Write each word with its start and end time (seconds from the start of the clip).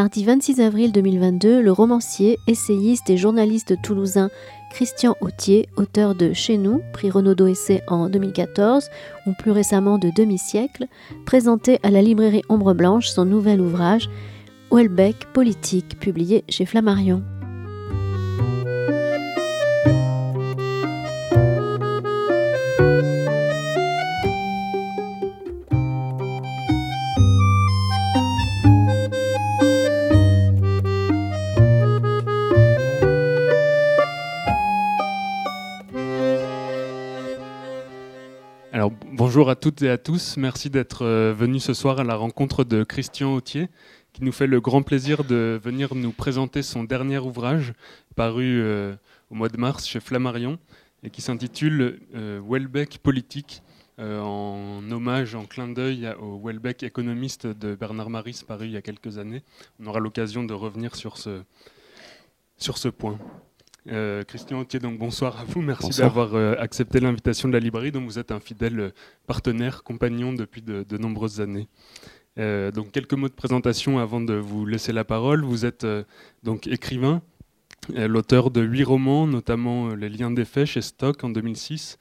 Mardi 0.00 0.24
26 0.24 0.62
avril 0.62 0.92
2022, 0.92 1.60
le 1.60 1.72
romancier, 1.72 2.38
essayiste 2.46 3.10
et 3.10 3.18
journaliste 3.18 3.82
toulousain 3.82 4.30
Christian 4.70 5.14
Autier, 5.20 5.68
auteur 5.76 6.14
de 6.14 6.32
Chez 6.32 6.56
nous, 6.56 6.80
prix 6.94 7.10
Renaudot 7.10 7.48
Essai 7.48 7.82
en 7.86 8.08
2014, 8.08 8.88
ou 9.26 9.34
plus 9.38 9.50
récemment 9.50 9.98
de 9.98 10.08
Demi-siècle, 10.08 10.86
présentait 11.26 11.80
à 11.82 11.90
la 11.90 12.00
librairie 12.00 12.44
Ombre 12.48 12.72
Blanche 12.72 13.08
son 13.08 13.26
nouvel 13.26 13.60
ouvrage 13.60 14.08
Welbeck 14.72 15.26
Politique, 15.34 15.98
publié 16.00 16.44
chez 16.48 16.64
Flammarion. 16.64 17.22
Bonjour 39.30 39.48
à 39.48 39.54
toutes 39.54 39.80
et 39.82 39.88
à 39.88 39.96
tous. 39.96 40.36
Merci 40.38 40.70
d'être 40.70 41.06
euh, 41.06 41.32
venus 41.32 41.62
ce 41.62 41.72
soir 41.72 42.00
à 42.00 42.02
la 42.02 42.16
rencontre 42.16 42.64
de 42.64 42.82
Christian 42.82 43.32
Autier, 43.32 43.68
qui 44.12 44.24
nous 44.24 44.32
fait 44.32 44.48
le 44.48 44.60
grand 44.60 44.82
plaisir 44.82 45.22
de 45.22 45.56
venir 45.62 45.94
nous 45.94 46.10
présenter 46.10 46.62
son 46.62 46.82
dernier 46.82 47.18
ouvrage, 47.18 47.74
paru 48.16 48.60
euh, 48.60 48.96
au 49.30 49.36
mois 49.36 49.48
de 49.48 49.56
mars 49.56 49.86
chez 49.86 50.00
Flammarion, 50.00 50.58
et 51.04 51.10
qui 51.10 51.22
s'intitule 51.22 52.00
euh, 52.16 52.40
Welbeck 52.44 52.98
politique, 52.98 53.62
en 54.00 54.82
hommage, 54.90 55.36
en 55.36 55.44
clin 55.44 55.68
d'œil 55.68 56.12
au 56.20 56.40
Welbeck 56.44 56.82
économiste 56.82 57.46
de 57.46 57.76
Bernard 57.76 58.10
Maris, 58.10 58.42
paru 58.44 58.64
il 58.66 58.72
y 58.72 58.76
a 58.76 58.82
quelques 58.82 59.18
années. 59.18 59.44
On 59.78 59.86
aura 59.86 60.00
l'occasion 60.00 60.42
de 60.42 60.54
revenir 60.54 60.96
sur 60.96 61.18
ce, 61.18 61.42
sur 62.56 62.78
ce 62.78 62.88
point. 62.88 63.16
Euh, 63.88 64.22
Christian 64.24 64.60
Autier, 64.60 64.78
donc 64.78 64.98
bonsoir 64.98 65.40
à 65.40 65.44
vous. 65.44 65.62
Merci 65.62 66.00
d'avoir 66.00 66.34
euh, 66.34 66.54
accepté 66.58 67.00
l'invitation 67.00 67.48
de 67.48 67.54
la 67.54 67.60
librairie, 67.60 67.92
dont 67.92 68.04
vous 68.04 68.18
êtes 68.18 68.30
un 68.30 68.40
fidèle 68.40 68.80
euh, 68.80 68.90
partenaire, 69.26 69.82
compagnon 69.82 70.32
depuis 70.32 70.60
de, 70.60 70.98
nombreuses 70.98 71.40
années. 71.40 71.68
donc 72.36 72.92
quelques 72.92 73.14
mots 73.14 73.28
de 73.28 73.34
présentation 73.34 73.98
avant 73.98 74.20
de 74.20 74.34
vous 74.34 74.66
laisser 74.66 74.92
la 74.92 75.04
parole. 75.04 75.44
Vous 75.44 75.64
êtes 75.64 75.86
donc 76.42 76.66
écrivain, 76.66 77.22
l'auteur 77.94 78.50
de 78.50 78.60
huit 78.60 78.84
romans, 78.84 79.26
notamment 79.26 79.94
Les 79.94 80.08
Liens 80.08 80.30
des 80.30 80.44
faits 80.44 80.66
chez 80.66 80.82
Stock 80.82 81.24
en 81.24 81.30
2006, 81.30 81.98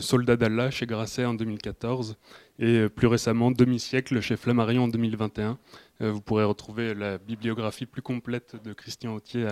Soldat 0.00 0.36
d'Allah 0.36 0.70
chez 0.70 0.86
Grasset 0.86 1.24
en 1.24 1.34
2014 1.34 2.16
et 2.58 2.88
plus 2.88 3.06
récemment 3.06 3.50
Demi-siècle 3.50 4.20
chez 4.20 4.36
Flammarion 4.36 4.84
en 4.84 4.88
2021. 4.88 5.58
vous 6.00 6.20
pourrez 6.20 6.44
retrouver 6.44 6.94
la 6.94 7.18
bibliographie 7.18 7.86
plus 7.86 8.02
complète 8.02 8.56
de 8.64 8.72
Christian 8.72 9.14
Autier 9.14 9.48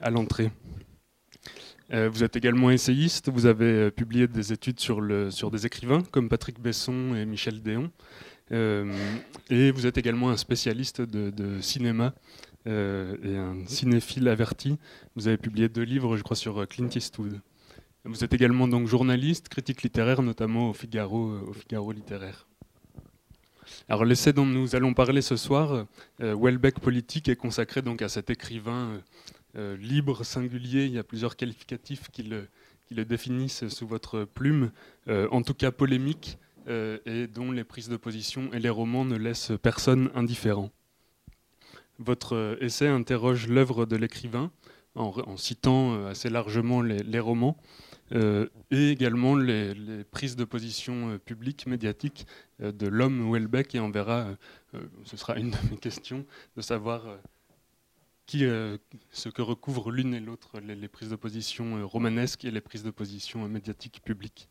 à 0.00 0.10
l'entrée. 0.10 0.50
Euh, 1.92 2.08
vous 2.08 2.24
êtes 2.24 2.36
également 2.36 2.70
essayiste, 2.70 3.28
vous 3.28 3.46
avez 3.46 3.66
euh, 3.66 3.90
publié 3.90 4.26
des 4.26 4.52
études 4.52 4.80
sur, 4.80 5.02
des 5.02 5.66
écrivains 5.66 6.02
comme 6.10 6.28
Patrick 6.28 6.60
Besson 6.60 7.14
et 7.14 7.26
Michel 7.26 7.62
Déon. 7.62 7.90
Euh, 8.52 8.90
et 9.50 9.70
vous 9.70 9.86
êtes 9.86 9.98
également 9.98 10.30
un 10.30 10.36
spécialiste 10.36 11.00
de, 11.00 11.60
cinéma 11.60 12.14
et 12.66 13.36
un 13.36 13.56
cinéphile 13.66 14.28
averti. 14.28 14.78
Vous 15.16 15.28
avez 15.28 15.36
publié 15.36 15.68
deux 15.68 15.82
livres, 15.82 16.16
je 16.16 16.22
crois, 16.22 16.36
sur 16.36 16.66
Clint 16.66 16.88
Eastwood. 16.88 17.40
Vous 18.06 18.24
êtes 18.24 18.32
également 18.32 18.68
donc 18.68 18.86
journaliste, 18.86 19.50
critique 19.50 19.82
littéraire, 19.82 20.22
notamment 20.22 20.70
au 20.70 20.72
Figaro, 20.72 21.40
au 21.46 21.52
Figaro 21.52 21.92
littéraire. 21.92 22.46
Alors 23.88 24.06
l'essai 24.06 24.32
dont 24.32 24.46
nous 24.46 24.74
allons 24.76 24.94
parler 24.94 25.20
ce 25.20 25.36
soir, 25.36 25.86
Welbeck 26.18 26.80
politique, 26.80 27.28
est 27.28 27.36
consacré 27.36 27.82
donc 27.82 28.00
à 28.00 28.08
cet 28.08 28.30
écrivain 28.30 29.02
euh, 29.56 29.76
libre, 29.76 30.24
singulier, 30.24 30.86
il 30.86 30.92
y 30.92 30.98
a 30.98 31.04
plusieurs 31.04 31.36
qualificatifs 31.36 32.10
qui 32.10 32.24
le, 32.24 32.48
définissent 33.04 33.68
sous 33.68 33.86
votre 33.86 34.24
plume, 34.24 34.70
euh, 35.08 35.28
en 35.30 35.42
tout 35.42 35.54
cas 35.54 35.70
polémique, 35.70 36.38
euh, 36.68 36.98
et 37.06 37.26
dont 37.26 37.52
les 37.52 37.64
prises 37.64 37.88
de 37.88 37.96
position 37.96 38.52
et 38.52 38.58
les 38.58 38.68
romans 38.68 39.04
ne 39.04 39.16
laissent 39.16 39.52
personne 39.62 40.10
indifférent. 40.14 40.70
Votre 41.98 42.58
essai 42.60 42.88
interroge 42.88 43.46
l'œuvre 43.46 43.86
de 43.86 43.96
l'écrivain 43.96 44.50
en, 44.96 45.36
citant 45.36 46.06
assez 46.06 46.30
largement 46.30 46.82
les, 46.82 47.20
romans 47.20 47.56
et 48.12 48.90
également 48.90 49.36
les, 49.36 49.74
prises 50.10 50.34
de 50.34 50.44
position 50.44 51.18
publiques, 51.24 51.66
médiatiques 51.66 52.26
de 52.60 52.86
l'homme 52.88 53.30
Welbeck 53.32 53.76
et 53.76 53.80
on 53.80 53.90
verra, 53.90 54.26
ce 55.04 55.16
sera 55.16 55.36
une 55.36 55.50
de 55.50 55.56
mes 55.70 55.76
questions, 55.76 56.24
de 56.56 56.62
savoir 56.62 57.02
euh, 58.42 58.78
ce 59.10 59.28
que 59.28 59.42
recouvrent 59.42 59.90
l'une 59.90 60.14
et 60.14 60.20
l'autre 60.20 60.58
les, 60.60 60.88
prises 60.88 61.10
de 61.10 61.16
position 61.16 61.76
euh, 61.76 61.84
romanesques 61.84 62.44
et 62.44 62.50
les 62.50 62.60
prises 62.60 62.82
de 62.82 62.90
position 62.90 63.44
euh, 63.44 63.48
médiatiques 63.48 64.02
publiques. 64.02 64.48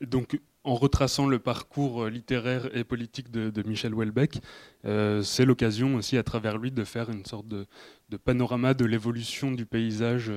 donc, 0.00 0.40
en 0.64 0.74
retraçant 0.74 1.28
le 1.28 1.38
parcours 1.38 2.06
littéraire 2.06 2.76
et 2.76 2.82
politique 2.82 3.30
de, 3.30 3.62
Michel 3.62 3.94
Houellebecq, 3.94 4.40
c'est 4.82 5.44
l'occasion 5.44 5.94
aussi 5.94 6.16
à 6.18 6.24
travers 6.24 6.58
lui 6.58 6.72
de 6.72 6.82
faire 6.82 7.08
une 7.08 7.24
sorte 7.24 7.46
de, 7.46 7.66
de 8.08 8.16
panorama 8.16 8.74
de 8.74 8.84
l'évolution 8.84 9.52
du 9.52 9.64
paysage 9.64 10.32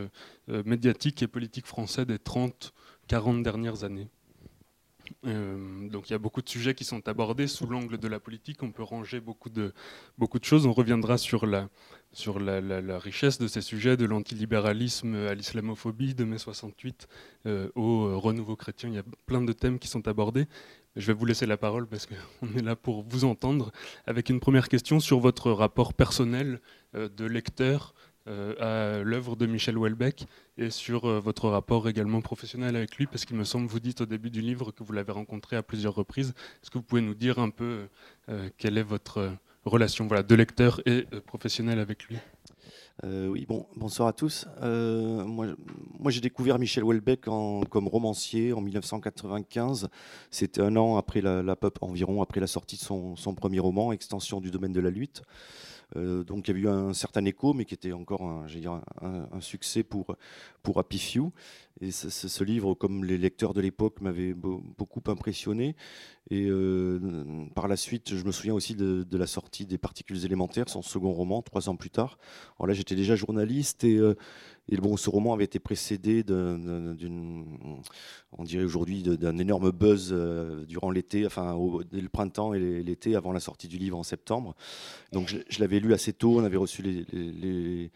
médiatique 0.47 1.23
et 1.23 1.27
politique 1.27 1.65
français 1.65 2.05
des 2.05 2.17
30-40 2.17 3.41
dernières 3.41 3.83
années. 3.83 4.11
Euh, 5.25 5.87
donc 5.89 6.09
il 6.09 6.13
y 6.13 6.15
a 6.15 6.19
beaucoup 6.19 6.41
de 6.41 6.49
sujets 6.49 6.73
qui 6.73 6.83
sont 6.83 7.07
abordés 7.07 7.47
sous 7.47 7.67
l'angle 7.67 7.97
de 7.97 8.07
la 8.07 8.19
politique. 8.19 8.63
On 8.63 8.71
peut 8.71 8.83
ranger 8.83 9.19
beaucoup 9.19 9.49
de, 9.49 9.73
beaucoup 10.17 10.39
de 10.39 10.45
choses. 10.45 10.65
On 10.65 10.73
reviendra 10.73 11.17
sur 11.17 11.45
la, 11.45 11.69
sur 12.11 12.39
la, 12.39 12.99
richesse 12.99 13.37
de 13.37 13.47
ces 13.47 13.61
sujets, 13.61 13.97
de 13.97 14.05
l'antilibéralisme 14.05 15.15
à 15.15 15.33
l'islamophobie, 15.35 16.15
de 16.15 16.23
mai 16.23 16.37
68 16.37 17.07
euh, 17.45 17.69
au 17.75 18.19
renouveau 18.19 18.55
chrétien. 18.55 18.89
Il 18.89 18.95
y 18.95 18.99
a 18.99 19.03
plein 19.25 19.41
de 19.41 19.53
thèmes 19.53 19.79
qui 19.79 19.87
sont 19.87 20.07
abordés. 20.07 20.47
Je 20.95 21.07
vais 21.07 21.13
vous 21.13 21.25
laisser 21.25 21.45
la 21.45 21.57
parole 21.57 21.87
parce 21.87 22.07
qu'on 22.07 22.47
est 22.57 22.61
là 22.61 22.75
pour 22.75 23.03
vous 23.03 23.25
entendre 23.25 23.71
avec 24.05 24.29
une 24.29 24.39
première 24.39 24.69
question 24.69 24.99
sur 24.99 25.19
votre 25.19 25.51
rapport 25.51 25.93
personnel 25.93 26.61
euh, 26.95 27.09
de 27.09 27.25
lecteur 27.25 27.93
à 28.29 28.99
l'œuvre 29.03 29.35
de 29.35 29.45
Michel 29.45 29.77
Houellebecq 29.77 30.25
et 30.57 30.69
sur 30.69 31.05
euh, 31.05 31.19
votre 31.19 31.49
rapport 31.49 31.87
également 31.87 32.21
professionnel 32.21 32.75
avec 32.75 32.95
lui, 32.97 33.07
parce 33.07 33.25
qu'il 33.25 33.37
me 33.37 33.43
semble, 33.43 33.67
vous 33.67 33.79
dites 33.79 34.01
au 34.01 34.05
début 34.05 34.29
du 34.29 34.41
livre 34.41 34.71
que 34.71 34.83
vous 34.83 34.93
l'avez 34.93 35.11
rencontré 35.11 35.55
à 35.55 35.63
plusieurs 35.63 35.95
reprises. 35.95 36.33
Est-ce 36.61 36.69
que 36.69 36.77
vous 36.77 36.83
pouvez 36.83 37.01
nous 37.01 37.15
dire 37.15 37.39
un 37.39 37.49
peu 37.49 37.87
euh, 38.29 38.49
quelle 38.57 38.77
est 38.77 38.83
votre 38.83 39.31
relation 39.65 40.07
voilà, 40.07 40.23
de 40.23 40.35
lecteur 40.35 40.81
et 40.85 41.05
professionnel 41.25 41.79
avec 41.79 42.05
lui? 42.05 42.17
Oui, 43.01 43.45
bon, 43.47 43.65
bonsoir 43.77 44.09
à 44.09 44.13
tous. 44.13 44.45
moi, 44.61 45.47
moi 45.97 46.11
j'ai 46.11 46.19
découvert 46.19 46.59
Michel 46.59 46.83
Houellebecq 46.83 47.21
comme 47.21 47.87
romancier 47.87 48.51
en 48.51 48.59
1995. 48.59 49.87
C'était 50.31 50.59
un 50.59 50.75
an 50.75 50.97
après 50.97 51.21
la, 51.21 51.55
pop, 51.55 51.77
environ 51.79 52.21
après 52.21 52.41
la 52.41 52.47
sortie 52.47 52.75
de 52.75 52.81
son, 52.81 53.15
son, 53.15 53.35
premier 53.35 53.59
roman, 53.59 53.93
Extension 53.93 54.41
du 54.41 54.51
domaine 54.51 54.73
de 54.73 54.81
la 54.81 54.89
lutte. 54.89 55.23
Euh, 55.95 56.23
donc 56.23 56.47
il 56.47 56.55
y 56.55 56.57
a 56.57 56.61
eu 56.61 56.67
un 56.67 56.93
certain 56.93 57.25
écho, 57.25 57.53
mais 57.53 57.65
qui 57.65 57.73
était 57.73 57.93
encore 57.93 58.21
un, 58.21 58.45
un, 59.01 59.41
succès 59.41 59.83
pour, 59.83 60.15
pour 60.61 60.79
Happy 60.79 60.99
Few. 60.99 61.31
Et 61.81 61.91
ce, 61.91 62.43
livre, 62.43 62.73
comme 62.73 63.05
les 63.05 63.17
lecteurs 63.17 63.53
de 63.53 63.61
l'époque, 63.61 64.01
m'avait 64.01 64.33
beaucoup 64.33 65.01
impressionné. 65.07 65.77
Et 66.29 66.45
euh, 66.49 66.99
par 67.55 67.69
la 67.69 67.77
suite, 67.77 68.15
je 68.15 68.23
me 68.25 68.33
souviens 68.33 68.53
aussi 68.53 68.75
de, 68.75 69.05
la 69.17 69.27
sortie 69.27 69.65
des 69.65 69.77
Particules 69.77 70.25
élémentaires, 70.25 70.67
son 70.67 70.81
second 70.81 71.13
roman, 71.13 71.41
trois 71.41 71.69
ans 71.69 71.77
plus 71.77 71.89
tard. 71.89 72.19
Alors 72.57 72.67
là, 72.67 72.73
j'étais 72.73 72.95
déjà 72.95 73.15
journaliste 73.15 73.85
et, 73.85 73.97
euh, 73.97 74.15
et 74.71 74.77
bon, 74.77 74.97
ce 74.97 75.09
roman 75.09 75.33
avait 75.33 75.45
été 75.45 75.59
précédé 75.59 76.23
d'une, 76.23 77.45
on 78.37 78.43
dirait 78.43 78.63
aujourd'hui, 78.63 79.01
d'un 79.03 79.37
énorme 79.37 79.71
buzz 79.71 80.09
euh, 80.11 80.65
durant 80.65 80.91
l'été, 80.91 81.25
enfin 81.25 81.57
le 81.91 82.09
printemps 82.09 82.53
et 82.53 82.83
l'été, 82.83 83.15
avant 83.15 83.31
la 83.31 83.39
sortie 83.39 83.67
du 83.67 83.77
livre 83.77 83.97
en 83.97 84.03
septembre. 84.03 84.55
Donc 85.11 85.33
je, 85.49 85.59
l'avais 85.59 85.79
lu 85.79 85.93
assez 85.93 86.13
tôt, 86.13 86.39
on 86.39 86.43
avait 86.43 86.57
reçu 86.57 86.81
les 86.81 87.91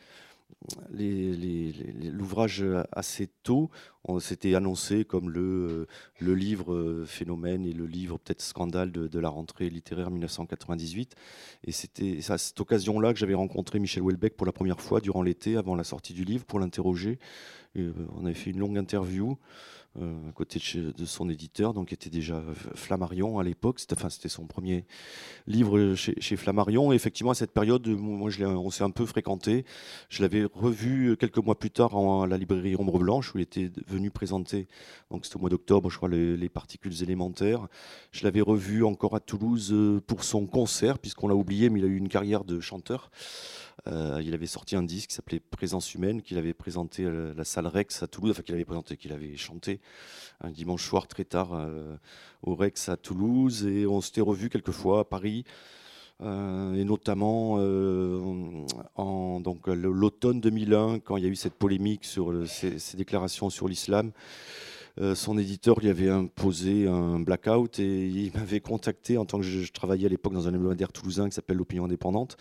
l'ouvrage 0.91 2.63
assez 2.91 3.27
tôt. 3.43 3.69
On 4.05 4.19
s'était 4.19 4.55
annoncé 4.55 5.05
comme 5.05 5.29
le, 5.29 5.87
livre 6.19 6.73
euh, 6.73 7.05
phénomène 7.05 7.65
et 7.65 7.71
le 7.71 7.85
livre 7.85 8.17
peut-être 8.17 8.41
scandale 8.41 8.91
de, 8.91 9.19
la 9.19 9.29
rentrée 9.29 9.69
littéraire 9.69 10.11
1998. 10.11 11.15
Et 11.65 11.71
c'était 11.71 12.19
à 12.29 12.37
cette 12.37 12.59
occasion-là 12.59 13.13
que 13.13 13.19
j'avais 13.19 13.33
rencontré 13.33 13.79
Michel 13.79 14.03
Houellebecq 14.03 14.35
pour 14.35 14.45
la 14.45 14.51
première 14.51 14.81
fois 14.81 14.99
durant 14.99 15.21
l'été, 15.21 15.55
avant 15.55 15.75
la 15.75 15.83
sortie 15.83 16.13
du 16.13 16.25
livre, 16.25 16.45
pour 16.45 16.59
l'interroger. 16.59 17.19
on 17.75 18.25
avait 18.25 18.33
fait 18.33 18.51
une 18.51 18.59
longue 18.59 18.77
interview 18.77 19.37
à 19.99 20.31
côté 20.33 20.59
de, 20.75 21.05
son 21.05 21.29
éditeur, 21.29 21.73
donc 21.73 21.89
qui 21.89 21.93
était 21.93 22.09
déjà 22.09 22.41
Flammarion 22.73 23.37
à 23.39 23.43
l'époque. 23.43 23.79
C'était, 23.79 24.29
son 24.29 24.47
premier 24.47 24.85
livre 25.45 25.95
chez, 25.95 26.35
Flammarion. 26.35 26.91
Et 26.91 26.95
effectivement, 26.95 27.31
à 27.31 27.35
cette 27.35 27.51
période, 27.51 27.87
moi, 27.87 28.29
je 28.29 28.43
on 28.43 28.71
s'est 28.71 28.83
un 28.83 28.89
peu 28.89 29.05
fréquenté. 29.05 29.65
Je 30.09 30.21
l'avais 30.21 30.45
revu 30.51 31.15
quelques 31.17 31.37
mois 31.37 31.57
plus 31.57 31.71
tard 31.71 31.95
à 31.95 32.27
la 32.27 32.37
librairie 32.37 32.75
Ombre 32.75 32.99
Blanche, 32.99 33.33
où 33.33 33.37
il 33.37 33.43
était 33.43 33.71
venu 33.87 34.09
présenter, 34.09 34.67
donc 35.11 35.25
c'était 35.25 35.37
au 35.37 35.39
mois 35.39 35.49
d'octobre, 35.49 35.89
je 35.89 35.97
crois, 35.97 36.09
les, 36.09 36.37
les 36.37 36.49
particules 36.49 37.03
élémentaires. 37.03 37.67
Je 38.11 38.23
l'avais 38.23 38.41
revu 38.41 38.83
encore 38.83 39.15
à 39.15 39.19
Toulouse 39.19 39.75
pour 40.07 40.23
son 40.23 40.47
concert, 40.47 40.99
puisqu'on 40.99 41.27
l'a 41.27 41.35
oublié, 41.35 41.69
mais 41.69 41.79
il 41.79 41.85
a 41.85 41.87
eu 41.87 41.97
une 41.97 42.09
carrière 42.09 42.43
de 42.43 42.59
chanteur. 42.59 43.11
Euh, 43.87 44.21
il 44.23 44.33
avait 44.33 44.47
sorti 44.47 44.75
un 44.75 44.83
disque 44.83 45.09
qui 45.09 45.15
s'appelait 45.15 45.39
Présence 45.39 45.93
humaine, 45.93 46.21
qu'il 46.21 46.37
avait 46.37 46.53
présenté 46.53 47.05
à 47.05 47.11
la 47.11 47.43
salle 47.43 47.67
Rex 47.67 48.01
à 48.01 48.07
Toulouse, 48.07 48.31
enfin 48.31 48.41
qu'il 48.41 48.55
avait 48.55 48.65
présenté, 48.65 48.95
qu'il 48.95 49.11
avait 49.11 49.35
chanté 49.35 49.81
un 50.41 50.51
dimanche 50.51 50.87
soir 50.87 51.07
très 51.07 51.25
tard 51.25 51.53
euh, 51.53 51.95
au 52.43 52.55
Rex 52.55 52.89
à 52.89 52.97
Toulouse, 52.97 53.65
et 53.65 53.85
on 53.85 53.99
s'était 53.99 54.21
revu 54.21 54.49
quelques 54.49 54.71
fois 54.71 55.01
à 55.01 55.03
Paris. 55.03 55.43
Euh, 56.21 56.75
et 56.75 56.85
notamment 56.85 57.55
en 58.95 59.41
l'automne 59.65 60.39
2001 60.39 60.99
quand 60.99 61.17
il 61.17 61.23
y 61.23 61.27
a 61.27 61.29
eu 61.29 61.35
cette 61.35 61.55
polémique 61.55 62.05
sur 62.05 62.31
ces 62.47 62.95
déclarations 62.95 63.49
sur 63.49 63.67
l'islam 63.67 64.11
euh, 64.99 65.15
son 65.15 65.39
éditeur 65.39 65.79
lui 65.79 65.89
avait 65.89 66.09
imposé 66.09 66.87
un 66.87 67.19
blackout 67.19 67.79
et 67.79 68.07
il 68.07 68.31
m'avait 68.35 68.59
contacté 68.59 69.17
en 69.17 69.25
tant 69.25 69.39
que 69.39 69.43
je, 69.43 69.71
travaillais 69.71 70.05
à 70.05 70.09
l'époque 70.09 70.33
dans 70.33 70.47
un 70.47 70.53
hebdomadaire 70.53 70.91
toulousain 70.91 71.29
qui 71.29 71.35
s'appelle 71.35 71.57
l'Opinion 71.57 71.85
indépendante 71.85 72.37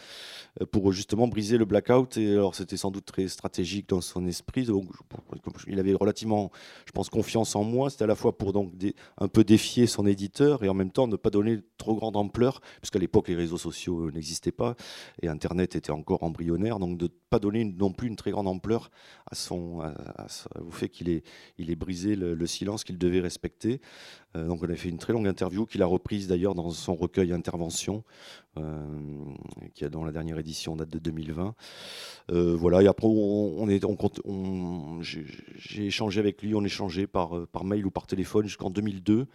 euh, 0.61 0.67
pour 0.67 0.93
justement 0.93 1.29
briser 1.29 1.57
le 1.57 1.65
blackout. 1.65 2.19
Et 2.19 2.33
alors 2.33 2.55
c'était 2.55 2.77
sans 2.77 2.91
doute 2.91 3.07
très 3.07 3.29
stratégique 3.29 3.89
dans 3.89 4.01
son 4.01 4.27
esprit. 4.27 4.65
Donc, 4.65 4.85
il 5.67 5.79
avait 5.81 5.95
relativement, 5.95 6.51
je 6.87 6.93
pense, 6.93 7.09
confiance 7.09 7.57
en 7.57 7.65
moi. 7.65 7.89
C'était 7.89 8.05
à 8.05 8.09
la 8.09 8.15
fois 8.15 8.37
pour 8.37 8.53
donc 8.53 8.73
un 9.19 9.29
peu 9.29 9.45
défier 9.45 9.87
son 9.87 10.07
éditeur 10.07 10.63
et 10.63 10.69
en 10.69 10.75
même 10.75 10.91
temps 10.91 11.07
ne 11.07 11.17
pas 11.17 11.31
donner 11.31 11.61
trop 11.79 11.95
grande 11.95 12.17
ampleur, 12.17 12.61
puisqu'à 12.81 12.99
l'époque 12.99 13.29
les 13.29 13.35
réseaux 13.35 13.59
sociaux 13.59 14.11
n'existaient 14.11 14.53
pas 14.53 14.77
et 15.23 15.29
Internet 15.29 15.75
était 15.75 15.91
encore 15.91 16.23
embryonnaire. 16.23 16.79
Donc 16.79 16.99
de 16.99 17.05
ne 17.05 17.11
pas 17.31 17.39
donner 17.39 17.65
non 17.65 17.93
plus 17.93 18.09
une 18.09 18.17
très 18.17 18.31
grande 18.31 18.49
ampleur 18.49 18.91
à 19.31 19.35
son, 19.35 19.81
au 20.61 20.71
fait 20.71 20.91
qu'il 20.91 21.09
ait, 21.09 21.23
il 21.57 21.71
ait 21.71 21.77
brisé 21.77 22.15
le 22.15 22.42
silence 22.47 22.85
qu'il 22.85 22.99
devait 22.99 23.21
respecter. 23.21 23.81
Euh, 24.37 24.47
donc 24.47 24.63
on 24.63 24.71
a 24.71 24.75
fait 24.75 24.89
une 24.89 24.99
très 24.99 25.13
longue 25.13 25.27
interview 25.27 25.67
qu'il 25.67 25.83
a 25.83 25.87
reprise 25.87 26.27
d'ailleurs 26.29 26.55
dans 26.55 26.71
son 26.71 26.95
recueil 26.95 27.33
Intervention, 27.33 28.05
euh, 28.59 28.85
qui 29.75 29.85
a 29.85 29.89
dans 29.89 30.05
la 30.05 30.13
dernière 30.13 30.39
édition 30.39 30.77
date 30.77 30.91
de 30.91 30.99
2020. 30.99 31.55
Euh, 32.31 32.57
voilà, 32.57 32.83
et 32.83 32.87
après 32.87 33.07
on, 33.07 33.69
est, 33.69 33.85
on, 33.85 35.01
j'ai 35.03 35.87
échangé 35.87 36.21
avec 36.21 36.43
lui, 36.43 36.55
on 36.55 36.65
échangeait 36.65 37.07
par, 37.07 37.47
par 37.49 37.65
mail 37.65 37.87
ou 37.87 37.91
par 37.91 38.07
téléphone 38.07 38.47
jusqu'en 38.47 38.71
2002. 38.71 39.27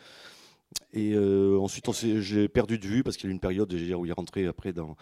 Et 0.94 1.18
ensuite, 1.18 1.90
j'ai 2.20 2.50
perdu 2.50 2.78
de 2.78 2.86
vue 2.86 3.02
parce 3.04 3.16
qu'il 3.16 3.28
y 3.28 3.30
a 3.30 3.32
eu 3.32 3.34
une 3.34 3.40
période 3.40 3.72
où 3.74 4.06
il 4.06 4.10
est 4.10 4.14
rentré 4.14 4.46
après 4.48 4.74
dans, 4.74 4.98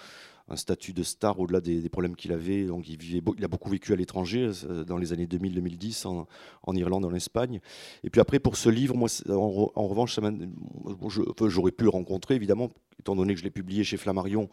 un 0.48 0.56
statut 0.56 0.94
de 0.94 1.04
star 1.04 1.40
au-delà 1.40 1.60
des, 1.62 1.90
problèmes 1.90 2.16
qu'il 2.16 2.32
avait. 2.32 2.66
Donc 2.66 2.88
il, 2.88 3.44
a 3.44 3.48
beaucoup 3.48 3.70
vécu 3.70 3.94
à 3.94 3.96
l'étranger 3.96 4.52
euh, 4.70 4.84
dans 4.84 4.98
les 4.98 5.14
années 5.14 5.26
2000-2010 5.26 6.08
en, 6.08 6.28
en, 6.64 6.76
Irlande, 6.76 7.06
en 7.06 7.14
Espagne. 7.14 7.60
Et 8.04 8.10
puis 8.10 8.22
après, 8.22 8.40
pour 8.40 8.56
ce 8.56 8.70
livre, 8.70 8.96
moi, 8.96 9.10
en, 9.30 9.88
revanche, 9.88 10.20
j'aurais 11.48 11.72
pu 11.72 11.84
le 11.84 11.90
rencontrer 11.90 12.36
évidemment 12.36 12.70
étant 13.00 13.16
donné 13.16 13.34
que 13.34 13.40
je 13.40 13.44
l'ai 13.44 13.52
publié 13.52 13.84
chez 13.84 13.98
Flammarion, 13.98 14.50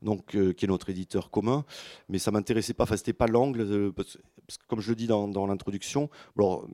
donc, 0.00 0.34
euh, 0.34 0.52
qui 0.52 0.64
est 0.64 0.68
notre 0.68 0.90
éditeur 0.90 1.30
commun. 1.30 1.64
Mais 2.08 2.18
ça 2.18 2.30
m'intéressait 2.30 2.74
pas, 2.74 2.84
enfin, 2.84 2.96
c'était 2.96 3.12
pas 3.12 3.26
l'angle, 3.26 3.60
euh, 3.60 3.92
parce, 3.92 4.16
que 4.16 4.66
comme 4.66 4.80
je 4.80 4.90
le 4.90 4.96
dis 4.96 5.06
dans, 5.06 5.46
l'introduction, 5.46 6.10
alors, 6.36 6.66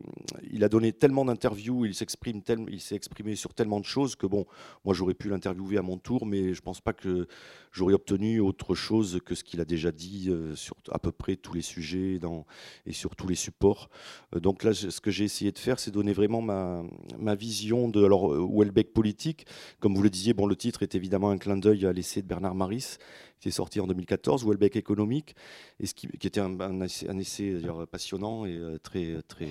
il 0.50 0.65
a 0.65 0.69
donné 0.69 0.93
tellement 0.93 1.25
d'interviews, 1.25 1.85
il 1.85 1.94
s'exprime 1.94 2.41
il 2.69 2.81
s'est 2.81 2.97
exprimé 2.97 3.37
sur 3.37 3.55
tellement 3.55 3.79
de 3.79 3.85
choses 3.85 4.17
que 4.17 4.26
bon, 4.26 4.47
moi 4.85 4.94
j'aurais 4.94 5.15
pu 5.15 5.29
l'interviewer 5.29 5.79
à 5.79 5.82
mon 5.82 5.99
tour, 5.99 6.26
mais 6.26 6.55
je 6.55 6.61
pense 6.61 6.81
pas 6.81 6.93
que 6.93 7.29
j'aurais 7.73 7.94
obtenu 7.94 8.41
autre 8.41 8.75
chose 8.75 9.21
que 9.25 9.35
ce 9.35 9.44
qu'il 9.44 9.61
a 9.61 9.64
déjà 9.64 9.93
dit 9.93 10.29
euh, 10.29 10.55
sur 10.56 10.75
à 10.91 10.99
peu 10.99 11.12
près 11.12 11.37
tous 11.37 11.53
les 11.53 11.62
sujets 11.62 12.19
dans, 12.19 12.47
et 12.87 12.93
sur 12.93 13.14
tous 13.17 13.29
les 13.29 13.35
supports. 13.35 13.91
donc 14.32 14.64
là, 14.64 14.73
ce 14.75 15.00
que 15.00 15.11
j'ai 15.11 15.25
essayé 15.25 15.53
de 15.53 15.59
faire, 15.59 15.79
c'est 15.79 15.91
donner 15.91 16.12
vraiment 16.12 16.41
ma, 16.41 16.82
ma 17.19 17.35
vision 17.35 17.88
de 17.88 18.05
alors 18.05 18.31
Welbeck 18.50 18.93
politique. 18.93 19.47
Comme 19.81 19.94
vous 19.94 20.03
le 20.03 20.11
disiez, 20.11 20.32
bon, 20.32 20.47
le 20.47 20.56
titre 20.56 20.82
est 20.82 20.94
évidemment 20.94 21.08
un 21.17 21.39
clin 21.39 21.57
d'œil 21.57 21.87
à 21.87 21.93
l'essai 21.93 22.23
de 22.23 22.27
Bernard 22.27 22.55
Maris, 22.55 22.99
qui 23.41 23.49
est 23.49 23.53
sorti 23.53 23.81
en 23.81 23.87
2014, 23.87 24.45
Welbeck 24.47 24.77
économique, 24.77 25.35
et 25.81 25.87
ce 25.87 25.95
qui, 25.95 26.07
était 26.07 26.41
un, 26.41 26.81
essai, 27.19 27.61
passionnant 27.91 28.45
et 28.45 28.57
euh, 28.57 28.79
très, 28.79 29.23
très, 29.29 29.49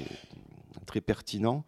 très 0.85 1.01
pertinent. 1.01 1.65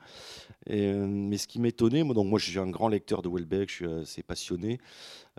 Euh, 0.69 1.07
mais 1.07 1.37
ce 1.37 1.47
qui 1.47 1.59
m'étonnait, 1.59 2.03
moi, 2.03 2.15
moi 2.23 2.39
je 2.39 2.49
suis 2.49 2.59
un 2.59 2.69
grand 2.69 2.89
lecteur 2.89 3.21
de 3.21 3.29
Welbeck, 3.29 3.69
je 3.69 3.75
suis 3.75 3.85
assez 3.85 4.23
passionné. 4.23 4.79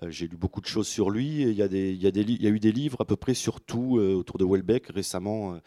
Euh, 0.03 0.11
j'ai 0.11 0.27
lu 0.27 0.37
beaucoup 0.37 0.61
de 0.61 0.67
choses 0.67 0.89
sur 0.89 1.11
lui. 1.11 1.43
il, 1.43 1.53
y 1.53 1.63
a 1.63 1.67
y 1.67 2.47
eu 2.47 2.61
des 2.61 2.73
livres 2.73 3.01
à 3.01 3.05
peu 3.05 3.17
près 3.17 3.35
sur 3.35 3.61
tout 3.61 3.99
autour 3.99 4.39
de 4.39 4.45
Welbeck 4.45 4.87
récemment. 4.89 5.61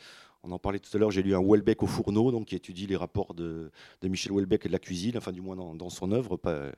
On 0.45 0.51
en 0.51 0.60
parlait 0.60 0.80
tout 0.80 0.90
à 0.94 1.00
l'heure, 1.00 1.10
j'ai 1.10 1.24
lu 1.24 1.34
un 1.34 1.42
Welbeck 1.42 1.84
au 1.84 1.88
fourneau, 1.88 2.44
qui 2.44 2.56
étudie 2.56 2.86
les 2.86 2.98
rapports 2.98 3.34
de, 3.34 3.72
Michel 4.04 4.34
Welbeck 4.34 4.66
et 4.66 4.68
de 4.68 4.74
la 4.74 4.80
cuisine, 4.80 5.18
enfin 5.18 5.31
du 5.31 5.40
moins 5.40 5.56
dans, 5.56 5.90
son 5.90 6.12
œuvre, 6.12 6.36
pas, 6.36 6.72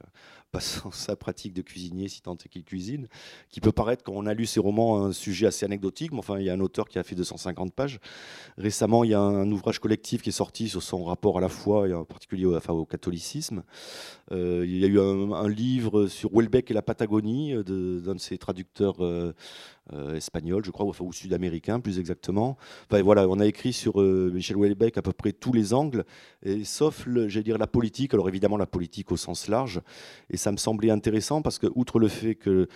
sa 0.92 1.16
pratique 1.16 1.52
de 1.52 1.64
cuisinier, 1.64 2.08
si 2.08 2.22
tant 2.22 2.36
est 2.36 2.48
qu'il 2.48 2.64
cuisine, 2.64 3.08
qui 3.50 3.62
peut 3.62 3.72
paraître, 3.72 4.04
quand 4.04 4.14
on 4.14 4.28
a 4.28 4.36
lu 4.36 4.46
ses 4.46 4.60
romans, 4.60 5.04
un 5.04 5.14
sujet 5.14 5.48
assez 5.48 5.66
anecdotique, 5.66 6.12
mais 6.12 6.20
enfin 6.20 6.38
il 6.38 6.46
y 6.46 6.50
a 6.52 6.54
un 6.54 6.60
auteur 6.60 6.88
qui 6.88 7.00
a 7.00 7.04
fait 7.04 7.16
250 7.16 7.74
pages. 7.74 8.00
Récemment, 8.60 9.04
il 9.04 9.10
y 9.10 9.16
a 9.16 9.20
un, 9.20 9.52
ouvrage 9.52 9.80
collectif 9.80 10.22
qui 10.22 10.30
est 10.30 10.32
sorti 10.32 10.70
sur 10.70 10.84
son 10.84 11.04
rapport 11.04 11.40
à 11.40 11.42
la 11.42 11.50
foi, 11.50 11.90
et 11.90 11.94
en 11.94 12.06
particulier 12.06 12.46
au, 12.46 12.86
catholicisme. 12.86 13.64
Euh, 14.32 14.64
il 14.64 14.78
y 14.78 14.86
a 14.86 14.88
eu 14.88 15.00
un, 15.00 15.50
livre 15.50 16.06
sur 16.06 16.30
Welbeck 16.32 16.70
et 16.70 16.76
la 16.76 16.84
Patagonie, 16.84 17.54
d'un 17.54 18.14
de, 18.14 18.20
ses 18.20 18.38
traducteurs 18.38 19.04
euh, 19.04 19.16
euh, 19.26 19.34
espagnol, 20.16 20.64
je 20.66 20.72
crois, 20.72 20.86
ou 20.86 21.14
sud-américain 21.14 21.80
plus 21.80 22.00
exactement. 22.00 22.58
Enfin, 22.90 23.02
voilà, 23.04 23.28
on 23.28 23.40
a 23.40 23.46
écrit 23.46 23.74
sur 23.74 24.02
euh, 24.02 24.32
Michel 24.34 24.58
Houellebecq 24.58 24.98
à 24.98 25.02
peu 25.02 25.14
près 25.14 25.32
tous 25.32 25.54
les 25.54 25.74
angles, 25.74 26.06
sauf, 26.64 27.08
j'allais 27.08 27.44
dire, 27.44 27.58
la 27.58 27.68
politique. 27.68 28.14
Alors 28.14 28.28
évidemment, 28.28 28.58
la 28.58 28.66
politique 28.66 29.12
au 29.12 29.18
sens 29.18 29.48
large. 29.48 29.82
Et 30.30 30.38
ça 30.38 30.52
me 30.52 30.58
semblait 30.58 30.90
intéressant 30.90 31.42
parce 31.42 31.60
que, 31.60 31.68
outre 31.76 32.00
le 32.00 32.08
fait 32.08 32.36
que 32.36 32.68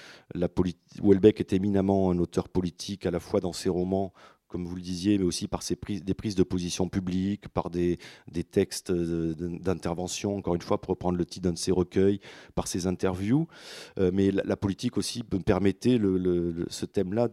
Houellebecq 1.02 1.40
est 1.40 1.54
éminemment 1.54 2.12
un 2.12 2.20
auteur 2.20 2.50
politique, 2.50 3.06
à 3.06 3.12
la 3.12 3.20
fois 3.20 3.40
dans 3.40 3.54
ses 3.54 3.70
romans 3.70 4.14
comme 4.50 4.66
vous 4.66 4.76
le 4.76 4.82
disiez, 4.82 5.18
mais 5.18 5.24
aussi 5.24 5.48
par 5.48 5.62
ses 5.64 5.76
prises, 5.76 6.04
des 6.04 6.14
prises 6.14 6.36
de 6.36 6.44
position 6.44 6.90
publiques, 6.90 7.48
par 7.48 7.70
des, 7.70 8.00
des 8.30 8.44
textes 8.44 8.92
d'intervention, 8.92 10.36
encore 10.36 10.56
une 10.56 10.62
fois, 10.62 10.82
pour 10.82 10.90
reprendre 10.90 11.18
le 11.18 11.26
titre 11.26 11.44
d'un 11.44 11.54
de 11.54 11.58
ses 11.58 11.72
recueils, 11.72 12.20
par 12.56 12.68
ses 12.68 12.88
interviews. 12.88 13.48
Euh, 14.00 14.12
mais 14.14 14.32
la, 14.32 14.58
politique 14.58 14.98
aussi 14.98 15.24
me 15.32 15.40
permettait, 15.40 15.98
ce 16.70 16.86
thème-là, 16.86 17.30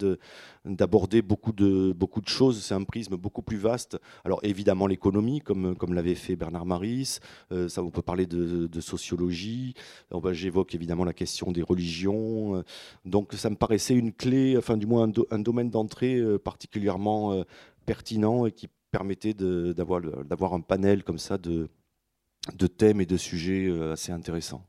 d'aborder 0.65 1.23
beaucoup 1.23 1.53
de, 1.53 1.93
beaucoup 1.93 2.21
de 2.21 2.29
choses. 2.29 2.63
C'est 2.63 2.75
un 2.75 2.85
prisme 2.85 3.17
beaucoup 3.17 3.43
plus 3.43 3.57
vaste. 3.57 3.99
Alors 4.25 4.41
évidemment 4.43 4.87
l'économie, 4.87 5.41
comme, 5.41 5.75
comme 5.75 5.95
l'avait 5.95 6.15
fait 6.15 6.37
Bernard 6.37 6.67
Maris, 6.67 7.19
euh, 7.51 7.69
ça, 7.69 7.83
on 7.83 7.91
peut 7.91 8.03
parler 8.03 8.27
de, 8.27 8.69
sociologie, 8.81 9.75
j'évoque 10.33 10.75
évidemment 10.75 11.05
la 11.05 11.15
question 11.15 11.51
des 11.51 11.63
religions. 11.63 12.63
donc 13.05 13.33
ça 13.33 13.49
me 13.49 13.57
paraissait 13.57 13.95
une 13.95 14.13
clé, 14.13 14.57
enfin 14.57 14.77
du 14.77 14.87
moins 14.87 15.11
un 15.31 15.39
domaine 15.39 15.71
d'entrée 15.71 16.17
euh, 16.17 16.39
euh, 17.07 17.45
pertinent 17.85 18.47
et 18.47 18.53
qui 18.53 18.69
permettait 18.91 19.35
d'avoir 19.35 20.55
un 20.55 20.61
panel 20.61 21.05
comme 21.05 21.19
ça 21.19 21.39
de, 21.39 21.69
thèmes 22.79 23.01
et 23.01 23.07
de 23.07 23.17
sujets 23.17 23.67
euh, 23.67 23.93
assez 23.93 24.13
intéressants. 24.13 24.65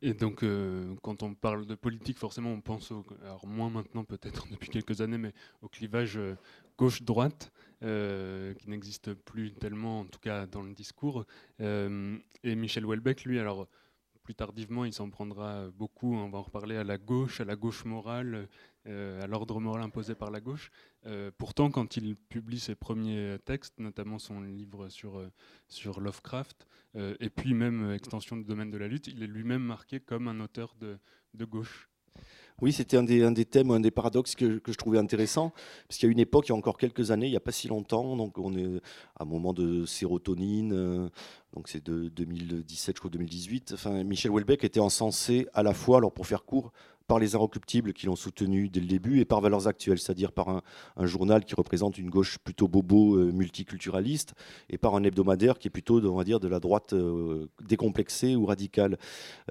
Et 0.00 0.14
donc, 0.14 0.42
euh, 0.42 0.94
quand 1.02 1.22
on 1.22 1.34
parle 1.34 1.64
de 1.64 1.74
politique, 1.74 2.18
forcément, 2.18 2.50
on 2.50 2.60
pense, 2.60 2.90
au, 2.90 3.04
alors 3.22 3.46
moins 3.46 3.70
maintenant 3.70 4.04
peut-être 4.04 4.46
depuis 4.50 4.68
quelques 4.68 5.00
années, 5.00 5.18
mais 5.18 5.32
au 5.60 5.68
clivage 5.68 6.18
gauche-droite, 6.78 7.52
qui 7.80 8.70
n'existe 8.70 9.14
plus 9.14 9.52
tellement, 9.54 10.00
en 10.00 10.04
tout 10.04 10.20
cas 10.20 10.46
dans 10.46 10.62
le 10.62 10.72
discours. 10.72 11.24
et 11.60 12.54
Michel 12.56 12.84
Houellebecq, 12.84 13.24
lui, 13.24 13.38
alors 13.38 13.68
plus 14.22 14.34
tardivement, 14.34 14.84
il 14.84 14.92
s'en 14.92 15.10
prendra 15.10 15.68
beaucoup, 15.70 16.14
on 16.14 16.28
va 16.28 16.38
en 16.38 16.42
reparler, 16.42 16.76
à 16.76 16.84
la 16.84 16.98
gauche, 16.98 17.40
à 17.40 17.44
la 17.44 17.56
gauche 17.56 17.84
morale, 17.84 18.48
à 18.86 19.26
l'ordre 19.26 19.60
moral 19.60 19.82
imposé 19.82 20.14
par 20.14 20.30
la 20.30 20.40
gauche. 20.40 20.70
Euh, 21.06 21.30
pourtant, 21.36 21.70
quand 21.70 21.96
il 21.96 22.16
publie 22.16 22.60
ses 22.60 22.74
premiers 22.74 23.36
textes, 23.44 23.78
notamment 23.78 24.18
son 24.18 24.40
livre 24.40 24.88
sur, 24.88 25.18
euh, 25.18 26.00
Lovecraft, 26.00 26.66
et 27.20 27.30
puis 27.30 27.54
même 27.54 27.92
extension 27.92 28.36
du 28.36 28.44
domaine 28.44 28.70
de 28.70 28.76
la 28.76 28.86
lutte, 28.86 29.06
il 29.06 29.22
est 29.22 29.26
lui-même 29.26 29.62
marqué 29.62 29.98
comme 29.98 30.28
un 30.28 30.40
auteur 30.40 30.74
de, 30.78 30.98
gauche. 31.46 31.88
Oui, 32.60 32.70
c'était 32.70 32.98
un 32.98 33.02
des, 33.02 33.22
un 33.22 33.32
des, 33.32 33.46
thèmes, 33.46 33.70
un 33.70 33.80
des 33.80 33.90
paradoxes 33.90 34.34
que, 34.34 34.60
je 34.66 34.74
trouvais 34.74 34.98
intéressant, 34.98 35.54
parce 35.88 35.98
qu'il 35.98 36.06
y 36.06 36.10
a 36.10 36.12
une 36.12 36.20
époque, 36.20 36.48
il 36.48 36.50
y 36.50 36.52
a 36.52 36.56
encore 36.56 36.76
quelques 36.76 37.10
années, 37.10 37.26
il 37.26 37.30
n'y 37.30 37.36
a 37.36 37.40
pas 37.40 37.50
si 37.50 37.66
longtemps, 37.66 38.14
donc 38.14 38.36
on 38.36 38.54
est 38.54 38.76
à 39.16 39.22
un 39.22 39.24
moment 39.24 39.54
de 39.54 39.86
sérotonine, 39.86 41.10
donc 41.54 41.68
c'est 41.68 41.82
de 41.82 42.08
2017, 42.08 42.96
je 42.96 43.00
crois 43.00 43.10
2018. 43.10 43.72
Enfin, 43.72 44.04
Michel 44.04 44.30
Houellebecq 44.30 44.64
était 44.64 44.80
encensé 44.80 45.46
à 45.54 45.62
la 45.62 45.72
fois, 45.72 45.96
alors 45.96 46.12
pour 46.12 46.26
faire 46.26 46.44
court, 46.44 46.72
par 47.06 47.18
les 47.18 47.34
Inrecuptibles 47.34 47.92
qui 47.92 48.06
l'ont 48.06 48.16
soutenu 48.16 48.68
dès 48.68 48.80
le 48.80 48.86
début 48.86 49.20
et 49.20 49.24
par 49.24 49.40
Valeurs 49.40 49.68
Actuelles, 49.68 49.98
c'est-à-dire 49.98 50.32
par 50.32 50.48
un, 50.48 50.62
journal 51.06 51.44
qui 51.44 51.54
représente 51.54 51.98
une 51.98 52.10
gauche 52.10 52.38
plutôt 52.38 52.68
bobo, 52.68 53.16
euh, 53.16 53.32
multiculturaliste, 53.32 54.34
et 54.70 54.78
par 54.78 54.94
un 54.94 55.02
hebdomadaire 55.04 55.58
qui 55.58 55.68
est 55.68 55.70
plutôt, 55.70 56.00
on 56.00 56.16
va 56.16 56.24
dire, 56.24 56.40
de 56.40 56.48
la 56.48 56.60
droite 56.60 56.92
euh, 56.92 57.48
décomplexée 57.66 58.36
ou 58.36 58.46
radicale. 58.46 58.98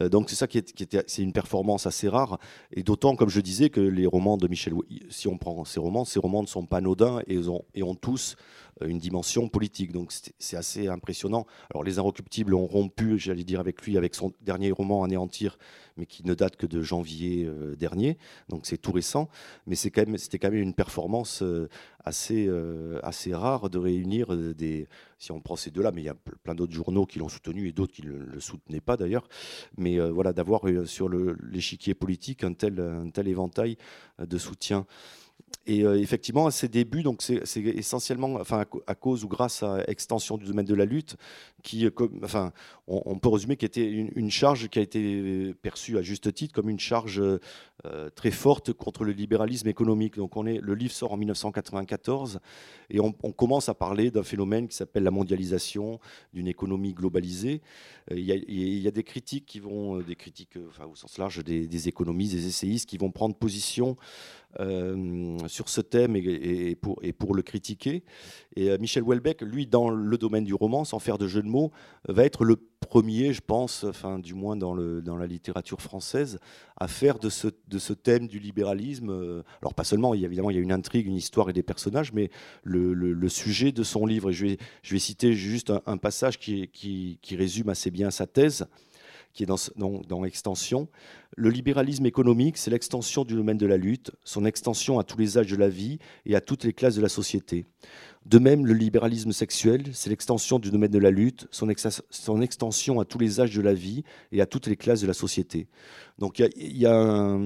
Euh, 0.02 0.10
donc 0.10 0.30
c'est 0.30 0.36
ça 0.36 0.48
qui, 0.48 0.58
est, 0.58 1.04
c'est 1.08 1.22
une 1.22 1.34
performance 1.34 1.86
assez 1.86 2.08
rare, 2.08 2.40
et 2.72 2.84
d'autant, 2.84 3.16
comme 3.16 3.30
je 3.30 3.42
disais, 3.42 3.70
que 3.70 3.82
les 3.82 4.06
romans 4.06 4.38
de 4.38 4.48
Michel, 4.48 4.74
si 5.10 5.28
on 5.28 5.38
prend 5.38 5.66
ces 5.66 5.80
romans, 5.80 6.06
ces 6.06 6.20
romans 6.20 6.42
ne 6.42 6.48
sont 6.48 6.66
pas 6.66 6.78
anodins 6.78 7.22
et 7.28 7.42
et 7.74 7.84
ont 7.84 7.96
tous 7.96 8.36
une 8.86 8.98
dimension 8.98 9.50
politique. 9.50 9.92
Donc 9.92 10.12
c'est 10.40 10.58
assez 10.58 10.88
impressionnant. 10.88 11.46
Alors 11.72 11.84
les 11.84 12.00
Inrecuptibles 12.00 12.54
ont 12.54 12.68
rompu, 12.68 13.18
j'allais 13.20 13.44
dire 13.44 13.60
avec 13.60 13.82
lui, 13.84 13.98
avec 13.98 14.16
son 14.16 14.34
dernier 14.42 14.72
roman 14.72 15.04
Anéantir, 15.04 15.58
mais 15.98 16.06
qui 16.06 16.26
ne 16.26 16.34
date 16.34 16.56
que 16.56 16.66
de 16.66 16.82
janvier 16.82 17.46
euh, 17.46 17.76
dernier, 17.76 18.18
donc 18.50 18.66
c'est 18.66 18.78
tout 18.78 18.92
récent. 18.92 19.30
Mais 19.68 19.76
c'était 19.76 20.40
quand 20.40 20.52
même 20.52 20.62
une 20.62 20.74
performance 20.74 21.42
euh, 21.44 21.70
assez, 22.04 22.48
euh, 22.48 23.00
assez 23.04 23.34
rare 23.34 23.70
de 23.70 23.78
réunir 23.78 24.36
des, 24.56 24.88
si 25.20 25.32
on 25.32 25.40
prend 25.40 25.56
ces 25.56 25.72
deux-là, 25.72 25.92
mais 25.92 26.02
il 26.02 26.06
y 26.06 26.10
a 26.10 26.16
plein 26.44 26.56
d'autres 26.56 26.74
journaux 26.74 27.06
qui 27.06 27.20
l'ont 27.20 27.30
soutenu 27.30 27.68
et 27.68 27.72
d'autres 27.72 27.94
qui 27.94 28.04
ne 28.04 28.12
le, 28.12 28.40
soutenaient 28.40 28.82
pas 28.82 28.98
d'ailleurs. 28.98 29.28
Mais 29.78 30.00
voilà, 30.00 30.34
d'avoir 30.34 30.62
sur 30.86 31.10
l'échiquier 31.10 31.94
politique 31.94 32.44
un 32.44 32.54
tel, 32.54 32.80
un 32.80 33.10
tel 33.10 33.28
éventail 33.28 33.78
de 34.20 34.38
soutien. 34.38 34.86
Et 35.68 35.84
euh, 35.84 36.00
effectivement, 36.00 36.48
à 36.48 36.52
ses 36.52 36.68
débuts, 36.68 37.04
c'est 37.20 37.62
essentiellement, 37.62 38.40
à, 38.88 38.96
cause 38.96 39.24
ou 39.24 39.28
grâce 39.28 39.62
à 39.62 39.84
l'extension 39.88 40.38
du 40.38 40.46
domaine 40.46 40.66
de 40.66 40.74
la 40.74 40.86
lutte, 40.86 41.18
qui, 41.62 41.86
euh, 41.86 42.50
on, 42.88 43.20
peut 43.20 43.30
résumer 43.30 43.58
qu'il 43.58 43.68
était 43.68 43.88
une, 43.88 44.32
charge 44.32 44.70
qui 44.70 44.80
a 44.80 44.82
été 44.82 45.54
perçue 45.62 46.00
à 46.00 46.02
juste 46.02 46.34
titre 46.34 46.54
comme 46.54 46.70
une 46.70 46.80
charge 46.80 47.20
euh, 47.20 47.40
très 48.16 48.32
forte 48.32 48.74
contre 48.74 49.04
le 49.04 49.12
libéralisme 49.12 49.68
économique. 49.68 50.16
Donc, 50.16 50.38
on 50.38 50.46
est, 50.46 50.60
le 50.60 50.76
livre 50.76 50.94
sort 50.94 51.14
en 51.14 51.18
1994 51.18 52.40
et 52.90 53.00
on, 53.00 53.12
commence 53.12 53.70
à 53.70 53.74
parler 53.74 54.12
d'un 54.12 54.24
phénomène 54.24 54.68
qui 54.68 54.76
s'appelle 54.76 55.04
la 55.04 55.12
mondialisation, 55.12 56.00
d'une 56.34 56.48
économie 56.48 56.94
globalisée. 56.94 57.62
Il 58.12 58.20
y, 58.20 58.32
a, 58.32 58.36
il 58.36 58.80
y, 58.80 58.88
a, 58.88 58.92
des 58.92 59.04
critiques 59.04 59.46
qui 59.46 59.60
vont, 59.60 60.00
des 60.00 60.16
critiques, 60.16 60.58
au 60.58 60.96
sens 60.96 61.18
large, 61.18 61.44
des, 61.44 61.88
économistes, 61.88 62.34
des 62.34 62.48
essayistes 62.48 62.88
qui 62.88 62.98
vont 62.98 63.12
prendre 63.12 63.36
position 63.36 63.98
euh, 64.60 65.38
sur 65.48 65.70
ce 65.70 65.80
thème 65.82 66.16
et, 66.16 66.76
pour, 66.76 67.36
le 67.36 67.42
critiquer. 67.42 68.04
Et 68.56 68.70
euh, 68.70 68.78
Michel 68.80 69.04
Houellebecq, 69.04 69.42
lui, 69.42 69.68
dans 69.68 69.90
le 69.90 70.18
domaine 70.18 70.44
du 70.44 70.54
roman, 70.54 70.84
sans 70.84 71.00
faire 71.00 71.18
de 71.18 71.28
jeu 71.28 71.42
de 71.42 71.48
mots, 71.48 71.72
va 72.08 72.26
être 72.26 72.44
le 72.44 72.58
premier, 72.82 73.32
je 73.34 73.42
pense, 73.42 73.84
enfin, 73.84 74.20
du 74.20 74.34
moins 74.34 74.56
dans, 74.56 74.74
le, 74.74 75.02
dans 75.02 75.16
la 75.16 75.28
littérature 75.28 75.82
française, 75.82 76.40
à 76.78 76.88
faire 76.88 77.20
de 77.20 77.30
ce, 77.30 77.48
de 77.68 77.80
ce 77.80 77.94
thème 77.94 78.28
du 78.28 78.40
libéralisme, 78.40 79.10
euh, 79.10 79.44
alors 79.62 79.74
pas 79.74 79.84
seulement, 79.84 80.14
il 80.14 80.22
y 80.22 80.24
a, 80.24 80.28
évidemment, 80.28 80.50
il 80.50 80.56
y 80.56 80.60
a 80.60 80.62
une 80.62 80.72
intrigue, 80.72 81.08
une 81.08 81.16
histoire 81.16 81.50
et 81.50 81.54
des 81.54 81.64
personnages, 81.64 82.12
mais 82.12 82.30
le, 82.64 83.30
sujet 83.30 83.72
de 83.72 83.84
son 83.84 84.06
livre. 84.06 84.32
Et 84.32 84.34
je 84.34 84.46
vais, 84.46 84.58
je 84.84 84.94
vais 84.94 85.00
citer 85.00 85.34
juste 85.34 85.72
un, 85.86 85.98
passage 85.98 86.38
qui, 86.40 86.68
qui, 86.68 87.20
qui 87.22 87.36
résume 87.36 87.70
assez 87.70 87.92
bien 87.92 88.12
sa 88.12 88.28
thèse 88.28 88.66
qui 89.34 89.44
est 89.44 89.46
dans, 89.46 89.58
dans, 89.76 90.26
Extension. 90.26 90.88
Le 91.36 91.50
libéralisme 91.50 92.06
économique, 92.06 92.58
c'est 92.58 92.72
l'extension 92.72 93.24
du 93.24 93.36
domaine 93.36 93.58
de 93.58 93.66
la 93.66 93.78
lutte, 93.78 94.12
son 94.24 94.46
extension 94.46 95.00
à 95.00 95.04
tous 95.04 95.18
les 95.18 95.38
âges 95.38 95.50
de 95.52 95.56
la 95.56 95.70
vie 95.70 96.00
et 96.26 96.36
à 96.36 96.42
toutes 96.42 96.64
les 96.64 96.74
classes 96.74 96.96
de 96.96 97.02
la 97.02 97.10
société. 97.10 97.66
De 98.26 98.38
même, 98.38 98.68
le 98.68 98.74
libéralisme 98.74 99.32
sexuel, 99.32 99.84
c'est 99.94 100.12
l'extension 100.12 100.60
du 100.60 100.70
domaine 100.70 100.92
de 100.92 101.00
la 101.00 101.10
lutte, 101.10 101.48
son, 101.50 101.70
extension 101.70 103.00
à 103.00 103.06
tous 103.06 103.18
les 103.18 103.40
âges 103.40 103.56
de 103.56 103.62
la 103.62 103.74
vie 103.74 104.04
et 104.32 104.42
à 104.42 104.46
toutes 104.46 104.68
les 104.68 104.78
classes 104.78 105.02
de 105.02 105.08
la 105.08 105.14
société. 105.14 105.68
Donc 106.20 106.38
il 106.38 106.78
y 106.78 106.86
a, 106.86 107.38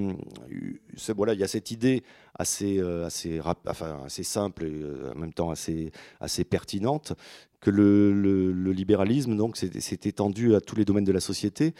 voilà, 1.16 1.32
il 1.32 1.40
y 1.40 1.44
a 1.44 1.48
cette 1.48 1.70
idée 1.70 2.02
assez, 2.38 2.78
euh, 2.78 3.06
assez, 3.06 3.40
enfin, 3.40 4.02
assez 4.04 4.22
simple 4.22 4.64
et 4.64 4.82
euh, 4.82 5.12
en 5.14 5.18
même 5.18 5.32
temps 5.32 5.50
assez, 5.50 5.92
assez 6.20 6.44
pertinente 6.44 7.14
que 7.60 7.70
le, 7.70 8.72
libéralisme 8.72 9.36
donc 9.36 9.56
s'est 9.56 10.00
étendu 10.04 10.54
à 10.54 10.60
tous 10.60 10.76
les 10.76 10.84
domaines 10.84 11.04
de 11.04 11.12
la 11.12 11.20
société. 11.20 11.74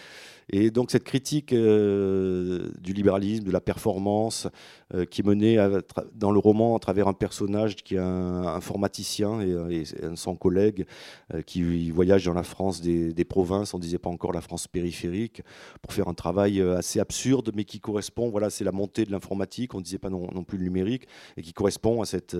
Et 0.48 0.70
donc 0.70 0.92
cette 0.92 1.02
critique 1.02 1.52
euh, 1.52 2.68
du 2.80 2.92
libéralisme, 2.92 3.44
de 3.44 3.50
la 3.50 3.60
performance, 3.60 4.46
euh, 4.94 5.04
qui 5.04 5.24
menée 5.24 5.56
dans 6.14 6.30
le 6.30 6.38
roman 6.38 6.76
à 6.76 6.78
travers 6.78 7.08
un 7.08 7.12
personnage 7.12 7.76
qui 7.76 7.96
est 7.96 7.98
un 7.98 8.46
informaticien 8.46 9.40
et, 9.40 9.84
son 10.14 10.36
collègue 10.36 10.86
euh, 11.34 11.42
qui 11.42 11.90
voyage 11.90 12.24
dans 12.24 12.32
la 12.32 12.44
France 12.44 12.80
des, 12.80 13.24
provinces, 13.24 13.74
on 13.74 13.80
disait 13.80 13.98
pas 13.98 14.08
encore 14.08 14.32
la 14.32 14.40
France 14.40 14.68
périphérique, 14.68 15.42
pour 15.82 15.92
faire 15.92 16.06
un 16.06 16.14
travail 16.14 16.60
assez 16.60 17.00
absurde, 17.00 17.50
mais 17.54 17.64
qui 17.64 17.80
correspond, 17.80 18.30
voilà, 18.30 18.50
c'est 18.50 18.62
la 18.62 18.70
montée 18.70 19.04
de 19.04 19.10
l'informatique, 19.10 19.74
on 19.74 19.78
ne 19.78 19.82
disait 19.82 19.98
pas 19.98 20.10
non, 20.10 20.28
non, 20.32 20.44
plus 20.44 20.58
le 20.58 20.64
numérique, 20.64 21.08
et 21.36 21.42
qui 21.42 21.52
correspond 21.52 22.02
à 22.02 22.06
cette, 22.06 22.36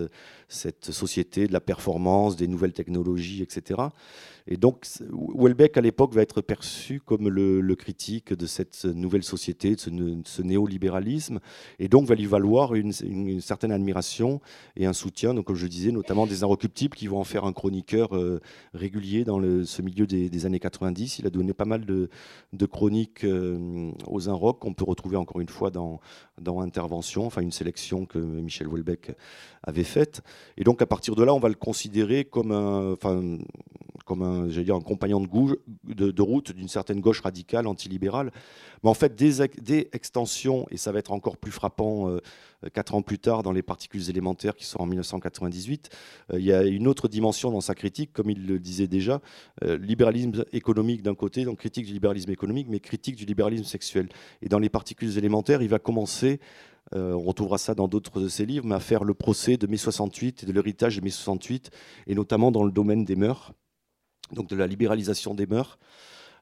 cette 0.46 0.92
société 0.92 1.48
de 1.48 1.52
la 1.52 1.60
performance, 1.60 2.36
des 2.36 2.46
nouvelles 2.46 2.72
technologies, 2.72 3.25
etc. 3.42 3.88
Et 4.48 4.56
donc, 4.56 4.86
Welbeck, 5.34 5.76
à 5.76 5.80
l'époque, 5.80 6.14
va 6.14 6.22
être 6.22 6.40
perçu 6.40 7.00
comme 7.00 7.28
le, 7.28 7.74
critique 7.74 8.32
de 8.32 8.46
cette 8.46 8.84
nouvelle 8.84 9.24
société, 9.24 9.74
de 9.74 10.22
ce, 10.24 10.42
néolibéralisme, 10.42 11.40
et 11.78 11.88
donc 11.88 12.06
va 12.06 12.14
lui 12.14 12.26
valoir 12.26 12.74
une, 12.74 12.92
certaine 13.40 13.72
admiration 13.72 14.40
et 14.76 14.86
un 14.86 14.92
soutien, 14.92 15.34
donc, 15.34 15.46
comme 15.46 15.56
je 15.56 15.66
disais, 15.66 15.90
notamment 15.90 16.26
des 16.26 16.44
Inrecuptibles 16.44 16.96
qui 16.96 17.08
vont 17.08 17.18
en 17.18 17.24
faire 17.24 17.44
un 17.44 17.52
chroniqueur 17.52 18.16
euh, 18.16 18.40
régulier 18.72 19.24
dans 19.24 19.40
ce 19.64 19.82
milieu 19.82 20.06
des, 20.06 20.46
années 20.46 20.60
90. 20.60 21.18
Il 21.18 21.26
a 21.26 21.30
donné 21.30 21.52
pas 21.52 21.64
mal 21.64 21.84
de, 21.84 22.08
chroniques 22.66 23.24
euh, 23.24 23.90
aux 24.06 24.28
Inrock 24.28 24.60
qu'on 24.60 24.74
peut 24.74 24.84
retrouver 24.84 25.16
encore 25.16 25.40
une 25.40 25.48
fois 25.48 25.70
dans, 25.70 26.00
dans 26.40 26.60
Intervention, 26.60 27.26
enfin 27.26 27.40
une 27.42 27.52
sélection 27.52 28.06
que 28.06 28.18
Michel 28.18 28.68
Welbeck 28.68 29.12
avait 29.62 29.84
faite. 29.84 30.22
Et 30.56 30.64
donc, 30.64 30.80
à 30.82 30.86
partir 30.86 31.16
de 31.16 31.24
là, 31.24 31.34
on 31.34 31.40
va 31.40 31.48
le 31.48 31.54
considérer 31.54 32.24
comme 32.24 32.52
un, 32.52 32.96
comme 34.06 34.22
un, 34.22 34.46
dire, 34.46 34.76
un 34.76 34.80
compagnon 34.80 35.20
de, 35.20 36.22
route 36.22 36.52
d'une 36.52 36.68
certaine 36.68 37.00
gauche 37.00 37.20
radicale, 37.20 37.66
antilibérale. 37.66 38.30
Mais 38.82 38.88
en 38.88 38.94
fait, 38.94 39.16
des, 39.16 39.42
extensions, 39.92 40.66
et 40.70 40.76
ça 40.76 40.92
va 40.92 41.00
être 41.00 41.12
encore 41.12 41.36
plus 41.36 41.50
frappant 41.50 42.08
euh, 42.08 42.20
quatre 42.72 42.94
ans 42.94 43.02
plus 43.02 43.18
tard 43.18 43.42
dans 43.42 43.50
les 43.50 43.62
particules 43.62 44.08
élémentaires 44.08 44.54
qui 44.54 44.64
sont 44.64 44.80
en 44.80 44.86
1998, 44.86 45.90
euh, 46.32 46.38
il 46.38 46.44
y 46.44 46.52
a 46.52 46.62
une 46.62 46.86
autre 46.86 47.08
dimension 47.08 47.50
dans 47.50 47.60
sa 47.60 47.74
critique, 47.74 48.12
comme 48.12 48.30
il 48.30 48.46
le 48.46 48.60
disait 48.60 48.86
déjà, 48.86 49.20
euh, 49.64 49.76
libéralisme 49.76 50.44
économique 50.52 51.02
d'un 51.02 51.16
côté, 51.16 51.44
donc 51.44 51.58
critique 51.58 51.86
du 51.86 51.92
libéralisme 51.92 52.30
économique, 52.30 52.68
mais 52.70 52.78
critique 52.78 53.16
du 53.16 53.24
libéralisme 53.24 53.64
sexuel. 53.64 54.08
Et 54.40 54.48
dans 54.48 54.60
les 54.60 54.68
particules 54.68 55.18
élémentaires, 55.18 55.62
il 55.62 55.68
va 55.68 55.80
commencer 55.80 56.38
on 56.92 57.20
retrouvera 57.20 57.58
ça 57.58 57.74
dans 57.74 57.88
d'autres 57.88 58.20
de 58.20 58.28
ses 58.28 58.46
livres, 58.46 58.66
mais 58.66 58.74
à 58.74 58.80
faire 58.80 59.04
le 59.04 59.14
procès 59.14 59.56
de 59.56 59.66
mai 59.66 59.76
68 59.76 60.42
et 60.42 60.46
de 60.46 60.52
l'héritage 60.52 60.96
de 60.96 61.00
mai 61.02 61.10
68, 61.10 61.70
et 62.06 62.14
notamment 62.14 62.52
dans 62.52 62.64
le 62.64 62.70
domaine 62.70 63.04
des 63.04 63.16
mœurs 63.16 63.52
donc 64.32 64.48
de 64.48 64.56
la 64.56 64.66
libéralisation 64.66 65.34
des 65.34 65.46
mœurs. 65.46 65.78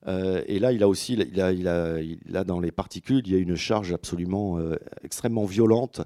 Euh, 0.07 0.43
et 0.47 0.59
là, 0.59 0.73
il 0.73 0.83
a 0.83 0.89
aussi, 0.89 1.15
il 1.15 1.41
a, 1.41 1.53
il 1.53 1.67
a, 2.37 2.45
dans 2.45 2.61
les 2.61 2.73
particules, 2.73 3.23
il 3.25 3.33
y 3.33 3.37
a 3.37 3.39
une 3.39 3.57
charge 3.57 3.93
absolument 3.93 4.59
euh, 4.59 4.77
extrêmement 5.03 5.47
violente 5.47 6.03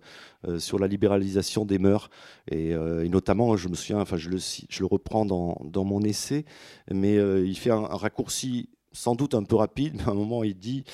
euh, 0.46 0.60
sur 0.60 0.78
la 0.78 0.86
libéralisation 0.86 1.64
des 1.64 1.78
mœurs. 1.78 2.08
Et, 2.50 2.74
notamment, 3.08 3.56
je 3.56 3.68
me 3.68 3.74
souviens, 3.74 4.00
enfin, 4.00 4.16
je 4.16 4.30
le, 4.30 4.38
je 4.38 4.80
le 4.80 4.86
reprends 4.86 5.24
dans 5.24 5.84
mon 5.84 6.00
essai, 6.02 6.44
mais 6.90 7.14
il 7.16 7.56
fait 7.56 7.70
un, 7.70 7.80
raccourci 7.80 8.68
sans 8.92 9.14
doute 9.14 9.34
un 9.34 9.44
peu 9.44 9.56
rapide, 9.56 9.94
mais 9.96 10.04
à 10.04 10.10
un 10.10 10.14
moment 10.14 10.44
il 10.44 10.54
dit, 10.54 10.84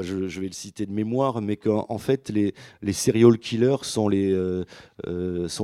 je, 0.00 0.40
vais 0.40 0.46
le 0.46 0.52
citer 0.52 0.86
de 0.86 0.92
mémoire, 0.92 1.40
mais 1.40 1.56
qu'en 1.56 1.98
fait 1.98 2.30
les, 2.30 2.54
serial 2.92 3.38
killers 3.38 3.76
sont 3.82 4.08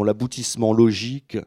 l'aboutissement 0.04 0.72
logique 0.72 1.38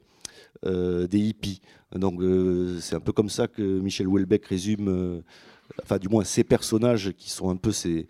des 0.63 1.20
hippies. 1.20 1.62
Euh, 2.04 2.80
c'est 2.80 2.96
un 2.96 3.00
peu 3.00 3.12
comme 3.12 3.30
ça 3.30 3.48
que 3.48 3.62
Michel 3.62 4.08
Houellebecq 4.08 4.46
résume 4.46 4.89
euh, 4.89 5.22
enfin 5.81 5.98
du 5.98 6.07
moins 6.07 6.24
ces 6.24 6.43
personnages 6.43 7.12
qui 7.17 7.29
sont 7.29 7.50
un 7.50 7.55
peu 7.55 7.72
ces, 7.72 8.07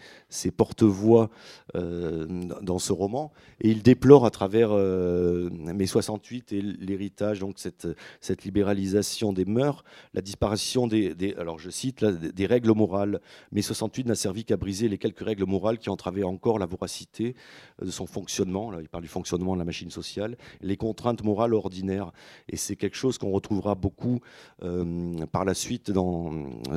porte-voix 0.55 1.29
euh, 1.75 2.25
dans 2.61 2.79
ce 2.79 2.91
roman. 2.91 3.31
Et 3.61 3.69
il 3.69 3.81
déplore 3.81 4.25
à 4.25 4.31
travers 4.31 4.69
euh, 4.71 5.49
mai 5.51 5.85
68 5.85 6.51
et 6.51 6.61
l'héritage, 6.61 7.39
donc 7.39 7.57
cette, 7.57 8.43
libéralisation 8.43 9.33
des 9.33 9.45
mœurs, 9.45 9.83
la 10.13 10.21
disparition 10.21 10.87
des, 10.87 11.35
alors 11.37 11.57
je 11.57 11.69
cite, 11.69 12.03
des 12.03 12.45
règles 12.45 12.73
morales. 12.73 13.21
Mai 13.51 13.61
68 13.61 14.07
n'a 14.07 14.15
servi 14.15 14.43
qu'à 14.43 14.57
briser 14.57 14.89
les 14.89 14.97
quelques 14.97 15.21
règles 15.21 15.45
morales 15.45 15.77
qui 15.77 15.89
entravaient 15.89 16.23
encore 16.23 16.59
la 16.59 16.65
voracité 16.65 17.35
de 17.81 17.91
son 17.91 18.05
fonctionnement. 18.05 18.71
Là, 18.71 18.79
il 18.81 18.89
parle 18.89 19.03
du 19.03 19.09
fonctionnement 19.09 19.53
de 19.53 19.59
la 19.59 19.65
machine 19.65 19.89
sociale, 19.89 20.37
les 20.61 20.77
contraintes 20.77 21.23
morales 21.23 21.53
ordinaires. 21.53 22.11
Et 22.49 22.57
c'est 22.57 22.75
quelque 22.75 22.97
chose 22.97 23.17
qu'on 23.17 23.31
retrouvera 23.31 23.75
beaucoup 23.75 24.19
euh, 24.63 25.25
par 25.27 25.45
la 25.45 25.53
suite 25.53 25.91
dans, 25.91 26.31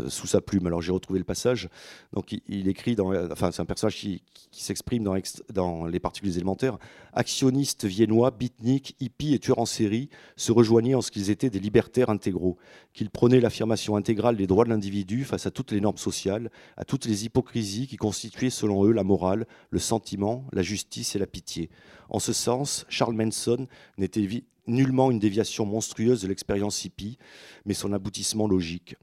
sous 0.08 0.26
sa 0.26 0.40
plume. 0.40 0.67
Alors 0.68 0.82
j'ai 0.82 0.92
retrouvé 0.92 1.18
le 1.18 1.24
passage. 1.24 1.68
Donc 2.12 2.36
il, 2.48 2.68
écrit 2.68 2.94
dans, 2.94 3.12
enfin 3.30 3.50
c'est 3.50 3.60
un 3.60 3.66
personnage 3.66 3.96
qui, 3.96 4.22
s'exprime 4.52 5.04
dans, 5.52 5.86
les 5.86 6.00
particules 6.00 6.34
élémentaires. 6.34 6.78
Actionnistes 7.12 7.84
viennois, 7.84 8.30
beatniks, 8.30 8.94
hippies 9.00 9.34
et 9.34 9.38
tueurs 9.38 9.58
en 9.58 9.66
série 9.66 10.08
se 10.36 10.52
rejoignaient 10.52 10.94
en 10.94 11.00
ce 11.00 11.10
qu'ils 11.10 11.30
étaient 11.30 11.50
des 11.50 11.60
libertaires 11.60 12.10
intégraux, 12.10 12.56
qu'ils 12.92 13.10
prônaient 13.10 13.40
l'affirmation 13.40 13.96
intégrale 13.96 14.36
des 14.36 14.46
droits 14.46 14.64
de 14.64 14.70
l'individu 14.70 15.24
face 15.24 15.46
à 15.46 15.50
toutes 15.50 15.72
les 15.72 15.80
normes 15.80 15.98
sociales, 15.98 16.50
à 16.76 16.84
toutes 16.84 17.06
les 17.06 17.24
hypocrisies 17.24 17.86
qui 17.86 17.96
constituaient 17.96 18.50
selon 18.50 18.84
eux 18.84 18.92
la 18.92 19.04
morale, 19.04 19.46
le 19.70 19.78
sentiment, 19.78 20.44
la 20.52 20.62
justice 20.62 21.16
et 21.16 21.18
la 21.18 21.26
pitié. 21.26 21.70
En 22.08 22.20
ce 22.20 22.32
sens, 22.32 22.86
Charles 22.88 23.14
Manson 23.14 23.66
n'était 23.98 24.26
nullement 24.68 25.10
une 25.10 25.18
déviation 25.18 25.66
monstrueuse 25.66 26.22
de 26.22 26.28
l'expérience 26.28 26.84
hippie, 26.84 27.18
mais 27.64 27.74
son 27.74 27.92
aboutissement 27.92 28.46
logique. 28.46 28.96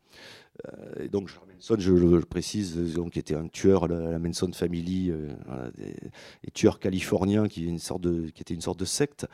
Euh, 0.67 1.03
et 1.03 1.09
donc, 1.09 1.29
Manson, 1.59 1.75
je 1.79 1.93
le 1.93 2.21
précise, 2.21 2.95
donc, 2.95 3.13
qui 3.13 3.19
était 3.19 3.35
un 3.35 3.47
tueur, 3.47 3.87
la, 3.87 4.11
la 4.11 4.19
Manson 4.19 4.51
Family, 4.51 5.09
euh, 5.11 5.71
des, 5.77 6.51
tueurs 6.53 6.79
californiens, 6.79 7.47
qui, 7.47 7.65
une 7.65 7.75
était 7.75 8.53
une 8.53 8.61
sorte 8.61 8.79
de 8.79 8.85
secte. 8.85 9.25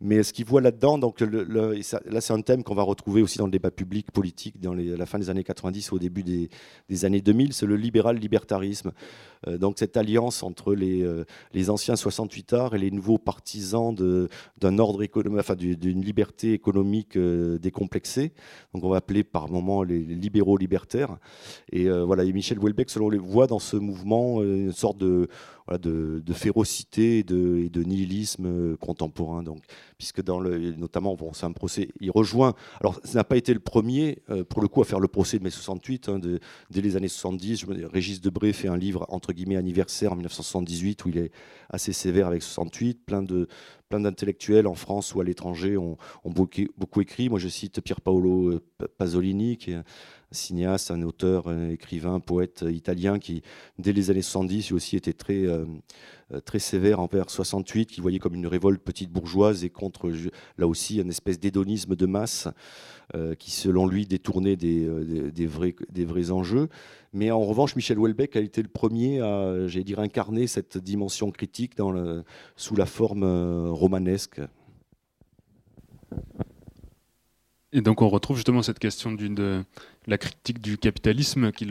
Mais 0.00 0.22
ce 0.22 0.32
qu'il 0.32 0.44
voit 0.44 0.60
là-dedans, 0.60 0.98
donc 0.98 1.20
là 1.20 2.20
c'est 2.20 2.32
un 2.32 2.40
thème 2.42 2.62
qu'on 2.62 2.74
va 2.74 2.82
retrouver 2.82 3.22
aussi 3.22 3.38
dans 3.38 3.46
le 3.46 3.50
débat 3.50 3.70
public 3.70 4.10
politique 4.10 4.60
dans 4.60 4.74
la 4.74 5.06
fin 5.06 5.18
des 5.18 5.30
années 5.30 5.44
90 5.44 5.92
au 5.92 5.98
début 5.98 6.22
des, 6.22 7.04
années 7.04 7.20
2000, 7.20 7.52
c'est 7.52 7.66
le 7.66 7.76
libéral-libertarisme. 7.76 8.92
Euh, 9.46 9.58
donc 9.58 9.78
cette 9.78 9.96
alliance 9.96 10.42
entre 10.42 10.74
les, 10.74 11.02
euh, 11.02 11.24
anciens 11.68 11.96
68 11.96 12.52
arts 12.52 12.74
et 12.74 12.78
les 12.78 12.90
nouveaux 12.90 13.18
partisans 13.18 13.94
d'un 13.94 14.78
ordre 14.78 15.02
économique, 15.02 15.40
enfin 15.40 15.54
d'une 15.54 16.02
liberté 16.02 16.52
économique 16.52 17.18
décomplexée. 17.18 18.32
Donc 18.74 18.84
on 18.84 18.88
va 18.88 18.98
appeler 18.98 19.24
par 19.24 19.48
moments 19.48 19.82
les, 19.82 20.00
libéraux 20.00 20.56
libertaire. 20.56 21.16
Et 21.72 21.88
euh, 21.88 22.04
voilà, 22.04 22.24
et 22.24 22.32
Michel 22.32 22.58
Houellebecq, 22.58 22.90
selon 22.90 23.10
les 23.10 23.18
voit 23.18 23.46
dans 23.46 23.58
ce 23.58 23.76
mouvement 23.76 24.40
euh, 24.40 24.56
une 24.56 24.72
sorte 24.72 24.98
de, 24.98 25.28
de, 25.68 26.32
férocité 26.32 27.18
et 27.18 27.22
de, 27.24 27.82
nihilisme 27.82 28.46
euh, 28.46 28.76
contemporain. 28.76 29.42
Donc, 29.42 29.62
puisque 29.98 30.22
dans 30.22 30.38
le, 30.38 30.72
notamment, 30.74 31.16
bon, 31.16 31.32
c'est 31.32 31.46
un 31.46 31.52
procès, 31.52 31.88
il 32.00 32.10
rejoint. 32.12 32.54
Alors, 32.80 33.00
ça 33.02 33.18
n'a 33.18 33.24
pas 33.24 33.36
été 33.36 33.52
le 33.52 33.60
premier, 33.60 34.22
pour 34.48 34.62
le 34.62 34.68
coup, 34.68 34.80
à 34.80 34.84
faire 34.84 35.00
le 35.00 35.08
procès 35.08 35.38
de 35.38 35.44
mai 35.44 35.50
68, 35.50 36.08
hein, 36.08 36.20
dès 36.70 36.80
les 36.80 36.96
années 36.96 37.08
70. 37.08 37.56
Je 37.56 37.66
Régis 37.86 38.20
Debré 38.20 38.52
fait 38.52 38.68
un 38.68 38.76
livre 38.76 39.04
entre 39.08 39.32
guillemets 39.32 39.56
anniversaire 39.56 40.12
en 40.12 40.16
1978 40.16 41.04
où 41.04 41.08
il 41.08 41.18
est 41.18 41.32
assez 41.68 41.92
sévère 41.92 42.28
avec 42.28 42.42
68, 42.42 43.04
plein 43.04 43.22
de 43.22 43.48
plein 43.88 44.00
d'intellectuels 44.00 44.66
en 44.66 44.74
France 44.74 45.14
ou 45.14 45.20
à 45.20 45.24
l'étranger 45.24 45.76
ont, 45.76 45.96
beaucoup, 46.24 47.00
écrit. 47.00 47.28
Moi, 47.28 47.38
je 47.38 47.48
cite 47.48 47.80
Pier 47.80 47.94
Paolo 48.02 48.60
Pasolini, 48.98 49.56
qui 49.56 49.72
est 49.72 49.82
cinéaste, 50.32 50.90
un 50.90 51.02
auteur, 51.02 51.48
un 51.48 51.70
écrivain, 51.70 52.20
poète 52.20 52.64
italien 52.68 53.18
qui, 53.18 53.42
dès 53.78 53.92
les 53.92 54.10
années 54.10 54.22
70, 54.22 54.72
aussi 54.72 54.96
était 54.96 55.12
très, 55.12 55.46
euh, 56.32 56.40
très 56.44 56.58
sévère 56.58 57.00
envers 57.00 57.30
68, 57.30 57.86
qui 57.86 58.00
voyait 58.00 58.18
comme 58.18 58.34
une 58.34 58.46
révolte 58.46 58.82
petite 58.82 59.10
bourgeoise 59.10 59.64
et 59.64 59.70
contre, 59.70 60.12
là 60.58 60.66
aussi, 60.66 60.96
une 60.96 61.10
espèce 61.10 61.38
d'hédonisme 61.38 61.94
de 61.94 62.06
masse 62.06 62.48
euh, 63.14 63.34
qui, 63.36 63.52
selon 63.52 63.86
lui, 63.86 64.06
détournait 64.06 64.56
des, 64.56 64.84
euh, 64.86 65.30
vrais, 65.46 66.30
enjeux. 66.30 66.68
Mais 67.12 67.30
en 67.30 67.44
revanche, 67.44 67.76
Michel 67.76 67.98
Houellebecq 67.98 68.34
a 68.36 68.40
été 68.40 68.60
le 68.62 68.68
premier 68.68 69.20
à, 69.20 69.68
j'allais 69.68 69.84
dire, 69.84 70.00
incarner 70.00 70.48
cette 70.48 70.78
dimension 70.78 71.30
critique 71.30 71.74
sous 72.56 72.74
la 72.74 72.86
forme 72.86 73.24
romanesque. 73.70 74.40
Et 77.76 77.82
donc 77.82 78.00
on 78.00 78.08
retrouve 78.08 78.38
justement 78.38 78.62
cette 78.62 78.78
question 78.78 79.12
de 79.12 79.62
la 80.06 80.16
critique 80.16 80.62
du 80.62 80.78
capitalisme 80.78 81.52
qui, 81.52 81.66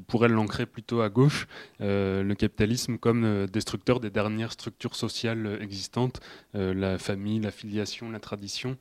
pourrait 0.00 0.28
l'ancrer 0.28 0.64
plutôt 0.64 1.02
à 1.02 1.10
gauche, 1.10 1.46
euh, 1.82 2.22
le 2.22 2.34
capitalisme 2.34 2.96
comme 2.96 3.24
euh, 3.24 3.46
destructeur 3.46 4.00
des 4.00 4.08
dernières 4.08 4.52
structures 4.52 4.96
sociales 4.96 5.58
existantes, 5.60 6.20
euh, 6.54 6.72
la 6.72 6.96
famille, 6.96 7.40
la 7.40 7.50
filiation, 7.50 8.10
la 8.10 8.20
tradition, 8.20 8.78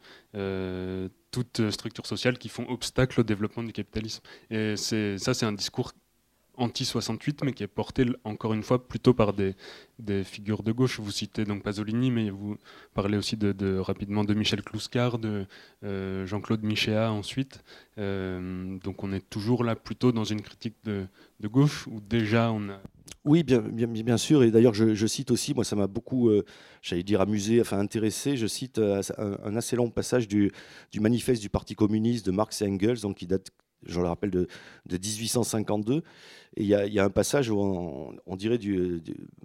toutes 1.31 1.69
structures 1.69 2.05
sociales 2.05 2.37
qui 2.37 2.47
font 2.47 2.65
obstacle 2.69 3.19
au 3.19 3.23
développement 3.23 3.63
du 3.63 3.73
capitalisme. 3.73 4.21
Et 4.49 4.77
ça 4.77 5.33
c'est 5.33 5.45
un 5.45 5.51
discours 5.51 5.91
anti-68, 6.57 7.45
mais 7.45 7.53
qui 7.53 7.63
est 7.63 7.67
porté 7.67 8.05
encore 8.23 8.53
une 8.53 8.63
fois 8.63 8.85
plutôt 8.85 9.13
par 9.13 9.33
des, 9.33 9.55
figures 10.23 10.63
de 10.63 10.71
gauche. 10.71 10.99
Vous 10.99 11.11
citez 11.11 11.45
donc 11.45 11.63
Pasolini, 11.63 12.11
mais 12.11 12.29
vous 12.29 12.57
parlez 12.93 13.17
aussi 13.17 13.37
de, 13.37 13.77
rapidement 13.77 14.23
de 14.23 14.33
Michel 14.33 14.61
Clouscar, 14.61 15.19
de 15.19 15.45
euh, 15.83 16.25
Jean-Claude 16.25 16.63
Michéa 16.63 17.11
ensuite. 17.11 17.63
Euh, 17.97 18.77
donc 18.83 19.03
on 19.03 19.13
est 19.13 19.27
toujours 19.29 19.63
là 19.63 19.75
plutôt 19.75 20.11
dans 20.11 20.23
une 20.23 20.41
critique 20.41 20.75
de, 20.83 21.07
gauche, 21.43 21.87
où 21.87 22.01
déjà 22.01 22.51
on 22.51 22.69
a... 22.69 22.79
Oui, 23.23 23.43
bien, 23.43 24.17
sûr. 24.17 24.43
Et 24.43 24.51
d'ailleurs, 24.51 24.73
je, 24.73 25.07
cite 25.07 25.31
aussi, 25.31 25.53
moi, 25.53 25.65
ça 25.65 25.75
m'a 25.75 25.87
beaucoup, 25.87 26.29
euh, 26.29 26.45
j'allais 26.81 27.03
dire 27.03 27.19
amusé, 27.19 27.59
enfin 27.59 27.77
intéressé. 27.77 28.37
Je 28.37 28.47
cite 28.47 28.79
un, 28.79 29.01
un, 29.43 29.55
assez 29.55 29.75
long 29.75 29.89
passage 29.89 30.29
du, 30.29 30.51
du, 30.91 31.01
manifeste 31.01 31.41
du 31.41 31.49
Parti 31.49 31.75
communiste 31.75 32.25
de 32.25 32.31
Marx 32.31 32.61
et 32.61 32.67
Engels, 32.67 33.01
donc 33.01 33.17
qui 33.17 33.27
date 33.27 33.51
je 33.85 33.99
le 34.01 34.07
rappelle, 34.07 34.31
de, 34.31 34.47
1852. 34.89 36.03
Et 36.55 36.63
il 36.63 36.67
y, 36.67 36.99
a 36.99 37.03
un 37.03 37.09
passage 37.09 37.49
où 37.49 37.59
on, 37.59 38.35
dirait 38.35 38.59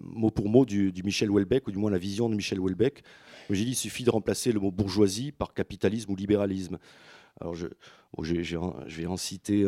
mot 0.01 0.31
pour 0.31 0.49
mot 0.49 0.65
du, 0.65 0.93
Michel 1.05 1.31
Houellebecq, 1.31 1.69
ou 1.69 1.71
du 1.71 1.79
moins 1.79 1.91
la 1.91 1.99
vision 1.99 2.29
de 2.29 2.35
Michel 2.35 2.59
Houellebecq. 2.59 3.03
J'ai 3.51 3.65
dit 3.65 3.73
il 3.73 3.77
suffit 3.77 4.05
de 4.05 4.11
remplacer 4.11 4.53
le 4.53 4.61
mot 4.61 4.71
bourgeoisie 4.71 5.33
par 5.33 5.53
capitalisme 5.53 6.13
ou 6.13 6.17
libéralisme. 6.17 6.79
Alors 7.41 7.55
je, 7.55 7.67
je, 8.21 8.35
vais 8.35 9.07
en 9.07 9.17
citer 9.17 9.65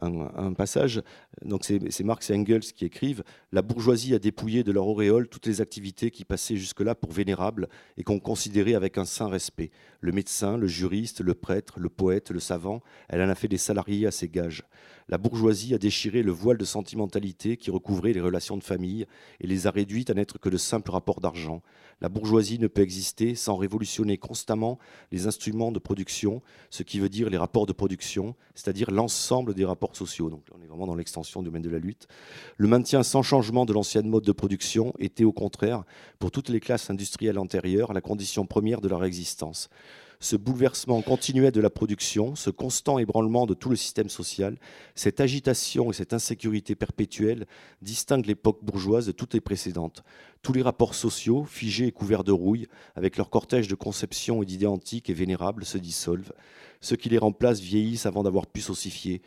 un, 0.00 0.52
passage. 0.52 1.02
Donc 1.44 1.64
c'est 1.64 2.04
Marx 2.04 2.30
et 2.30 2.34
Engels 2.34 2.60
qui 2.60 2.84
écrivent 2.84 3.24
La 3.52 3.62
bourgeoisie 3.62 4.14
a 4.14 4.18
dépouillé 4.18 4.62
de 4.62 4.72
leur 4.72 4.86
auréole 4.86 5.28
toutes 5.28 5.46
les 5.46 5.60
activités 5.60 6.10
qui 6.10 6.24
passaient 6.24 6.56
jusque-là 6.56 6.94
pour 6.94 7.12
vénérables 7.12 7.68
et 7.96 8.02
qu'on 8.02 8.20
considérait 8.20 8.74
avec 8.74 8.98
un 8.98 9.04
saint 9.04 9.28
respect. 9.28 9.70
Le 10.00 10.12
médecin, 10.12 10.56
le 10.58 10.66
juriste, 10.66 11.20
le 11.20 11.34
prêtre, 11.34 11.80
le 11.80 11.88
poète, 11.88 12.30
le 12.30 12.40
savant, 12.40 12.82
elle 13.08 13.22
en 13.22 13.28
a 13.28 13.34
fait 13.34 13.48
des 13.48 13.58
salariés 13.58 14.06
à 14.06 14.10
ses 14.10 14.28
gages. 14.28 14.64
La 15.08 15.18
bourgeoisie 15.18 15.74
a 15.74 15.78
déchiré 15.78 16.22
le 16.22 16.32
voile 16.32 16.56
de 16.56 16.64
sentimentalité 16.64 17.56
qui 17.56 17.70
recouvrait 17.70 18.14
les 18.14 18.20
relations 18.20 18.56
de 18.56 18.64
famille 18.64 19.06
et 19.40 19.46
les 19.46 19.66
a 19.66 19.70
réduites 19.70 20.08
à 20.10 20.14
n'être 20.14 20.38
que 20.38 20.48
de 20.48 20.56
simples 20.56 20.90
rapports 20.90 21.20
d'argent. 21.20 21.62
La 22.00 22.08
bourgeoisie 22.08 22.58
ne 22.58 22.68
peut 22.68 22.82
exister 22.82 23.34
sans 23.34 23.56
révolutionner 23.56 24.18
constamment 24.18 24.78
les 25.12 25.26
instruments 25.26 25.72
de 25.72 25.78
production, 25.78 26.42
ce 26.70 26.82
qui 26.82 27.00
veut 27.00 27.08
dire 27.08 27.28
les 27.28 27.36
rapports 27.36 27.53
de 27.64 27.72
production, 27.72 28.34
c'est-à-dire 28.54 28.90
l'ensemble 28.90 29.54
des 29.54 29.64
rapports 29.64 29.96
sociaux. 29.96 30.28
Donc 30.28 30.42
on 30.52 30.62
est 30.62 30.66
vraiment 30.66 30.86
dans 30.86 30.96
l'extension 30.96 31.40
du 31.40 31.46
domaine 31.46 31.62
de 31.62 31.70
la 31.70 31.78
lutte. 31.78 32.08
Le 32.56 32.68
maintien 32.68 33.02
sans 33.02 33.22
changement 33.22 33.64
de 33.64 33.72
l'ancienne 33.72 34.08
mode 34.08 34.24
de 34.24 34.32
production 34.32 34.92
était 34.98 35.24
au 35.24 35.32
contraire, 35.32 35.84
pour 36.18 36.30
toutes 36.30 36.48
les 36.48 36.60
classes 36.60 36.90
industrielles 36.90 37.38
antérieures, 37.38 37.92
la 37.92 38.00
condition 38.00 38.44
première 38.44 38.80
de 38.80 38.88
leur 38.88 39.04
existence 39.04 39.70
ce 40.20 40.36
bouleversement 40.36 41.02
continuel 41.02 41.52
de 41.52 41.60
la 41.60 41.70
production, 41.70 42.34
ce 42.34 42.50
constant 42.50 42.98
ébranlement 42.98 43.46
de 43.46 43.54
tout 43.54 43.68
le 43.68 43.76
système 43.76 44.08
social, 44.08 44.56
cette 44.94 45.20
agitation 45.20 45.90
et 45.90 45.94
cette 45.94 46.12
insécurité 46.12 46.74
perpétuelle 46.74 47.46
distinguent 47.82 48.26
l'époque 48.26 48.62
bourgeoise 48.62 49.06
de 49.06 49.12
toutes 49.12 49.34
les 49.34 49.40
précédentes. 49.40 50.02
Tous 50.42 50.52
les 50.52 50.62
rapports 50.62 50.94
sociaux, 50.94 51.44
figés 51.44 51.86
et 51.86 51.92
couverts 51.92 52.24
de 52.24 52.32
rouille, 52.32 52.68
avec 52.94 53.16
leur 53.16 53.30
cortège 53.30 53.68
de 53.68 53.74
conceptions 53.74 54.42
et 54.42 54.46
d'idées 54.46 54.66
antiques 54.66 55.10
et 55.10 55.14
vénérables, 55.14 55.64
se 55.64 55.78
dissolvent. 55.78 56.32
Ceux 56.80 56.96
qui 56.96 57.08
les 57.08 57.18
remplacent 57.18 57.60
vieillissent 57.60 58.06
avant 58.06 58.22
d'avoir 58.22 58.46
pu 58.46 58.60
s'ossifier. 58.60 59.22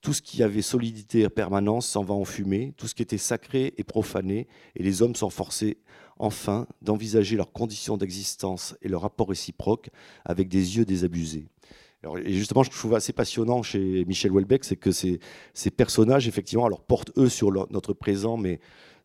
Tout 0.00 0.12
ce 0.12 0.22
qui 0.22 0.42
avait 0.42 0.62
solidité 0.62 1.20
et 1.20 1.28
permanence 1.28 1.86
s'en 1.86 2.02
va 2.02 2.14
en 2.14 2.24
fumée, 2.24 2.74
tout 2.76 2.88
ce 2.88 2.94
qui 2.94 3.02
était 3.02 3.18
sacré 3.18 3.74
est 3.76 3.84
profané, 3.84 4.48
et 4.74 4.82
les 4.82 5.02
hommes 5.02 5.14
sont 5.14 5.30
forcés 5.30 5.78
enfin 6.18 6.66
d'envisager 6.82 7.36
leurs 7.36 7.52
conditions 7.52 7.96
d'existence 7.96 8.74
et 8.82 8.88
leurs 8.88 9.02
rapports 9.02 9.28
réciproques 9.28 9.90
avec 10.24 10.48
des 10.48 10.78
yeux 10.78 10.84
désabusés. 10.84 11.46
et 12.24 12.32
justement, 12.32 12.62
je 12.62 12.70
trouve 12.70 12.94
assez 12.94 13.12
passionnant 13.12 13.62
chez 13.62 14.04
Michel 14.06 14.32
Houellebecq, 14.32 14.64
c'est 14.64 14.76
que 14.76 14.92
ces, 14.92 15.20
ces, 15.54 15.70
personnages, 15.70 16.26
effectivement, 16.26 16.66
alors 16.66 16.80
portent 16.80 17.12
eux 17.18 17.28
sur 17.28 17.50
notre 17.70 17.92
présent, 17.92 18.36
mais 18.36 18.60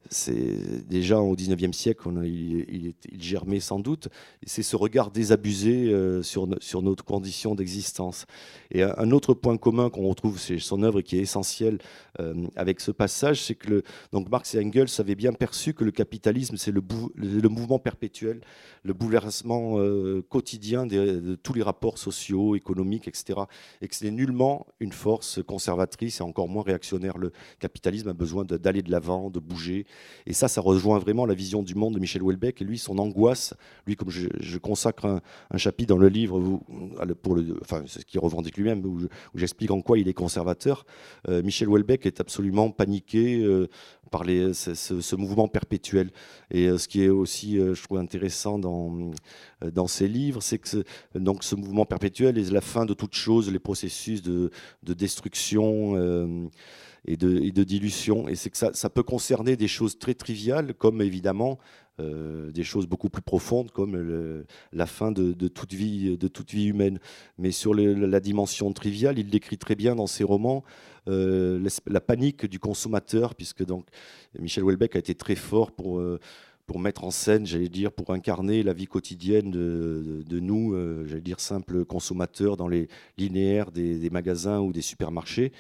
c'est 0.09 0.87
déjà 0.87 1.19
au 1.19 1.35
19e 1.35 1.73
siècle, 1.73 2.09
il, 2.25 2.93
germait 3.17 3.59
sans 3.59 3.79
doute. 3.79 4.09
C'est 4.45 4.63
ce 4.63 4.75
regard 4.75 5.11
désabusé 5.11 5.89
euh, 5.89 6.23
sur, 6.23 6.47
sur 6.59 6.81
notre 6.81 7.05
condition 7.05 7.55
d'existence. 7.55 8.25
Et 8.71 8.83
un, 8.83 9.11
autre 9.11 9.33
point 9.33 9.57
commun 9.57 9.89
qu'on 9.89 10.07
retrouve 10.07 10.39
chez 10.39 10.59
son 10.59 10.83
œuvre 10.83 10.99
et 10.99 11.03
qui 11.03 11.17
est 11.17 11.21
essentiel 11.21 11.79
euh, 12.19 12.47
avec 12.55 12.79
ce 12.79 12.91
passage, 12.91 13.43
c'est 13.43 13.55
que 13.55 13.83
donc 14.11 14.29
Marx 14.29 14.55
et 14.55 14.59
Engels 14.59 14.89
avaient 14.99 15.15
bien 15.15 15.33
perçu 15.33 15.73
que 15.73 15.83
le 15.83 15.91
capitalisme, 15.91 16.57
c'est 16.57 16.71
le, 16.71 16.81
mouvement 17.49 17.79
perpétuel, 17.79 18.41
le 18.83 18.93
bouleversement 18.93 19.77
euh, 19.77 20.21
quotidien 20.27 20.85
de, 20.85 21.37
tous 21.41 21.53
les 21.53 21.63
rapports 21.63 21.97
sociaux, 21.97 22.55
économiques, 22.55 23.07
etc. 23.07 23.41
Et 23.81 23.87
que 23.87 23.95
ce 23.95 24.05
n'est 24.05 24.11
nullement 24.11 24.65
une 24.79 24.93
force 24.93 25.41
conservatrice 25.43 26.19
et 26.19 26.23
encore 26.23 26.47
moins 26.47 26.63
réactionnaire. 26.63 27.17
Le 27.17 27.31
capitalisme 27.59 28.09
a 28.09 28.13
besoin 28.13 28.43
d'aller 28.45 28.81
de 28.81 28.91
l'avant, 28.91 29.29
de 29.29 29.39
bouger 29.39 29.85
Et 30.25 30.33
ça, 30.33 30.47
ça 30.47 30.61
rejoint 30.61 30.99
vraiment 30.99 31.25
la 31.25 31.33
vision 31.33 31.63
du 31.63 31.75
monde 31.75 31.95
de 31.95 31.99
Michel 31.99 32.21
Houellebecq 32.21 32.61
et 32.61 32.65
lui, 32.65 32.77
son 32.77 32.97
angoisse. 32.97 33.53
Lui, 33.87 33.95
comme 33.95 34.09
je, 34.09 34.57
consacre 34.57 35.21
un, 35.49 35.57
chapitre 35.57 35.89
dans 35.89 35.99
le 35.99 36.09
livre, 36.09 36.61
pour 37.21 37.35
le, 37.35 37.57
enfin, 37.61 37.83
ce 37.85 37.99
qu'il 37.99 38.19
revendique 38.19 38.57
lui-même, 38.57 38.85
où, 38.85 39.07
j'explique 39.35 39.71
en 39.71 39.81
quoi 39.81 39.97
il 39.97 40.07
est 40.07 40.13
conservateur. 40.13 40.85
Euh, 41.27 41.41
Michel 41.43 41.69
Houellebecq 41.69 42.05
est 42.05 42.19
absolument 42.19 42.71
paniqué 42.71 43.41
euh, 43.41 43.67
par 44.11 44.23
ce, 44.25 45.15
mouvement 45.15 45.47
perpétuel. 45.47 46.11
Et 46.51 46.67
euh, 46.67 46.77
ce 46.77 46.87
qui 46.87 47.03
est 47.03 47.09
aussi, 47.09 47.55
je 47.57 47.81
trouve, 47.81 47.97
intéressant 47.97 48.59
dans, 48.59 49.11
dans 49.61 49.87
ses 49.87 50.07
livres, 50.07 50.41
c'est 50.41 50.59
que 50.59 50.67
ce, 50.67 50.83
donc, 51.15 51.43
ce 51.43 51.55
mouvement 51.55 51.85
perpétuel 51.85 52.37
est 52.37 52.51
la 52.51 52.61
fin 52.61 52.85
de 52.85 52.93
toute 52.93 53.15
chose, 53.15 53.51
les 53.51 53.59
processus 53.59 54.21
de 54.21 54.51
destruction 54.83 55.95
et 57.05 57.17
de, 57.17 57.63
dilution. 57.63 58.27
Et 58.27 58.35
c'est 58.35 58.49
que 58.49 58.57
ça, 58.57 58.89
peut 58.89 59.03
concerner 59.03 59.55
des 59.55 59.67
choses 59.67 59.97
très 59.97 60.13
triviales, 60.13 60.73
comme 60.73 61.01
évidemment 61.01 61.59
euh, 61.99 62.51
des 62.51 62.63
choses 62.63 62.87
beaucoup 62.87 63.09
plus 63.09 63.21
profondes, 63.21 63.71
comme 63.71 64.45
la 64.71 64.85
fin 64.85 65.11
de, 65.11 65.47
toute 65.47 65.73
vie, 65.73 66.17
de 66.17 66.27
toute 66.27 66.51
vie 66.51 66.65
humaine. 66.65 66.99
Mais 67.37 67.51
sur 67.51 67.73
la 67.73 68.19
dimension 68.19 68.71
triviale, 68.73 69.19
il 69.19 69.29
décrit 69.29 69.57
très 69.57 69.75
bien 69.75 69.95
dans 69.95 70.07
ses 70.07 70.23
romans 70.23 70.63
euh, 71.07 71.67
la 71.87 72.01
panique 72.01 72.45
du 72.45 72.59
consommateur, 72.59 73.33
puisque 73.33 73.65
donc 73.65 73.87
Michel 74.37 74.63
Houellebecq 74.63 74.95
a 74.95 74.99
été 74.99 75.15
très 75.15 75.35
fort 75.35 75.71
pour... 75.71 75.99
Euh, 75.99 76.19
pour 76.71 76.79
mettre 76.79 77.03
en 77.03 77.11
scène, 77.11 77.45
j'allais 77.45 77.67
dire, 77.67 77.91
pour 77.91 78.11
incarner 78.11 78.63
la 78.63 78.71
vie 78.71 78.85
quotidienne 78.85 79.51
de, 79.51 80.39
nous, 80.39 80.73
euh, 80.73 81.05
j'allais 81.05 81.19
dire, 81.19 81.41
simples 81.41 81.83
consommateurs 81.83 82.55
dans 82.55 82.69
les 82.69 82.87
linéaires 83.17 83.71
des, 83.71 84.09
magasins 84.09 84.61
ou 84.61 84.71
des 84.71 84.81
supermarchés. 84.81 85.51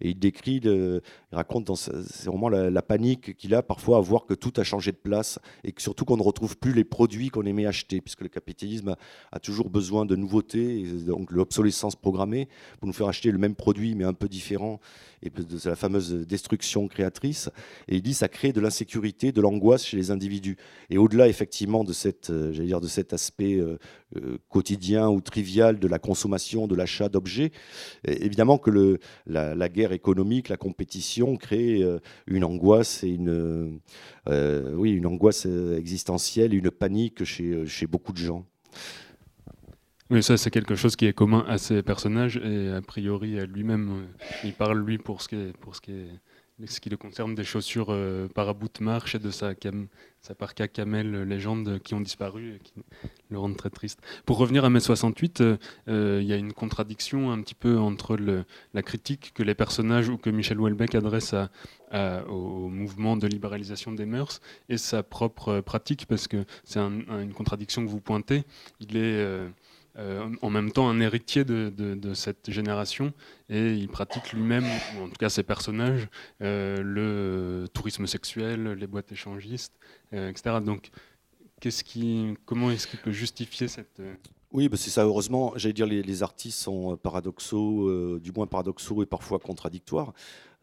Et 0.00 0.10
il 0.10 0.18
décrit, 0.20 0.60
il 0.62 1.00
raconte 1.32 1.64
dans 1.64 1.74
c'est 1.74 2.26
vraiment 2.26 2.48
la, 2.48 2.82
panique 2.82 3.36
qu'il 3.36 3.52
a 3.56 3.64
parfois 3.64 3.96
à 3.96 4.00
voir 4.00 4.26
que 4.26 4.34
tout 4.34 4.52
a 4.58 4.62
changé 4.62 4.92
de 4.92 4.96
place 4.96 5.40
et 5.64 5.72
que 5.72 5.82
surtout 5.82 6.04
qu'on 6.04 6.16
ne 6.16 6.22
retrouve 6.22 6.56
plus 6.56 6.72
les 6.72 6.84
produits 6.84 7.30
qu'on 7.30 7.46
aimait 7.46 7.66
acheter, 7.66 8.00
puisque 8.00 8.20
le 8.20 8.28
capitalisme 8.28 8.94
a, 9.32 9.40
toujours 9.40 9.70
besoin 9.70 10.06
de 10.06 10.14
nouveautés, 10.14 10.84
donc 11.04 11.32
l'obsolescence 11.32 11.96
programmée, 11.96 12.46
pour 12.78 12.86
nous 12.86 12.92
faire 12.92 13.08
acheter 13.08 13.32
le 13.32 13.38
même 13.38 13.56
produit 13.56 13.96
mais 13.96 14.04
un 14.04 14.14
peu 14.14 14.28
différent, 14.28 14.78
et 15.22 15.30
de 15.30 15.68
la 15.68 15.76
fameuse 15.76 16.12
destruction 16.26 16.88
créatrice. 16.88 17.50
Et 17.88 17.96
il 17.96 18.02
dit 18.02 18.14
ça 18.14 18.28
crée 18.28 18.52
de 18.52 18.60
l'insécurité, 18.60 19.32
de 19.32 19.40
l'angoisse 19.40 19.84
chez 19.84 19.96
les 19.96 20.10
individus. 20.10 20.56
Et 20.88 20.98
au-delà 20.98 21.28
effectivement 21.28 21.84
de, 21.84 21.92
cette, 21.92 22.30
euh, 22.30 22.52
dire, 22.52 22.80
de 22.80 22.88
cet 22.88 23.12
aspect 23.12 23.56
euh, 23.56 23.78
euh, 24.16 24.38
quotidien 24.48 25.08
ou 25.08 25.20
trivial 25.20 25.78
de 25.78 25.88
la 25.88 25.98
consommation, 25.98 26.66
de 26.66 26.74
l'achat 26.74 27.08
d'objets, 27.08 27.52
évidemment 28.04 28.58
que 28.58 28.98
la, 29.26 29.68
guerre 29.68 29.92
économique, 29.92 30.48
la 30.48 30.56
compétition 30.56 31.36
crée 31.36 31.82
une 32.26 32.44
angoisse 32.44 33.04
et 33.04 33.08
une, 33.08 33.80
oui, 34.26 34.90
une 34.90 35.06
angoisse 35.06 35.46
existentielle, 35.46 36.54
une 36.54 36.70
panique 36.70 37.24
chez 37.24 37.86
beaucoup 37.86 38.12
de 38.12 38.18
gens. 38.18 38.46
Oui, 40.10 40.24
ça 40.24 40.36
c'est 40.36 40.50
quelque 40.50 40.74
chose 40.74 40.96
qui 40.96 41.06
est 41.06 41.12
commun 41.12 41.44
à 41.46 41.56
ces 41.56 41.84
personnages 41.84 42.36
et 42.38 42.68
a 42.70 42.82
priori 42.82 43.38
à 43.38 43.46
lui-même. 43.46 44.08
Il 44.42 44.52
parle 44.52 44.84
lui 44.84 44.98
pour 44.98 45.22
ce 45.22 45.28
qui 45.28 45.36
est, 45.36 45.56
pour 45.58 45.76
ce 45.76 45.80
qui 45.80 46.90
le 46.90 46.96
concerne 46.96 47.36
des 47.36 47.44
chaussures 47.44 47.90
euh, 47.90 48.26
par 48.26 48.48
à 48.48 48.52
bout 48.52 48.68
de 48.76 48.84
marche 48.84 49.14
et 49.14 49.20
de 49.20 49.30
sa, 49.30 49.54
cam, 49.54 49.86
sa 50.20 50.34
parka 50.34 50.68
camel 50.68 51.14
euh, 51.14 51.24
légende 51.24 51.78
qui 51.78 51.94
ont 51.94 52.00
disparu 52.00 52.56
et 52.56 52.58
qui 52.58 52.72
le 53.30 53.38
rendent 53.38 53.56
très 53.56 53.70
triste. 53.70 54.00
Pour 54.26 54.38
revenir 54.38 54.64
à 54.64 54.70
mai 54.70 54.80
68, 54.80 55.42
euh, 55.42 56.18
il 56.20 56.26
y 56.26 56.32
a 56.32 56.36
une 56.36 56.52
contradiction 56.52 57.30
un 57.30 57.40
petit 57.40 57.54
peu 57.54 57.78
entre 57.78 58.16
la 58.74 58.82
critique 58.82 59.32
que 59.34 59.42
les 59.42 59.54
personnages 59.54 60.08
ou 60.08 60.18
que 60.18 60.28
Michel 60.28 60.60
Houellebecq 60.60 60.94
adresse 60.96 61.34
au 61.92 62.68
mouvement 62.68 63.16
de 63.16 63.26
libéralisation 63.26 63.92
des 63.92 64.06
mœurs 64.06 64.40
et 64.68 64.76
sa 64.76 65.02
propre 65.02 65.60
pratique, 65.60 66.06
parce 66.06 66.28
que 66.28 66.44
c'est 66.64 66.78
une 66.78 67.32
contradiction 67.34 67.84
que 67.84 67.90
vous 67.90 68.00
pointez. 68.00 68.44
Il 68.80 68.96
est 68.96 69.00
euh, 69.20 69.48
en 70.42 70.50
même 70.50 70.72
temps 70.72 70.88
un 70.88 71.00
héritier 71.00 71.44
de, 71.44 72.14
cette 72.14 72.50
génération 72.50 73.12
et 73.48 73.72
il 73.72 73.88
pratique 73.88 74.32
lui-même, 74.32 74.64
ou 74.96 75.04
en 75.04 75.08
tout 75.08 75.16
cas 75.18 75.28
ses 75.28 75.42
personnages, 75.42 76.08
euh, 76.42 76.82
le 76.82 77.68
tourisme 77.68 78.06
sexuel, 78.06 78.72
les 78.72 78.86
boîtes 78.86 79.12
échangistes, 79.12 79.78
euh, 80.12 80.28
etc. 80.28 80.56
Donc, 80.64 80.90
comment 82.44 82.70
est-ce 82.70 82.86
qu'il 82.86 83.00
peut 83.00 83.12
justifier 83.12 83.68
cette... 83.68 84.00
Oui, 84.52 84.68
bah, 84.68 84.76
c'est 84.76 84.90
ça. 84.90 85.04
Heureusement, 85.04 85.52
j'allais 85.56 85.72
dire 85.72 85.86
les 85.86 86.22
artistes 86.22 86.58
sont 86.58 86.96
paradoxaux, 86.96 88.18
du 88.18 88.32
moins 88.32 88.46
paradoxaux 88.46 89.02
et 89.02 89.06
parfois 89.06 89.38
contradictoires. 89.38 90.12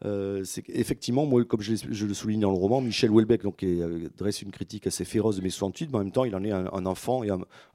Euh, 0.04 0.44
c'est 0.44 0.68
effectivement, 0.68 1.26
moi, 1.26 1.44
comme 1.44 1.60
je, 1.60 1.72
le 1.72 2.14
souligne 2.14 2.40
dans 2.40 2.50
le 2.50 2.56
roman, 2.56 2.80
Michel 2.80 3.10
Houellebecq 3.10 3.42
donc, 3.42 3.62
euh, 3.62 4.08
dresse 4.16 4.42
une 4.42 4.52
critique 4.52 4.86
assez 4.86 5.04
féroce 5.04 5.36
de 5.36 5.42
mai 5.42 5.50
68, 5.50 5.90
mais 5.90 5.96
en 5.96 5.98
même 6.00 6.12
temps, 6.12 6.24
il 6.24 6.34
en 6.36 6.44
est 6.44 6.52
un, 6.52 6.86
enfant, 6.86 7.22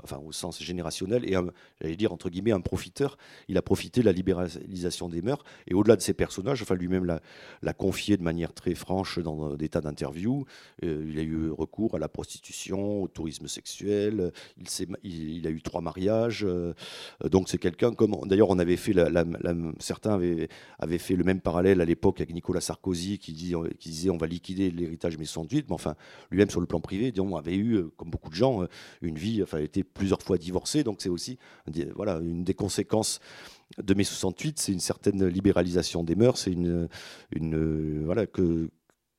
enfin, 0.01 0.19
au 0.25 0.31
sens 0.31 0.61
générationnel, 0.61 1.25
et 1.25 1.35
j'allais 1.81 1.95
dire, 1.95 2.13
entre 2.13 2.29
guillemets, 2.29 2.51
un 2.51 2.61
profiteur. 2.61 3.17
Il 3.47 3.57
a 3.57 3.61
profité 3.61 4.01
de 4.01 4.05
la 4.05 4.11
libéralisation 4.11 5.09
des 5.09 5.21
mœurs, 5.21 5.43
et 5.67 5.73
au-delà 5.73 5.95
de 5.95 6.01
ses 6.01 6.13
personnages, 6.13 6.61
enfin, 6.61 6.75
lui-même 6.75 7.19
l'a 7.61 7.73
confié 7.73 8.17
de 8.17 8.23
manière 8.23 8.53
très 8.53 8.75
franche 8.75 9.19
dans 9.19 9.55
des 9.55 9.69
tas 9.69 9.81
d'interviews. 9.81 10.45
Euh, 10.83 11.05
il 11.07 11.19
a 11.19 11.23
eu 11.23 11.49
recours 11.49 11.95
à 11.95 11.99
la 11.99 12.07
prostitution, 12.07 13.03
au 13.03 13.07
tourisme 13.07 13.47
sexuel, 13.47 14.31
il, 15.03 15.45
a 15.45 15.49
eu 15.49 15.61
trois 15.61 15.81
mariages. 15.81 16.45
donc, 17.23 17.49
c'est 17.49 17.57
quelqu'un 17.57 17.93
comme. 17.93 18.15
D'ailleurs, 18.25 18.49
on 18.49 18.59
avait 18.59 18.77
fait. 18.77 18.93
Certains 19.79 20.19
avaient 20.79 20.97
fait 20.97 21.15
le 21.15 21.23
même 21.23 21.41
parallèle 21.41 21.81
à 21.81 21.85
l'époque 21.85 22.12
avec 22.21 22.33
Nicolas 22.33 22.61
Sarkozy 22.61 23.19
qui, 23.19 23.33
dit, 23.33 23.53
qui 23.79 23.89
disait 23.89 24.09
on 24.09 24.17
va 24.17 24.27
liquider 24.27 24.71
l'héritage 24.71 25.17
mai 25.17 25.25
68, 25.25 25.65
mais 25.69 25.73
enfin, 25.73 25.95
lui-même 26.31 26.49
sur 26.49 26.59
le 26.59 26.67
plan 26.67 26.79
privé, 26.79 27.11
disons, 27.11 27.35
avait 27.35 27.55
eu, 27.55 27.75
euh, 27.75 27.91
comme 27.97 28.09
beaucoup 28.09 28.29
de 28.29 28.35
gens, 28.35 28.63
euh, 28.63 28.67
une 29.01 29.17
vie, 29.17 29.41
enfin, 29.43 29.59
était 29.59 29.83
plusieurs 29.83 30.21
fois 30.21 30.37
divorcé, 30.37 30.83
donc 30.83 31.01
c'est 31.01 31.09
aussi 31.09 31.37
voilà, 31.95 32.19
une 32.19 32.43
des 32.43 32.53
conséquences 32.53 33.19
de 33.81 33.93
mai 33.93 34.03
68, 34.03 34.59
c'est 34.59 34.71
une 34.71 34.79
certaine 34.79 35.25
libéralisation 35.27 36.03
des 36.03 36.15
mœurs, 36.15 36.37
c'est 36.37 36.51
une, 36.51 36.87
voilà, 38.05 38.27
que, 38.27 38.69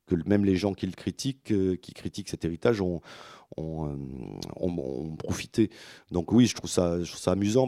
que 0.07 0.15
même 0.25 0.45
les 0.45 0.55
gens 0.55 0.73
qui 0.73 0.85
le 0.85 0.93
critiquent, 0.93 1.51
euh, 1.51 1.75
qui 1.75 1.93
critiquent 1.93 2.29
cet 2.29 2.45
héritage, 2.45 2.81
ont, 2.81 3.01
ont, 3.57 3.97
ont, 4.57 5.15
profité. 5.17 5.69
Donc 6.11 6.31
oui, 6.31 6.45
je 6.45 6.55
trouve 6.55 6.69
ça, 6.69 6.99
amusant. 7.27 7.67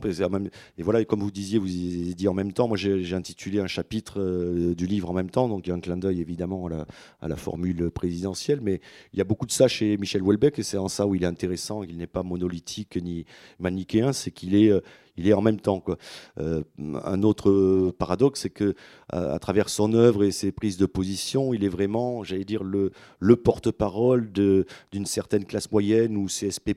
Et 0.77 0.83
voilà, 0.83 1.03
comme 1.05 1.21
vous 1.21 1.31
disiez, 1.31 1.59
vous 1.59 1.67
avez 1.67 2.13
dit 2.13 2.27
en 2.27 2.33
même 2.33 2.53
temps, 2.53 2.67
moi 2.67 2.77
j'ai 2.77 3.13
intitulé 3.13 3.59
un 3.59 3.67
chapitre 3.67 4.19
euh, 4.19 4.75
du 4.75 4.85
livre 4.85 5.09
en 5.09 5.13
même 5.13 5.29
temps, 5.29 5.47
donc 5.47 5.65
il 5.65 5.69
y 5.69 5.73
a 5.73 5.75
un 5.75 5.79
clin 5.79 5.97
d'œil 5.97 6.21
évidemment 6.21 6.67
à 6.67 6.69
la, 6.69 6.87
à 7.21 7.27
la, 7.27 7.35
formule 7.35 7.89
présidentielle, 7.91 8.59
mais 8.61 8.81
il 9.13 9.19
y 9.19 9.21
a 9.21 9.25
beaucoup 9.25 9.45
de 9.45 9.51
ça 9.51 9.67
chez 9.67 9.97
Michel 9.97 10.21
Houellebecq, 10.21 10.59
et 10.59 10.63
c'est 10.63 10.77
en 10.77 10.87
ça 10.87 11.07
où 11.07 11.15
il 11.15 11.23
est 11.23 11.27
intéressant, 11.27 11.83
il 11.83 11.97
n'est 11.97 12.07
pas 12.07 12.23
monolithique 12.23 12.97
ni 13.01 13.25
manichéen, 13.59 14.13
c'est 14.13 14.31
qu'il 14.31 14.55
est, 14.55 14.69
euh, 14.69 14.81
il 15.17 15.27
est 15.27 15.33
en 15.33 15.41
même 15.41 15.59
temps. 15.59 15.79
Quoi. 15.79 15.97
Euh, 16.39 16.63
un 17.03 17.23
autre 17.23 17.91
paradoxe, 17.97 18.41
c'est 18.41 18.49
que 18.49 18.75
à, 19.09 19.39
travers 19.39 19.69
son 19.69 19.93
œuvre 19.93 20.23
et 20.23 20.31
ses 20.31 20.51
prises 20.51 20.77
de 20.77 20.85
position, 20.85 21.53
il 21.53 21.63
est 21.63 21.69
vraiment, 21.69 22.23
j'allais 22.23 22.43
dire, 22.43 22.63
le, 22.63 22.91
le 23.19 23.35
porte-parole 23.35 24.31
d'une 24.31 25.05
certaine 25.05 25.45
classe 25.45 25.71
moyenne 25.71 26.17
ou 26.17 26.27
CSP+. 26.27 26.73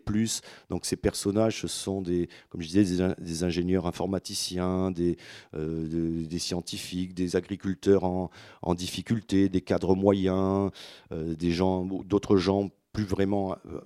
Donc 0.69 0.85
ces 0.85 0.97
personnages, 0.97 1.61
ce 1.61 1.69
sont 1.69 2.03
des, 2.03 2.29
comme 2.49 2.61
je 2.61 2.69
disais, 2.69 3.15
des, 3.19 3.45
ingénieurs 3.45 3.87
informaticiens, 3.87 4.91
des, 4.91 5.17
euh, 5.55 6.25
scientifiques, 6.39 7.15
des 7.15 7.37
agriculteurs 7.37 8.05
en, 8.05 8.31
difficulté, 8.75 9.49
des 9.49 9.61
cadres 9.61 9.95
moyens, 9.95 10.71
euh, 11.13 11.35
des 11.35 11.51
gens, 11.51 11.85
d'autres 11.85 12.37
gens 12.37 12.71
plus 12.93 13.05
vraiment, 13.05 13.57
euh, 13.67 13.81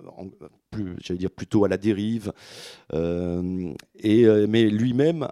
j'allais 0.99 1.17
dire 1.17 1.31
plutôt 1.31 1.65
à 1.65 1.67
la 1.67 1.77
dérive. 1.77 2.33
Euh, 2.93 3.73
et, 3.99 4.25
euh, 4.25 4.45
mais 4.47 4.69
lui-même, 4.69 5.27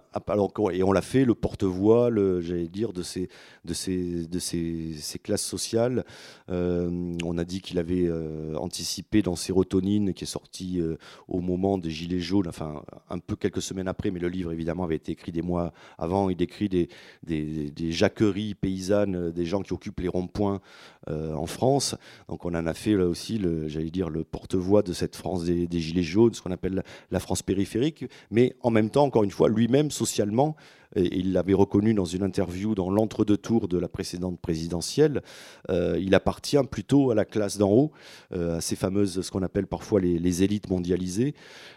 et 0.72 0.82
on 0.82 0.92
l'a 0.92 1.02
fait, 1.02 1.24
le 1.24 1.34
porte-voix, 1.34 2.10
j'allais 2.40 2.68
dire, 2.68 2.92
de 2.92 3.02
ces, 3.02 3.28
de 3.64 3.74
ces, 3.74 4.26
de 4.26 4.38
ces, 4.38 5.18
classes 5.22 5.44
sociales. 5.44 6.04
on 6.48 7.38
a 7.38 7.44
dit 7.44 7.60
qu'il 7.60 7.78
avait 7.78 8.10
anticipé 8.56 9.22
dans 9.22 9.36
Sérotonine, 9.36 10.12
qui 10.14 10.24
est 10.24 10.28
sorti 10.28 10.80
au 11.28 11.40
moment 11.40 11.78
des 11.78 11.90
Gilets 11.90 12.20
jaunes, 12.20 12.48
enfin 12.48 12.82
un 13.10 13.18
peu 13.18 13.36
quelques 13.36 13.62
semaines 13.62 13.88
après, 13.88 14.10
mais 14.10 14.20
le 14.20 14.28
livre 14.28 14.52
évidemment 14.52 14.84
avait 14.84 14.96
été 14.96 15.12
écrit 15.12 15.32
des 15.32 15.42
mois 15.42 15.72
avant. 15.98 16.30
Il 16.30 16.36
décrit 16.36 16.68
des, 16.68 16.88
des, 17.22 17.70
des 17.70 17.92
jacqueries 17.92 18.54
paysannes, 18.54 19.30
des 19.30 19.44
gens 19.46 19.62
qui 19.62 19.72
occupent 19.72 20.00
les 20.00 20.08
ronds-points 20.08 20.60
en 21.08 21.46
France. 21.46 21.94
Donc 22.28 22.44
on 22.44 22.54
en 22.54 22.66
a 22.66 22.74
fait 22.74 22.94
là 22.94 23.06
aussi 23.06 23.38
j'allais 23.66 23.90
dire, 23.90 24.10
le 24.10 24.24
porte-voix 24.24 24.82
de 24.82 24.92
cette 24.92 25.16
France 25.16 25.33
des, 25.42 25.80
Gilets 25.80 26.02
jaunes, 26.02 26.34
ce 26.34 26.42
qu'on 26.42 26.52
appelle 26.52 26.82
la, 27.10 27.20
France 27.20 27.42
périphérique, 27.42 28.06
mais 28.30 28.54
en 28.62 28.70
même 28.70 28.90
temps, 28.90 29.04
encore 29.04 29.24
une 29.24 29.30
fois, 29.30 29.48
lui-même, 29.48 29.90
socialement, 29.90 30.56
il 30.96 31.32
l'avait 31.32 31.54
reconnu 31.54 31.94
dans 31.94 32.04
une 32.04 32.22
interview 32.22 32.74
dans 32.74 32.90
l'entre-deux 32.90 33.36
tours 33.36 33.68
de 33.68 33.78
la 33.78 33.88
précédente 33.88 34.40
présidentielle, 34.40 35.22
il 35.70 36.14
appartient 36.14 36.62
plutôt 36.70 37.10
à 37.10 37.14
la 37.14 37.24
classe 37.24 37.58
d'en 37.58 37.70
haut, 37.70 37.92
à 38.32 38.60
ces 38.60 38.76
fameuses, 38.76 39.22
ce 39.22 39.30
qu'on 39.30 39.42
appelle 39.42 39.66
parfois 39.66 40.00
les, 40.00 40.42
élites 40.42 40.68
mondialisées. 40.68 41.34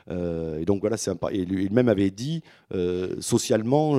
et 0.10 0.65
donc 0.65 0.82
voilà, 0.82 0.97
c'est 0.97 1.12
et 1.32 1.45
lui-même 1.45 1.89
avait 1.89 2.12
dit, 2.12 2.43
socialement, 3.19 3.95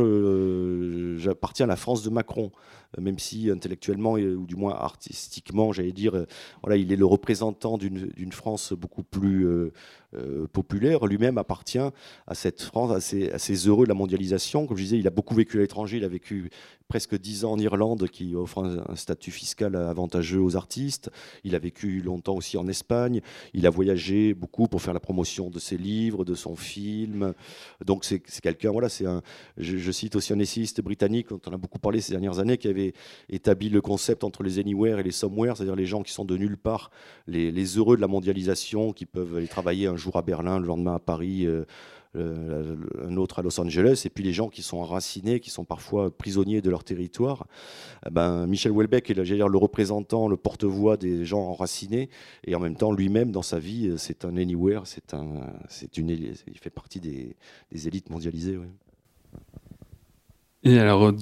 j'appartiens 1.17 1.67
à 1.67 1.69
la 1.69 1.77
France 1.77 2.03
de 2.03 2.11
Macron. 2.11 2.53
Euh, 2.97 3.03
même 3.03 3.19
si 3.19 3.51
intellectuellement 3.51 4.13
ou 4.13 4.47
du 4.47 4.57
moins 4.57 4.75
artistiquement, 4.75 5.73
j'allais 5.73 5.93
dire, 5.93 6.15
euh, 6.15 6.25
voilà, 6.63 6.77
il 6.77 6.93
est 6.93 6.97
le 6.97 7.05
représentant 7.05 7.77
d'une 7.77 8.33
France 8.33 8.73
beaucoup 8.73 9.03
plus 9.03 9.47
euh, 9.47 10.47
populaire. 10.53 11.07
Lui-même 11.07 11.39
appartient 11.39 11.79
à 11.79 12.35
cette 12.35 12.63
France, 12.63 12.93
à 12.93 13.01
ces, 13.01 13.69
heureux 13.69 13.85
de 13.85 13.89
la 13.89 13.95
mondialisation. 13.95 14.67
Comme 14.67 14.77
je 14.77 14.83
disais, 14.85 14.99
il 14.99 15.07
a 15.09 15.11
beaucoup 15.11 15.35
vécu 15.35 15.59
à 15.59 15.61
l'étranger. 15.61 15.97
Il 15.97 16.05
a 16.05 16.09
vécu 16.09 16.51
presque 16.89 17.19
dix 17.19 17.45
ans 17.45 17.53
en 17.53 17.59
Irlande, 17.59 18.09
qui 18.09 18.35
offre 18.35 18.65
un, 18.65 18.97
statut 18.97 19.31
fiscal 19.31 19.77
avantageux 19.77 20.41
aux 20.41 20.57
artistes. 20.57 21.11
Il 21.45 21.55
a 21.55 21.59
vécu 21.59 22.01
longtemps 22.01 22.35
aussi 22.35 22.57
en 22.57 22.67
Espagne. 22.67 23.21
Il 23.53 23.67
a 23.67 23.71
voyagé 23.71 24.35
beaucoup 24.35 24.69
pour 24.69 24.81
faire 24.81 24.95
la 24.95 25.01
promotion 25.01 25.51
de 25.51 25.59
ses 25.59 25.77
livres, 25.77 26.25
de 26.25 26.35
son 26.35 26.57
film. 26.57 27.35
Donc 27.85 28.05
c'est 28.05 28.21
quelqu'un, 28.41 28.71
voilà, 28.71 28.89
c'est 28.89 29.07
un. 29.07 29.23
Je, 29.57 29.77
je, 29.77 29.93
cite 29.93 30.17
aussi 30.17 30.33
un 30.33 30.39
essayiste 30.39 30.81
britannique 30.81 31.29
dont 31.29 31.41
on 31.47 31.53
a 31.53 31.57
beaucoup 31.57 31.79
parlé 31.79 32.01
ces 32.01 32.13
dernières 32.13 32.39
années, 32.39 32.57
qui 32.57 32.69
avait 32.69 32.95
établi 33.29 33.69
le 33.69 33.81
concept 33.81 34.25
entre 34.25 34.43
les 34.43 34.59
anywhere 34.59 34.99
et 34.99 35.03
les 35.03 35.11
somewhere, 35.11 35.57
c'est-à-dire 35.57 35.77
les 35.77 35.87
gens 35.87 36.03
qui 36.03 36.13
sont 36.13 36.25
de 36.25 36.37
nulle 36.37 36.57
part, 36.57 36.91
les, 37.27 37.51
heureux 37.77 37.97
de 37.97 38.01
la 38.01 38.09
mondialisation, 38.09 38.93
qui 38.93 39.07
peuvent 39.07 39.37
aller 39.37 39.49
travailler 39.49 39.87
un 39.87 39.97
jour 39.97 40.17
à 40.17 40.23
Berlin, 40.23 40.59
le 40.59 40.67
lendemain 40.67 40.95
à 40.95 40.99
Paris. 40.99 41.47
Euh, 41.47 41.65
un 42.15 43.17
autre 43.17 43.39
à 43.39 43.43
Los 43.43 43.61
Angeles, 43.61 44.03
et 44.05 44.11
puis 44.11 44.25
les 44.25 44.33
gens 44.33 44.49
qui 44.49 44.63
sont 44.63 44.79
enracinés, 44.79 45.41
qui 45.41 45.51
sont 45.51 45.65
parfois 45.65 46.11
prisonniers 46.11 46.61
de 46.61 46.71
leur 46.71 46.85
territoire. 46.85 47.47
Eh 48.07 48.11
ben, 48.11 48.47
Michel 48.47 48.73
Houellebecq 48.73 49.11
est 49.11 49.15
le 49.15 49.59
représentant, 49.59 50.29
le 50.29 50.37
porte-voix 50.37 50.97
des 50.97 51.25
gens 51.25 51.41
enracinés, 51.41 52.09
et 52.45 52.55
en 52.55 52.61
même 52.61 52.77
temps, 52.77 52.93
lui-même, 52.93 53.31
dans 53.31 53.43
sa 53.43 53.59
vie, 53.59 53.95
c'est 53.99 54.25
un 54.25 54.37
anywhere, 54.37 54.83
c'est 54.87 55.15
un, 55.15 55.27
c'est 55.69 55.99
une, 55.99 56.11
il 56.11 56.59
fait 56.59 56.71
partie 56.71 57.01
des, 57.01 57.37
élites 57.87 58.11
mondialisées. 58.11 58.59
Et 60.65 60.79
alors, 60.79 61.13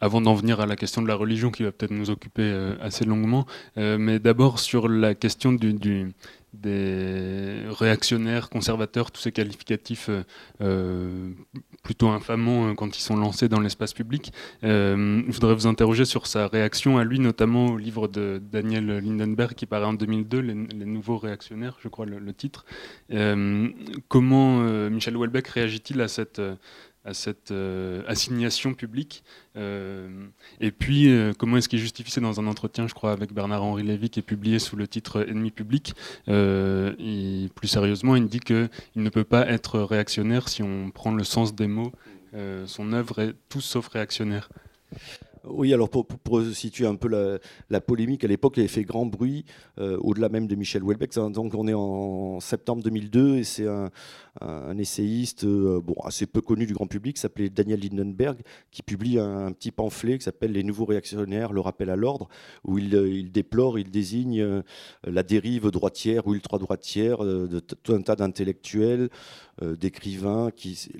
avant 0.00 0.20
d'en 0.20 0.34
venir 0.34 0.60
à 0.60 0.66
la 0.66 0.76
question 0.76 1.02
de 1.02 1.08
la 1.08 1.14
religion 1.14 1.50
qui 1.50 1.62
va 1.62 1.72
peut-être 1.72 1.92
nous 1.92 2.10
occuper 2.10 2.42
euh, 2.42 2.74
assez 2.80 3.04
longuement, 3.04 3.46
euh, 3.78 3.96
mais 3.98 4.18
d'abord 4.18 4.58
sur 4.58 4.88
la 4.88 5.14
question 5.14 5.52
du, 5.52 6.12
des 6.52 7.62
réactionnaires, 7.68 8.48
conservateurs, 8.48 9.10
tous 9.10 9.20
ces 9.20 9.32
qualificatifs 9.32 10.10
euh, 10.60 11.30
plutôt 11.82 12.08
infamants 12.08 12.74
quand 12.74 12.96
ils 12.96 13.02
sont 13.02 13.16
lancés 13.16 13.48
dans 13.48 13.60
l'espace 13.60 13.92
public. 13.92 14.32
je 14.62 15.32
voudrais 15.32 15.54
vous 15.54 15.66
interroger 15.66 16.04
sur 16.04 16.26
sa 16.26 16.46
réaction 16.46 16.98
à 16.98 17.04
lui, 17.04 17.18
notamment 17.18 17.66
au 17.66 17.78
livre 17.78 18.08
de 18.08 18.40
Daniel 18.42 18.86
Lindenberg 18.98 19.54
qui 19.54 19.66
paraît 19.66 19.86
en 19.86 19.94
2002, 19.94 20.40
Les, 20.40 20.54
Nouveaux 20.54 21.18
Réactionnaires, 21.18 21.76
je 21.82 21.88
crois 21.88 22.06
le, 22.06 22.18
le 22.18 22.32
titre. 22.32 22.64
comment 24.08 24.60
Michel 24.88 25.16
Houellebecq 25.16 25.48
réagit-il 25.48 26.00
à 26.00 26.08
cette 26.08 26.40
à 27.06 27.14
cette 27.14 27.52
euh, 27.52 28.02
assignation 28.08 28.74
publique 28.74 29.22
euh, 29.56 30.26
Et 30.60 30.72
puis, 30.72 31.08
euh, 31.08 31.32
comment 31.38 31.56
est-ce 31.56 31.68
qu'il 31.68 31.78
justifie 31.78 32.10
C'est 32.10 32.20
dans 32.20 32.40
un 32.40 32.46
entretien, 32.48 32.88
je 32.88 32.94
crois, 32.94 33.12
avec 33.12 33.32
Bernard-Henri 33.32 33.84
Lévy, 33.84 34.10
qui 34.10 34.18
est 34.18 34.22
publié 34.24 34.58
sous 34.58 34.76
le 34.76 34.88
titre 34.88 35.24
Ennemi 35.28 35.52
public. 35.52 35.94
plus 36.26 37.68
sérieusement, 37.68 38.16
il 38.16 38.26
dit 38.26 38.40
qu'il 38.40 38.68
ne 38.96 39.08
peut 39.08 39.24
pas 39.24 39.46
être 39.46 39.78
réactionnaire 39.80 40.48
si 40.48 40.62
on 40.62 40.90
prend 40.90 41.14
le 41.14 41.24
sens 41.24 41.54
des 41.54 41.68
mots. 41.68 41.92
son 42.66 42.92
œuvre 42.92 43.20
est 43.20 43.34
tout 43.48 43.60
sauf 43.60 43.86
réactionnaire. 43.88 44.48
Oui, 45.48 45.72
alors 45.72 45.88
pour, 45.88 46.06
situer 46.52 46.86
un 46.86 46.96
peu 46.96 47.38
la, 47.70 47.80
polémique, 47.80 48.24
à 48.24 48.28
l'époque, 48.28 48.54
elle 48.56 48.62
avait 48.62 48.68
fait 48.68 48.82
grand 48.82 49.06
bruit, 49.06 49.44
euh, 49.78 49.96
au-delà 49.98 50.28
même 50.28 50.46
de 50.46 50.54
Michel 50.56 50.82
Houellebecq. 50.82 51.14
Donc 51.30 51.54
on 51.54 51.68
est 51.68 51.74
en 51.74 52.40
septembre 52.40 52.82
2002 52.82 53.36
et 53.36 53.44
c'est 53.44 53.66
un, 53.66 54.78
essayiste 54.78 55.44
euh, 55.44 55.80
bon, 55.80 55.94
assez 56.04 56.26
peu 56.26 56.40
connu 56.40 56.66
du 56.66 56.74
grand 56.74 56.86
public, 56.86 57.16
s'appelait 57.16 57.48
Daniel 57.48 57.80
Lindenberg, 57.80 58.38
qui 58.70 58.82
publie 58.82 59.18
un, 59.18 59.52
petit 59.52 59.70
pamphlet 59.70 60.18
qui 60.18 60.24
s'appelle 60.24 60.52
Les 60.52 60.64
nouveaux 60.64 60.84
réactionnaires, 60.84 61.52
le 61.52 61.60
rappel 61.60 61.90
à 61.90 61.96
l'ordre, 61.96 62.28
où 62.64 62.78
il, 62.78 62.94
euh, 62.94 63.22
déplore, 63.22 63.78
il 63.78 63.90
désigne 63.90 64.62
la 65.04 65.22
dérive 65.22 65.70
droitière 65.70 66.26
ou 66.26 66.34
ultra-droitière 66.34 67.24
de 67.24 67.60
tout 67.60 67.92
un 67.92 68.02
tas 68.02 68.16
d'intellectuels, 68.16 69.10
d'écrivains, 69.62 70.50
qui 70.54 70.90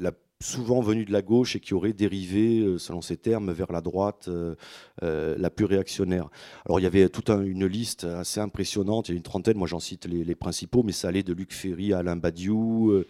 souvent 0.40 0.80
venu 0.80 1.04
de 1.04 1.12
la 1.12 1.22
gauche 1.22 1.56
et 1.56 1.60
qui 1.60 1.74
aurait 1.74 1.92
dérivé, 1.92 2.60
euh, 2.60 2.78
selon 2.78 3.00
ces 3.00 3.16
termes, 3.16 3.52
vers 3.52 3.72
la 3.72 3.80
droite 3.80 4.26
euh, 4.28 4.54
euh, 5.02 5.34
la 5.38 5.50
plus 5.50 5.64
réactionnaire. 5.64 6.28
Alors 6.66 6.78
il 6.78 6.82
y 6.82 6.86
avait 6.86 7.08
toute 7.08 7.30
une 7.30 7.66
liste 7.66 8.04
assez 8.04 8.40
impressionnante, 8.40 9.08
il 9.08 9.12
y 9.12 9.14
a 9.14 9.16
une 9.16 9.22
trentaine, 9.22 9.56
moi 9.56 9.66
j'en 9.66 9.80
cite 9.80 10.06
les, 10.06 10.34
principaux, 10.34 10.82
mais 10.82 10.92
ça 10.92 11.08
allait 11.08 11.22
de 11.22 11.32
Luc 11.32 11.52
Ferry 11.52 11.92
à 11.92 11.98
Alain 11.98 12.16
Badiou. 12.16 13.04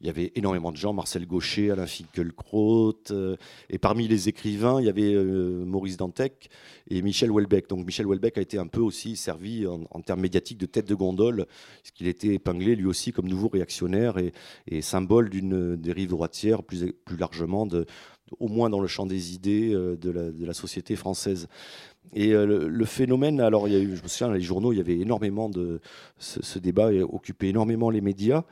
Il 0.00 0.06
y 0.06 0.10
avait 0.10 0.30
énormément 0.36 0.70
de 0.70 0.76
gens, 0.76 0.92
Marcel 0.92 1.26
Gaucher, 1.26 1.72
Alain 1.72 1.86
Finkielkraut, 1.86 2.94
euh, 3.10 3.36
et 3.68 3.78
parmi 3.78 4.06
les 4.06 4.28
écrivains, 4.28 4.80
il 4.80 4.86
y 4.86 4.88
avait 4.88 5.12
euh, 5.12 5.64
Maurice 5.64 5.96
Dantec 5.96 6.50
et 6.88 7.02
Michel 7.02 7.32
Houellebecq. 7.32 7.68
Donc 7.68 7.84
Michel 7.84 8.06
Houellebecq 8.06 8.38
a 8.38 8.40
été 8.40 8.58
un 8.58 8.68
peu 8.68 8.80
aussi 8.80 9.16
servi 9.16 9.66
en, 9.66 10.00
termes 10.02 10.20
médiatiques 10.20 10.58
de 10.58 10.66
tête 10.66 10.86
de 10.86 10.94
gondole, 10.94 11.46
puisqu'il 11.82 12.06
était 12.06 12.34
épinglé 12.34 12.76
lui 12.76 12.86
aussi 12.86 13.10
comme 13.12 13.28
nouveau 13.28 13.48
réactionnaire 13.48 14.18
et, 14.18 14.82
symbole 14.82 15.30
d'une 15.30 15.74
dérive 15.74 16.10
droitière 16.10 16.62
plus, 16.62 16.94
largement, 17.18 17.66
au 18.38 18.46
moins 18.46 18.70
dans 18.70 18.80
le 18.80 18.86
champ 18.86 19.04
des 19.04 19.34
idées 19.34 19.74
euh, 19.74 19.96
de 19.96 20.44
la, 20.44 20.54
société 20.54 20.94
française. 20.94 21.48
Et 22.14 22.32
le, 22.32 22.84
phénomène, 22.86 23.38
alors 23.38 23.68
il 23.68 23.74
y 23.74 23.76
a 23.76 23.80
eu, 23.80 23.94
je 23.94 24.02
me 24.02 24.08
souviens, 24.08 24.28
dans 24.28 24.32
les 24.32 24.40
journaux, 24.40 24.72
il 24.72 24.78
y 24.78 24.80
avait 24.80 24.96
énormément 24.98 25.50
de. 25.50 25.80
Ce, 26.16 26.42
ce 26.42 26.58
débat 26.58 26.90
occupait 26.90 27.48
énormément 27.48 27.90
les 27.90 28.00
médias. 28.00 28.44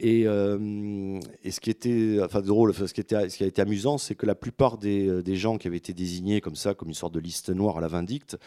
Euh, 0.00 1.20
et, 1.44 1.50
ce 1.50 1.60
qui 1.60 1.68
était, 1.70 2.18
enfin 2.24 2.40
drôle, 2.40 2.74
ce 2.74 2.92
qui, 2.92 3.14
a 3.14 3.46
été 3.46 3.60
amusant, 3.60 3.98
c'est 3.98 4.14
que 4.14 4.24
la 4.26 4.34
plupart 4.34 4.78
des, 4.78 5.22
des, 5.22 5.36
gens 5.36 5.58
qui 5.58 5.68
avaient 5.68 5.76
été 5.76 5.92
désignés 5.92 6.40
comme 6.40 6.56
ça, 6.56 6.72
comme 6.74 6.88
une 6.88 6.94
sorte 6.94 7.12
de 7.14 7.20
liste 7.20 7.50
noire 7.50 7.76
à 7.78 7.80
la 7.80 7.88
vindicte, 7.88 8.38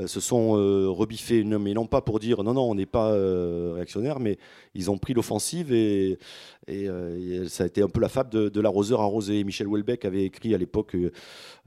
euh, 0.00 0.06
se 0.06 0.20
sont 0.20 0.56
euh, 0.56 0.88
rebiffés, 0.88 1.42
non, 1.42 1.58
mais 1.58 1.72
non 1.72 1.86
pas 1.86 2.02
pour 2.02 2.20
dire 2.20 2.42
non, 2.44 2.52
non, 2.54 2.70
on 2.70 2.74
n'est 2.74 2.86
pas 2.86 3.12
réactionnaire, 3.74 4.20
mais 4.20 4.38
ils 4.74 4.90
ont 4.90 4.98
pris 4.98 5.14
l'offensive 5.14 5.72
et, 5.72 6.18
ça 7.48 7.64
a 7.64 7.66
été 7.66 7.82
un 7.82 7.88
peu 7.88 8.00
la 8.00 8.08
fable 8.08 8.50
de, 8.50 8.60
l'arroseur 8.60 9.00
arrosé. 9.00 9.42
Michel 9.42 9.66
Houellebecq 9.66 10.04
avait 10.04 10.24
écrit 10.24 10.54
à 10.54 10.58
l'époque 10.58 10.94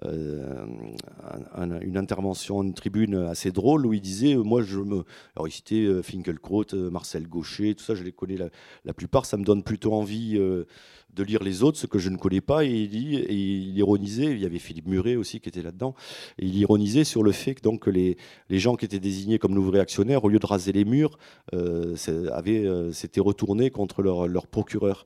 une 0.05 1.97
intervention, 1.97 2.63
une 2.63 2.73
tribune 2.73 3.15
assez 3.15 3.51
drôle 3.51 3.85
où 3.85 3.91
il 3.93 3.99
disait, 3.99 4.35
moi 4.35 4.61
je 4.61 4.79
me, 4.79 5.03
alors 5.35 5.49
il 5.49 5.51
citait 5.51 6.01
Finkelkraut, 6.03 6.73
Marcel 6.73 7.27
Gaucher, 7.27 7.75
tout 7.75 7.83
ça, 7.83 7.95
je 7.95 8.03
les 8.03 8.13
connais 8.13 8.37
la 8.85 8.93
plupart 8.93 9.22
ça 9.25 9.37
me 9.37 9.43
donne 9.43 9.63
plutôt 9.63 9.93
envie 9.93 10.37
euh, 10.37 10.65
de 11.13 11.23
lire 11.23 11.43
les 11.43 11.63
autres, 11.63 11.77
ce 11.77 11.87
que 11.87 11.99
je 11.99 12.09
ne 12.09 12.17
connais 12.17 12.41
pas. 12.41 12.63
Et 12.65 12.71
il, 12.71 13.77
ironisait, 13.77 14.31
il 14.31 14.39
y 14.39 14.45
avait 14.45 14.59
Philippe 14.59 14.87
Muret 14.87 15.15
aussi 15.15 15.39
qui 15.39 15.49
était 15.49 15.61
là-dedans, 15.61 15.95
il 16.39 16.57
ironisait 16.57 17.03
sur 17.03 17.23
le 17.23 17.31
fait 17.31 17.55
que 17.55 17.61
donc, 17.61 17.87
les, 17.87 18.17
gens 18.49 18.75
qui 18.75 18.85
étaient 18.85 18.99
désignés 18.99 19.39
comme 19.39 19.53
nouveaux 19.53 19.71
réactionnaires, 19.71 20.23
au 20.23 20.29
lieu 20.29 20.39
de 20.39 20.45
raser 20.45 20.71
les 20.71 20.85
murs, 20.85 21.17
euh, 21.53 21.95
euh, 22.07 22.91
s'étaient 22.91 23.21
retournés 23.21 23.69
contre 23.69 24.01
leur 24.01 24.47
procureur. 24.47 25.05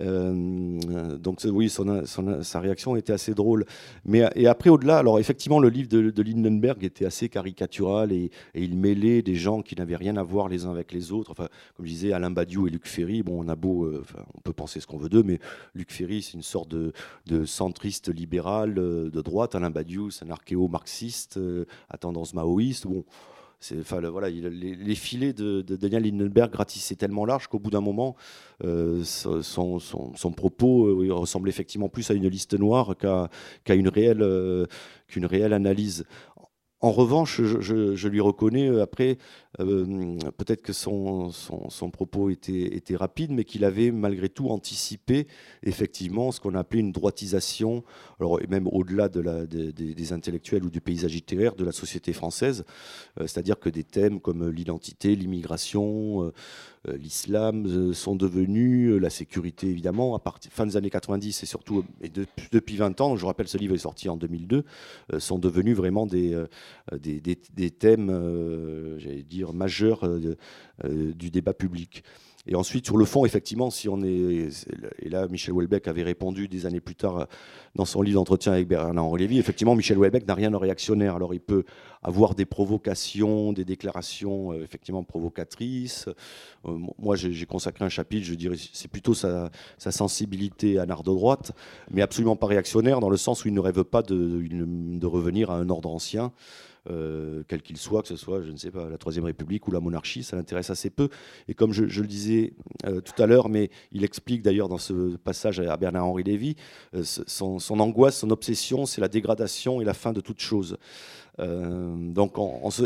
Euh, 0.00 1.18
donc 1.18 1.40
oui, 1.44 1.70
sa 1.70 2.60
réaction 2.60 2.96
était 2.96 3.12
assez 3.12 3.34
drôle. 3.34 3.64
Mais 4.04 4.28
et 4.34 4.46
après 4.46 4.70
au-delà, 4.70 4.98
alors 4.98 5.18
effectivement 5.18 5.60
le 5.60 5.68
livre 5.68 5.88
de, 5.88 6.22
Lindenberg 6.22 6.82
était 6.84 7.04
assez 7.04 7.28
caricatural 7.28 8.12
et, 8.12 8.30
il 8.54 8.76
mêlait 8.76 9.22
des 9.22 9.34
gens 9.34 9.62
qui 9.62 9.76
n'avaient 9.76 9.96
rien 9.96 10.16
à 10.16 10.22
voir 10.22 10.48
les 10.48 10.64
uns 10.64 10.70
avec 10.70 10.92
les 10.92 11.12
autres. 11.12 11.30
Enfin, 11.30 11.48
comme 11.76 11.86
je 11.86 11.90
disais, 11.90 12.12
Alain 12.12 12.30
Badiou 12.30 12.66
et 12.66 12.70
Luc 12.70 12.86
Ferry. 12.86 13.22
Bon, 13.22 13.44
on 13.44 13.48
a 13.48 13.56
beau, 13.56 13.84
euh, 13.84 14.04
on 14.34 14.40
peut 14.40 14.52
penser 14.52 14.80
ce 14.80 14.86
qu'on 14.86 14.96
veut 14.96 15.08
d'eux, 15.08 15.22
mais 15.22 15.38
Luc 15.74 15.92
Ferry 15.92 16.22
c'est 16.22 16.34
une 16.34 16.42
sorte 16.42 16.68
de, 16.68 16.92
centriste 17.44 18.14
libéral 18.14 18.78
euh, 18.78 19.10
de 19.10 19.20
droite. 19.20 19.54
Alain 19.54 19.70
Badiou 19.70 20.10
c'est 20.10 20.24
un 20.24 20.30
archéo-marxiste 20.30 21.38
à 21.90 21.98
tendance 21.98 22.34
maoïste. 22.34 22.86
Bon 22.86 23.04
Enfin, 23.72 24.00
les, 24.00 24.94
filets 24.94 25.32
de, 25.32 25.62
Daniel 25.62 26.02
Lindenberg 26.02 26.50
gratissaient 26.50 26.96
tellement 26.96 27.24
large 27.24 27.46
qu'au 27.46 27.58
bout 27.58 27.70
d'un 27.70 27.80
moment, 27.80 28.16
euh, 28.64 29.02
son, 29.04 30.32
propos 30.36 30.86
euh, 30.86 31.12
ressemble 31.12 31.48
effectivement 31.48 31.88
plus 31.88 32.10
à 32.10 32.14
une 32.14 32.28
liste 32.28 32.58
noire 32.58 32.94
qu'à 32.96 33.74
une, 33.74 33.90
euh, 33.96 34.66
réelle 35.16 35.52
analyse. 35.52 36.04
En 36.80 36.92
revanche, 36.92 37.40
je, 37.42 38.08
lui 38.08 38.20
reconnais 38.20 38.80
après 38.80 39.16
euh, 39.60 40.16
peut-être 40.36 40.62
que 40.62 40.72
son, 40.72 41.30
propos 41.92 42.30
était, 42.30 42.96
rapide, 42.96 43.30
mais 43.30 43.44
qu'il 43.44 43.64
avait 43.64 43.90
malgré 43.90 44.28
tout 44.28 44.48
anticipé 44.48 45.26
effectivement 45.62 46.32
ce 46.32 46.40
qu'on 46.40 46.54
appelait 46.54 46.80
une 46.80 46.92
droitisation, 46.92 47.84
alors, 48.20 48.40
et 48.42 48.46
même 48.46 48.66
au-delà 48.66 49.08
des 49.08 50.12
intellectuels 50.12 50.64
ou 50.64 50.70
du 50.70 50.80
paysage 50.80 51.12
littéraire 51.12 51.54
de 51.54 51.64
la 51.64 51.72
société 51.72 52.12
française, 52.12 52.64
euh, 53.20 53.26
c'est-à-dire 53.26 53.58
que 53.58 53.68
des 53.68 53.84
thèmes 53.84 54.20
comme 54.20 54.48
l'identité, 54.48 55.14
l'immigration, 55.14 56.32
euh, 56.86 56.96
l'islam 56.96 57.94
sont 57.94 58.14
devenus, 58.14 59.00
la 59.00 59.10
sécurité 59.10 59.68
évidemment, 59.68 60.14
à 60.14 60.18
partir 60.18 60.52
fin 60.52 60.66
des 60.66 60.76
années 60.76 60.90
90 60.90 61.42
et 61.42 61.46
surtout 61.46 61.82
depuis 62.52 62.76
20 62.76 63.00
ans, 63.00 63.16
je 63.16 63.24
rappelle 63.24 63.48
ce 63.48 63.56
livre 63.56 63.74
est 63.74 63.78
sorti 63.78 64.10
en 64.10 64.18
2002, 64.18 64.64
sont 65.18 65.38
devenus 65.38 65.74
vraiment 65.74 66.06
des 66.06 66.36
thèmes, 67.78 68.98
j'allais 68.98 69.22
dire, 69.22 69.43
majeur 69.52 70.04
euh, 70.04 70.36
euh, 70.84 71.12
du 71.12 71.30
débat 71.30 71.54
public. 71.54 72.02
Et 72.46 72.56
ensuite, 72.56 72.84
sur 72.84 72.98
le 72.98 73.06
fond, 73.06 73.24
effectivement, 73.24 73.70
si 73.70 73.88
on 73.88 74.02
est. 74.02 74.48
Et 74.98 75.08
là, 75.08 75.26
Michel 75.28 75.54
Houellebecq 75.54 75.88
avait 75.88 76.02
répondu 76.02 76.46
des 76.46 76.66
années 76.66 76.80
plus 76.80 76.94
tard 76.94 77.26
dans 77.74 77.86
son 77.86 78.02
livre 78.02 78.20
d'entretien 78.20 78.52
avec 78.52 78.68
Bernard 78.68 79.16
Lévy. 79.16 79.38
Effectivement, 79.38 79.74
Michel 79.74 79.96
Houellebecq 79.96 80.26
n'a 80.26 80.34
rien 80.34 80.50
de 80.50 80.56
réactionnaire. 80.56 81.16
Alors, 81.16 81.32
il 81.32 81.40
peut 81.40 81.64
avoir 82.02 82.34
des 82.34 82.44
provocations, 82.44 83.54
des 83.54 83.64
déclarations 83.64 84.52
euh, 84.52 84.62
effectivement 84.62 85.02
provocatrices. 85.04 86.06
moi, 86.98 87.16
j'ai 87.16 87.46
consacré 87.46 87.82
un 87.86 87.88
chapitre, 87.88 88.26
je 88.26 88.34
dirais, 88.34 88.56
c'est 88.74 88.88
plutôt 88.88 89.14
sa, 89.14 89.50
sensibilité 89.78 90.78
à 90.78 90.84
l'art 90.84 91.02
de 91.02 91.10
droite, 91.10 91.52
mais 91.90 92.02
absolument 92.02 92.36
pas 92.36 92.46
réactionnaire, 92.46 93.00
dans 93.00 93.08
le 93.08 93.16
sens 93.16 93.44
où 93.44 93.48
il 93.48 93.54
ne 93.54 93.60
rêve 93.60 93.84
pas 93.84 94.02
de 94.02 95.06
revenir 95.06 95.50
à 95.50 95.56
un 95.56 95.70
ordre 95.70 95.88
ancien. 95.88 96.30
Euh, 96.90 97.42
quel 97.48 97.62
qu'il 97.62 97.78
soit, 97.78 98.02
que 98.02 98.08
ce 98.08 98.16
soit, 98.16 98.42
je 98.42 98.50
ne 98.50 98.56
sais 98.56 98.70
pas, 98.70 98.90
la 98.90 98.98
Troisième 98.98 99.24
République 99.24 99.66
ou 99.66 99.70
la 99.70 99.80
monarchie, 99.80 100.22
ça 100.22 100.36
l'intéresse 100.36 100.68
assez 100.68 100.90
peu. 100.90 101.08
Et 101.48 101.54
comme 101.54 101.72
je, 101.72 101.84
le 101.84 102.06
disais 102.06 102.52
euh, 102.86 103.00
tout 103.00 103.20
à 103.22 103.26
l'heure, 103.26 103.48
mais 103.48 103.70
il 103.92 104.04
explique 104.04 104.42
d'ailleurs 104.42 104.68
dans 104.68 104.78
ce 104.78 105.16
passage 105.16 105.60
à 105.60 105.76
Bernard-Henri 105.78 106.24
Lévy, 106.24 106.56
euh, 106.94 107.02
son, 107.02 107.58
son, 107.58 107.80
angoisse, 107.80 108.18
son 108.18 108.30
obsession, 108.30 108.84
c'est 108.84 109.00
la 109.00 109.08
dégradation 109.08 109.80
et 109.80 109.84
la 109.84 109.94
fin 109.94 110.12
de 110.12 110.20
toute 110.20 110.40
chose. 110.40 110.76
Euh, 111.40 111.94
donc, 111.96 112.36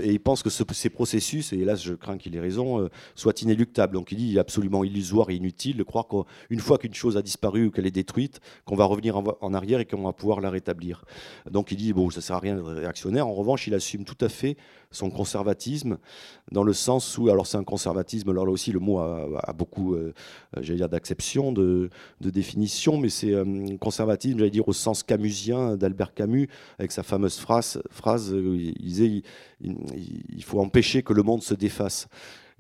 et 0.03 0.13
il 0.13 0.21
pense 0.21 0.43
que 0.43 0.51
ces 0.51 0.91
processus, 0.91 1.53
et 1.53 1.59
hélas 1.59 1.83
je 1.83 1.95
crains 1.95 2.19
qu'il 2.19 2.35
ait 2.37 2.41
raison, 2.41 2.81
euh, 2.81 2.89
soient 3.15 3.35
inéluctables. 3.41 3.95
Donc 3.95 4.13
il 4.13 4.19
dit 4.19 4.37
est 4.37 4.41
absolument 4.41 4.85
illusoire 4.85 5.31
et 5.31 5.35
inutile 5.35 5.77
de 5.77 5.83
croire 5.83 6.07
qu'une 6.09 6.61
fois 6.61 6.79
qu'une 6.79 6.95
chose 6.95 7.17
a 7.17 7.23
disparu 7.23 7.67
ou 7.67 7.71
qu'elle 7.71 7.87
est 7.87 7.91
détruite, 7.91 8.41
qu'on 8.65 8.77
va 8.77 8.85
revenir 8.85 9.17
en, 9.41 9.55
arrière 9.55 9.81
et 9.81 9.85
qu'on 9.85 10.03
va 10.03 10.13
pouvoir 10.13 10.41
la 10.41 10.51
rétablir. 10.51 11.05
Donc 11.51 11.73
il 11.73 11.77
dit 11.77 11.93
bon, 11.93 12.11
ça 12.11 12.21
sert 12.21 12.37
à 12.37 12.41
rien 12.41 12.57
d'être 12.57 12.73
réactionnaire. 12.73 13.27
En 13.27 13.35
revanche, 13.35 13.67
il 13.67 13.75
assume 13.75 14.05
tout 14.05 14.23
à 14.25 14.29
fait 14.29 14.57
son 14.91 15.11
conservatisme, 15.11 15.99
dans 16.51 16.63
le 16.63 16.73
sens 16.73 17.19
où, 17.19 17.29
alors 17.29 17.47
c'est 17.47 17.59
un 17.59 17.65
conservatisme, 17.65 18.31
alors 18.31 18.47
là 18.47 18.53
aussi 18.53 18.73
le 18.73 18.81
mot 18.81 18.99
a, 19.01 19.53
beaucoup, 19.53 19.95
euh, 19.95 20.15
j'allais 20.61 20.79
dire, 20.79 20.89
d'acception, 20.89 21.53
de, 21.53 21.91
définition, 22.21 22.97
mais 22.97 23.09
c'est 23.09 23.35
un 23.35 23.77
conservatisme, 23.77 24.39
j'allais 24.39 24.51
dire, 24.51 24.67
au 24.69 24.73
sens 24.73 25.03
camusien 25.03 25.77
d'Albert 25.77 26.15
Camus, 26.15 26.49
avec 26.79 26.93
sa 26.93 27.03
fameuse 27.03 27.39
phrase, 27.39 27.83
phrase 27.91 28.35
il 28.35 28.75
disait 28.79 29.23
il, 29.61 30.45
faut 30.45 30.61
empêcher 30.61 31.03
que 31.03 31.13
le 31.13 31.23
monde 31.23 31.43
se 31.43 31.55
défasse. 31.55 32.09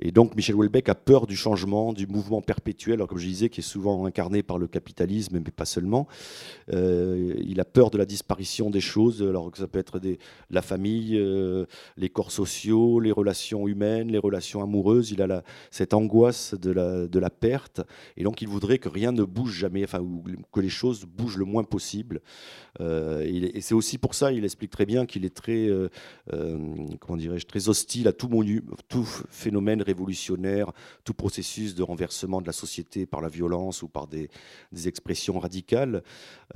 Et 0.00 0.12
donc 0.12 0.36
Michel 0.36 0.54
Houellebecq 0.54 0.88
a 0.88 0.94
peur 0.94 1.26
du 1.26 1.36
changement, 1.36 1.92
du 1.92 2.06
mouvement 2.06 2.40
perpétuel, 2.40 2.94
alors, 2.94 3.08
comme 3.08 3.18
je 3.18 3.26
disais, 3.26 3.48
qui 3.48 3.60
est 3.60 3.62
souvent 3.62 4.06
incarné 4.06 4.42
par 4.42 4.58
le 4.58 4.66
capitalisme, 4.68 5.40
mais 5.44 5.50
pas 5.50 5.64
seulement. 5.64 6.06
Euh, 6.72 7.34
il 7.44 7.60
a 7.60 7.64
peur 7.64 7.90
de 7.90 7.98
la 7.98 8.06
disparition 8.06 8.70
des 8.70 8.80
choses, 8.80 9.22
alors 9.22 9.50
que 9.50 9.58
ça 9.58 9.66
peut 9.66 9.78
être 9.78 10.00
la 10.50 10.62
famille, 10.62 11.16
euh, 11.18 11.66
les 11.96 12.08
corps 12.08 12.30
sociaux, 12.30 13.00
les 13.00 13.12
relations 13.12 13.66
humaines, 13.66 14.12
les 14.12 14.18
relations 14.18 14.62
amoureuses. 14.62 15.10
Il 15.10 15.22
a 15.22 15.42
cette 15.70 15.94
angoisse 15.94 16.54
de 16.54 16.70
la, 16.70 17.06
de 17.06 17.18
la 17.18 17.30
perte, 17.30 17.80
et 18.16 18.24
donc 18.24 18.42
il 18.42 18.48
voudrait 18.48 18.78
que 18.78 18.88
rien 18.88 19.12
ne 19.12 19.24
bouge 19.24 19.52
jamais, 19.52 19.84
enfin, 19.84 20.04
que 20.52 20.60
les 20.60 20.68
choses 20.68 21.04
bougent 21.04 21.38
le 21.38 21.44
moins 21.44 21.64
possible. 21.64 22.20
Euh, 22.80 23.22
et, 23.24 23.60
c'est 23.60 23.74
aussi 23.74 23.98
pour 23.98 24.14
ça, 24.14 24.32
il 24.32 24.44
explique 24.44 24.70
très 24.70 24.86
bien 24.86 25.06
qu'il 25.06 25.24
est 25.24 25.34
très, 25.34 25.68
comment 27.00 27.16
dirais-je, 27.16 27.46
très 27.46 27.68
hostile 27.68 28.08
à 28.08 28.12
tout, 28.12 28.28
phénomène 29.30 29.82
révolutionnaire, 29.82 30.72
tout 31.04 31.14
processus 31.14 31.74
de 31.74 31.82
renversement 31.82 32.40
de 32.40 32.46
la 32.46 32.52
société 32.52 33.06
par 33.06 33.20
la 33.20 33.28
violence 33.28 33.82
ou 33.82 33.88
par 33.88 34.06
des, 34.06 34.28
expressions 34.86 35.38
radicales. 35.38 36.02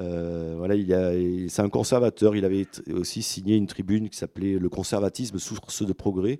Euh, 0.00 0.54
voilà, 0.56 0.74
il 0.74 1.50
c'est 1.50 1.62
un 1.62 1.68
conservateur. 1.68 2.36
Il 2.36 2.44
avait 2.44 2.66
aussi 2.92 3.22
signé 3.22 3.56
une 3.56 3.66
tribune 3.66 4.08
qui 4.08 4.16
s'appelait 4.16 4.58
Le 4.58 4.68
conservatisme 4.68 5.38
source 5.38 5.84
de 5.84 5.92
progrès, 5.92 6.38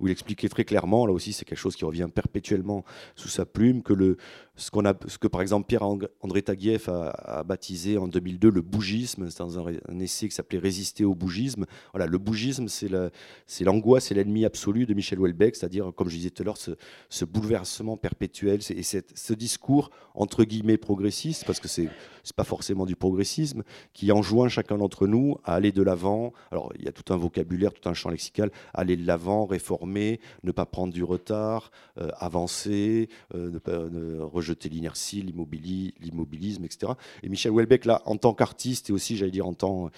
où 0.00 0.08
il 0.08 0.10
expliquait 0.10 0.48
très 0.48 0.64
clairement, 0.64 1.06
là 1.06 1.12
aussi 1.12 1.32
c'est 1.32 1.44
quelque 1.44 1.58
chose 1.58 1.76
qui 1.76 1.84
revient 1.84 2.08
perpétuellement 2.12 2.84
sous 3.16 3.28
sa 3.28 3.46
plume, 3.46 3.82
que 3.82 3.92
le, 3.92 4.16
ce, 4.56 4.70
qu'on 4.70 4.84
a, 4.84 4.94
ce 5.06 5.18
que 5.18 5.28
par 5.28 5.40
exemple 5.40 5.66
Pierre-André 5.66 6.42
Taguieff 6.42 6.88
a, 6.88 7.42
baptisé 7.44 7.98
en 7.98 8.08
2002 8.08 8.50
le 8.50 8.62
bougisme, 8.62 9.30
c'est 9.30 9.38
dans 9.38 9.58
un, 9.58 10.00
essai 10.00 10.28
qui 10.28 10.34
s'appelait 10.34 10.58
Résister 10.58 11.04
au 11.04 11.14
bougisme. 11.14 11.64
Voilà, 11.92 12.06
le 12.06 12.18
bougisme, 12.18 12.68
c'est, 12.68 12.90
l'angoisse 13.64 14.10
et 14.10 14.14
l'ennemi 14.14 14.44
absolu 14.44 14.86
de 14.86 14.94
Michel 14.94 15.18
Houellebecq, 15.18 15.56
c'est-à-dire, 15.56 15.92
comme 15.94 16.08
je 16.08 16.16
disais 16.16 16.30
tout 16.30 16.42
à 16.42 16.46
l'heure, 16.46 16.58
ce, 16.58 17.24
bouleversement 17.24 17.96
perpétuel 17.96 18.60
et 18.70 18.82
ce 18.82 19.32
discours 19.32 19.90
entre 20.14 20.44
guillemets 20.44 20.76
progressiste, 20.76 21.44
parce 21.46 21.60
que 21.60 21.68
c'est 21.68 21.88
c'est 22.22 22.36
pas 22.36 22.44
forcément 22.44 22.86
du 22.86 22.96
progressisme, 22.96 23.62
qui 23.92 24.12
enjoint 24.12 24.48
chacun 24.48 24.78
d'entre 24.78 25.06
nous 25.06 25.36
à 25.44 25.54
aller 25.54 25.72
de 25.72 25.82
l'avant. 25.82 26.32
Alors 26.50 26.72
il 26.78 26.84
y 26.84 26.88
a 26.88 26.92
tout 26.92 27.12
un 27.12 27.16
vocabulaire, 27.16 27.72
tout 27.72 27.88
un 27.88 27.94
champ 27.94 28.10
lexical, 28.10 28.50
aller 28.74 28.96
de 28.96 29.06
l'avant, 29.06 29.46
réformer, 29.46 30.20
ne 30.42 30.52
pas 30.52 30.66
prendre 30.66 30.92
du 30.92 31.04
retard, 31.04 31.70
euh, 31.98 32.10
avancer, 32.18 33.08
euh, 33.34 33.50
ne 33.50 33.58
pas 33.58 33.78
rejeter 34.32 34.51
l'inertie, 34.68 35.22
l'immobilisme, 35.22 36.64
etc. 36.64 36.92
Et 37.22 37.28
Michel 37.28 37.52
Houellebecq, 37.52 37.84
là, 37.84 38.02
en 38.06 38.16
tant 38.16 38.34
qu'artiste 38.34 38.90
et 38.90 38.92
aussi, 38.92 39.16
j'allais 39.16 39.30
dire, 39.30 39.46
en 39.46 39.54
tant 39.54 39.90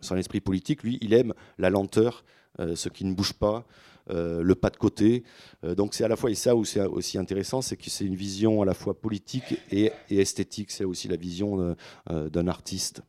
son 0.00 0.16
esprit 0.16 0.40
politique, 0.40 0.82
lui, 0.82 0.98
il 1.00 1.12
aime 1.12 1.34
la 1.58 1.70
lenteur, 1.70 2.24
euh, 2.60 2.74
ce 2.74 2.88
qui 2.88 3.04
ne 3.04 3.14
bouge 3.14 3.34
pas. 3.34 3.66
Euh, 4.08 4.40
le 4.40 4.54
pas 4.54 4.70
de 4.70 4.76
côté. 4.76 5.24
Euh, 5.64 5.74
donc 5.74 5.92
c'est 5.92 6.04
à 6.04 6.08
la 6.08 6.14
fois, 6.14 6.30
et 6.30 6.36
ça 6.36 6.54
où 6.54 6.64
c'est 6.64 6.80
aussi 6.80 7.18
intéressant, 7.18 7.60
c'est 7.60 7.76
que 7.76 7.90
c'est 7.90 8.04
une 8.04 8.14
vision 8.14 8.62
à 8.62 8.64
la 8.64 8.72
fois 8.72 8.94
politique 8.94 9.56
et, 9.72 9.90
esthétique. 10.10 10.70
C'est 10.70 10.84
aussi 10.84 11.08
la 11.08 11.16
vision 11.16 11.74
d'un 12.08 12.46
artiste. 12.46 13.02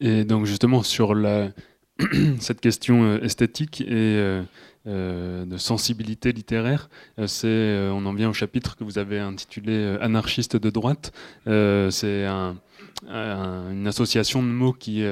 Et 0.00 0.24
donc 0.24 0.44
justement 0.46 0.82
sur 0.82 1.14
la, 1.14 1.52
cette 2.40 2.60
question 2.60 3.18
esthétique 3.18 3.80
et 3.82 4.42
de 4.86 5.56
sensibilité 5.56 6.32
littéraire, 6.32 6.88
c'est, 7.26 7.88
on 7.92 8.06
en 8.06 8.14
vient 8.14 8.30
au 8.30 8.32
chapitre 8.32 8.76
que 8.76 8.84
vous 8.84 8.98
avez 8.98 9.18
intitulé 9.18 9.96
Anarchiste 10.00 10.56
de 10.56 10.70
droite. 10.70 11.12
c'est 11.46 12.26
une 13.06 13.86
association 13.86 14.42
de 14.42 14.48
mots 14.48 14.72
qui, 14.72 15.04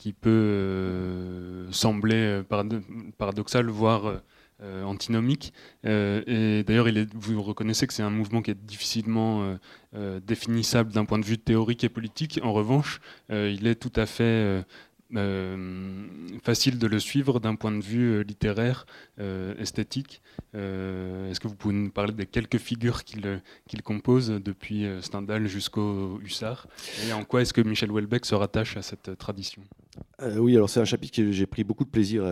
qui 0.00 0.14
peut 0.14 0.30
euh, 0.30 1.70
sembler 1.72 2.42
euh, 2.50 2.72
paradoxal, 3.18 3.66
voire 3.66 4.22
euh, 4.62 4.82
antinomique. 4.82 5.52
et 5.84 6.64
d'ailleurs, 6.66 6.88
vous 7.14 7.42
reconnaissez 7.42 7.86
que 7.86 7.92
c'est 7.92 8.02
un 8.02 8.08
mouvement 8.08 8.40
qui 8.40 8.50
est 8.50 8.64
difficilement 8.64 9.58
définissable 10.22 10.92
d'un 10.92 11.04
point 11.04 11.18
de 11.18 11.24
vue 11.24 11.38
théorique 11.38 11.84
et 11.84 11.88
politique. 11.88 12.40
En 12.42 12.52
revanche, 12.52 13.00
il 13.30 13.66
est 13.66 13.74
tout 13.74 13.92
à 13.96 14.06
fait 14.06 14.22
euh, 14.22 14.62
facile 16.42 16.78
de 16.78 16.86
le 16.86 16.98
suivre 17.00 17.40
d'un 17.40 17.54
point 17.56 17.72
de 17.72 17.82
vue 17.82 18.12
euh, 18.12 18.22
littéraire, 18.22 18.86
euh, 19.18 19.54
esthétique. 19.58 20.22
Est-ce 20.54 21.38
que 21.40 21.48
vous 21.48 21.54
pouvez 21.54 21.74
nous 21.74 21.90
parler 21.90 22.12
des 22.12 22.26
quelques 22.26 22.58
figures 22.58 23.04
qu'il 23.04 23.82
compose 23.84 24.30
depuis 24.30 24.84
Stendhal 25.00 25.46
jusqu'au 25.46 26.18
Hussard? 26.22 26.66
Et 27.06 27.12
en 27.12 27.24
quoi 27.24 27.42
est-ce 27.42 27.52
que 27.52 27.60
Michel 27.60 27.90
Houellebecq 27.92 28.24
se 28.24 28.34
rattache 28.34 28.76
à 28.76 28.82
cette 28.82 29.16
tradition? 29.16 29.62
Oui, 30.36 30.56
alors 30.56 30.68
c'est 30.68 30.80
un 30.80 30.84
chapitre 30.84 31.16
que 31.16 31.30
j'ai 31.30 31.46
pris 31.46 31.62
beaucoup 31.62 31.84
de 31.84 31.90
plaisir 31.90 32.24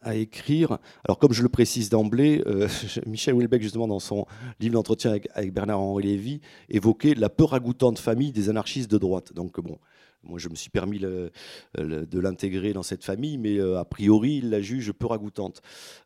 à 0.00 0.14
écrire. 0.14 0.78
Alors, 1.04 1.18
comme 1.18 1.32
je 1.32 1.42
le 1.42 1.50
précise 1.50 1.90
d'emblée, 1.90 2.42
Michel 3.06 3.34
Houellebecq, 3.34 3.62
justement, 3.62 3.86
dans 3.86 3.98
son 3.98 4.24
livre 4.58 4.74
d'entretien 4.74 5.10
avec, 5.10 5.28
avec 5.34 5.52
Bernard-Henri 5.52 6.04
Lévy, 6.04 6.40
évoquait 6.70 7.14
la 7.14 7.28
peu 7.28 7.44
ragoûtante 7.44 7.98
famille 7.98 8.32
des 8.32 8.48
anarchistes 8.48 8.90
de 8.90 8.98
droite. 8.98 9.34
Donc, 9.34 9.60
bon, 9.60 9.78
moi, 10.28 10.38
je 10.38 10.48
me 10.48 10.54
suis 10.54 10.70
permis 10.70 10.98
de 10.98 11.30
l'intégrer 12.18 12.72
dans 12.72 12.82
cette 12.82 13.04
famille, 13.04 13.38
mais 13.38 13.58
euh, 13.58 13.78
a 13.78 13.84
priori, 13.84 14.36
il 14.36 14.50
la 14.50 14.60
juge 14.60 14.92
peu 14.92 15.06
ragoûtante. 15.06 15.62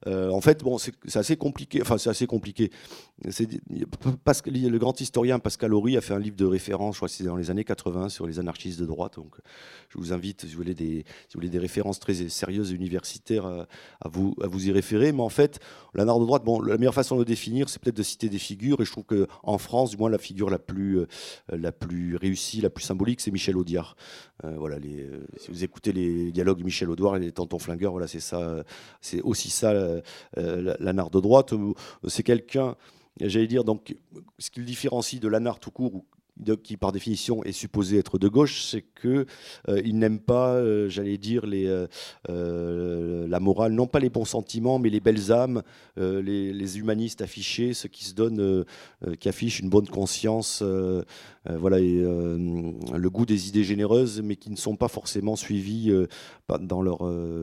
Euh, 0.06 0.30
en 0.30 0.40
fait, 0.40 0.62
bon, 0.62 0.78
c'est 0.78 1.16
assez 1.16 1.36
compliqué. 1.36 1.80
Enfin, 1.82 1.98
c'est 1.98 2.10
assez 2.10 2.26
compliqué. 2.26 2.70
Pascal, 4.24 4.54
le 4.54 4.78
grand 4.78 4.98
historien 5.00 5.38
Pascal 5.38 5.74
Horry 5.74 5.96
a 5.96 6.00
fait 6.00 6.14
un 6.14 6.18
livre 6.18 6.36
de 6.36 6.46
référence, 6.46 6.94
je 6.94 6.98
crois 7.00 7.08
que 7.08 7.14
c'est 7.14 7.24
dans 7.24 7.36
les 7.36 7.50
années 7.50 7.64
80, 7.64 8.08
sur 8.08 8.26
les 8.26 8.38
anarchistes 8.38 8.80
de 8.80 8.86
droite. 8.86 9.16
Donc, 9.16 9.36
je 9.88 9.98
vous 9.98 10.12
invite, 10.12 10.42
si 10.42 10.48
vous 10.48 10.56
voulez 10.56 10.74
des, 10.74 11.04
références 11.58 12.00
très 12.00 12.14
sérieuses 12.28 12.72
et 12.72 12.74
universitaires, 12.74 13.46
à, 13.46 14.08
vous, 14.08 14.34
à 14.42 14.46
vous 14.46 14.68
y 14.68 14.72
référer. 14.72 15.12
Mais 15.12 15.22
en 15.22 15.28
fait, 15.28 15.60
l'anarchiste 15.94 16.20
de 16.20 16.26
droite, 16.26 16.44
bon, 16.44 16.60
la 16.60 16.78
meilleure 16.78 16.94
façon 16.94 17.16
de 17.16 17.20
le 17.20 17.24
définir, 17.24 17.68
c'est 17.68 17.80
peut-être 17.80 17.96
de 17.96 18.02
citer 18.02 18.28
des 18.28 18.38
figures. 18.38 18.80
Et 18.80 18.84
je 18.84 18.92
trouve 18.92 19.04
qu'en 19.04 19.58
France, 19.58 19.90
du 19.90 19.96
moins, 19.96 20.10
la 20.10 20.18
figure 20.18 20.50
la 20.50 20.58
plus, 20.58 20.98
euh, 21.00 21.06
la 21.48 21.72
plus 21.72 22.16
réussie, 22.16 22.60
la 22.60 22.70
plus 22.70 22.84
symbolique, 22.84 23.20
c'est 23.20 23.30
Michel 23.30 23.56
Audiard. 23.56 23.96
Voilà, 24.42 24.78
les, 24.78 25.06
si 25.36 25.50
vous 25.50 25.64
écoutez 25.64 25.92
les 25.92 26.32
dialogues 26.32 26.58
de 26.58 26.64
Michel 26.64 26.90
Audouard 26.90 27.16
et 27.16 27.20
les 27.20 27.32
Tontons 27.32 27.58
Flingueurs, 27.58 27.92
voilà, 27.92 28.06
c'est 28.06 28.20
ça, 28.20 28.64
c'est 29.00 29.20
aussi 29.22 29.50
ça 29.50 29.72
l'anard 30.36 31.10
de 31.10 31.20
droite. 31.20 31.52
C'est 32.08 32.22
quelqu'un, 32.22 32.76
j'allais 33.20 33.46
dire, 33.46 33.62
ce 34.38 34.50
qui 34.50 34.60
différencie 34.62 35.20
de 35.20 35.28
l'anard 35.28 35.60
tout 35.60 35.70
court, 35.70 36.04
qui 36.62 36.76
par 36.76 36.92
définition 36.92 37.42
est 37.44 37.52
supposé 37.52 37.98
être 37.98 38.18
de 38.18 38.28
gauche, 38.28 38.62
c'est 38.62 38.84
qu'il 39.00 39.26
euh, 39.68 39.92
n'aime 39.92 40.20
pas, 40.20 40.54
euh, 40.54 40.88
j'allais 40.88 41.18
dire, 41.18 41.42
euh, 41.46 43.26
la 43.28 43.40
morale, 43.40 43.72
non 43.72 43.86
pas 43.86 44.00
les 44.00 44.10
bons 44.10 44.24
sentiments, 44.24 44.78
mais 44.78 44.90
les 44.90 45.00
belles 45.00 45.32
âmes, 45.32 45.62
les, 45.96 46.78
humanistes 46.78 47.20
affichés, 47.20 47.74
ceux 47.74 47.88
qui 47.88 48.04
se 48.04 48.14
donnent, 48.14 48.64
qui 49.18 49.28
affichent 49.28 49.60
une 49.60 49.68
bonne 49.68 49.88
conscience, 49.88 50.62
voilà, 51.48 51.78
et, 51.78 51.96
le 51.96 53.08
goût 53.08 53.24
des 53.24 53.48
idées 53.48 53.64
généreuses, 53.64 54.20
mais 54.22 54.36
qui 54.36 54.50
ne 54.50 54.56
sont 54.56 54.76
pas 54.76 54.88
forcément 54.88 55.36
suivis 55.36 55.90
dans 56.60 56.82
leur, 56.82 56.98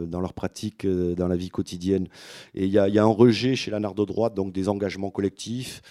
dans 0.07 0.21
leur 0.21 0.33
pratique, 0.33 0.85
dans 0.85 1.27
la 1.27 1.35
vie 1.35 1.49
quotidienne. 1.49 2.07
Et 2.53 2.65
il 2.65 2.71
y, 2.71 2.77
a 2.77 3.03
un 3.03 3.05
rejet 3.05 3.55
chez 3.55 3.71
la 3.71 3.79
de 3.79 4.05
droite, 4.05 4.35
donc 4.35 4.53
des 4.53 4.69
engagements 4.69 5.09
collectifs. 5.09 5.81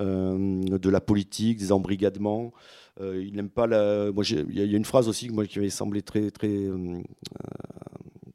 Euh, 0.00 0.64
de 0.64 0.90
la 0.90 1.00
politique, 1.00 1.58
des 1.58 1.70
embrigadements. 1.70 2.52
Euh, 3.00 3.22
il 3.24 3.34
n'aime 3.36 3.48
pas 3.48 3.68
la. 3.68 4.10
Il 4.28 4.58
y 4.58 4.74
a 4.74 4.76
une 4.76 4.84
phrase 4.84 5.08
aussi 5.08 5.30
moi, 5.30 5.46
qui 5.46 5.60
m'avait 5.60 5.70
semblé 5.70 6.02
très, 6.02 6.32
très, 6.32 6.48
euh, 6.48 7.00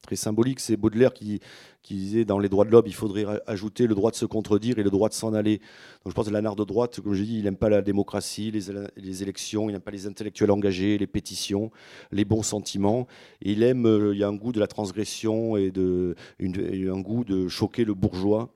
très 0.10 0.16
symbolique. 0.16 0.60
C'est 0.60 0.76
Baudelaire 0.76 1.14
qui, 1.14 1.39
disait 1.88 2.26
dans 2.26 2.39
les 2.39 2.49
droits 2.49 2.66
de 2.66 2.72
l'homme, 2.72 2.86
il 2.88 2.95
faudrait 2.95 3.26
ajouter 3.45 3.86
le 3.86 3.93
droit 3.93 4.10
de 4.10 4.16
se 4.16 4.26
contredire 4.26 4.80
et 4.80 4.84
le 4.84 4.89
droit 4.89 5.07
de 5.07 5.14
s'en 5.14 5.34
aller. 5.34 5.57
Donc 6.03 6.10
je 6.10 6.14
pense 6.14 6.28
que 6.28 6.34
l'anard 6.34 6.55
de 6.55 6.64
droite, 6.64 6.99
comme 6.99 7.14
je 7.14 7.24
dis, 7.24 7.38
il 7.38 7.43
n'aime 7.43 7.57
pas 7.57 7.70
la 7.70 7.82
démocratie, 7.82 8.51
les, 8.51 9.24
élections, 9.24 9.70
il 9.70 9.74
n'aime 9.74 9.82
pas 9.82 9.91
les 9.91 10.07
intellectuels 10.07 10.51
engagés, 10.51 10.97
les 10.97 11.07
pétitions, 11.07 11.72
les 12.12 12.26
bons 12.26 12.43
sentiments. 12.43 13.07
Il 13.41 13.62
aime, 13.62 14.12
il 14.14 14.18
y 14.18 14.24
a 14.24 14.28
un 14.28 14.36
goût 14.36 14.51
de 14.51 14.60
la 14.60 14.68
transgression 14.68 15.57
et, 15.57 15.70
de, 15.70 16.16
un 16.39 17.01
goût 17.01 17.24
de 17.24 17.47
choquer 17.47 17.86
le 17.86 17.93
bourgeois. 17.93 18.49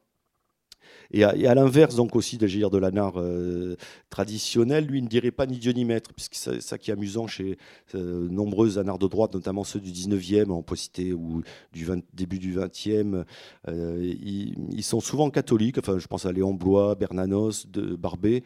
Et 1.13 1.23
à, 1.23 1.53
l'inverse, 1.53 1.95
donc 1.95 2.15
aussi 2.15 2.39
de, 2.39 2.47
de 2.47 2.77
l'anard 2.77 3.13
euh, 3.17 3.75
traditionnel, 4.09 4.85
lui 4.85 4.99
ne 4.99 5.07
dirait 5.07 5.29
pas 5.29 5.45
ni 5.45 5.57
Dieu 5.59 5.71
ni 5.71 5.85
maître, 5.85 6.11
puisque 6.11 6.33
c'est 6.33 6.59
ça 6.59 6.79
qui 6.79 6.89
est 6.89 6.93
amusant 6.93 7.27
chez 7.27 7.59
euh, 7.93 8.27
nombreux 8.29 8.79
anards 8.79 8.97
de 8.97 9.07
droite, 9.07 9.35
notamment 9.35 9.63
ceux 9.63 9.79
du 9.79 9.91
19e, 9.91 10.49
on 10.49 10.63
peut 10.63 10.75
citer, 10.75 11.13
ou 11.13 11.43
du 11.71 11.87
début 12.13 12.39
du 12.39 12.55
20e. 12.55 13.25
Euh, 13.67 14.13
ils, 14.21 14.83
sont 14.83 15.01
souvent 15.01 15.29
catholiques, 15.29 15.77
enfin 15.77 15.99
je 15.99 16.07
pense 16.07 16.25
à 16.25 16.31
Léon 16.31 16.55
Blois, 16.55 16.95
Bernanos, 16.95 17.67
de 17.71 17.95
Barbet, 17.95 18.43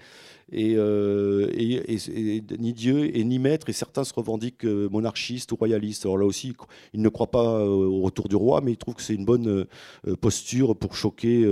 et, 0.52 0.78
ni 2.60 2.74
Dieu 2.74 3.16
et 3.16 3.24
ni 3.24 3.40
maître, 3.40 3.70
et 3.70 3.74
certains 3.74 4.04
se 4.04 4.14
revendiquent 4.14 4.66
monarchistes 4.66 5.52
ou 5.52 5.56
royalistes. 5.56 6.06
Alors 6.06 6.18
là 6.18 6.26
aussi, 6.26 6.54
ils 6.94 7.02
ne 7.02 7.10
croient 7.10 7.32
pas 7.32 7.66
au 7.66 8.02
retour 8.02 8.28
du 8.30 8.36
roi, 8.36 8.62
mais 8.62 8.72
ils 8.72 8.78
trouvent 8.78 8.96
que 8.96 9.02
c'est 9.02 9.16
une 9.16 9.26
bonne 9.26 9.66
posture 10.22 10.76
pour 10.76 10.96
choquer 10.96 11.46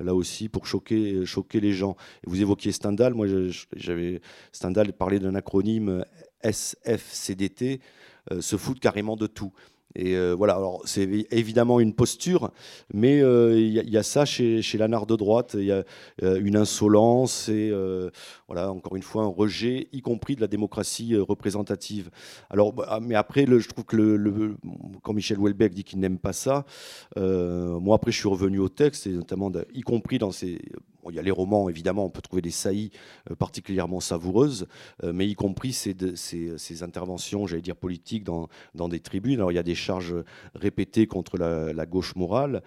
là 0.00 0.14
aussi 0.14 0.48
pour 0.48 0.66
choquer, 0.66 1.24
les 1.54 1.72
gens. 1.72 1.96
vous 2.26 2.40
évoquiez 2.40 2.72
Stendhal, 2.72 3.14
moi 3.14 3.26
j'avais 3.74 4.20
Stendhal 4.52 4.92
parlait 4.92 5.18
d'un 5.18 5.34
acronyme 5.34 6.04
SFCDT, 6.42 7.80
euh, 8.32 8.40
se 8.40 8.56
foutre 8.56 8.80
carrément 8.80 9.16
de 9.16 9.26
tout. 9.26 9.52
Et 9.96 10.16
euh, 10.16 10.34
voilà, 10.34 10.54
alors 10.54 10.82
c'est 10.84 11.08
évidemment 11.30 11.78
une 11.78 11.94
posture, 11.94 12.50
mais 12.92 13.20
euh, 13.20 13.58
il 13.58 13.72
y, 13.72 13.96
a 13.96 14.02
ça 14.02 14.24
chez, 14.24 14.60
chez 14.60 14.78
de 14.78 15.16
droite. 15.16 15.56
Il 15.58 15.64
y 15.64 15.72
a 15.72 15.84
une 16.22 16.56
insolence 16.56 17.48
et 17.48 17.72
voilà, 18.48 18.72
encore 18.72 18.96
une 18.96 19.02
fois, 19.02 19.22
un 19.22 19.28
rejet, 19.28 19.88
y 19.92 20.00
compris 20.00 20.36
de 20.36 20.40
la 20.40 20.46
démocratie 20.46 21.16
représentative. 21.16 22.10
Alors, 22.50 22.72
bah, 22.72 22.98
mais 23.00 23.14
après, 23.14 23.46
je 23.46 23.68
trouve 23.68 23.84
que 23.84 24.56
quand 25.02 25.12
Michel 25.12 25.38
Houellebecq 25.38 25.72
dit 25.72 25.84
qu'il 25.84 26.00
n'aime 26.00 26.18
pas 26.18 26.32
ça, 26.32 26.64
moi 27.16 27.96
après 27.96 28.12
je 28.12 28.18
suis 28.18 28.28
revenu 28.28 28.58
au 28.58 28.68
texte, 28.68 29.06
et 29.06 29.10
notamment 29.10 29.50
y 29.72 29.80
compris 29.82 30.18
dans 30.18 30.32
il 31.10 31.16
y 31.16 31.18
a 31.18 31.22
les 31.22 31.30
romans, 31.30 31.68
évidemment, 31.68 32.04
on 32.04 32.10
peut 32.10 32.22
trouver 32.22 32.42
des 32.42 32.50
saillies 32.50 32.90
euh, 33.30 33.34
particulièrement 33.34 34.00
savoureuses, 34.00 34.66
euh, 35.02 35.12
mais 35.12 35.26
y 35.26 35.34
compris 35.34 35.72
ces, 35.72 36.82
interventions, 36.82 37.46
j'allais 37.46 37.62
dire 37.62 37.76
politiques, 37.76 38.24
dans, 38.24 38.48
des 38.88 39.00
tribunes. 39.00 39.36
Alors 39.36 39.52
il 39.52 39.54
y 39.54 39.58
a 39.58 39.62
des 39.62 39.74
charges 39.74 40.14
répétées 40.54 41.06
contre 41.06 41.38
la, 41.38 41.86
gauche 41.86 42.16
morale, 42.16 42.62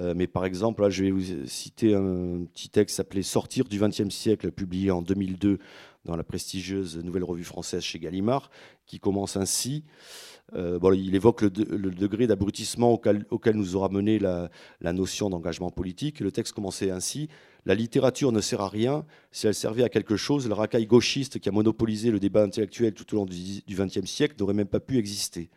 euh, 0.00 0.14
mais 0.16 0.26
par 0.26 0.44
exemple, 0.44 0.82
là, 0.82 0.90
je 0.90 1.04
vais 1.04 1.10
vous 1.10 1.46
citer 1.46 1.94
un 1.94 2.44
petit 2.52 2.68
texte 2.68 2.96
s'appelait 2.96 3.22
Sortir 3.22 3.64
du 3.64 3.78
XXe 3.78 4.08
siècle, 4.08 4.50
publié 4.50 4.90
en 4.90 5.02
2002 5.02 5.58
dans 6.04 6.16
la 6.16 6.24
prestigieuse 6.24 6.98
Nouvelle 6.98 7.24
Revue 7.24 7.44
française 7.44 7.82
chez 7.82 7.98
Gallimard, 7.98 8.50
qui 8.86 8.98
commence 8.98 9.36
ainsi. 9.36 9.84
bon, 10.52 10.92
il 10.92 11.14
évoque 11.14 11.42
le, 11.42 11.50
degré 11.90 12.26
d'abrutissement 12.26 12.92
auquel, 12.92 13.56
nous 13.56 13.76
aura 13.76 13.88
mené 13.88 14.18
la 14.18 14.92
notion 14.92 15.30
d'engagement 15.30 15.70
politique. 15.70 16.20
Le 16.20 16.32
texte 16.32 16.54
commençait 16.54 16.90
ainsi 16.90 17.28
la 17.64 17.74
littérature 17.74 18.32
ne 18.32 18.40
sert 18.40 18.60
à 18.60 18.68
rien. 18.68 19.04
Si 19.30 19.46
elle 19.46 19.54
servait 19.54 19.84
à 19.84 19.88
quelque 19.88 20.16
chose, 20.16 20.48
le 20.48 20.54
racaille 20.54 20.86
gauchiste 20.86 21.38
qui 21.38 21.48
a 21.48 21.52
monopolisé 21.52 22.10
le 22.10 22.18
débat 22.18 22.42
intellectuel 22.42 22.94
tout 22.94 23.14
au 23.14 23.18
long 23.18 23.26
du 23.26 23.62
XXe 23.70 24.04
siècle 24.04 24.34
n'aurait 24.38 24.54
même 24.54 24.66
pas 24.66 24.80
pu 24.80 24.98
exister. 24.98 25.48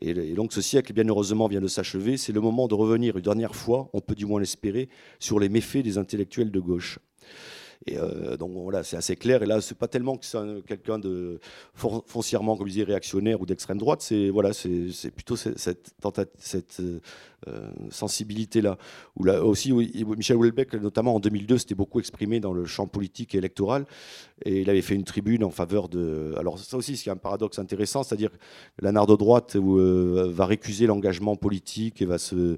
Et 0.00 0.14
donc 0.34 0.52
ce 0.52 0.62
siècle, 0.62 0.92
bien 0.92 1.06
heureusement, 1.06 1.46
vient 1.46 1.60
de 1.60 1.68
s'achever. 1.68 2.16
C'est 2.16 2.32
le 2.32 2.40
moment 2.40 2.68
de 2.68 2.74
revenir 2.74 3.16
une 3.16 3.22
dernière 3.22 3.54
fois, 3.54 3.90
on 3.92 4.00
peut 4.00 4.14
du 4.14 4.24
moins 4.24 4.40
l'espérer, 4.40 4.88
sur 5.18 5.38
les 5.38 5.48
méfaits 5.48 5.82
des 5.82 5.98
intellectuels 5.98 6.50
de 6.50 6.60
gauche. 6.60 6.98
Et 7.86 7.96
euh, 7.96 8.36
donc 8.36 8.52
voilà, 8.52 8.82
c'est 8.82 8.96
assez 8.96 9.16
clair. 9.16 9.42
Et 9.42 9.46
là, 9.46 9.60
c'est 9.60 9.76
pas 9.76 9.88
tellement 9.88 10.16
que 10.16 10.26
c'est 10.26 10.38
quelqu'un 10.66 10.98
de 10.98 11.40
foncièrement, 11.74 12.56
comme 12.56 12.66
je 12.66 12.72
disais, 12.72 12.84
réactionnaire 12.84 13.40
ou 13.40 13.46
d'extrême 13.46 13.78
droite. 13.78 14.02
C'est 14.02 14.28
voilà, 14.28 14.52
c'est 14.52 15.10
plutôt 15.10 15.36
cette, 15.36 15.94
cette, 16.38 16.80
euh, 16.80 16.82
euh, 16.82 17.00
sensibilité-là. 17.90 18.76
Où 19.16 19.24
là 19.24 19.44
aussi, 19.44 19.72
Michel 19.72 20.36
Houellebecq, 20.36 20.74
notamment 20.74 21.14
en 21.14 21.20
2002, 21.20 21.58
s'était 21.58 21.74
beaucoup 21.74 21.98
exprimé 21.98 22.40
dans 22.40 22.52
le 22.52 22.64
champ 22.66 22.86
politique 22.86 23.34
et 23.34 23.38
électoral, 23.38 23.86
et 24.44 24.60
il 24.60 24.70
avait 24.70 24.82
fait 24.82 24.94
une 24.94 25.04
tribune 25.04 25.44
en 25.44 25.50
faveur 25.50 25.88
de. 25.88 26.34
Alors 26.38 26.58
ça 26.58 26.76
aussi, 26.76 26.96
c'est 26.96 27.10
un 27.10 27.16
paradoxe 27.16 27.58
intéressant, 27.58 28.02
c'est-à-dire 28.02 28.30
que 28.30 28.36
la 28.80 28.92
droite 28.92 29.56
euh, 29.56 30.30
va 30.32 30.46
récuser 30.46 30.86
l'engagement 30.86 31.36
politique 31.36 32.02
et 32.02 32.06
va 32.06 32.18
se, 32.18 32.56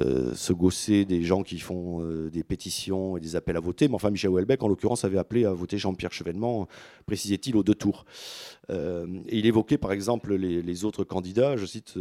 euh, 0.00 0.34
se 0.34 0.52
gosser 0.52 1.04
des 1.04 1.22
gens 1.22 1.42
qui 1.42 1.58
font 1.58 2.02
des 2.30 2.44
pétitions 2.44 3.16
et 3.16 3.20
des 3.20 3.36
appels 3.36 3.56
à 3.56 3.60
voter. 3.60 3.88
Mais 3.88 3.94
enfin, 3.94 4.10
Michel 4.10 4.30
Houellebecq, 4.30 4.62
en 4.62 4.68
l'occurrence, 4.68 5.04
avait 5.04 5.18
appelé 5.18 5.44
à 5.44 5.52
voter 5.52 5.78
Jean-Pierre 5.78 6.12
Chevènement, 6.12 6.68
précisait-il, 7.06 7.56
aux 7.56 7.62
deux 7.62 7.74
tours. 7.74 8.04
et 8.70 9.38
il 9.38 9.46
évoquait 9.46 9.78
par 9.78 9.92
exemple 9.92 10.34
les, 10.34 10.62
les 10.62 10.84
autres 10.84 11.04
candidats, 11.04 11.56
je 11.56 11.66
cite, 11.66 11.98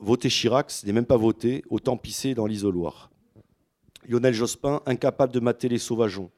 voter 0.00 0.28
Chirac, 0.28 0.70
ce 0.70 0.86
n'est 0.86 0.92
même 0.92 1.06
pas 1.06 1.16
voter 1.16 1.53
autant 1.70 1.96
pisser 1.96 2.34
dans 2.34 2.46
l'isoloir. 2.46 3.10
Lionel 4.08 4.34
Jospin, 4.34 4.82
incapable 4.86 5.32
de 5.32 5.40
mater 5.40 5.68
les 5.68 5.78
sauvageons. 5.78 6.30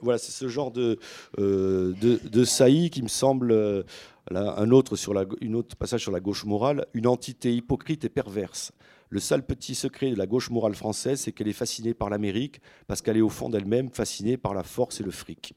Voilà, 0.00 0.18
c'est 0.18 0.32
ce 0.32 0.48
genre 0.48 0.72
de, 0.72 0.98
euh, 1.38 2.44
saillie 2.44 2.90
qui 2.90 3.02
me 3.02 3.08
semble, 3.08 3.52
euh, 3.52 3.84
un 4.30 4.70
autre 4.70 4.96
autre 5.54 5.76
passage 5.76 6.02
sur 6.02 6.10
la 6.10 6.20
gauche 6.20 6.44
morale, 6.44 6.86
une 6.94 7.06
entité 7.06 7.54
hypocrite 7.54 8.04
et 8.04 8.08
perverse. 8.08 8.72
Le 9.08 9.20
seul 9.20 9.44
petit 9.44 9.74
secret 9.74 10.10
de 10.10 10.16
la 10.16 10.26
gauche 10.26 10.50
morale 10.50 10.74
française, 10.74 11.20
c'est 11.20 11.32
qu'elle 11.32 11.48
est 11.48 11.52
fascinée 11.52 11.94
par 11.94 12.10
l'Amérique, 12.10 12.60
parce 12.86 13.02
qu'elle 13.02 13.16
est 13.16 13.22
au 13.22 13.28
fond 13.28 13.50
d'elle-même 13.50 13.90
fascinée 13.90 14.36
par 14.36 14.54
la 14.54 14.62
force 14.62 15.00
et 15.00 15.04
le 15.04 15.10
fric. 15.10 15.54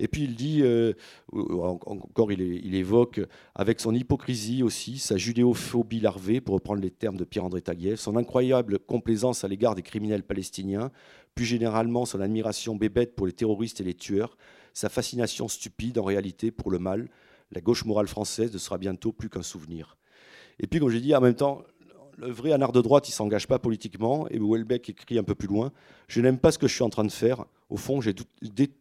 Et 0.00 0.08
puis 0.08 0.22
il 0.24 0.34
dit, 0.34 0.62
euh, 0.62 0.94
encore 1.30 2.32
il, 2.32 2.74
évoque, 2.74 3.20
avec 3.54 3.80
son 3.80 3.94
hypocrisie 3.94 4.62
aussi, 4.62 4.98
sa 4.98 5.18
judéophobie 5.18 6.00
larvée, 6.00 6.40
pour 6.40 6.54
reprendre 6.54 6.80
les 6.80 6.90
termes 6.90 7.18
de 7.18 7.24
Pierre-André 7.24 7.60
Taguieff, 7.60 8.00
son 8.00 8.16
incroyable 8.16 8.78
complaisance 8.78 9.44
à 9.44 9.48
l'égard 9.48 9.74
des 9.74 9.82
criminels 9.82 10.22
palestiniens, 10.22 10.90
plus 11.34 11.44
généralement 11.44 12.06
son 12.06 12.20
admiration 12.20 12.76
bébête 12.76 13.14
pour 13.14 13.26
les 13.26 13.34
terroristes 13.34 13.82
et 13.82 13.84
les 13.84 13.94
tueurs, 13.94 14.38
sa 14.72 14.88
fascination 14.88 15.48
stupide 15.48 15.98
en 15.98 16.04
réalité 16.04 16.50
pour 16.50 16.70
le 16.70 16.78
mal, 16.78 17.08
la 17.52 17.60
gauche 17.60 17.84
morale 17.84 18.08
française 18.08 18.52
ne 18.52 18.58
sera 18.58 18.78
bientôt 18.78 19.12
plus 19.12 19.28
qu'un 19.28 19.42
souvenir. 19.42 19.98
Et 20.60 20.66
puis, 20.66 20.80
comme 20.80 20.88
j'ai 20.88 21.00
dit, 21.00 21.14
en 21.14 21.20
même 21.20 21.34
temps, 21.34 21.62
le 22.16 22.30
vrai 22.30 22.52
anard 22.52 22.72
de 22.72 22.80
droite, 22.80 23.08
il 23.08 23.12
s'engage 23.12 23.46
pas 23.46 23.58
politiquement. 23.58 24.28
Et 24.28 24.38
Welbeck 24.38 24.88
écrit 24.88 25.18
un 25.18 25.24
peu 25.24 25.34
plus 25.34 25.48
loin 25.48 25.72
Je 26.08 26.20
n'aime 26.20 26.38
pas 26.38 26.52
ce 26.52 26.58
que 26.58 26.68
je 26.68 26.74
suis 26.74 26.84
en 26.84 26.90
train 26.90 27.04
de 27.04 27.12
faire. 27.12 27.44
Au 27.70 27.76
fond, 27.76 28.00
j'ai 28.00 28.14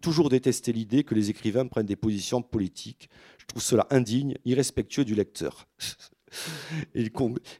toujours 0.01 0.29
détesté 0.29 0.73
l'idée 0.73 1.03
que 1.03 1.13
les 1.13 1.29
écrivains 1.29 1.67
prennent 1.67 1.85
des 1.85 1.95
positions 1.95 2.41
politiques. 2.41 3.09
Je 3.37 3.45
trouve 3.45 3.61
cela 3.61 3.87
indigne, 3.91 4.35
irrespectueux 4.45 5.05
du 5.05 5.13
lecteur. 5.13 5.67
il, 6.95 7.11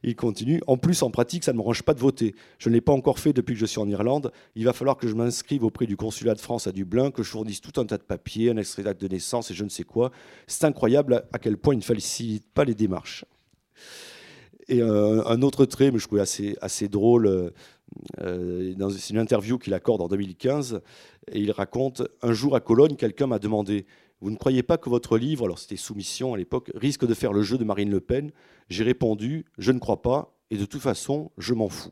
il, 0.02 0.16
continue. 0.16 0.60
En 0.66 0.76
plus, 0.76 1.02
en 1.02 1.10
pratique, 1.10 1.44
ça 1.44 1.52
ne 1.52 1.58
me 1.58 1.62
range 1.62 1.82
pas 1.82 1.94
de 1.94 2.00
voter. 2.00 2.34
Je 2.58 2.68
ne 2.68 2.74
l'ai 2.74 2.80
pas 2.80 2.92
encore 2.92 3.20
fait 3.20 3.32
depuis 3.32 3.54
que 3.54 3.60
je 3.60 3.66
suis 3.66 3.78
en 3.78 3.88
Irlande. 3.88 4.32
Il 4.56 4.64
va 4.64 4.72
falloir 4.72 4.96
que 4.96 5.06
je 5.06 5.14
m'inscrive 5.14 5.64
auprès 5.64 5.86
du 5.86 5.96
consulat 5.96 6.34
de 6.34 6.40
France 6.40 6.66
à 6.66 6.72
Dublin, 6.72 7.12
que 7.12 7.22
je 7.22 7.30
fournisse 7.30 7.60
tout 7.60 7.80
un 7.80 7.84
tas 7.84 7.98
de 7.98 8.02
papiers, 8.02 8.50
un 8.50 8.56
extrait 8.56 8.82
d'acte 8.82 9.00
de 9.00 9.08
naissance 9.08 9.52
et 9.52 9.54
je 9.54 9.64
ne 9.64 9.68
sais 9.70 9.84
quoi. 9.84 10.10
C'est 10.48 10.64
incroyable 10.64 11.24
à 11.32 11.38
quel 11.38 11.56
point 11.56 11.74
il 11.74 11.78
ne 11.78 11.82
facilite 11.82 12.46
pas 12.52 12.64
les 12.64 12.74
démarches. 12.74 13.24
Et 14.68 14.82
euh, 14.82 15.24
un 15.26 15.42
autre 15.42 15.64
trait, 15.64 15.90
mais 15.90 15.98
je 15.98 16.06
trouvais 16.06 16.20
assez, 16.20 16.56
assez 16.60 16.88
drôle, 16.88 17.52
euh, 18.20 18.74
euh, 18.80 18.90
c'est 18.90 19.12
une 19.12 19.18
interview 19.18 19.58
qu'il 19.58 19.74
accorde 19.74 20.00
en 20.00 20.08
2015, 20.08 20.80
et 21.32 21.40
il 21.40 21.50
raconte 21.50 22.02
Un 22.22 22.32
jour 22.32 22.54
à 22.54 22.60
Cologne, 22.60 22.96
quelqu'un 22.96 23.26
m'a 23.26 23.38
demandé 23.38 23.86
Vous 24.20 24.30
ne 24.30 24.36
croyez 24.36 24.62
pas 24.62 24.78
que 24.78 24.88
votre 24.88 25.18
livre, 25.18 25.44
alors 25.44 25.58
c'était 25.58 25.76
Soumission 25.76 26.34
à 26.34 26.36
l'époque, 26.36 26.70
risque 26.74 27.06
de 27.06 27.14
faire 27.14 27.32
le 27.32 27.42
jeu 27.42 27.58
de 27.58 27.64
Marine 27.64 27.90
Le 27.90 28.00
Pen 28.00 28.30
J'ai 28.68 28.84
répondu 28.84 29.44
Je 29.58 29.72
ne 29.72 29.78
crois 29.78 30.02
pas, 30.02 30.36
et 30.50 30.56
de 30.56 30.64
toute 30.64 30.82
façon, 30.82 31.30
je 31.38 31.54
m'en 31.54 31.68
fous. 31.68 31.90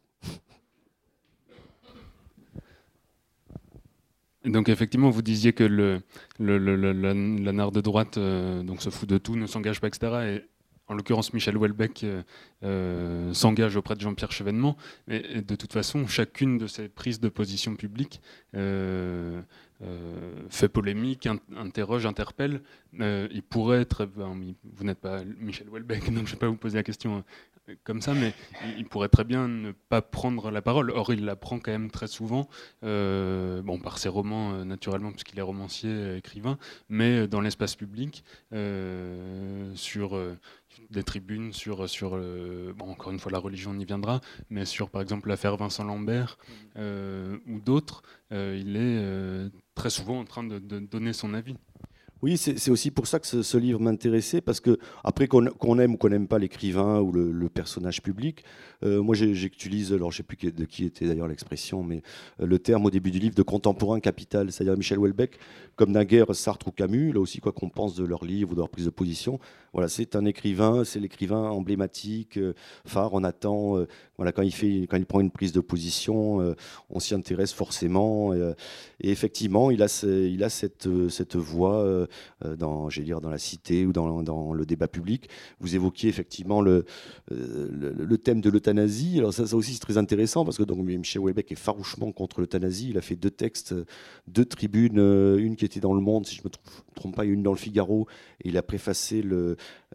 Donc 4.45 4.69
effectivement, 4.69 5.11
vous 5.11 5.23
disiez 5.23 5.53
que 5.53 5.65
le, 5.65 6.01
le, 6.39 7.71
de 7.71 7.81
droite 7.81 8.19
euh, 8.19 8.63
donc 8.63 8.83
se 8.83 8.91
fout 8.91 9.09
de 9.09 9.19
tout, 9.19 9.37
ne 9.37 9.47
s'engage 9.47 9.81
pas, 9.81 9.89
etc. 9.89 10.13
Et 10.27 10.49
en 10.89 10.95
l'occurrence, 10.95 11.33
Michel 11.35 11.57
Houellebecq 11.57 12.05
euh, 12.05 12.23
euh, 12.65 13.33
s'engage 13.35 13.77
auprès 13.77 13.95
de 13.95 14.01
Jean-Pierre 14.01 14.33
Chevènement. 14.33 14.77
Mais 15.07 15.43
de 15.43 15.55
toute 15.55 15.73
façon, 15.73 16.07
chacune 16.07 16.59
de 16.59 16.67
ces 16.67 16.89
prises 16.89 17.21
de 17.21 17.29
position 17.29 17.77
publiques 17.77 18.21
fait 20.51 20.69
polémique, 20.69 21.29
interroge, 21.57 22.05
interpelle. 22.07 22.63
Il 22.93 23.43
pourrait 23.43 23.81
être. 23.81 24.09
vous 24.15 24.85
n'êtes 24.85 25.01
pas 25.01 25.23
Michel 25.39 25.69
Houellebecq, 25.69 26.07
donc 26.13 26.27
je 26.27 26.33
ne 26.33 26.37
vais 26.37 26.37
pas 26.37 26.49
vous 26.49 26.57
poser 26.57 26.77
la 26.77 26.83
question 26.83 27.25
comme 27.85 28.01
ça, 28.01 28.15
mais 28.15 28.35
il 28.77 28.87
pourrait 28.87 29.09
très 29.09 29.25
bien 29.25 29.49
ne 29.49 29.73
pas 29.73 30.03
prendre 30.03 30.51
la 30.51 30.63
parole. 30.63 30.91
Or, 30.91 31.13
il 31.13 31.25
la 31.25 31.37
prend 31.37 31.59
quand 31.59 31.71
même 31.71 31.91
très 31.91 32.07
souvent, 32.07 32.49
euh, 32.85 33.63
bon, 33.63 33.79
par 33.79 33.99
ses 33.99 34.09
romans 34.09 34.53
euh, 34.53 34.65
naturellement, 34.65 35.11
puisqu'il 35.11 35.39
est 35.39 35.43
romancier, 35.43 35.91
euh, 35.91 36.19
écrivain, 36.19 36.59
mais 36.89 37.29
dans 37.29 37.41
l'espace 37.41 37.77
public, 37.77 38.25
sur 39.75 40.19
des 40.91 41.03
tribunes, 41.03 41.53
sur, 41.53 41.89
sur 41.89 42.11
bon, 42.77 42.91
encore 42.91 43.13
une 43.13 43.19
fois, 43.19 43.33
la 43.33 43.39
religion 43.39 43.73
on 43.73 43.79
y 43.79 43.85
viendra, 43.85 44.21
mais 44.51 44.65
sur 44.65 44.91
par 44.91 45.03
exemple 45.03 45.29
l'affaire 45.29 45.57
Vincent 45.57 45.85
Lambert 45.85 46.39
ou 46.77 47.61
d'autres, 47.61 48.03
il 48.31 48.77
est 48.77 49.51
très 49.75 49.91
souvent 49.91 50.21
en 50.21 50.25
train 50.25 50.45
de 50.45 50.59
donner 50.59 51.13
son 51.13 51.35
avis. 51.35 51.57
Oui, 52.21 52.37
c'est 52.37 52.71
aussi 52.71 52.91
pour 52.91 53.07
ça 53.07 53.21
que 53.21 53.27
ce, 53.27 53.59
livre 53.59 53.79
m'intéressait, 53.79 54.41
parce 54.41 54.59
que 54.59 54.77
après 55.05 55.29
qu'on 55.29 55.79
aime 55.79 55.95
ou 55.95 55.97
qu'on 55.97 56.09
n'aime 56.09 56.27
pas 56.27 56.41
l'écrivain 56.41 57.01
ou 57.01 57.13
le, 57.13 57.49
personnage 57.49 58.03
public, 58.03 58.45
euh, 58.85 59.03
moi 59.03 59.15
j'utilise, 59.15 59.93
alors 59.93 60.11
je 60.11 60.17
ne 60.17 60.19
sais 60.19 60.23
plus 60.25 60.53
de 60.53 60.65
qui 60.65 60.85
était 60.85 61.07
d'ailleurs 61.07 61.29
l'expression, 61.29 61.83
mais 61.83 62.03
euh, 62.41 62.47
le 62.47 62.59
terme 62.59 62.87
au 62.87 62.91
début 62.91 63.11
du 63.11 63.19
livre 63.19 63.35
de 63.35 63.43
contemporain 63.43 64.01
capital, 64.01 64.51
c'est-à-dire 64.51 64.77
Michel 64.77 64.99
Houellebecq, 64.99 65.39
comme 65.77 65.93
naguère 65.93 66.35
Sartre 66.35 66.69
ou 66.69 66.73
Camus, 66.73 67.13
là 67.13 67.21
aussi 67.21 67.41
quoi 67.41 67.53
qu'on 67.53 67.69
pense 67.69 67.95
de 67.95 68.05
leur 68.05 68.25
livre 68.25 68.51
ou 68.51 68.55
de 68.55 68.61
leur 68.61 68.69
prise 68.69 68.85
de 68.85 68.91
position, 68.91 69.39
voilà, 69.73 69.89
c'est 69.89 70.17
un 70.17 70.25
écrivain, 70.25 70.85
c'est 70.85 70.99
l'écrivain 70.99 71.51
emblématique, 71.51 72.37
euh, 72.37 72.53
phare, 72.85 73.15
on 73.15 73.23
attend, 73.23 73.77
voilà, 74.17 74.33
quand 74.33 74.43
il, 74.43 74.53
fait, 74.53 74.87
quand 74.89 74.97
il 74.97 75.07
prend 75.07 75.21
une 75.21 75.31
prise 75.31 75.53
de 75.53 75.61
position, 75.61 76.55
on 76.91 77.01
s'y 77.01 77.15
intéresse 77.15 77.53
forcément, 77.53 78.35
et, 78.35 78.55
effectivement 79.01 79.71
il 79.71 79.83
a, 79.83 79.89
cette, 79.89 80.87
voix 81.37 82.08
dans, 82.45 82.89
dire, 82.89 83.21
dans 83.21 83.31
la 83.31 83.39
cité 83.39 83.87
ou 83.87 83.93
dans, 83.93 84.53
le 84.53 84.67
débat 84.67 84.89
public. 84.89 85.29
Vous 85.61 85.75
évoquiez 85.75 86.09
effectivement 86.09 86.61
le, 86.61 86.85
euh, 87.33 87.95
le, 87.97 88.19
thème 88.19 88.41
de 88.41 88.51
l'euthanasie. 88.51 89.19
Alors 89.19 89.33
ça, 89.33 89.47
ça 89.47 89.57
aussi 89.57 89.75
c'est 89.75 89.81
très 89.81 89.99
intéressant 89.99 90.45
parce 90.45 90.59
que 90.59 90.63
donc, 90.63 90.79
Michel 90.79 91.21
Houellebecq 91.21 91.53
est 91.53 91.57
farouchement 91.57 92.13
contre 92.13 92.41
l'euthanasie. 92.41 92.89
Il 92.91 92.99
a 92.99 93.01
fait 93.01 93.17
deux 93.17 93.31
textes, 93.31 93.75
deux 94.27 94.45
tribunes, 94.45 94.99
euh, 94.99 95.39
une 95.39 95.57
qui 95.57 95.65
était 95.65 95.81
dans 95.81 95.95
Le 95.95 96.01
Monde, 96.01 96.27
si 96.27 96.37
je 96.37 96.41
ne 96.43 96.49
me 96.49 96.95
trompe 96.95 97.17
pas, 97.17 97.25
et 97.25 97.29
une 97.29 97.43
dans 97.43 97.53
Le 97.53 97.59
Figaro. 97.59 98.07
Et 98.45 98.49
il 98.49 98.57
a 98.57 98.63
préfacé 98.63 99.25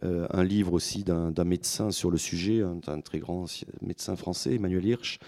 un 0.02 0.44
livre 0.44 0.72
aussi 0.72 1.04
d'un 1.04 1.44
médecin 1.44 1.90
sur 1.90 2.10
le 2.10 2.18
sujet, 2.18 2.62
un, 2.62 3.00
très 3.00 3.18
grand 3.18 3.46
médecin 3.80 4.16
français, 4.16 4.54
Emmanuel 4.54 4.84
Hirsch. 4.84 5.18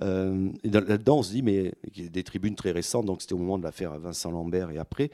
là-dedans, 0.00 1.18
on 1.18 1.22
se 1.22 1.32
dit, 1.32 1.42
mais 1.42 1.72
des 1.94 2.22
tribunes 2.22 2.54
très 2.54 2.70
récentes, 2.70 3.06
donc 3.06 3.22
c'était 3.22 3.34
au 3.34 3.38
moment 3.38 3.58
de 3.58 3.64
l'affaire 3.64 3.98
Vincent 3.98 4.30
Lambert 4.30 4.70
et 4.70 4.78
après. 4.78 5.10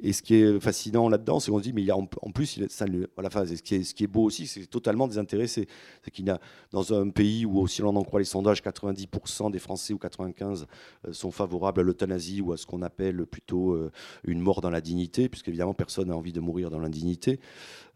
Et 0.00 0.12
ce 0.12 0.22
qui 0.22 0.34
est 0.34 0.60
fascinant 0.60 1.08
là-dedans, 1.08 1.40
c'est 1.40 1.50
qu'on 1.50 1.58
se 1.58 1.62
dit, 1.62 1.72
mais 1.72 1.82
il 1.82 1.86
y 1.86 1.90
a 1.90 1.96
en, 1.96 2.06
plus, 2.06 2.60
ça, 2.68 2.86
phase, 3.30 3.54
ce 3.54 3.62
qui, 3.62 3.76
est, 3.76 3.82
ce 3.82 3.94
qui 3.94 4.04
est 4.04 4.08
beau 4.08 4.24
aussi, 4.24 4.46
c'est 4.46 4.66
totalement 4.66 5.08
désintéressé. 5.08 5.66
C'est 6.04 6.10
qu'il 6.10 6.26
y 6.26 6.30
a, 6.30 6.38
dans 6.70 6.92
un 6.92 7.08
pays 7.08 7.46
où, 7.46 7.66
si 7.66 7.80
l'on 7.80 7.96
en 7.96 8.04
croit 8.04 8.20
les 8.20 8.26
sondages, 8.26 8.62
90% 8.62 9.50
des 9.50 9.58
Français 9.58 9.94
ou 9.94 9.98
95% 9.98 10.66
euh, 11.06 11.12
sont 11.12 11.30
favorables 11.30 11.80
à 11.80 11.82
l'euthanasie 11.82 12.42
ou 12.42 12.52
à 12.52 12.56
ce 12.58 12.66
qu'on 12.66 12.82
appelle 12.82 13.24
plutôt 13.26 13.72
euh, 13.72 13.90
une 14.24 14.40
mort 14.40 14.60
dans 14.60 14.70
la 14.70 14.82
dignité, 14.82 15.28
puisqu'évidemment, 15.30 15.72
personne 15.72 16.08
n'a 16.08 16.16
envie 16.16 16.32
de 16.32 16.40
mourir 16.40 16.68
dans 16.68 16.78
l'indignité. 16.78 17.40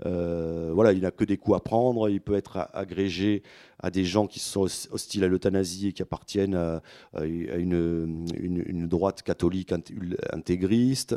Euh, 0.07 0.71
voilà, 0.73 0.93
il 0.93 1.03
n'a 1.03 1.11
que 1.11 1.25
des 1.25 1.37
coups 1.37 1.59
à 1.59 1.61
prendre, 1.61 2.09
il 2.09 2.21
peut 2.21 2.35
être 2.35 2.69
agrégé 2.73 3.43
à 3.83 3.91
des 3.91 4.05
gens 4.05 4.27
qui 4.27 4.41
sont 4.41 4.63
hostiles 4.63 5.25
à 5.25 5.29
l'euthanasie 5.29 5.89
et 5.89 5.93
qui 5.93 6.03
appartiennent 6.03 6.55
à, 6.55 6.83
une, 7.25 8.87
droite 8.89 9.23
catholique 9.23 9.73
intégriste. 10.33 11.17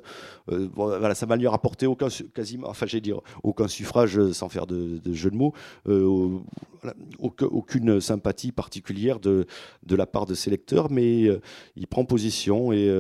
Euh, 0.52 0.70
voilà, 0.74 1.16
ça 1.16 1.26
va 1.26 1.36
lui 1.36 1.48
rapporter 1.48 1.88
aucun, 1.88 2.08
quasiment, 2.34 2.70
enfin, 2.70 2.86
dire, 2.86 3.22
aucun 3.44 3.68
suffrage 3.68 4.32
sans 4.32 4.50
faire 4.50 4.68
de, 4.68 5.02
jeu 5.14 5.32
de 5.32 5.36
mots, 5.36 5.54
euh, 5.88 6.40
aucune 7.20 8.02
sympathie 8.02 8.52
particulière 8.52 9.20
de, 9.20 9.46
de 9.84 9.96
la 9.96 10.06
part 10.06 10.26
de 10.26 10.34
ses 10.34 10.50
lecteurs, 10.50 10.92
mais 10.92 11.26
euh, 11.26 11.40
il 11.76 11.88
prend 11.88 12.06
position 12.06 12.72
et 12.72 12.92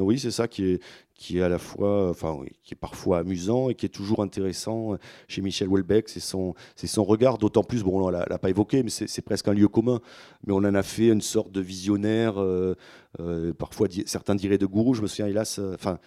oui, 0.00 0.18
c'est 0.18 0.30
ça 0.30 0.48
qui 0.48 0.64
est, 0.64 0.80
qui 1.18 1.38
est 1.38 1.42
à 1.42 1.48
la 1.48 1.58
fois, 1.58 2.08
enfin, 2.08 2.38
qui 2.62 2.72
est 2.74 2.80
parfois 2.80 3.18
amusant 3.18 3.68
et 3.68 3.74
qui 3.74 3.84
est 3.84 3.90
toujours 3.90 4.22
intéressant 4.22 4.96
chez 5.26 5.42
Michel 5.42 5.68
Houellebecq. 5.68 6.08
C'est 6.08 6.20
son, 6.20 6.54
c'est 6.76 6.86
son 6.86 7.04
regard, 7.04 7.36
d'autant 7.38 7.64
plus, 7.64 7.82
bon, 7.82 8.00
on 8.06 8.08
l'a 8.08 8.38
pas 8.38 8.48
évoqué, 8.48 8.84
mais 8.84 8.90
c'est 8.90 9.22
presque 9.22 9.48
un 9.48 9.52
lieu 9.52 9.68
commun. 9.68 10.00
Mais 10.46 10.52
on 10.52 10.58
en 10.58 10.74
a 10.74 10.82
fait 10.82 11.08
une 11.08 11.20
sorte 11.20 11.50
de 11.50 11.60
visionnaire, 11.60 12.40
euh, 12.40 12.76
euh, 13.20 13.52
parfois 13.52 13.88
certains 14.06 14.36
diraient 14.36 14.58
de 14.58 14.66
gourou. 14.66 14.94
Je 14.94 15.02
me 15.02 15.08
souviens, 15.08 15.26
hélas, 15.26 15.58
euh, 15.58 15.74
enfin 15.74 15.98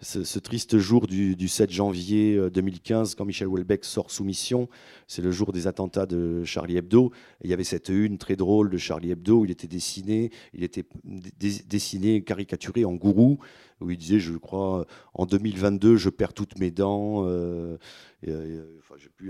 ce, 0.00 0.38
triste 0.38 0.76
jour 0.78 1.06
du, 1.06 1.48
7 1.48 1.70
janvier 1.70 2.38
2015, 2.50 3.12
euh, 3.12 3.14
quand 3.16 3.24
Michel 3.24 3.48
Houellebecq 3.48 3.84
sort 3.84 4.10
Soumission, 4.10 4.68
c'est 5.06 5.22
le 5.22 5.30
jour 5.30 5.52
des 5.52 5.66
attentats 5.66 6.04
de 6.04 6.44
Charlie 6.44 6.76
Hebdo. 6.76 7.12
il 7.42 7.50
y 7.50 7.54
avait 7.54 7.64
cette 7.64 7.88
une 7.88 8.18
très 8.18 8.36
drôle 8.36 8.68
de 8.68 8.76
Charlie 8.76 9.10
Hebdo, 9.10 9.44
il 9.46 9.50
était 9.50 9.68
dessiné, 9.68 10.30
il 10.52 10.64
était 10.64 10.84
dessiné, 11.38 12.22
caricaturé 12.22 12.84
en 12.84 12.92
gourou, 12.92 13.38
où 13.80 13.90
il 13.90 13.96
disait, 13.96 14.18
je 14.18 14.36
crois, 14.36 14.86
en 15.14 15.24
2022, 15.24 15.96
je 15.96 16.10
perds 16.10 16.34
toutes 16.34 16.58
mes 16.58 16.70
dents. 16.70 17.24
Euh, 17.26 17.78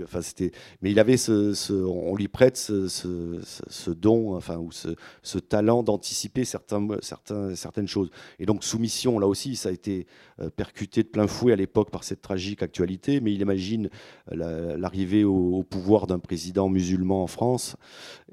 enfin, 0.03 0.21
c'était, 0.21 0.51
mais 0.81 0.91
il 0.91 0.99
avait 0.99 1.17
ce, 1.17 1.73
on 1.73 2.15
lui 2.15 2.27
prête 2.27 2.57
ce, 2.57 3.89
don, 3.91 4.35
enfin, 4.35 4.57
ou 4.57 4.71
ce, 4.71 5.39
talent 5.39 5.83
d'anticiper 5.83 6.45
certains, 6.45 6.87
certaines 7.01 7.87
choses. 7.87 8.09
Et 8.39 8.45
donc, 8.45 8.63
Soumission, 8.63 9.19
là 9.19 9.27
aussi, 9.27 9.55
ça 9.55 9.69
a 9.69 9.71
été 9.71 10.07
euh, 10.39 10.49
percuté 10.49 11.03
de 11.03 11.07
plein 11.07 11.27
fouet 11.27 11.53
à 11.53 11.55
l'époque 11.55 11.91
par 11.91 12.03
cette 12.03 12.21
tragique 12.21 12.63
actualité, 12.63 13.21
mais 13.21 13.33
il 13.33 13.41
imagine 13.41 13.89
l'arrivée 14.31 15.23
au, 15.23 15.63
pouvoir 15.63 16.07
d'un 16.07 16.19
président 16.19 16.69
musulman 16.69 17.23
en 17.23 17.27
France, 17.27 17.75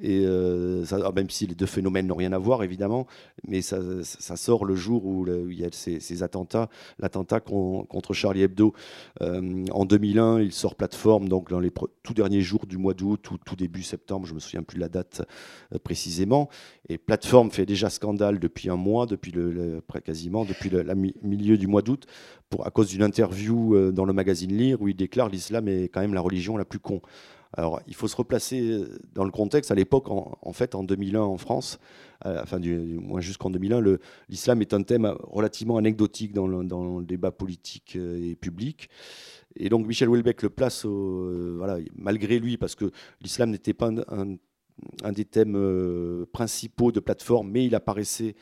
et 0.00 0.24
euh, 0.26 0.84
ça, 0.84 1.10
même 1.14 1.30
si 1.30 1.46
les 1.46 1.54
deux 1.54 1.66
phénomènes 1.66 2.06
n'ont 2.06 2.14
rien 2.14 2.32
à 2.32 2.38
voir, 2.38 2.62
évidemment, 2.62 3.06
mais 3.46 3.62
ça, 3.62 3.78
sort 4.36 4.64
le 4.64 4.74
jour 4.74 5.04
où, 5.04 5.26
il 5.26 5.58
y 5.58 5.64
a 5.64 5.68
ces, 5.72 6.22
attentats, 6.22 6.68
l'attentat 6.98 7.40
contre 7.40 8.14
Charlie 8.14 8.42
Hebdo. 8.42 8.72
Euh, 9.22 9.64
en 9.72 9.84
2001, 9.84 10.43
il 10.44 10.52
sort 10.52 10.74
plateforme, 10.74 11.28
donc 11.28 11.50
dans 11.50 11.60
les 11.60 11.72
tout 12.02 12.14
derniers 12.14 12.42
jours 12.42 12.66
du 12.66 12.76
mois 12.76 12.94
d'août, 12.94 13.20
tout, 13.22 13.38
tout 13.44 13.56
début 13.56 13.82
septembre, 13.82 14.26
je 14.26 14.34
me 14.34 14.40
souviens 14.40 14.62
plus 14.62 14.76
de 14.76 14.80
la 14.80 14.88
date 14.88 15.22
précisément, 15.82 16.48
et 16.88 16.98
plateforme 16.98 17.50
fait 17.50 17.66
déjà 17.66 17.90
scandale 17.90 18.38
depuis 18.38 18.70
un 18.70 18.76
mois, 18.76 19.06
depuis 19.06 19.32
le, 19.32 19.82
quasiment 20.04 20.44
depuis 20.44 20.70
le 20.70 20.84
milieu 21.22 21.56
du 21.56 21.66
mois 21.66 21.82
d'août, 21.82 22.06
à 22.62 22.70
cause 22.70 22.88
d'une 22.88 23.02
interview 23.02 23.74
euh, 23.74 23.92
dans 23.92 24.04
le 24.04 24.12
magazine 24.12 24.56
Lire 24.56 24.80
où 24.80 24.88
il 24.88 24.96
déclare 24.96 25.28
l'islam 25.28 25.68
est 25.68 25.88
quand 25.88 26.00
même 26.00 26.14
la 26.14 26.20
religion 26.20 26.56
la 26.56 26.64
plus 26.64 26.78
con. 26.78 27.00
Alors, 27.56 27.80
il 27.86 27.94
faut 27.94 28.08
se 28.08 28.16
replacer 28.16 28.60
euh, 28.60 28.98
dans 29.14 29.24
le 29.24 29.30
contexte. 29.30 29.70
À 29.70 29.74
l'époque, 29.74 30.06
en, 30.08 30.52
fait, 30.52 30.74
en 30.74 30.82
2001 30.82 31.20
en 31.20 31.38
France, 31.38 31.78
enfin, 32.24 32.58
du, 32.58 32.76
moins 32.76 33.20
jusqu'en 33.20 33.50
2001, 33.50 33.98
l'islam 34.28 34.60
est 34.60 34.74
un 34.74 34.82
thème 34.82 35.14
relativement 35.22 35.76
anecdotique 35.76 36.32
dans 36.32 36.46
le, 36.46 37.04
débat 37.04 37.30
politique 37.30 37.94
euh, 37.96 38.30
et 38.30 38.34
public. 38.34 38.88
Et 39.56 39.68
donc, 39.68 39.86
Michel 39.86 40.08
Houellebecq 40.08 40.42
le 40.42 40.50
place, 40.50 40.84
voilà, 40.84 41.78
malgré 41.94 42.38
lui, 42.38 42.56
parce 42.56 42.74
que 42.74 42.90
l'islam 43.20 43.50
n'était 43.50 43.74
pas 43.74 43.90
un, 44.08 45.12
des 45.12 45.24
thèmes 45.24 46.26
principaux 46.32 46.92
de 46.92 47.00
plateforme, 47.00 47.50
mais 47.50 47.64
il 47.64 47.74
apparaissait 47.74 48.34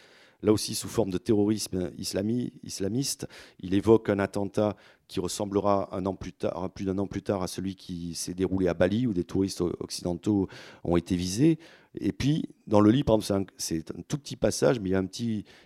là 0.42 0.52
aussi 0.52 0.74
sous 0.74 0.88
forme 0.88 1.10
de 1.10 1.18
terrorisme 1.18 1.90
islamiste. 1.98 3.28
Il 3.60 3.74
évoque 3.74 4.08
un 4.08 4.18
attentat 4.18 4.76
qui 5.08 5.20
ressemblera 5.20 5.94
un 5.94 6.06
an 6.06 6.14
plus 6.14 6.32
tard, 6.32 6.70
plus 6.70 6.84
d'un 6.84 6.98
an 6.98 7.06
plus 7.06 7.22
tard 7.22 7.42
à 7.42 7.46
celui 7.46 7.76
qui 7.76 8.14
s'est 8.14 8.34
déroulé 8.34 8.68
à 8.68 8.74
Bali, 8.74 9.06
où 9.06 9.12
des 9.12 9.24
touristes 9.24 9.60
occidentaux 9.60 10.48
ont 10.84 10.96
été 10.96 11.16
visés. 11.16 11.58
Et 12.00 12.12
puis, 12.12 12.48
dans 12.66 12.80
le 12.80 12.90
livre, 12.90 13.18
c'est 13.58 13.90
un, 13.90 14.02
tout 14.08 14.18
petit 14.18 14.36
passage, 14.36 14.80
mais 14.80 14.90
il 14.90 14.92
y 14.92 14.94
a 14.94 15.00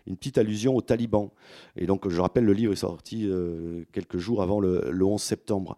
une 0.06 0.16
petite 0.16 0.38
allusion 0.38 0.74
aux 0.74 0.82
talibans. 0.82 1.30
Et 1.76 1.86
donc, 1.86 2.08
je 2.08 2.20
rappelle, 2.20 2.44
le 2.44 2.52
livre 2.52 2.72
est 2.72 2.76
sorti 2.76 3.28
euh, 3.28 3.84
quelques 3.92 4.18
jours 4.18 4.42
avant 4.42 4.60
le, 4.60 5.04
11 5.04 5.20
septembre. 5.20 5.76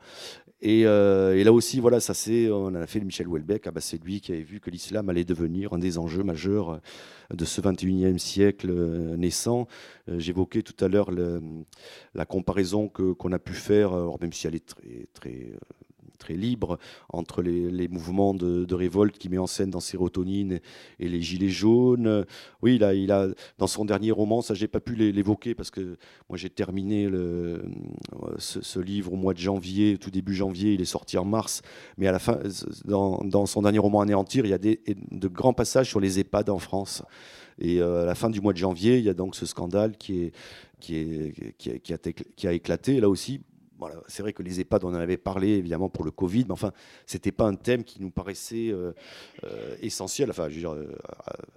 Et, 0.61 0.85
là 0.85 1.53
aussi, 1.53 1.81
voilà, 1.81 2.01
ça 2.01 2.15
c'est, 2.15 2.51
on 2.51 2.75
a 2.75 2.87
fait 2.87 3.01
Michel 3.01 3.29
Houellebecq, 3.29 3.67
ah 3.67 3.71
bah, 3.71 3.81
c'est 3.81 4.03
lui 4.03 4.21
qui 4.21 4.33
avait 4.33 4.43
vu 4.43 4.59
que 4.59 4.71
l'islam 4.71 5.09
allait 5.09 5.25
devenir 5.25 5.73
un 5.73 5.79
des 5.79 5.99
enjeux 5.99 6.25
majeurs 6.25 6.81
de 7.33 7.45
ce 7.45 7.61
21e 7.61 8.19
siècle 8.19 8.73
naissant. 9.17 9.69
J'évoquais 10.09 10.63
tout 10.63 10.85
à 10.85 10.89
l'heure 10.89 11.11
la 11.13 12.27
comparaison 12.27 12.89
qu'on 12.89 13.33
a 13.33 13.39
pu 13.39 13.53
faire, 13.53 13.93
même 14.21 14.33
si 14.33 14.49
elle 14.49 14.57
est 14.57 14.67
très, 14.67 15.07
très 15.13 15.53
très 16.19 16.35
libre 16.35 16.79
entre 17.09 17.43
les, 17.43 17.89
mouvements 17.89 18.35
de, 18.35 18.75
révolte 18.75 19.19
qu'il 19.19 19.31
met 19.31 19.39
en 19.39 19.47
scène 19.47 19.71
dans 19.71 19.81
Sérotonine 19.81 20.61
et, 21.01 21.09
les 21.09 21.23
Gilets 21.23 21.49
jaunes. 21.49 22.25
Oui, 22.62 22.77
il 22.77 22.89
il 22.99 23.12
a, 23.12 23.29
dans 23.59 23.66
son 23.66 23.85
dernier 23.85 24.11
roman, 24.11 24.43
ça 24.43 24.55
j'ai 24.55 24.69
pas 24.69 24.81
pu 24.81 24.95
l'évoquer 24.95 25.55
parce 25.55 25.71
que 25.71 25.97
moi 26.29 26.37
j'ai 26.37 26.51
terminé 26.51 27.09
le, 27.09 27.64
ce, 28.39 28.79
livre 28.81 29.12
au 29.12 29.16
mois 29.16 29.35
de 29.35 29.39
janvier, 29.39 29.99
tout 29.99 30.11
début 30.11 30.35
janvier, 30.35 30.75
il 30.75 30.81
est 30.81 30.85
sorti 30.85 31.19
en 31.19 31.25
mars, 31.25 31.62
mais 31.97 32.07
à 32.07 32.12
la 32.12 32.19
fin, 32.19 32.39
dans, 32.85 33.47
son 33.47 33.62
dernier 33.62 33.79
roman 33.79 34.01
Anéantir, 34.01 34.45
il 34.45 34.51
y 34.51 34.55
a 34.55 34.59
des, 34.59 34.81
de 35.11 35.29
grands 35.29 35.53
passages 35.53 35.89
sur 35.89 36.01
les 36.01 36.21
EHPAD 36.21 36.51
en 36.51 36.59
France. 36.59 37.03
Et 37.61 37.81
euh, 37.81 38.03
à 38.03 38.07
la 38.07 38.14
fin 38.14 38.31
du 38.31 38.41
mois 38.41 38.53
de 38.53 38.59
janvier, 38.59 38.99
il 38.99 39.05
y 39.05 39.09
a 39.09 39.14
donc 39.14 39.35
ce 39.35 39.47
scandale 39.47 39.97
qui, 39.97 40.23
est, 40.23 40.33
qui, 40.81 41.33
qui, 41.59 41.81
qui, 41.81 41.93
a, 41.93 41.99
qui 41.99 42.47
a 42.47 42.53
éclaté. 42.53 43.01
Là 43.01 43.09
aussi, 43.09 43.41
c'est 44.07 44.22
vrai 44.22 44.33
que 44.33 44.43
les 44.43 44.61
EHPAD, 44.61 44.85
on 44.85 44.89
en 44.89 44.95
avait 44.95 45.16
parlé 45.16 45.51
évidemment 45.51 45.89
pour 45.89 46.05
le 46.05 46.11
Covid, 46.11 46.45
mais 46.47 46.53
enfin, 46.53 46.72
c'était 47.07 47.33
pas 47.33 47.45
un 47.45 47.55
thème 47.55 47.85
qui 47.85 48.01
nous 48.01 48.11
paraissait 48.11 48.70
euh, 48.70 48.93
euh, 49.45 49.76
essentiel, 49.81 50.31
enfin, 50.31 50.49
je 50.49 50.55
veux 50.55 50.61
dire, 50.61 50.72
euh, 50.72 50.93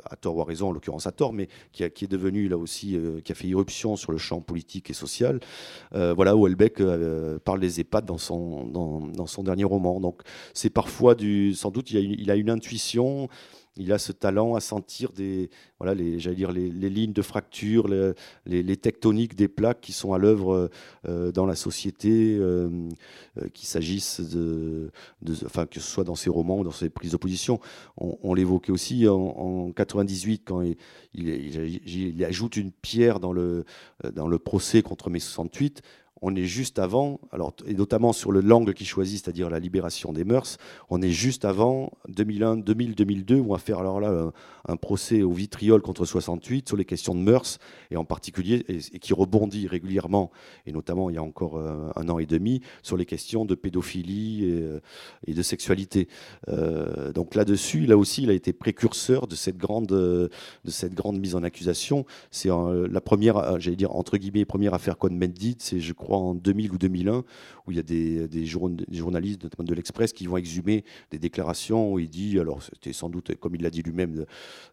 à, 0.05 0.15
tort 0.15 0.37
ou 0.37 0.41
à 0.41 0.45
raison, 0.45 0.69
en 0.69 0.71
l'occurrence 0.71 1.07
à 1.07 1.11
tort, 1.11 1.33
mais 1.33 1.47
qui, 1.71 1.83
est 1.83 2.11
devenu 2.11 2.47
là 2.47 2.57
aussi, 2.57 2.97
qui 3.23 3.31
a 3.31 3.35
fait 3.35 3.47
irruption 3.47 3.95
sur 3.95 4.11
le 4.11 4.17
champ 4.17 4.41
politique 4.41 4.89
et 4.89 4.93
social. 4.93 5.39
voilà, 5.91 6.35
où 6.35 6.41
Houellebecq 6.41 6.81
parle 7.43 7.59
des 7.59 7.79
EHPAD 7.79 8.05
dans 8.05 8.17
son, 8.17 9.43
dernier 9.43 9.63
roman. 9.63 9.99
Donc, 9.99 10.21
c'est 10.53 10.69
parfois 10.69 11.15
du. 11.15 11.53
Sans 11.53 11.71
doute, 11.71 11.91
il 11.91 12.31
a 12.31 12.35
une 12.35 12.49
intuition 12.49 13.29
il 13.77 13.91
a 13.93 13.97
ce 13.97 14.11
talent 14.11 14.55
à 14.55 14.59
sentir 14.59 15.11
des, 15.13 15.49
voilà, 15.79 15.93
les, 15.93 16.17
dire 16.17 16.51
les, 16.51 16.69
lignes 16.89 17.13
de 17.13 17.21
fracture, 17.21 17.87
les, 18.45 18.77
tectoniques 18.77 19.35
des 19.35 19.47
plaques 19.47 19.79
qui 19.81 19.93
sont 19.93 20.13
à 20.13 20.17
l'œuvre 20.17 20.69
euh, 21.07 21.31
dans 21.31 21.45
la 21.45 21.55
société, 21.55 22.37
euh, 22.37 22.69
euh, 23.37 23.47
qu'il 23.53 23.67
s'agisse 23.67 24.19
de, 24.19 24.91
enfin 25.45 25.65
que 25.65 25.79
ce 25.79 25.87
soit 25.87 26.03
dans 26.03 26.15
ses 26.15 26.29
romans 26.29 26.59
ou 26.59 26.63
dans 26.63 26.71
ses 26.71 26.89
prises 26.89 27.11
de 27.11 27.17
position. 27.17 27.59
On, 27.97 28.33
l'évoquait 28.33 28.71
aussi 28.71 29.07
en, 29.07 29.71
98 29.71 30.43
quand 30.45 30.61
il, 30.61 30.75
il, 31.13 32.25
ajoute 32.25 32.57
une 32.57 32.71
pierre 32.71 33.19
dans 33.19 33.33
le 33.33 33.65
dans 34.13 34.27
le 34.27 34.39
procès 34.39 34.81
contre 34.81 35.09
mai 35.09 35.19
68 35.19 35.81
on 36.21 36.35
est 36.35 36.45
juste 36.45 36.77
avant, 36.77 37.19
alors, 37.31 37.53
et 37.65 37.73
notamment 37.73 38.13
sur 38.13 38.31
le 38.31 38.41
langue 38.41 38.73
qu'il 38.73 38.85
choisit, 38.85 39.23
c'est-à-dire 39.23 39.49
la 39.49 39.59
libération 39.59 40.13
des 40.13 40.23
mœurs, 40.23 40.57
on 40.89 41.01
est 41.01 41.09
juste 41.09 41.45
avant 41.45 41.91
2001, 42.09 42.57
2000, 42.57 42.93
2002, 42.93 43.39
où 43.39 43.49
on 43.49 43.53
va 43.53 43.57
faire 43.57 43.79
alors 43.79 43.99
là 43.99 44.31
un, 44.67 44.75
procès 44.75 45.23
au 45.23 45.31
vitriol 45.31 45.81
contre 45.81 46.05
68 46.05 46.67
sur 46.67 46.77
les 46.77 46.85
questions 46.85 47.15
de 47.15 47.21
mœurs, 47.21 47.57
et 47.89 47.97
en 47.97 48.05
particulier, 48.05 48.63
et, 48.67 48.99
qui 48.99 49.13
rebondit 49.13 49.67
régulièrement, 49.67 50.31
et 50.67 50.71
notamment 50.71 51.09
il 51.09 51.15
y 51.15 51.17
a 51.17 51.23
encore 51.23 51.57
euh, 51.57 51.89
un 51.95 52.07
an 52.07 52.19
et 52.19 52.27
demi, 52.27 52.61
sur 52.83 52.97
les 52.97 53.05
questions 53.05 53.43
de 53.43 53.55
pédophilie 53.55 54.45
et, 54.45 54.61
euh, 54.61 54.79
de 55.27 55.41
sexualité. 55.41 56.07
Euh, 56.49 57.11
donc 57.13 57.33
là-dessus, 57.33 57.87
là 57.87 57.97
aussi, 57.97 58.23
il 58.23 58.29
a 58.29 58.33
été 58.33 58.53
précurseur 58.53 59.25
de 59.25 59.33
cette 59.33 59.57
grande, 59.57 59.87
de 59.87 60.29
cette 60.67 60.93
grande 60.93 61.19
mise 61.19 61.33
en 61.33 61.41
accusation. 61.41 62.05
C'est 62.29 62.49
la 62.49 63.01
première, 63.01 63.59
j'allais 63.59 63.75
dire, 63.75 63.95
entre 63.95 64.17
guillemets, 64.17 64.45
première 64.45 64.75
affaire 64.75 64.99
Cohn-Bendit, 64.99 65.55
c'est, 65.59 65.79
je 65.79 65.93
crois, 65.93 66.10
en 66.13 66.35
2000 66.35 66.71
ou 66.71 66.77
2001, 66.77 67.17
où 67.19 67.71
il 67.71 67.77
y 67.77 67.79
a 67.79 67.83
des, 67.83 68.45
journalistes, 68.45 69.43
notamment 69.43 69.67
de 69.67 69.73
l'Express, 69.73 70.13
qui 70.13 70.27
vont 70.27 70.37
exhumer 70.37 70.83
des 71.11 71.19
déclarations 71.19 71.93
où 71.93 71.99
il 71.99 72.09
dit, 72.09 72.39
alors 72.39 72.61
c'était 72.63 72.93
sans 72.93 73.09
doute, 73.09 73.35
comme 73.35 73.55
il 73.55 73.61
l'a 73.61 73.69
dit 73.69 73.81
lui-même, 73.81 74.25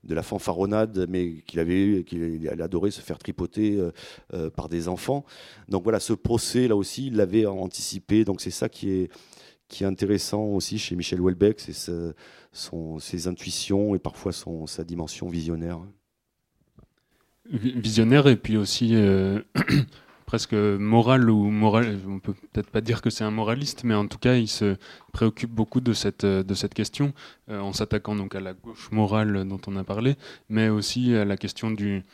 de, 0.05 0.15
la 0.15 0.23
fanfaronnade, 0.23 1.07
mais 1.09 1.43
qu'il 1.47 1.61
avait, 1.61 2.05
qu'il 2.05 2.49
adorait 2.61 2.91
se 2.91 3.01
faire 3.01 3.19
tripoter 3.19 3.77
euh, 3.77 3.91
euh, 4.35 4.51
par 4.51 4.69
des 4.69 4.89
enfants. 4.89 5.25
Donc 5.69 5.83
voilà, 5.83 6.01
ce 6.01 6.13
procès, 6.13 6.69
là 6.69 6.77
aussi, 6.77 7.07
il 7.07 7.17
l'avait 7.17 7.47
anticipé. 7.47 8.25
Donc 8.25 8.41
c'est 8.41 8.51
ça 8.51 8.69
qui 8.69 8.91
est 8.91 9.11
qui 9.69 9.85
est 9.85 9.87
intéressant 9.87 10.45
aussi 10.45 10.79
chez 10.79 10.97
Michel 10.97 11.21
Houellebecq, 11.21 11.61
c'est 11.61 11.75
ses 12.53 13.29
intuitions 13.29 13.95
et 13.95 13.99
parfois 13.99 14.33
son, 14.33 14.67
sa 14.67 14.83
dimension 14.83 15.29
visionnaire. 15.29 15.79
Visionnaire 17.51 18.27
et 18.29 18.37
puis 18.37 18.57
aussi 18.57 18.95
euh, 18.95 19.41
presque 20.29 20.53
moral 20.53 21.31
ou 21.31 21.49
moral. 21.51 21.99
On 22.07 22.19
peut 22.19 22.35
peut-être 22.35 22.69
pas 22.69 22.83
dire 22.83 23.01
que 23.01 23.09
c'est 23.09 23.25
un 23.25 23.31
moraliste, 23.31 23.83
mais 23.85 23.95
en 23.95 24.07
tout 24.07 24.19
cas, 24.19 24.35
il 24.35 24.47
se 24.47 24.77
préoccupe 25.11 25.51
beaucoup 25.51 25.81
de 25.81 25.95
cette, 25.95 26.27
cette 26.55 26.75
question 26.75 27.15
euh, 27.49 27.59
en 27.61 27.73
s'attaquant 27.73 28.15
donc 28.15 28.35
à 28.35 28.41
la 28.41 28.53
gauche 28.53 28.91
morale 28.93 29.49
dont 29.49 29.61
on 29.67 29.77
a 29.77 29.85
parlé, 29.85 30.17
mais 30.51 30.69
aussi 30.69 31.15
à 31.15 31.25
la 31.25 31.39
question 31.39 31.71
du, 31.71 32.05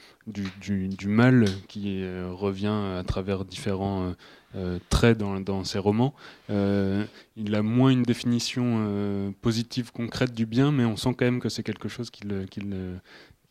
mal 1.07 1.47
qui 1.67 2.05
euh, 2.05 2.31
revient 2.31 2.79
à 3.01 3.03
travers 3.05 3.45
différents 3.45 4.15
euh, 4.55 4.79
traits 4.91 5.19
dans, 5.19 5.41
dans, 5.41 5.65
ses 5.65 5.81
romans. 5.81 6.15
il 6.49 7.55
a 7.57 7.63
moins 7.63 7.91
une 7.91 8.05
définition 8.05 9.35
positive, 9.43 9.91
concrète 9.91 10.33
du 10.33 10.47
bien, 10.47 10.71
mais 10.71 10.85
on 10.85 10.97
sent 10.97 11.17
quand 11.19 11.25
même 11.25 11.41
que 11.41 11.49
c'est 11.49 11.65
quelque 11.65 11.89
chose 11.89 12.11
qu'il 12.11 12.47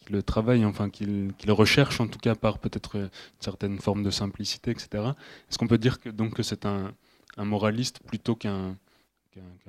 le 0.09 0.23
travaille, 0.23 0.65
enfin 0.65 0.89
qu'il 0.89 1.33
recherche 1.47 1.99
en 1.99 2.07
tout 2.07 2.19
cas 2.19 2.35
par 2.35 2.59
peut-être 2.59 2.95
une 2.95 3.09
certaine 3.39 3.79
forme 3.79 4.03
de 4.03 4.11
simplicité, 4.11 4.71
etc. 4.71 4.89
Est-ce 5.49 5.57
qu'on 5.57 5.67
peut 5.67 5.77
dire 5.77 5.99
que 5.99 6.09
donc 6.09 6.35
que 6.35 6.43
c'est 6.43 6.65
un, 6.65 6.93
moraliste 7.37 7.99
plutôt 8.05 8.35
qu'un 8.35 8.75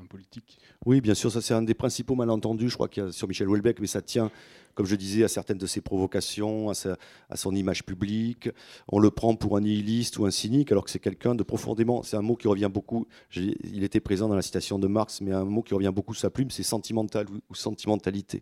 politique 0.08 0.58
Oui, 0.86 1.00
bien 1.00 1.14
sûr, 1.14 1.30
ça 1.32 1.40
c'est 1.40 1.54
un 1.54 1.62
des 1.62 1.74
principaux 1.74 2.14
malentendus, 2.14 2.68
je 2.68 2.74
crois, 2.74 2.88
qu'il 2.88 3.02
y 3.02 3.06
a 3.06 3.12
sur 3.12 3.28
Michel 3.28 3.48
Houellebecq, 3.48 3.80
mais 3.80 3.86
ça 3.86 4.02
tient 4.02 4.30
comme 4.74 4.86
je 4.86 4.96
disais, 4.96 5.24
à 5.24 5.28
certaines 5.28 5.58
de 5.58 5.66
ses 5.66 5.80
provocations, 5.80 6.70
à, 6.70 7.36
son 7.36 7.54
image 7.54 7.84
publique. 7.84 8.50
On 8.88 8.98
le 8.98 9.10
prend 9.10 9.34
pour 9.36 9.56
un 9.56 9.60
nihiliste 9.60 10.18
ou 10.18 10.26
un 10.26 10.30
cynique, 10.30 10.72
alors 10.72 10.84
que 10.84 10.90
c'est 10.90 10.98
quelqu'un 10.98 11.34
de 11.34 11.42
profondément. 11.42 12.02
C'est 12.02 12.16
un 12.16 12.22
mot 12.22 12.36
qui 12.36 12.48
revient 12.48 12.70
beaucoup. 12.72 13.06
Il 13.34 13.84
était 13.84 14.00
présent 14.00 14.28
dans 14.28 14.34
la 14.34 14.42
citation 14.42 14.78
de 14.78 14.86
Marx, 14.86 15.20
mais 15.20 15.32
un 15.32 15.44
mot 15.44 15.62
qui 15.62 15.74
revient 15.74 15.92
beaucoup 15.94 16.14
sa 16.14 16.30
plume, 16.30 16.50
c'est 16.50 16.62
sentimental 16.62 17.26
ou, 17.30 17.54
sentimentalité. 17.54 18.40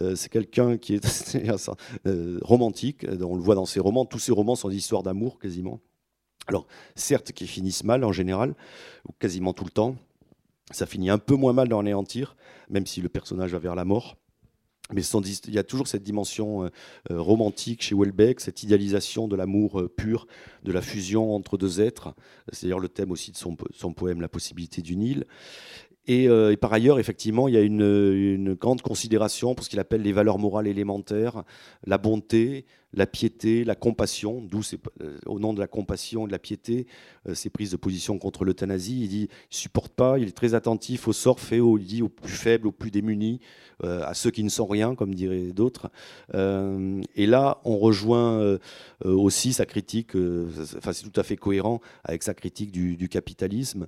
Euh, 0.00 0.14
c'est 0.14 0.30
quelqu'un 0.30 0.76
qui 0.76 0.94
est 0.94 1.36
euh, 2.06 2.38
romantique. 2.42 3.06
On 3.08 3.34
le 3.34 3.42
voit 3.42 3.54
dans 3.54 3.66
ses 3.66 3.80
romans. 3.80 4.04
Tous 4.04 4.18
ses 4.18 4.32
romans 4.32 4.54
sont 4.54 4.68
des 4.68 4.76
histoires 4.76 5.02
d'amour 5.02 5.38
quasiment. 5.38 5.80
Alors, 6.48 6.66
certes, 6.96 7.32
qui 7.32 7.46
finissent 7.46 7.84
mal 7.84 8.04
en 8.04 8.12
général, 8.12 8.54
ou 9.08 9.12
quasiment 9.18 9.52
tout 9.52 9.64
le 9.64 9.70
temps. 9.70 9.96
Ça 10.70 10.86
finit 10.86 11.10
un 11.10 11.18
peu 11.18 11.34
moins 11.34 11.52
mal 11.52 11.68
dans 11.68 11.80
Anéantir, 11.80 12.36
même 12.70 12.86
si 12.86 13.00
le 13.00 13.08
personnage 13.08 13.52
va 13.52 13.58
vers 13.58 13.74
la 13.74 13.84
mort. 13.84 14.16
Mais 14.92 15.02
il 15.02 15.54
y 15.54 15.58
a 15.58 15.64
toujours 15.64 15.88
cette 15.88 16.02
dimension 16.02 16.64
euh, 16.64 16.68
euh, 17.10 17.20
romantique 17.20 17.82
chez 17.82 17.94
Welbeck, 17.94 18.40
cette 18.40 18.62
idéalisation 18.62 19.28
de 19.28 19.36
l'amour 19.36 19.80
euh, 19.80 19.88
pur, 19.88 20.26
de 20.64 20.72
la 20.72 20.82
fusion 20.82 21.34
entre 21.34 21.56
deux 21.56 21.80
êtres. 21.80 22.14
C'est 22.52 22.66
d'ailleurs 22.66 22.80
le 22.80 22.88
thème 22.88 23.10
aussi 23.10 23.32
de 23.32 23.36
son, 23.36 23.56
poème 23.94 24.20
La 24.20 24.28
possibilité 24.28 24.82
d'une 24.82 25.02
île. 25.02 25.26
Et, 26.08 26.26
par 26.60 26.72
ailleurs, 26.72 26.98
effectivement, 26.98 27.46
il 27.46 27.54
y 27.54 27.56
a 27.56 27.60
une, 27.60 27.80
une 27.80 28.54
grande 28.54 28.82
considération 28.82 29.54
pour 29.54 29.64
ce 29.64 29.70
qu'il 29.70 29.78
appelle 29.78 30.02
les 30.02 30.12
valeurs 30.12 30.40
morales 30.40 30.66
élémentaires, 30.66 31.44
la 31.86 31.96
bonté, 31.96 32.66
la 32.94 33.06
piété, 33.06 33.64
la 33.64 33.74
compassion, 33.74 34.42
d'où 34.42 34.60
euh, 35.00 35.18
au 35.26 35.38
nom 35.38 35.54
de 35.54 35.60
la 35.60 35.66
compassion 35.66 36.24
et 36.24 36.26
de 36.26 36.32
la 36.32 36.38
piété, 36.38 36.86
euh, 37.28 37.34
ses 37.34 37.48
prises 37.48 37.70
de 37.70 37.76
position 37.76 38.18
contre 38.18 38.44
l'euthanasie. 38.44 39.00
Il 39.02 39.08
dit, 39.08 39.28
il 39.50 39.56
supporte 39.56 39.92
pas, 39.92 40.18
il 40.18 40.28
est 40.28 40.36
très 40.36 40.54
attentif 40.54 41.08
au 41.08 41.12
sort 41.12 41.40
fait 41.40 41.60
au, 41.60 41.78
il 41.78 41.86
dit, 41.86 42.02
aux 42.02 42.08
plus 42.08 42.32
faibles, 42.32 42.66
aux 42.66 42.72
plus 42.72 42.90
démunis, 42.90 43.40
euh, 43.84 44.04
à 44.04 44.14
ceux 44.14 44.30
qui 44.30 44.44
ne 44.44 44.50
sont 44.50 44.66
rien, 44.66 44.94
comme 44.94 45.14
diraient 45.14 45.52
d'autres. 45.52 45.90
et 46.34 47.26
là, 47.26 47.60
on 47.64 47.78
rejoint 47.78 48.58
aussi 49.04 49.52
sa 49.52 49.66
critique, 49.66 50.14
enfin 50.76 50.92
c'est 50.92 51.10
tout 51.10 51.20
à 51.20 51.22
fait 51.22 51.36
cohérent 51.36 51.80
avec 52.04 52.22
sa 52.22 52.34
critique 52.34 52.70
du, 52.70 53.08
capitalisme, 53.08 53.86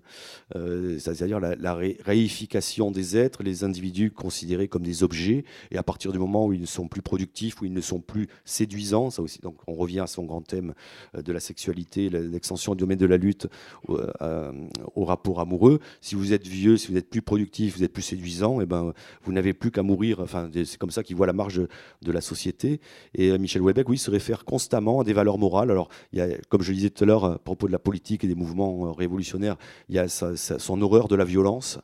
c'est-à-dire 0.55 1.41
la, 1.41 1.75
réification 1.75 2.91
des 2.91 3.17
êtres, 3.17 3.43
les 3.43 3.65
individus 3.65 4.11
considérés 4.11 4.69
comme 4.69 4.83
des 4.83 5.03
objets, 5.03 5.45
et 5.71 5.77
à 5.77 5.83
partir 5.83 6.13
du 6.13 6.19
moment 6.19 6.47
où 6.47 6.53
ils 6.53 6.61
ne 6.61 6.67
sont 6.67 6.89
plus 6.89 7.03
productifs, 7.03 7.61
où 7.61 7.65
ils 7.65 7.73
ne 7.73 7.81
sont 7.81 8.01
plus 8.01 8.29
séduisants, 8.45 8.94
Donc 9.43 9.57
on 9.67 9.75
revient 9.75 10.01
à 10.01 10.07
son 10.07 10.25
grand 10.25 10.43
thème 10.43 10.75
euh, 11.17 11.23
de 11.23 11.33
la 11.33 11.41
sexualité, 11.41 12.09
l'extension 12.09 12.75
du 12.75 12.81
domaine 12.81 12.99
de 12.99 13.07
la 13.07 13.17
lutte 13.17 13.49
euh, 13.89 14.53
au 14.95 15.05
rapport 15.05 15.41
amoureux. 15.41 15.81
Si 16.01 16.15
vous 16.15 16.33
êtes 16.33 16.47
vieux, 16.47 16.77
si 16.77 16.91
vous 16.91 16.99
êtes 16.99 17.11
plus 17.11 17.23
productif, 17.23 17.77
vous 17.77 17.85
êtes 17.85 17.93
plus 17.93 18.03
séduisant, 18.03 18.61
et 18.61 18.65
eh 18.65 18.67
ben 18.67 18.93
vous 19.23 19.33
n'avez 19.33 19.53
plus 19.53 19.71
qu'à 19.71 19.83
mourir. 19.83 20.21
Enfin, 20.21 20.51
c'est 20.53 20.79
comme 20.79 20.91
ça 20.91 21.03
qu'il 21.03 21.17
voit 21.17 21.27
la 21.27 21.33
marge 21.33 21.61
de 22.03 22.13
la 22.13 22.21
société. 22.21 22.81
Et 23.15 23.31
euh, 23.31 23.39
Michel 23.39 23.63
Houellebecq, 23.63 23.89
oui, 23.89 23.99
se 23.99 24.11
réfère 24.11 24.45
constamment 24.45 25.01
à 25.01 25.05
des 25.05 25.13
valeurs 25.13 25.39
morales. 25.39 25.71
Alors, 25.71 25.89
il 26.13 26.19
y 26.19 26.23
a, 26.23 26.29
comme 26.49 26.63
je 26.63 26.71
le 26.71 26.77
disais 26.77 26.91
tout 26.91 27.05
à 27.05 27.07
l'heure, 27.07 27.25
à 27.25 27.39
propos 27.39 27.67
de 27.67 27.73
la 27.73 27.79
politique 27.79 28.25
et 28.25 28.29
des 28.29 28.35
mouvements 28.35 28.93
révolutionnaires, 28.93 29.57
il 29.89 29.97
y 29.97 29.99
a 29.99 30.09
son 30.09 30.83
horreur 30.83 31.09
de 31.09 31.17
la 31.17 31.25
violence. 31.25 31.79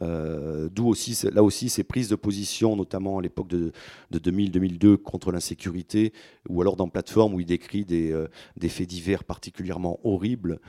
D'où 0.00 0.88
aussi, 0.88 1.18
là 1.32 1.42
aussi, 1.42 1.68
ces 1.68 1.84
prises 1.84 2.08
de 2.08 2.16
position, 2.16 2.74
notamment 2.76 3.18
à 3.18 3.22
l'époque 3.22 3.48
de, 3.48 3.72
2000-2002 4.12 4.96
contre 4.96 5.30
l'insécurité, 5.32 6.12
ou 6.48 6.60
alors 6.62 6.76
dans 6.76 6.88
Plateforme 6.88 7.34
où 7.34 7.40
il 7.40 7.46
décrit 7.46 7.84
des, 7.84 8.14
faits 8.68 8.88
divers 8.88 9.24
particulièrement 9.24 10.00
horribles. 10.04 10.60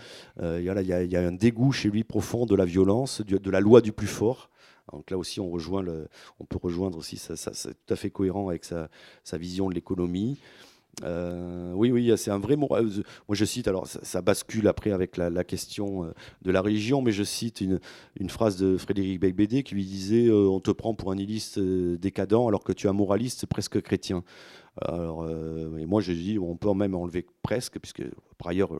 il, 0.42 0.64
y 0.64 1.16
a, 1.16 1.22
un 1.22 1.32
dégoût 1.32 1.72
chez 1.72 1.90
lui 1.90 2.04
profond 2.04 2.46
de 2.46 2.56
la 2.56 2.66
violence, 2.66 3.22
de, 3.22 3.52
la 3.52 3.60
loi 3.60 3.82
du 3.82 3.92
plus 3.92 4.08
fort. 4.08 4.50
Donc 4.92 5.10
là 5.10 5.18
aussi, 5.18 5.40
on, 5.40 5.50
peut 5.50 6.60
rejoindre 6.62 6.98
aussi, 6.98 7.18
c'est 7.18 7.86
tout 7.86 7.94
à 7.94 7.96
fait 7.96 8.10
cohérent 8.10 8.50
avec 8.50 8.66
sa 8.66 9.38
vision 9.38 9.70
de 9.70 9.76
l'économie. 9.76 10.38
Euh, 11.04 11.74
oui, 11.74 11.92
oui, 11.92 12.12
c'est 12.18 12.32
un 12.32 12.39
vrai 12.39 12.56
mot. 12.56 12.68
Euh, 12.72 12.84
moi, 13.28 13.36
je 13.36 13.46
cite, 13.46 13.68
alors 13.68 13.88
ça, 13.88 14.22
bascule 14.22 14.68
après 14.68 14.92
avec 14.92 15.18
la, 15.18 15.44
question 15.44 16.06
euh, 16.06 16.14
de 16.42 16.52
la 16.52 16.62
religion, 16.62 17.02
mais 17.02 17.12
je 17.12 17.24
cite 17.24 17.62
une, 17.62 17.80
phrase 18.30 18.58
de 18.58 18.78
Frédéric 18.78 19.20
Beigbeder 19.20 19.64
qui 19.64 19.76
lui 19.76 19.86
disait 19.86 20.30
On 20.32 20.60
te 20.60 20.72
prend 20.72 20.94
pour 20.94 21.12
un 21.12 21.16
nihiliste 21.16 21.60
décadent 21.60 22.48
alors 22.48 22.64
que 22.64 22.72
tu 22.72 22.88
es 22.88 22.89
un 22.89 22.94
moraliste 22.94 23.46
presque 23.46 23.82
chrétien. 23.82 24.24
Alors, 24.82 25.28
et 25.30 25.86
moi, 25.86 26.02
je 26.02 26.14
dis 26.14 26.38
On 26.39 26.56
peut 26.56 26.74
même 26.74 26.96
enlever 26.96 27.26
presque, 27.42 27.80
puisque 27.80 28.04
par 28.38 28.50
ailleurs, 28.50 28.78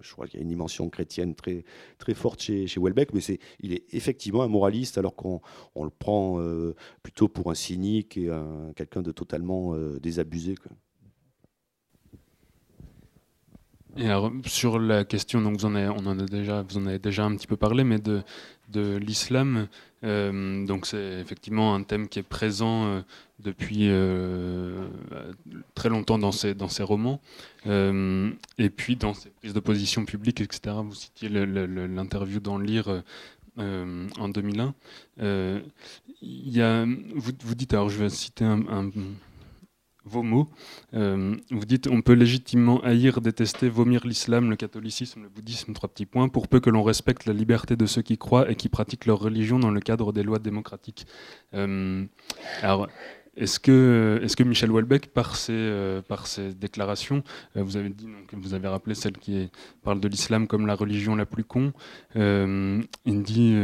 je 0.00 0.12
crois 0.12 0.26
qu'il 0.26 0.38
y 0.38 0.40
a 0.40 0.44
une 0.44 0.48
dimension 0.48 0.88
chrétienne 0.88 1.34
très, 1.34 1.64
très 1.98 2.14
forte 2.14 2.40
chez, 2.40 2.66
chez 2.66 2.80
Welbeck, 2.80 3.12
mais 3.12 3.20
il 3.60 3.72
est 3.72 3.84
effectivement 3.92 4.42
un 4.42 4.48
moraliste 4.48 4.98
alors 4.98 5.16
qu'on 5.16 5.40
on 5.74 5.84
le 5.84 5.90
prend 5.90 6.40
plutôt 7.02 7.28
pour 7.28 7.50
un 7.50 7.54
cynique 7.54 8.16
et 8.16 8.30
quelqu'un 8.76 9.02
de 9.02 9.10
totalement 9.10 9.74
désabusé. 10.00 10.54
Et 13.98 14.08
sur 14.46 14.78
la 14.78 15.04
question, 15.04 15.40
donc 15.40 15.58
vous 15.58 15.64
en 15.64 15.74
avez, 15.74 15.88
on 15.88 16.06
a 16.06 16.14
déjà, 16.14 17.24
un 17.24 17.36
petit 17.36 17.46
peu 17.46 17.56
parlé, 17.56 17.82
mais 17.82 17.98
de, 17.98 18.96
l'islam, 18.98 19.68
euh, 20.04 20.66
donc 20.66 20.86
c'est 20.86 21.20
effectivement 21.20 21.74
un 21.74 21.82
thème 21.82 22.08
qui 22.08 22.18
est 22.18 22.22
présent 22.22 22.86
euh, 22.86 23.00
depuis 23.40 23.88
euh, 23.88 24.86
très 25.74 25.88
longtemps 25.88 26.18
dans 26.18 26.32
ces 26.32 26.82
romans, 26.82 27.20
et 27.64 28.70
puis 28.70 28.96
dans 28.96 29.14
ses 29.14 29.30
prises 29.30 29.54
de 29.54 29.60
position 29.60 30.04
publiques, 30.04 30.42
etc. 30.42 30.76
Vous 30.84 30.94
citiez 30.94 31.28
l'interview 31.30 32.40
dans 32.40 32.58
Lire 32.58 33.02
en 33.58 34.28
2001. 34.28 34.74
Il 36.22 36.48
y 36.50 36.60
a, 36.60 36.84
vous, 36.84 37.32
vous, 37.44 37.54
dites, 37.54 37.72
alors 37.72 37.88
je 37.88 37.98
vais 37.98 38.10
citer 38.10 38.44
un 38.44 38.90
vos 40.06 40.22
mots. 40.22 40.48
Euh, 40.94 41.36
vous 41.50 41.64
dites 41.64 41.88
on 41.88 42.00
peut 42.00 42.12
légitimement 42.12 42.80
haïr, 42.82 43.20
détester, 43.20 43.68
vomir 43.68 44.06
l'islam, 44.06 44.48
le 44.48 44.56
catholicisme, 44.56 45.22
le 45.24 45.28
bouddhisme, 45.28 45.72
trois 45.72 45.88
petits 45.88 46.06
points, 46.06 46.28
pour 46.28 46.48
peu 46.48 46.60
que 46.60 46.70
l'on 46.70 46.82
respecte 46.82 47.26
la 47.26 47.32
liberté 47.32 47.76
de 47.76 47.86
ceux 47.86 48.02
qui 48.02 48.16
croient 48.16 48.50
et 48.50 48.54
qui 48.54 48.68
pratiquent 48.68 49.06
leur 49.06 49.18
religion 49.18 49.58
dans 49.58 49.70
le 49.70 49.80
cadre 49.80 50.12
des 50.12 50.22
lois 50.22 50.38
démocratiques. 50.38 51.06
Euh, 51.54 52.04
alors, 52.62 52.88
est-ce 53.36 53.60
que, 53.60 54.18
est 54.22 54.34
que 54.34 54.44
Michel 54.44 54.70
Houellebecq, 54.70 55.08
par 55.08 55.36
ses, 55.36 55.52
euh, 55.52 56.00
par 56.00 56.26
ses 56.26 56.54
déclarations, 56.54 57.22
vous 57.54 57.76
avez 57.76 57.92
vous 58.32 58.54
avez 58.54 58.68
rappelé 58.68 58.94
celle 58.94 59.18
qui 59.18 59.50
parle 59.82 60.00
de 60.00 60.08
l'islam 60.08 60.46
comme 60.46 60.66
la 60.66 60.74
religion 60.74 61.14
la 61.16 61.26
plus 61.26 61.44
con, 61.44 61.72
il 62.14 63.22
dit 63.22 63.54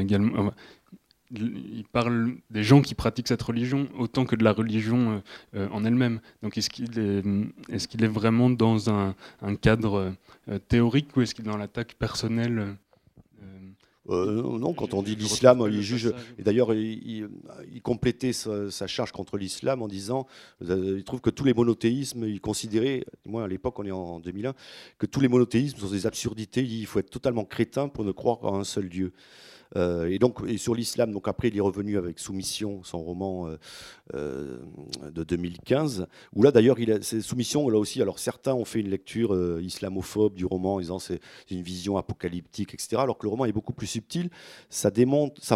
également 0.00 0.52
il 1.30 1.84
parle 1.92 2.36
des 2.50 2.62
gens 2.62 2.80
qui 2.80 2.94
pratiquent 2.94 3.28
cette 3.28 3.42
religion 3.42 3.86
autant 3.98 4.24
que 4.24 4.36
de 4.36 4.44
la 4.44 4.52
religion 4.52 5.12
euh, 5.12 5.18
euh, 5.56 5.68
en 5.70 5.84
elle-même. 5.84 6.20
Donc 6.42 6.56
est-ce 6.56 6.70
qu'il 6.70 6.98
est, 6.98 7.22
est, 7.74 8.06
vraiment 8.06 8.50
dans 8.50 8.90
un, 8.90 9.14
cadre 9.60 10.14
euh, 10.48 10.58
théorique 10.68 11.16
ou 11.16 11.20
est-ce 11.22 11.34
qu'il 11.34 11.46
est 11.46 11.50
dans 11.50 11.56
l'attaque 11.56 11.94
personnelle 11.94 12.76
non, 14.10 14.72
quand 14.72 14.94
on 14.94 15.02
dit 15.02 15.16
l'islam, 15.16 15.62
il 15.70 15.82
juge. 15.82 16.14
Et 16.38 16.42
d'ailleurs, 16.42 16.72
il, 16.72 17.28
complétait 17.82 18.32
sa, 18.32 18.86
charge 18.86 19.12
contre 19.12 19.36
l'islam 19.36 19.82
en 19.82 19.86
disant 19.86 20.26
il 20.62 21.04
trouve 21.04 21.20
que 21.20 21.28
tous 21.28 21.44
les 21.44 21.52
monothéismes, 21.52 22.24
il 22.24 22.40
considérait, 22.40 23.04
moi 23.26 23.44
à 23.44 23.48
l'époque, 23.48 23.78
on 23.78 23.84
est 23.84 23.90
en 23.90 24.18
2001, 24.18 24.54
que 24.96 25.04
tous 25.04 25.20
les 25.20 25.28
monothéismes 25.28 25.76
sont 25.76 25.90
des 25.90 26.06
absurdités. 26.06 26.62
Il 26.62 26.86
faut 26.86 27.00
être 27.00 27.10
totalement 27.10 27.44
crétin 27.44 27.88
pour 27.88 28.02
ne 28.02 28.12
croire 28.12 28.42
en 28.46 28.60
un 28.60 28.64
seul 28.64 28.88
Dieu. 28.88 29.12
Euh, 29.76 30.08
et 30.08 30.18
donc, 30.18 30.38
sur 30.56 30.74
l'islam, 30.74 31.12
donc 31.12 31.28
après, 31.28 31.48
il 31.48 31.56
est 31.56 31.60
revenu 31.60 31.98
avec 31.98 32.18
Soumission, 32.18 32.82
son 32.82 33.02
roman 33.02 33.48
euh, 33.48 33.56
euh, 34.14 34.58
de 35.10 35.24
2015, 35.24 36.06
où 36.34 36.42
là, 36.42 36.50
d'ailleurs, 36.50 36.76
Soumission, 37.02 37.68
là 37.68 37.78
aussi, 37.78 38.00
alors 38.00 38.18
certains 38.18 38.54
ont 38.54 38.64
fait 38.64 38.80
une 38.80 38.90
lecture 38.90 39.60
islamophobe 39.60 40.34
du 40.34 40.44
roman 40.44 40.80
disant 40.80 40.98
c'est 40.98 41.20
une 41.50 41.62
vision 41.62 41.96
apocalyptique, 41.96 42.74
etc., 42.74 42.96
alors 42.98 43.18
que 43.18 43.26
le 43.26 43.30
roman 43.30 43.44
est 43.44 43.52
beaucoup 43.52 43.72
plus 43.72 43.86
subtil. 43.86 44.30
Ça, 44.70 44.90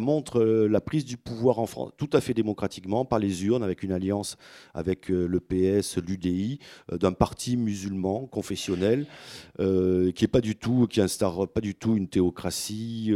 montre 0.00 0.42
la 0.42 0.80
prise 0.80 1.04
du 1.04 1.16
pouvoir 1.16 1.58
en 1.58 1.66
France, 1.66 1.92
tout 1.96 2.10
à 2.12 2.20
fait 2.20 2.34
démocratiquement, 2.34 3.04
par 3.04 3.18
les 3.18 3.44
urnes, 3.44 3.62
avec 3.62 3.82
une 3.82 3.92
alliance 3.92 4.36
avec 4.74 5.08
le 5.08 5.40
PS, 5.40 5.98
l'UDI, 5.98 6.58
d'un 6.90 7.12
parti 7.12 7.56
musulman, 7.56 8.26
confessionnel, 8.26 9.06
qui 9.58 10.24
est 10.24 10.30
pas 10.30 10.40
du 10.40 10.56
tout, 10.56 10.86
qui 10.88 11.00
instaure 11.00 11.48
pas 11.48 11.60
du 11.60 11.74
tout 11.74 11.96
une 11.96 12.08
théocratie, 12.08 13.12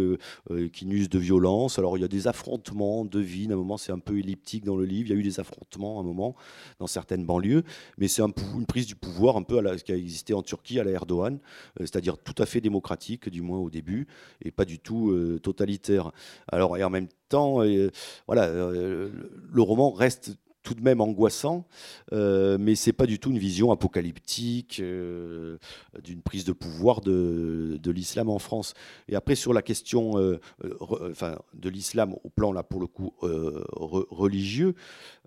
qui 0.73 0.86
de 0.87 1.19
violence. 1.19 1.79
Alors 1.79 1.99
il 1.99 2.01
y 2.01 2.05
a 2.05 2.09
des 2.09 2.29
affrontements 2.29 3.05
de 3.05 3.21
vie. 3.21 3.47
À 3.51 3.53
un 3.53 3.57
moment, 3.57 3.77
c'est 3.77 3.93
un 3.93 3.99
peu 3.99 4.19
elliptique 4.19 4.65
dans 4.65 4.77
le 4.77 4.85
livre. 4.85 5.09
Il 5.11 5.15
y 5.15 5.17
a 5.17 5.19
eu 5.19 5.23
des 5.23 5.41
affrontements 5.41 5.99
à 5.99 6.01
un 6.01 6.05
moment 6.05 6.35
dans 6.79 6.87
certaines 6.87 7.27
banlieues, 7.27 7.63
mais 7.99 8.09
c'est 8.09 8.23
un, 8.23 8.33
une 8.55 8.67
prise 8.67 8.87
du 8.87 8.95
pouvoir 8.95 9.37
un 9.37 9.43
peu 9.43 9.59
à 9.59 9.63
la, 9.63 9.77
ce 9.77 9.85
qui 9.85 9.93
a 9.93 9.97
existé 9.97 10.33
en 10.33 10.43
Turquie 10.43 10.81
à 10.81 10.85
la 10.85 10.93
Erdogan, 10.93 11.39
euh, 11.81 11.81
c'est-à-dire 11.81 12.17
tout 12.19 12.35
à 12.39 12.47
fait 12.47 12.61
démocratique, 12.61 13.29
du 13.29 13.43
moins 13.43 13.59
au 13.59 13.71
début, 13.71 14.07
et 14.45 14.51
pas 14.51 14.65
du 14.65 14.79
tout 14.79 15.11
euh, 15.11 15.39
totalitaire. 15.41 16.13
Alors 16.51 16.77
et 16.77 16.85
en 16.85 16.91
même 16.91 17.09
temps, 17.29 17.63
euh, 17.63 17.91
voilà, 18.27 18.49
le 18.49 19.63
roman 19.63 19.91
reste 19.91 20.37
tout 20.67 20.75
de 20.75 20.83
même 20.83 21.01
angoissant, 21.01 21.65
euh, 22.13 22.59
mais 22.59 22.75
c'est 22.75 22.93
pas 22.93 23.07
du 23.07 23.21
tout 23.21 23.31
une 23.31 23.39
vision 23.39 23.71
apocalyptique 23.71 24.81
euh, 24.81 25.59
d'une 26.03 26.23
prise 26.23 26.45
de 26.45 26.53
pouvoir 26.53 27.01
de, 27.03 27.79
de 27.81 27.91
l'islam 27.93 28.29
en 28.29 28.41
France. 28.41 28.75
Et 29.09 29.15
après 29.15 29.37
sur 29.37 29.53
la 29.53 29.63
question 29.63 30.19
euh, 30.19 30.41
enfin, 31.13 31.37
de 31.55 31.69
l'islam 31.69 32.17
au 32.25 32.31
plan 32.31 32.51
là 32.51 32.65
pour 32.65 32.81
le 32.81 32.89
coup 32.89 33.13
religieux, 33.21 34.75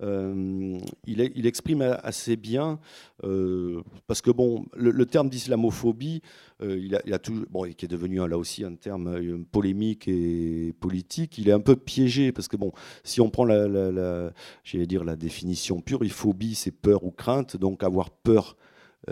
il, 0.01 1.45
exprime 1.45 1.97
assez 2.03 2.35
bien 2.35 2.77
parce 3.21 4.21
que 4.21 4.31
bon 4.31 4.65
le, 4.75 5.05
terme 5.05 5.29
d'islamophobie 5.29 6.21
euh, 6.61 6.77
il, 6.77 7.13
a, 7.13 7.19
tout, 7.19 7.45
bon, 7.49 7.63
qui 7.71 7.85
est 7.85 7.87
devenu 7.87 8.17
là 8.27 8.37
aussi 8.37 8.65
un 8.65 8.75
terme 8.75 9.07
euh, 9.07 9.37
polémique 9.49 10.09
et 10.09 10.73
politique, 10.81 11.37
il 11.37 11.47
est 11.47 11.53
un 11.53 11.61
peu 11.61 11.77
piégé 11.77 12.33
parce 12.33 12.49
que 12.49 12.57
bon, 12.57 12.73
si 13.03 13.21
on 13.21 13.29
prend 13.29 13.45
la, 13.45 13.67
la, 13.67 13.91
la 13.91 14.85
dire 14.85 15.05
la 15.05 15.15
définition 15.29 15.79
pure, 15.79 16.03
phobie, 16.09 16.55
c'est 16.55 16.71
peur 16.71 17.03
ou 17.03 17.11
crainte, 17.11 17.55
donc 17.55 17.83
avoir 17.83 18.09
peur 18.09 18.57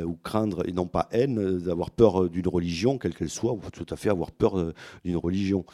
ou 0.06 0.16
craindre, 0.16 0.68
et 0.68 0.72
non 0.72 0.88
pas 0.88 1.08
haine, 1.12 1.40
euh, 1.40 1.60
d'avoir 1.60 1.92
peur 1.92 2.24
euh, 2.24 2.30
d'une 2.30 2.48
religion, 2.48 2.98
quelle 2.98 3.16
qu'elle 3.16 3.30
soit, 3.30 3.54
ou 3.54 3.62
tout 3.72 3.86
à 3.90 3.96
fait 3.96 4.10
avoir 4.10 4.32
peur 4.32 4.74
d'une 5.04 5.18
religion. 5.18 5.66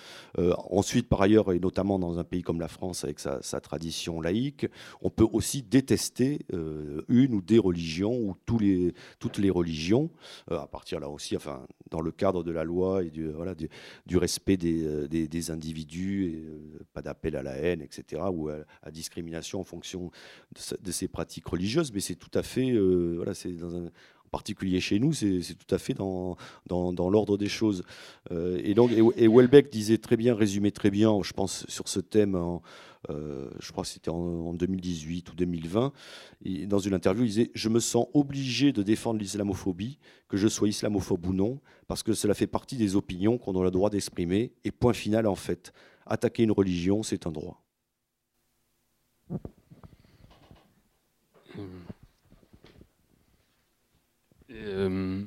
ensuite, 0.70 1.08
par 1.08 1.22
ailleurs, 1.22 1.52
et 1.52 1.60
notamment 1.60 2.00
dans 2.00 2.20
un 2.20 2.24
pays 2.24 2.42
comme 2.42 2.60
la 2.60 2.68
France, 2.68 3.04
avec 3.04 3.20
sa, 3.20 3.40
tradition 3.62 4.22
laïque, 4.22 4.68
on 5.02 5.10
peut 5.10 5.28
aussi 5.32 5.62
détester 5.64 6.40
une 7.08 7.34
ou 7.34 7.42
des 7.42 7.60
religions, 7.60 8.14
ou 8.14 8.36
tous 8.46 8.60
les, 8.60 8.94
toutes 9.20 9.38
les 9.38 9.50
religions, 9.50 10.10
à 10.50 10.68
partir 10.68 11.00
là 11.00 11.10
aussi, 11.10 11.36
enfin, 11.36 11.66
dans 11.90 12.02
le 12.02 12.12
cadre 12.12 12.44
de 12.44 12.52
la 12.52 12.64
loi 12.64 13.04
et 13.04 13.10
du, 13.10 13.30
voilà, 13.30 13.56
du, 13.56 14.18
respect 14.18 14.58
des, 14.58 15.08
des, 15.08 15.52
individus, 15.52 16.44
pas 16.94 17.02
d'appel 17.02 17.36
à 17.36 17.44
la 17.44 17.56
haine, 17.56 17.82
etc., 17.82 18.22
ou 18.32 18.50
à, 18.50 18.92
discrimination 18.92 19.60
en 19.60 19.64
fonction 19.64 20.12
de, 20.56 20.78
de, 20.82 20.92
ces 20.92 21.08
pratiques 21.08 21.48
religieuses, 21.48 21.92
mais 21.94 22.00
c'est 22.00 22.16
tout 22.16 22.32
à 22.34 22.44
fait, 22.44 22.72
voilà, 23.16 23.34
c'est 23.34 23.54
particulier 24.34 24.82
chez 24.82 24.98
nous, 24.98 25.14
c'est 25.14 25.54
tout 25.54 25.76
à 25.76 25.78
fait 25.78 25.94
dans, 25.94 26.36
dans, 26.66 27.10
l'ordre 27.10 27.38
des 27.38 27.48
choses. 27.48 27.84
Euh, 28.32 28.60
et 28.64 28.74
donc, 28.74 28.90
et, 28.92 29.28
Welbeck 29.28 29.72
disait 29.72 30.00
très 30.00 30.18
bien, 30.18 30.34
résumait 30.34 30.72
très 30.72 30.90
bien, 30.90 31.22
je 31.22 31.34
pense, 31.34 31.66
sur 31.70 31.88
ce 31.88 32.00
thème, 32.00 32.36
euh, 33.12 33.50
je 33.60 33.72
crois 33.72 33.84
que 33.84 33.92
c'était 33.92 34.10
en, 34.10 34.54
2018 34.56 35.32
ou 35.32 35.36
2020, 35.36 35.94
dans 36.66 36.80
une 36.80 36.96
interview, 36.96 37.26
il 37.26 37.28
disait 37.28 37.52
Je 37.54 37.70
me 37.70 37.80
sens 37.80 38.08
obligé 38.16 38.72
de 38.72 38.82
défendre 38.82 39.20
l'islamophobie, 39.20 40.00
que 40.28 40.38
je 40.38 40.48
sois 40.48 40.68
islamophobe 40.68 41.28
ou 41.28 41.34
non, 41.34 41.60
parce 41.88 42.02
que 42.02 42.14
cela 42.14 42.34
fait 42.34 42.48
partie 42.48 42.76
des 42.76 42.96
opinions 42.96 43.38
qu'on 43.38 43.60
a 43.62 43.64
le 43.64 43.70
droit 43.70 43.92
d'exprimer, 43.92 44.52
et 44.64 44.72
point 44.72 44.94
final 44.94 45.28
en 45.28 45.36
fait. 45.36 45.74
Attaquer 46.08 46.42
une 46.42 46.52
religion, 46.52 47.04
c'est 47.04 47.28
un 47.28 47.32
droit. 47.32 47.64
Euh, 54.64 55.24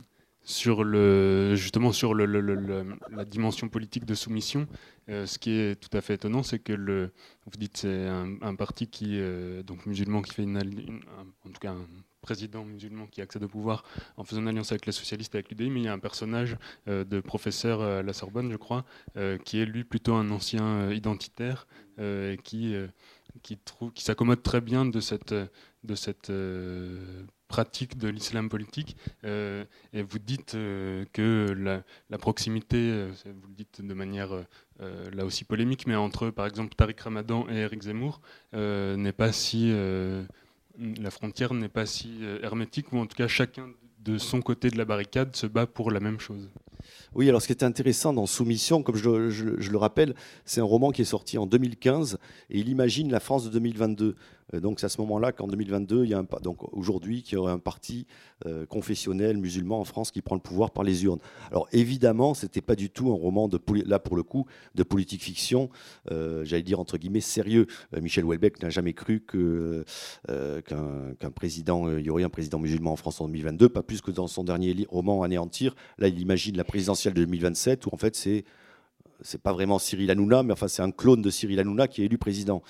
sur 0.49 0.84
le, 0.84 1.57
justement 1.57 1.91
sur 1.91 2.14
la 2.14 3.24
dimension 3.24 3.68
politique 3.68 4.05
de 4.05 4.14
soumission. 4.14 4.68
ce 5.09 5.39
qui 5.39 5.51
est 5.51 5.74
tout 5.74 5.89
à 5.93 6.01
fait 6.01 6.14
étonnant, 6.14 6.45
c'est 6.45 6.61
que 6.61 6.72
le, 6.72 7.11
vous 7.47 7.59
dites 7.59 7.78
c'est 7.78 8.07
un, 8.07 8.55
parti 8.55 8.87
qui, 8.87 9.20
donc 9.64 9.87
musulman, 9.87 10.22
qui 10.22 10.34
fait 10.34 10.45
une, 10.45 10.57
en 10.57 11.51
tout 11.51 11.59
cas 11.61 11.72
un 11.72 11.89
président 12.20 12.64
musulman 12.64 13.09
qui 13.09 13.22
accède 13.22 13.43
au 13.43 13.49
pouvoir 13.49 13.82
en 14.16 14.22
faisant 14.22 14.41
une 14.41 14.47
alliance 14.47 14.70
avec 14.70 14.87
les 14.87 14.93
socialistes, 14.93 15.34
avec 15.34 15.49
l'UDI, 15.51 15.68
mais 15.68 15.80
il 15.80 15.87
y 15.87 15.89
a 15.89 15.93
un 15.93 15.99
personnage 15.99 16.57
de 16.87 17.18
professeur 17.18 17.82
à 17.82 18.05
la 18.05 18.12
Sorbonne, 18.12 18.53
je 18.53 18.57
crois, 18.57 18.84
qui 19.45 19.59
est 19.59 19.66
lui 19.66 19.82
plutôt 19.82 20.14
un 20.14 20.30
ancien 20.30 20.93
identitaire, 20.93 21.66
qui 22.45 22.76
qui, 23.43 23.59
qui 23.95 24.05
s'accommode 24.05 24.43
très 24.43 24.61
bien 24.61 24.84
de 24.87 25.01
cette, 25.01 25.34
de 25.84 25.95
cette 25.95 26.30
euh, 26.30 27.24
pratique 27.49 27.97
de 27.99 28.09
l'islam 28.09 28.49
politique. 28.49 28.97
Euh, 29.24 29.64
et 29.92 30.03
vous 30.03 30.18
dites 30.18 30.55
euh, 30.55 31.05
que 31.12 31.55
la, 32.11 32.18
proximité, 32.18 33.07
vous 33.24 33.49
le 33.49 33.55
dites 33.55 33.80
de 33.82 33.94
manière 33.94 34.30
là 34.80 35.24
aussi 35.24 35.44
polémique, 35.44 35.86
mais 35.86 35.94
entre 35.94 36.30
par 36.30 36.47
exemple 36.47 36.74
Tariq 36.74 37.01
Ramadan 37.03 37.47
et 37.49 37.57
Eric 37.57 37.82
Zemmour 37.82 38.20
n'est 38.53 39.12
pas 39.12 39.32
si. 39.32 39.72
la 40.78 41.11
frontière 41.11 41.55
n'est 41.55 41.68
pas 41.68 41.86
si 41.86 42.20
hermétique, 42.42 42.92
ou 42.92 42.99
en 42.99 43.07
tout 43.07 43.16
cas 43.16 43.28
chacun 43.28 43.68
de 44.01 44.18
son 44.18 44.40
côté 44.40 44.70
de 44.70 44.78
la 44.78 44.84
barricade 44.84 45.34
se 45.34 45.47
bat 45.47 45.66
pour 45.66 45.90
la 45.90 46.01
même 46.01 46.20
chose. 46.20 46.49
Oui, 47.14 47.28
alors 47.28 47.42
ce 47.42 47.47
qui 47.47 47.53
est 47.53 47.64
intéressant 47.64 48.12
dans 48.12 48.26
Soumission, 48.26 48.82
comme 48.82 48.97
je, 48.97 49.11
le 49.70 49.76
rappelle, 49.76 50.14
c'est 50.44 50.61
un 50.61 50.64
roman 50.64 50.90
qui 50.90 51.03
est 51.03 51.07
sorti 51.07 51.38
en 51.38 51.47
2015 51.47 52.18
et 52.51 52.59
il 52.59 52.68
imagine 52.68 53.11
la 53.11 53.20
France 53.20 53.44
de 53.44 53.51
2022. 53.51 54.16
Euh, 54.55 54.61
donc 54.61 54.80
c'est 54.80 54.86
à 54.86 54.88
ce 54.88 55.01
moment-là 55.01 55.32
qu'en 55.32 55.47
2022, 55.47 56.05
il 56.05 56.11
y 56.11 56.14
a 56.14 56.18
un, 56.18 56.26
donc 56.40 56.59
aujourd'hui, 56.72 57.22
qu'il 57.22 57.34
y 57.34 57.36
aurait 57.38 57.53
un 57.53 57.59
parti 57.59 58.07
euh, 58.47 58.66
confessionnel 58.66 59.36
musulman 59.36 59.80
en 59.80 59.84
France 59.84 60.11
qui 60.11 60.22
prend 60.22 60.34
le 60.34 60.40
pouvoir 60.40 60.70
par 60.70 60.84
les 60.84 61.05
urnes. 61.05 61.20
Alors 61.51 61.68
évidemment, 61.72 62.34
c'était 62.34 62.61
pas 62.61 62.76
du 62.76 62.90
tout 62.90 63.11
un 63.11 63.14
roman 63.14 63.49
de 63.49 63.61
là 63.84 63.99
pour 63.99 64.16
le 64.16 64.22
coup 64.22 64.47
de 64.74 64.82
politique 64.82 65.22
fiction, 65.22 65.70
euh, 66.11 66.44
j'allais 66.44 66.62
dire 66.62 66.80
entre 66.80 66.99
guillemets 66.99 67.20
sérieux. 67.20 67.66
Michel 68.01 68.24
Houellebecq 68.24 68.62
n'a 68.62 68.70
jamais 68.70 68.92
cru 68.92 69.20
que 69.20 69.84
qu'un 70.28 71.30
président, 71.34 71.99
y 71.99 72.11
aurait 72.11 72.24
un 72.24 72.30
président 72.30 72.59
musulman 72.59 72.92
en 72.92 72.97
France 72.97 73.20
en 73.20 73.26
2022, 73.26 73.68
pas 73.68 73.82
plus 73.82 74.01
que 74.01 74.11
dans 74.11 74.26
son 74.26 74.44
dernier 74.44 74.86
roman 74.88 75.22
Anéantir. 75.22 75.74
Là, 75.99 76.09
il 76.09 76.20
imagine 76.20 76.57
la 76.57 76.64
présidentielle 76.64 77.14
de 77.14 77.24
2027 77.24 77.86
où 77.86 77.90
en 77.92 77.97
fait 77.97 78.14
c'est 78.16 78.44
c'est 79.22 79.40
pas 79.40 79.53
vraiment 79.53 79.78
Cyril 79.78 80.11
Hanouna, 80.11 80.42
mais 80.42 80.53
enfin 80.53 80.68
c'est 80.68 80.82
un 80.82 80.90
clone 80.90 81.22
de 81.22 81.30
Cyril 81.30 81.59
Hanouna 81.59 81.88
qui 81.88 82.03
est 82.03 82.07
élu 82.07 82.18
président. 82.18 82.62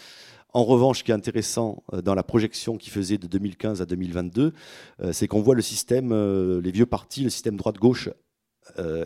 En 0.56 0.64
revanche, 0.64 1.00
ce 1.00 1.04
qui 1.04 1.10
est 1.10 1.14
intéressant 1.14 1.82
euh, 1.92 2.00
dans 2.00 2.14
la 2.14 2.22
projection 2.22 2.78
qu'il 2.78 2.90
faisait 2.90 3.18
de 3.18 3.26
2015 3.26 3.82
à 3.82 3.84
2022, 3.84 4.54
euh, 5.02 5.12
c'est 5.12 5.28
qu'on 5.28 5.42
voit 5.42 5.54
le 5.54 5.60
système, 5.60 6.12
euh, 6.12 6.62
les 6.62 6.70
vieux 6.70 6.86
partis, 6.86 7.22
le 7.22 7.28
système 7.28 7.58
droite-gauche 7.58 8.08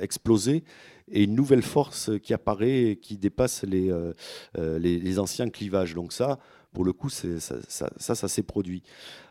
exploser 0.00 0.64
et 1.12 1.24
une 1.24 1.34
nouvelle 1.34 1.60
force 1.60 2.10
qui 2.22 2.32
apparaît 2.32 2.84
et 2.84 2.96
qui 2.96 3.18
dépasse 3.18 3.62
les, 3.64 3.92
les, 4.56 5.18
anciens 5.18 5.50
clivages. 5.50 5.94
Donc 5.94 6.14
ça, 6.14 6.38
pour 6.72 6.82
le 6.82 6.94
coup, 6.94 7.10
ça, 7.10 7.28
ça, 7.68 8.28
s'est 8.28 8.42
produit. 8.42 8.82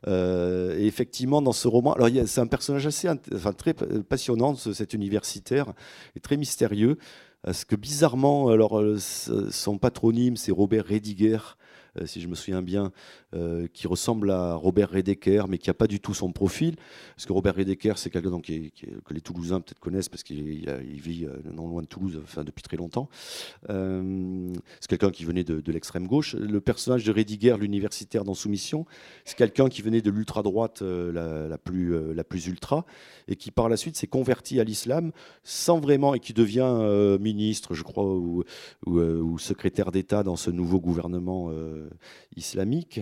et 0.06 0.86
effectivement, 0.86 1.42
dans 1.42 1.52
ce 1.52 1.68
roman, 1.68 1.96
c'est 2.28 2.42
un 2.42 2.46
personnage 2.46 2.86
assez, 2.86 3.10
enfin, 3.34 3.54
très 3.54 3.74
passionnant, 3.74 4.54
cet 4.54 4.94
universitaire, 4.94 5.74
et 6.16 6.20
très 6.20 6.38
mystérieux, 6.38 7.00
parce 7.42 7.66
que 7.66 7.76
bizarrement, 7.76 8.50
alors, 8.50 8.80
son 9.50 9.80
patronyme, 9.80 10.38
c'est 10.38 10.52
Robert 10.52 10.86
Rediger, 10.88 11.40
si 12.06 12.22
je 12.22 12.28
me 12.28 12.36
souviens 12.36 12.62
bien, 12.62 12.92
euh, 13.34 13.68
qui 13.74 13.88
ressemble 13.88 14.32
à 14.32 14.56
Robert 14.56 14.92
Redeker, 14.92 15.48
mais 15.48 15.58
qui 15.58 15.70
n'a 15.70 15.74
pas 15.74 15.88
du 15.88 16.00
tout 16.00 16.14
son 16.14 16.32
profil. 16.32 16.76
Parce 17.16 17.26
que 17.26 17.34
Robert 17.34 17.56
Redeker, 17.56 17.98
c'est 17.98 18.10
quelqu'un 18.10 18.40
que 18.42 19.14
les 19.14 19.22
Toulousains 19.22 19.62
peut-être 19.62 19.80
connaissent, 19.80 20.10
parce 20.10 20.24
qu'il 20.24 20.38
vit 20.38 21.26
euh, 21.26 21.38
non 21.54 21.68
loin 21.68 21.82
de 21.82 21.88
Toulouse 21.88 22.20
enfin, 22.24 22.44
depuis 22.44 22.64
très 22.64 22.78
longtemps. 22.78 23.10
c'est 23.68 24.88
quelqu'un 24.90 25.12
qui 25.12 25.26
venait 25.26 25.44
de, 25.44 25.72
l'extrême 25.72 26.08
gauche. 26.08 26.36
Le 26.36 26.60
personnage 26.62 27.04
de 27.04 27.12
Rediger, 27.12 27.56
l'universitaire 27.60 28.24
dans 28.24 28.34
Soumission, 28.34 28.86
c'est 29.26 29.38
quelqu'un 29.38 29.70
qui 29.70 29.82
venait 29.82 30.02
de 30.02 30.10
l'ultra-droite 30.10 30.82
la, 30.82 31.58
plus, 31.58 32.14
la 32.14 32.24
plus 32.24 32.48
ultra, 32.48 32.86
et 33.28 33.36
qui 33.36 33.52
par 33.52 33.70
la 33.70 33.78
suite 33.78 33.96
s'est 33.96 34.08
converti 34.08 34.60
à 34.60 34.64
l'islam 34.64 35.12
sans 35.44 35.80
vraiment, 35.80 36.16
et 36.16 36.20
qui 36.20 36.34
devient 36.34 37.18
ministre, 37.20 37.74
je 37.74 37.84
crois, 37.84 38.06
ou, 38.06 38.44
ou 38.86 39.38
secrétaire 39.38 39.92
d'État 39.92 40.24
dans 40.24 40.36
ce 40.36 40.50
nouveau 40.50 40.80
gouvernement 40.80 41.50
euh, 41.52 41.90
islamique. 42.36 43.02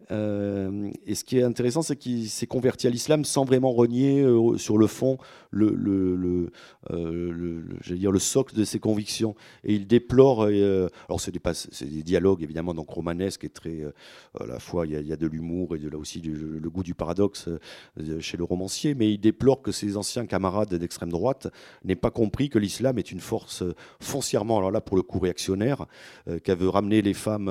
et 0.11 1.15
ce 1.15 1.23
qui 1.23 1.37
est 1.37 1.43
intéressant, 1.43 1.81
c'est 1.81 1.95
qu'il 1.95 2.29
s'est 2.29 2.47
converti 2.47 2.85
à 2.87 2.89
l'islam 2.89 3.23
sans 3.23 3.45
vraiment 3.45 3.71
renier 3.71 4.21
euh, 4.21 4.57
sur 4.57 4.77
le 4.77 4.87
fond 4.87 5.17
dire 7.91 8.11
le 8.11 8.19
socle 8.19 8.55
de 8.55 8.63
ses 8.63 8.79
convictions. 8.79 9.35
Et 9.63 9.73
il 9.73 9.87
déplore, 9.87 10.43
alors 10.43 11.19
c'est 11.19 11.31
des, 11.31 11.41
des, 11.85 12.03
dialogues 12.03 12.41
évidemment 12.41 12.73
donc 12.73 12.89
romanesques 12.89 13.43
et 13.43 13.49
très, 13.49 13.83
à 14.39 14.45
la 14.45 14.59
fois 14.59 14.85
il 14.87 15.07
y 15.07 15.13
a, 15.13 15.17
de 15.17 15.27
l'humour 15.27 15.75
et 15.75 15.79
de 15.79 15.89
là 15.89 15.97
aussi 15.97 16.21
le 16.21 16.69
goût 16.69 16.83
du 16.83 16.93
paradoxe 16.93 17.49
chez 18.19 18.37
le 18.37 18.43
romancier, 18.43 18.95
mais 18.95 19.13
il 19.13 19.17
déplore 19.17 19.61
que 19.61 19.71
ses 19.71 19.97
anciens 19.97 20.25
camarades 20.25 20.73
d'extrême 20.73 21.09
droite 21.09 21.47
n'aient 21.83 21.95
pas 21.95 22.11
compris 22.11 22.49
que 22.49 22.59
l'islam 22.59 22.97
est 22.97 23.11
une 23.11 23.19
force 23.19 23.63
foncièrement, 23.99 24.57
alors 24.57 24.71
là 24.71 24.81
pour 24.81 24.95
le 24.95 25.03
coup 25.03 25.19
réactionnaire, 25.19 25.85
qu'elle 26.43 26.57
veut 26.57 26.69
ramener 26.69 27.01
les 27.01 27.13
femmes 27.13 27.49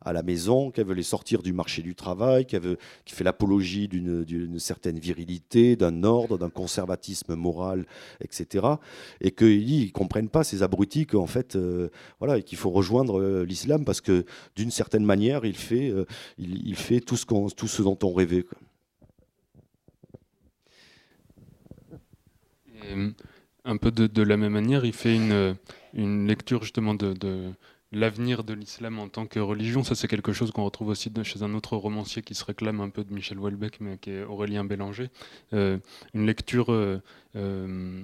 à 0.00 0.12
la 0.12 0.22
maison, 0.22 0.70
qu'elle 0.70 0.86
veut 0.86 0.94
les 0.94 1.02
sortir 1.02 1.42
du 1.42 1.52
marché 1.52 1.82
du 1.82 1.87
travail, 1.94 2.46
qu'elle 2.46 2.62
veut, 2.62 2.78
qui 3.04 3.14
fait 3.14 3.24
l'apologie 3.24 3.88
d'une 3.88 4.58
certaine 4.58 4.98
virilité, 4.98 5.76
d'un 5.76 6.02
ordre, 6.02 6.38
d'un 6.38 6.50
conservatisme 6.50 7.34
moral, 7.34 7.86
etc. 8.20 8.66
Et 9.20 9.30
qu'ils 9.30 9.86
ne 9.86 9.90
comprennent 9.90 10.28
pas, 10.28 10.44
ces 10.44 10.62
abrutis, 10.62 11.06
qu'en 11.06 11.26
fait, 11.26 11.56
euh, 11.56 11.88
voilà, 12.20 12.40
qu'il 12.40 12.58
faut 12.58 12.70
rejoindre 12.70 13.20
euh, 13.20 13.44
l'islam 13.44 13.84
parce 13.84 14.00
que 14.00 14.24
d'une 14.56 14.70
certaine 14.70 15.04
manière, 15.04 15.44
il 15.44 15.56
fait, 15.56 15.90
euh, 15.90 16.04
il, 16.38 16.76
fait 16.76 17.00
tout, 17.00 17.16
ce 17.16 17.26
tout 17.54 17.68
ce 17.68 17.82
dont 17.82 17.98
on 18.02 18.12
rêvait. 18.12 18.44
un 23.64 23.76
peu 23.76 23.90
de, 23.90 24.22
la 24.22 24.38
même 24.38 24.52
manière, 24.52 24.86
il 24.86 24.94
fait 24.94 25.14
une, 25.14 25.54
une 25.92 26.26
lecture 26.26 26.62
justement 26.62 26.94
de 26.94 27.52
l'avenir 27.92 28.44
de 28.44 28.54
l'islam 28.54 28.98
en 28.98 29.08
tant 29.08 29.26
que 29.26 29.38
religion. 29.38 29.82
Ça, 29.84 29.94
c'est 29.94 30.08
quelque 30.08 30.32
chose 30.32 30.50
qu'on 30.50 30.64
retrouve 30.64 30.88
aussi 30.88 31.10
chez 31.22 31.42
un 31.42 31.54
autre 31.54 31.76
romancier 31.76 32.22
qui 32.22 32.34
se 32.34 32.44
réclame 32.44 32.80
un 32.80 32.90
peu 32.90 33.04
de 33.04 33.12
Michel 33.12 33.38
Houellebecq, 33.38 33.80
mais 33.80 33.98
qui 33.98 34.10
est 34.10 34.24
Aurélien 34.24 34.64
Bélanger. 34.64 35.10
Euh, 35.52 35.78
une 36.14 36.26
lecture. 36.26 36.72
Euh, 36.72 37.00
euh, 37.36 38.02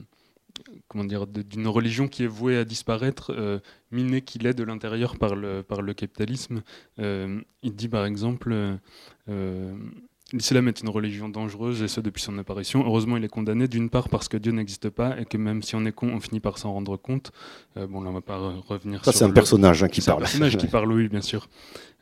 comment 0.86 1.04
dire, 1.04 1.26
d'une 1.26 1.66
religion 1.66 2.06
qui 2.06 2.22
est 2.22 2.28
vouée 2.28 2.56
à 2.56 2.64
disparaître, 2.64 3.60
minée 3.90 4.22
qu'il 4.22 4.46
est 4.46 4.54
de 4.54 4.62
l'intérieur 4.62 5.18
par 5.18 5.34
le, 5.34 5.64
par 5.64 5.82
le 5.82 5.94
capitalisme. 5.94 6.62
il 6.96 7.74
dit 7.74 7.88
par 7.88 8.06
exemple, 8.06 8.78
L'islam 10.32 10.68
est 10.68 10.80
une 10.80 10.88
religion 10.88 11.28
dangereuse, 11.28 11.82
et 11.82 11.88
ce 11.88 12.00
depuis 12.00 12.22
son 12.22 12.38
apparition. 12.38 12.84
Heureusement, 12.84 13.16
il 13.18 13.24
est 13.24 13.28
condamné, 13.28 13.68
d'une 13.68 13.90
part 13.90 14.08
parce 14.08 14.28
que 14.28 14.36
Dieu 14.36 14.52
n'existe 14.52 14.88
pas, 14.88 15.20
et 15.20 15.26
que 15.26 15.36
même 15.36 15.62
si 15.62 15.76
on 15.76 15.84
est 15.84 15.92
con, 15.92 16.08
on 16.08 16.18
finit 16.18 16.40
par 16.40 16.56
s'en 16.56 16.72
rendre 16.72 16.96
compte. 16.96 17.30
Euh, 17.76 17.86
bon, 17.86 18.00
là, 18.00 18.10
on 18.10 18.14
va 18.14 18.20
pas 18.22 18.38
revenir 18.66 19.04
Ça, 19.04 19.12
c'est 19.12 19.24
un 19.24 19.30
personnage 19.30 19.84
hein, 19.84 19.88
qui 19.88 20.00
parle. 20.00 20.18
un 20.18 20.20
personnage 20.20 20.56
qui 20.56 20.66
parle, 20.68 20.90
oui, 20.92 21.08
bien 21.08 21.20
sûr. 21.20 21.48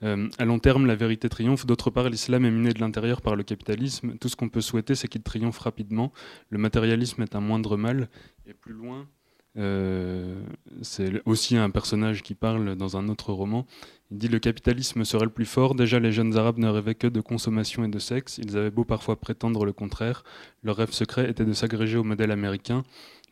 Euh, 0.04 0.28
à 0.38 0.44
long 0.44 0.60
terme, 0.60 0.86
la 0.86 0.94
vérité 0.94 1.28
triomphe. 1.28 1.66
D'autre 1.66 1.90
part, 1.90 2.08
l'islam 2.08 2.44
est 2.44 2.50
miné 2.50 2.72
de 2.72 2.80
l'intérieur 2.80 3.22
par 3.22 3.34
le 3.34 3.42
capitalisme. 3.42 4.16
Tout 4.18 4.28
ce 4.28 4.36
qu'on 4.36 4.48
peut 4.48 4.60
souhaiter, 4.60 4.94
c'est 4.94 5.08
qu'il 5.08 5.22
triomphe 5.22 5.58
rapidement. 5.58 6.12
Le 6.48 6.58
matérialisme 6.58 7.22
est 7.22 7.34
un 7.34 7.40
moindre 7.40 7.76
mal. 7.76 8.08
Et 8.46 8.54
plus 8.54 8.72
loin, 8.72 9.08
c'est 9.55 11.22
aussi 11.26 11.57
un 11.57 11.70
personnage 11.70 12.22
qui 12.22 12.34
parle 12.34 12.76
dans 12.76 12.96
un 12.96 13.09
autre 13.09 13.32
roman. 13.32 13.66
Il 14.11 14.18
dit 14.18 14.28
le 14.28 14.38
capitalisme 14.38 15.05
serait 15.05 15.24
le 15.24 15.30
plus 15.30 15.46
fort. 15.46 15.74
Déjà, 15.74 15.98
les 15.98 16.12
jeunes 16.12 16.36
arabes 16.36 16.59
ne 16.59 16.68
rêvaient 16.68 16.94
que 16.94 17.07
de 17.07 17.20
consommation 17.20 17.84
et 17.84 17.88
de 17.88 17.98
sexe. 17.98 18.38
Ils 18.38 18.57
avaient 18.59 18.70
beau 18.70 18.84
parfois 18.84 19.18
prétendre 19.18 19.64
le 19.64 19.72
contraire. 19.72 20.22
Leur 20.62 20.76
rêve 20.76 20.92
secret 20.92 21.30
était 21.30 21.46
de 21.46 21.53
s'agréger 21.55 21.96
au 21.96 22.05
modèle 22.05 22.30
américain. 22.30 22.82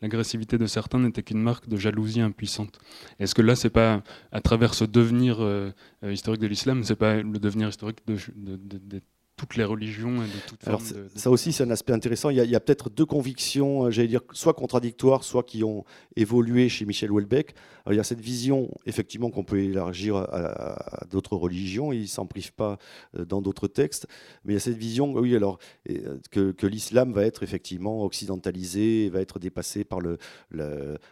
L'agressivité 0.01 0.57
de 0.57 0.65
certains 0.65 0.99
n'était 0.99 1.21
qu'une 1.21 1.41
marque 1.41 1.67
de 1.69 1.77
jalousie 1.77 2.21
impuissante. 2.21 2.79
Est-ce 3.19 3.35
que 3.35 3.43
là, 3.43 3.55
c'est 3.55 3.69
pas 3.69 4.01
à 4.31 4.41
travers 4.41 4.73
ce 4.73 4.83
devenir 4.83 5.37
euh, 5.39 5.71
euh, 6.03 6.11
historique 6.11 6.41
de 6.41 6.47
l'islam, 6.47 6.83
c'est 6.83 6.95
pas 6.95 7.17
le 7.17 7.37
devenir 7.37 7.69
historique 7.69 7.99
de, 8.07 8.17
de, 8.35 9.01
toutes 9.41 9.55
les 9.55 9.63
religions 9.63 10.21
et 10.21 10.27
de 10.27 10.47
toutes 10.47 10.67
Alors 10.67 10.81
Ça 11.15 11.31
aussi, 11.31 11.51
c'est 11.51 11.63
un 11.63 11.71
aspect 11.71 11.93
intéressant. 11.93 12.29
Il 12.29 12.37
y 12.37 12.55
a, 12.55 12.59
peut-être 12.59 12.91
deux 12.91 13.07
convictions, 13.07 13.85
euh, 13.85 13.89
j'allais 13.89 14.07
dire, 14.07 14.21
soit 14.33 14.53
contradictoires, 14.53 15.23
soit 15.23 15.41
qui 15.41 15.63
ont 15.63 15.83
évolué 16.15 16.69
chez 16.69 16.85
Michel 16.85 17.11
Houellebecq. 17.11 17.55
il 17.89 17.95
y 17.95 17.99
a 17.99 18.03
cette 18.03 18.19
vision, 18.19 18.69
effectivement, 18.85 19.31
qu'on 19.31 19.43
peut 19.43 19.57
élargir 19.57 20.15
à, 20.15 21.05
d'autres 21.09 21.35
religions. 21.35 21.91
Il 21.91 22.01
ne 22.01 22.05
s'en 22.05 22.27
prive 22.27 22.53
pas 22.53 22.77
euh, 23.17 23.25
dans 23.25 23.41
d'autres 23.41 23.67
textes. 23.67 24.05
Mais 24.45 24.53
il 24.53 24.57
y 24.57 24.57
a 24.57 24.59
cette 24.59 24.77
vision, 24.77 25.11
oui, 25.13 25.35
alors, 25.35 25.57
euh, 25.89 26.19
que, 26.29 26.67
l'islam 26.67 27.11
va 27.11 27.25
être 27.25 27.41
effectivement 27.41 28.03
occidentalisé, 28.03 29.09
va 29.09 29.21
être 29.21 29.39
dépassé 29.39 29.83
par 29.83 30.01
le, 30.01 30.19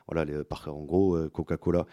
voilà, 0.07 0.43
par, 0.43 0.67
en 0.67 0.83
gros, 0.83 1.17
Coca-Cola. 1.29 1.87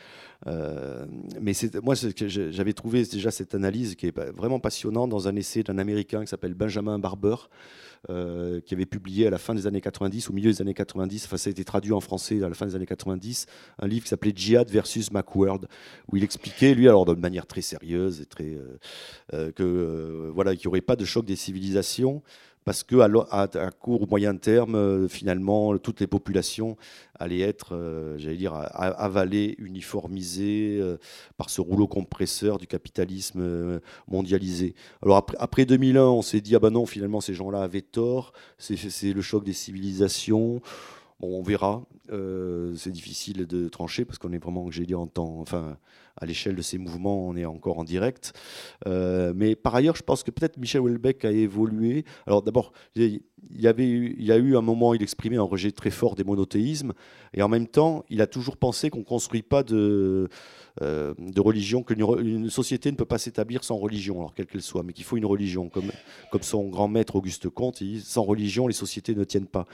mais 0.44 1.52
moi, 1.82 1.94
j'avais 1.94 2.74
trouvé 2.74 3.04
déjà 3.04 3.30
cette 3.30 3.54
analyse 3.54 3.94
qui 3.94 4.08
est 4.08 4.18
vraiment 4.36 4.60
passionnante 4.60 5.08
dans 5.08 5.28
un 5.28 5.36
essai 5.36 5.62
d'un 5.62 5.78
Américain 5.78 6.25
qui 6.26 6.30
s'appelle 6.30 6.54
Benjamin 6.54 6.98
Barber, 6.98 7.36
euh, 8.10 8.60
qui 8.60 8.74
avait 8.74 8.86
publié 8.86 9.26
à 9.26 9.30
la 9.30 9.38
fin 9.38 9.54
des 9.54 9.66
années 9.66 9.80
90, 9.80 10.30
au 10.30 10.32
milieu 10.32 10.50
des 10.50 10.60
années 10.60 10.74
90, 10.74 11.24
enfin 11.24 11.36
ça 11.36 11.48
a 11.48 11.50
été 11.50 11.64
traduit 11.64 11.92
en 11.92 12.00
français 12.00 12.42
à 12.42 12.48
la 12.48 12.54
fin 12.54 12.66
des 12.66 12.76
années 12.76 12.86
90, 12.86 13.46
un 13.78 13.88
livre 13.88 14.04
qui 14.04 14.10
s'appelait 14.10 14.32
Jihad 14.34 14.70
versus 14.70 15.10
Macworld, 15.10 15.66
où 16.10 16.16
il 16.16 16.22
expliquait, 16.22 16.74
lui, 16.74 16.88
alors 16.88 17.04
de 17.04 17.14
manière 17.14 17.46
très 17.46 17.62
sérieuse 17.62 18.20
et 18.20 18.26
très, 18.26 18.58
euh, 19.32 19.50
que 19.52 20.30
voilà, 20.34 20.54
qu'il 20.54 20.68
n'y 20.68 20.68
aurait 20.68 20.82
pas 20.82 20.96
de 20.96 21.04
choc 21.04 21.24
des 21.24 21.36
civilisations, 21.36 22.22
parce 22.66 22.82
que 22.82 22.96
à, 22.96 23.70
court 23.70 24.02
ou 24.02 24.06
moyen 24.06 24.36
terme, 24.36 24.74
euh, 24.74 25.06
finalement, 25.06 25.78
toutes 25.78 26.00
les 26.00 26.08
populations 26.08 26.76
allaient 27.14 27.38
être, 27.38 27.76
euh, 27.76 28.18
j'allais 28.18 28.36
dire, 28.36 28.54
avalées, 28.74 29.54
uniformisées 29.58 30.78
euh, 30.80 30.98
par 31.36 31.48
ce 31.48 31.60
rouleau 31.60 31.86
compresseur 31.86 32.58
du 32.58 32.66
capitalisme 32.66 33.80
mondialisé. 34.08 34.74
Alors 35.00 35.16
après, 35.16 35.36
après 35.38 35.64
2001, 35.64 36.02
on 36.02 36.22
s'est 36.22 36.40
dit 36.40 36.56
ah 36.56 36.58
ben 36.58 36.70
non, 36.70 36.86
finalement 36.86 37.20
ces 37.20 37.34
gens-là 37.34 37.62
avaient 37.62 37.82
tort. 37.82 38.32
C'est 38.58 39.12
le 39.12 39.22
choc 39.22 39.44
des 39.44 39.52
civilisations. 39.52 40.60
On 41.20 41.42
verra. 41.42 41.82
c'est 42.08 42.92
difficile 42.92 43.46
de 43.46 43.68
trancher 43.68 44.04
parce 44.04 44.18
qu'on 44.18 44.32
est 44.32 44.38
vraiment, 44.38 44.70
j'ai 44.70 44.86
dit, 44.86 44.94
en 44.94 45.06
temps, 45.06 45.40
enfin, 45.40 45.78
à 46.18 46.26
l'échelle 46.26 46.56
de 46.56 46.62
ces 46.62 46.78
mouvements, 46.78 47.26
on 47.26 47.36
est 47.36 47.44
encore 47.44 47.78
en 47.78 47.84
direct. 47.84 48.32
Euh, 48.86 49.32
mais 49.34 49.54
par 49.54 49.74
ailleurs, 49.74 49.96
je 49.96 50.02
pense 50.02 50.22
que 50.22 50.30
peut-être 50.30 50.56
Michel 50.56 50.80
Houellebecq 50.80 51.24
a 51.24 51.30
évolué. 51.30 52.04
Alors 52.26 52.42
d'abord, 52.42 52.72
il 52.94 53.20
y 53.50 53.66
avait 53.66 53.86
il 53.88 54.24
y 54.24 54.32
a 54.32 54.36
eu 54.36 54.56
un 54.56 54.62
moment 54.62 54.90
où 54.90 54.94
il 54.94 55.02
exprimait 55.02 55.36
un 55.36 55.42
rejet 55.42 55.72
très 55.72 55.90
fort 55.90 56.14
des 56.14 56.24
monothéismes, 56.24 56.92
et 57.34 57.42
en 57.42 57.48
même 57.48 57.66
temps, 57.66 58.04
il 58.08 58.20
a 58.22 58.26
toujours 58.26 58.56
pensé 58.56 58.90
qu'on 58.90 59.00
ne 59.00 59.04
construit 59.04 59.42
pas 59.42 59.62
de, 59.62 60.28
euh, 60.82 61.14
de 61.18 61.40
religion, 61.40 61.82
qu'une 61.82 62.50
société 62.50 62.90
ne 62.90 62.96
peut 62.96 63.04
pas 63.04 63.18
s'établir 63.18 63.64
sans 63.64 63.76
religion, 63.76 64.18
alors 64.18 64.34
quelle 64.34 64.46
qu'elle 64.46 64.62
soit, 64.62 64.82
mais 64.82 64.92
qu'il 64.92 65.04
faut 65.04 65.16
une 65.16 65.26
religion. 65.26 65.68
Comme, 65.68 65.90
comme 66.30 66.42
son 66.42 66.68
grand 66.68 66.88
maître 66.88 67.16
Auguste 67.16 67.48
Comte, 67.48 67.80
il 67.80 67.94
dit, 67.94 68.00
sans 68.00 68.22
religion, 68.22 68.66
les 68.66 68.74
sociétés 68.74 69.14
ne 69.14 69.24
tiennent 69.24 69.46
pas. 69.46 69.66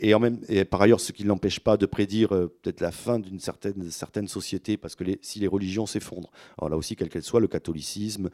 Et, 0.00 0.14
en 0.14 0.20
même, 0.20 0.38
et 0.48 0.64
par 0.64 0.80
ailleurs, 0.82 1.00
ce 1.00 1.12
qui 1.12 1.24
ne 1.24 1.28
l'empêche 1.28 1.60
pas 1.60 1.76
de 1.76 1.86
prédire 1.86 2.32
euh, 2.32 2.46
peut-être 2.62 2.80
la 2.80 2.92
fin 2.92 3.18
d'une 3.18 3.40
certaine, 3.40 4.28
société, 4.28 4.76
parce 4.76 4.94
que 4.94 5.04
si 5.20 5.40
les 5.40 5.46
religions 5.46 5.86
s'effondrent, 5.86 6.30
alors 6.58 6.70
là 6.70 6.76
aussi, 6.76 6.96
quelle 6.96 7.08
qu'elle 7.08 7.22
soit, 7.22 7.40
le 7.40 7.48
catholicisme, 7.48 8.30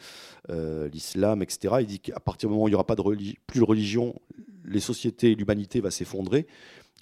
euh, 0.51 0.89
l'islam, 0.89 1.43
etc., 1.43 1.77
il 1.81 1.87
dit 1.87 2.01
qu'à 2.01 2.21
partir 2.21 2.49
du 2.49 2.53
moment 2.53 2.65
où 2.65 2.69
il 2.69 2.73
n'y 2.73 2.75
aura 2.75 2.87
pas 2.87 2.97
de 2.97 3.03
plus 3.47 3.61
de 3.61 3.65
religion, 3.65 4.15
les 4.65 4.81
sociétés 4.81 5.35
l'humanité 5.35 5.81
va 5.81 5.91
s'effondrer. 5.91 6.47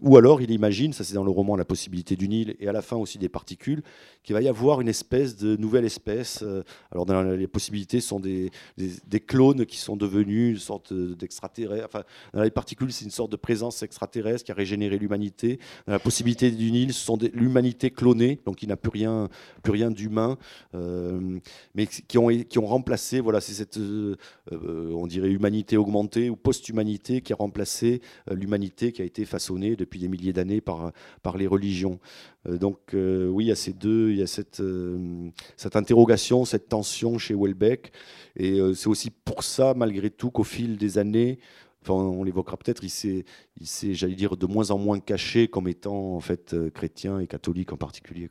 Ou 0.03 0.17
alors, 0.17 0.43
il 0.43 0.51
imagine, 0.51 0.93
ça 0.93 1.05
c'est 1.05 1.15
dans 1.15 1.23
le 1.23 1.31
roman 1.31 1.55
La 1.55 1.65
possibilité 1.65 2.17
du 2.17 2.29
Nil, 2.29 2.57
et 2.59 2.67
à 2.67 2.73
la 2.73 2.83
fin 2.83 2.97
aussi 2.97 3.17
des 3.17 3.29
particules, 3.29 3.85
qu'il 4.25 4.35
va 4.35 4.43
y 4.43 4.49
avoir 4.49 4.81
une 4.81 4.89
espèce 4.89 5.37
de 5.37 5.57
nouvelle 5.57 5.85
espèce. 5.85 6.43
Euh, 6.43 6.65
alors, 6.91 7.07
dans 7.07 7.23
les 7.23 7.47
possibilités, 7.47 8.01
sont 8.01 8.19
des, 8.19 8.51
des, 8.77 9.21
clones 9.21 9.65
qui 9.67 9.77
sont 9.77 9.97
devenus 9.97 10.55
une 10.55 10.61
sorte 10.61 10.93
d'extraterrestre. 10.93 11.87
Enfin, 11.87 12.03
dans 12.33 12.43
les 12.43 12.51
particules, 12.51 12.93
c'est 12.93 13.05
une 13.05 13.13
sorte 13.13 13.31
de 13.31 13.37
présence 13.37 13.85
extraterrestre 13.85 14.45
qui 14.45 14.51
a 14.51 14.55
régénéré 14.57 14.99
l'humanité. 14.99 15.61
Dans 15.87 15.93
la 15.93 16.01
possibilité 16.01 16.51
du 16.51 16.73
Nil, 16.73 16.93
ce 16.93 17.05
sont 17.05 17.19
l'humanité 17.33 17.91
clonée, 17.91 18.41
donc 18.47 18.65
il 18.65 18.71
n'a 18.71 18.77
plus 18.77 18.91
rien, 18.91 19.29
plus 19.63 19.73
rien 19.73 19.93
d'humain, 19.93 20.39
euh, 20.75 21.39
mais 21.77 21.87
qui 21.87 22.19
ont, 22.19 22.29
qui 22.29 22.59
ont 22.59 22.67
remplacé, 22.67 23.21
voilà, 23.21 23.41
c'est 23.41 23.53
cette, 23.53 23.79
euh, 23.79 24.17
on 24.51 25.07
dirait, 25.07 25.29
humanité 25.29 25.77
augmentée 25.77 26.31
ou 26.31 26.37
post-humanité 26.37 27.21
qui 27.21 27.33
a 27.33 27.37
remplacé 27.37 28.01
l'humanité 28.29 28.91
qui 28.91 29.01
a 29.01 29.05
été 29.05 29.25
façonnée 29.25 29.77
depuis 29.85 30.01
des 30.01 30.09
milliers 30.09 30.33
d'années 30.33 30.61
par, 30.61 30.93
les 31.37 31.47
religions. 31.47 31.99
Euh, 32.47 32.59
donc 32.59 32.95
euh, 32.95 33.29
oui, 33.29 33.45
il 33.45 33.49
y 33.49 33.53
a 33.53 33.57
ces 33.57 33.73
deux, 33.73 34.11
il 34.11 34.19
y 34.19 34.23
a 34.23 34.27
cette, 34.27 34.61
euh, 34.61 35.31
interrogation, 35.75 36.45
cette 36.45 36.69
tension 36.69 37.19
chez 37.19 37.35
Welbeck. 37.35 37.93
Et 38.37 38.59
c'est 38.75 38.89
aussi 38.89 39.11
pour 39.11 39.45
ça, 39.45 39.75
malgré 39.77 40.11
tout, 40.11 40.31
qu'au 40.31 40.45
fil 40.45 40.77
des 40.77 40.99
années, 40.99 41.39
enfin, 41.83 41.95
on 41.95 42.25
l'évoquera 42.25 42.57
peut-être, 42.57 42.83
il 42.83 42.91
s'est, 42.91 43.25
il 43.61 43.67
s'est, 43.67 43.95
j'allais 43.95 44.17
dire, 44.17 44.37
de 44.37 44.47
moins 44.47 44.71
en 44.71 44.79
moins 44.79 44.99
caché 44.99 45.47
comme 45.49 45.69
étant 45.69 46.17
en 46.17 46.21
fait 46.21 46.57
chrétien 46.75 47.21
et 47.21 47.27
catholique 47.27 47.73
en 47.73 47.77
particulier. 47.77 48.29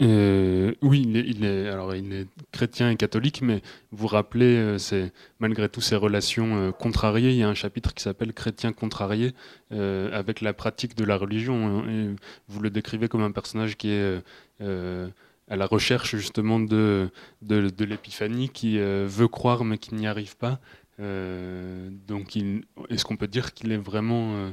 Euh, 0.00 0.72
oui, 0.80 1.02
il 1.06 1.44
est, 1.44 1.68
alors 1.68 1.94
il 1.94 2.12
est 2.12 2.26
chrétien 2.52 2.90
et 2.90 2.96
catholique, 2.96 3.42
mais 3.42 3.60
vous 3.92 4.06
rappelez, 4.06 4.56
euh, 4.56 4.78
c'est 4.78 5.12
malgré 5.40 5.68
tout 5.68 5.82
ces 5.82 5.96
relations 5.96 6.56
euh, 6.56 6.72
contrariées. 6.72 7.30
Il 7.30 7.36
y 7.36 7.42
a 7.42 7.48
un 7.48 7.54
chapitre 7.54 7.92
qui 7.92 8.02
s'appelle 8.02 8.32
Chrétien 8.32 8.72
contrarié 8.72 9.34
avec 9.70 10.40
la 10.40 10.52
pratique 10.52 10.96
de 10.96 11.04
la 11.04 11.16
religion. 11.16 11.86
Et 11.88 12.14
vous 12.48 12.60
le 12.60 12.70
décrivez 12.70 13.08
comme 13.08 13.22
un 13.22 13.30
personnage 13.30 13.76
qui 13.76 13.90
est 13.90 14.22
à 14.60 15.56
la 15.56 15.66
recherche 15.66 16.16
justement 16.16 16.60
de, 16.60 17.10
de, 17.42 17.70
de 17.70 17.84
l'épiphanie, 17.84 18.48
qui 18.48 18.78
veut 18.78 19.28
croire 19.28 19.64
mais 19.64 19.78
qui 19.78 19.94
n'y 19.94 20.06
arrive 20.06 20.36
pas. 20.36 20.58
donc, 20.98 22.36
est-ce 22.88 23.04
qu'on 23.04 23.16
peut 23.16 23.28
dire 23.28 23.54
qu'il 23.54 23.70
est 23.72 23.76
vraiment 23.76 24.52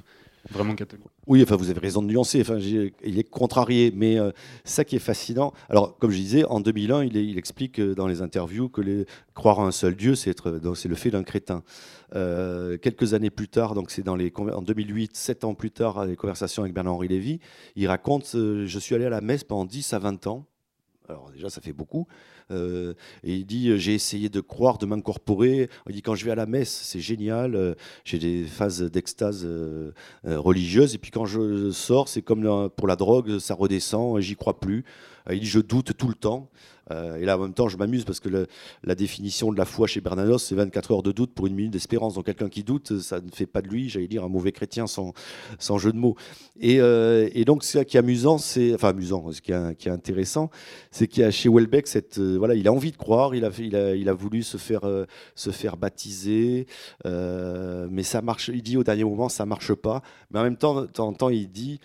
Vraiment 0.50 0.76
catholique? 0.76 1.17
Oui, 1.28 1.44
enfin, 1.44 1.58
vous 1.58 1.70
avez 1.70 1.82
raison 1.82 2.02
de 2.02 2.08
nuancer. 2.08 2.40
Enfin, 2.40 2.58
il 2.58 3.20
est 3.20 3.30
contrarié, 3.30 3.92
mais 3.94 4.18
euh, 4.18 4.32
ça 4.64 4.86
qui 4.86 4.96
est 4.96 5.00
fascinant. 5.00 5.52
Alors, 5.70 5.98
comme 5.98 6.10
je 6.10 6.16
disais, 6.16 6.46
en 6.46 6.62
2001, 6.62 7.04
il, 7.04 7.38
explique 7.38 7.80
euh, 7.80 7.94
dans 7.94 8.08
les 8.08 8.22
interviews 8.22 8.70
que 8.70 9.06
croire 9.34 9.60
à 9.60 9.64
un 9.64 9.72
seul 9.72 9.98
Dieu, 9.98 10.16
c'est 10.16 10.34
le 10.46 10.96
fait 10.96 11.12
d'un 11.12 11.24
crétin. 11.24 11.64
Euh, 12.16 12.78
quelques 12.78 13.14
années 13.14 13.30
plus 13.30 13.50
tard, 13.50 13.74
donc 13.74 13.92
c'est 13.92 14.04
dans 14.04 14.16
les 14.16 14.32
en 14.38 14.62
2008, 14.62 15.18
sept 15.18 15.44
ans 15.44 15.54
plus 15.54 15.72
tard, 15.72 16.00
à 16.00 16.06
les 16.06 16.16
conversations 16.16 16.64
avec 16.64 16.74
Bernard-Henri 16.74 17.10
Lévy, 17.10 17.42
il 17.76 17.88
raconte 17.88 18.30
Je 18.34 18.80
suis 18.80 18.96
allé 18.96 19.04
à 19.04 19.10
la 19.10 19.20
messe 19.20 19.44
pendant 19.44 19.66
10 19.66 19.92
à 19.92 20.00
20 20.00 20.28
ans. 20.28 20.46
Alors, 21.10 21.32
déjà, 21.32 21.50
ça 21.50 21.60
fait 21.60 21.74
beaucoup. 21.74 22.08
Euh, 22.52 22.94
et 23.24 23.36
il 23.36 23.46
dit 23.46 23.70
euh, 23.70 23.78
j'ai 23.78 23.94
essayé 23.94 24.30
de 24.30 24.40
croire, 24.40 24.78
de 24.78 24.86
m'incorporer. 24.86 25.70
Il 25.88 25.96
dit 25.96 26.02
quand 26.02 26.16
je 26.16 26.26
vais 26.26 26.32
à 26.32 26.36
la 26.36 26.46
messe, 26.46 26.70
c'est 26.70 27.00
génial. 27.00 27.56
Euh, 27.56 27.74
j'ai 28.06 28.20
des 28.20 28.44
phases 28.44 28.82
d'extase 28.84 29.48
religieuse. 30.24 30.96
Et 30.96 30.98
puis 30.98 31.12
quand 31.12 31.26
je 31.26 31.72
sors, 31.72 32.08
c'est 32.08 32.22
comme 32.22 32.70
pour 32.70 32.88
la 32.88 32.96
drogue, 32.96 33.40
ça 33.40 33.54
redescend. 33.54 34.20
J'y 34.20 34.36
crois 34.36 34.60
plus. 34.60 34.86
Il 35.30 35.40
dit 35.42 35.46
je 35.46 35.60
doute 35.60 35.96
tout 35.98 36.08
le 36.08 36.16
temps. 36.16 36.50
Euh, 36.92 37.18
et 37.18 37.26
là, 37.26 37.38
en 37.38 37.42
même 37.42 37.54
temps, 37.54 37.68
je 37.68 37.78
m'amuse 37.78 38.06
parce 38.06 38.20
que 38.20 38.48
la 38.84 38.96
définition 38.96 39.52
de 39.52 39.58
la 39.58 39.66
foi 39.66 39.88
chez 39.88 40.02
Bernanos, 40.02 40.44
c'est 40.44 40.56
24 40.56 40.92
heures 40.92 41.04
de 41.04 41.12
doute 41.12 41.34
pour 41.34 41.48
une 41.48 41.56
minute 41.56 41.72
d'espérance. 41.72 42.16
Donc, 42.16 42.26
quelqu'un 42.26 42.50
qui 42.50 42.64
doute, 42.64 43.00
ça 43.00 43.20
ne 43.20 43.30
fait 43.32 43.46
pas 43.46 43.62
de 43.62 43.68
lui, 43.68 43.90
j'allais 43.90 44.08
dire, 44.08 44.24
un 44.24 44.30
mauvais 44.30 44.52
chrétien 44.52 44.86
sans, 44.88 45.14
jeu 45.78 45.92
de 45.92 45.98
mots. 45.98 46.16
Et, 46.60 46.80
euh, 46.80 47.30
et 47.34 47.46
donc, 47.46 47.64
ce 47.64 47.80
qui 47.80 47.98
est 47.98 48.00
amusant, 48.00 48.38
c'est, 48.38 48.74
enfin, 48.74 48.90
amusant, 48.90 49.32
ce 49.32 49.42
qui 49.42 49.52
est, 49.52 49.88
intéressant, 49.88 50.50
c'est 50.92 51.08
qu'il 51.08 51.24
y 51.24 51.26
a 51.26 51.32
chez 51.32 51.50
Welbeck 51.50 51.88
euh, 52.18 52.36
voilà, 52.38 52.56
il 52.56 52.68
a 52.68 52.74
envie 52.74 52.92
de 52.92 52.98
croire, 52.98 53.36
il 53.36 53.46
a, 53.46 53.52
il 53.60 53.76
a, 53.76 53.96
il 53.96 54.10
a 54.10 54.14
voulu 54.14 54.44
se 54.44 54.58
faire, 54.58 54.82
se 55.36 55.50
faire 55.52 55.78
baptiser, 55.78 56.68
mais 57.06 58.04
ça 58.04 58.22
marche, 58.22 58.50
il 58.50 58.62
dit 58.62 58.78
au 58.78 58.84
dernier 58.84 59.04
moment, 59.04 59.30
ça 59.30 59.46
marche 59.46 59.74
pas. 59.74 60.02
Mais 60.32 60.40
en 60.40 60.44
même 60.44 60.58
temps, 60.58 60.86
temps 60.88 61.14
temps, 61.14 61.30
il 61.30 61.50
dit, 61.50 61.80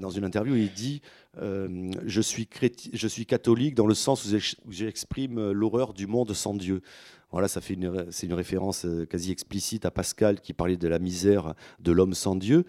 dans 0.00 0.10
une 0.10 0.24
interview, 0.24 0.54
il 0.54 0.72
dit, 0.72 1.02
euh, 1.36 1.90
je, 2.06 2.20
suis 2.20 2.48
je 2.92 3.08
suis 3.08 3.26
catholique 3.26 3.74
dans 3.74 3.86
le 3.86 3.94
sens 3.94 4.24
où 4.24 4.70
j'exprime 4.70 5.52
l'horreur 5.52 5.92
du 5.92 6.06
monde 6.06 6.32
sans 6.32 6.54
Dieu. 6.54 6.82
Voilà, 7.30 7.46
ça 7.46 7.60
fait 7.60 7.74
une, 7.74 8.06
c'est 8.10 8.26
une 8.26 8.32
référence 8.32 8.86
euh, 8.86 9.04
quasi 9.04 9.30
explicite 9.30 9.84
à 9.84 9.90
Pascal 9.90 10.40
qui 10.40 10.54
parlait 10.54 10.78
de 10.78 10.88
la 10.88 10.98
misère 10.98 11.54
de 11.78 11.92
l'homme 11.92 12.14
sans 12.14 12.34
Dieu. 12.34 12.64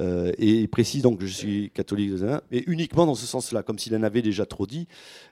Euh, 0.00 0.32
et 0.38 0.48
il 0.48 0.68
précise 0.68 1.02
donc 1.02 1.20
que 1.20 1.26
je 1.26 1.32
suis 1.32 1.70
catholique, 1.70 2.12
mais 2.50 2.64
uniquement 2.66 3.06
dans 3.06 3.14
ce 3.14 3.26
sens-là, 3.26 3.62
comme 3.62 3.78
s'il 3.78 3.94
en 3.94 4.02
avait 4.02 4.22
déjà 4.22 4.44
trop 4.44 4.66
dit. 4.66 4.88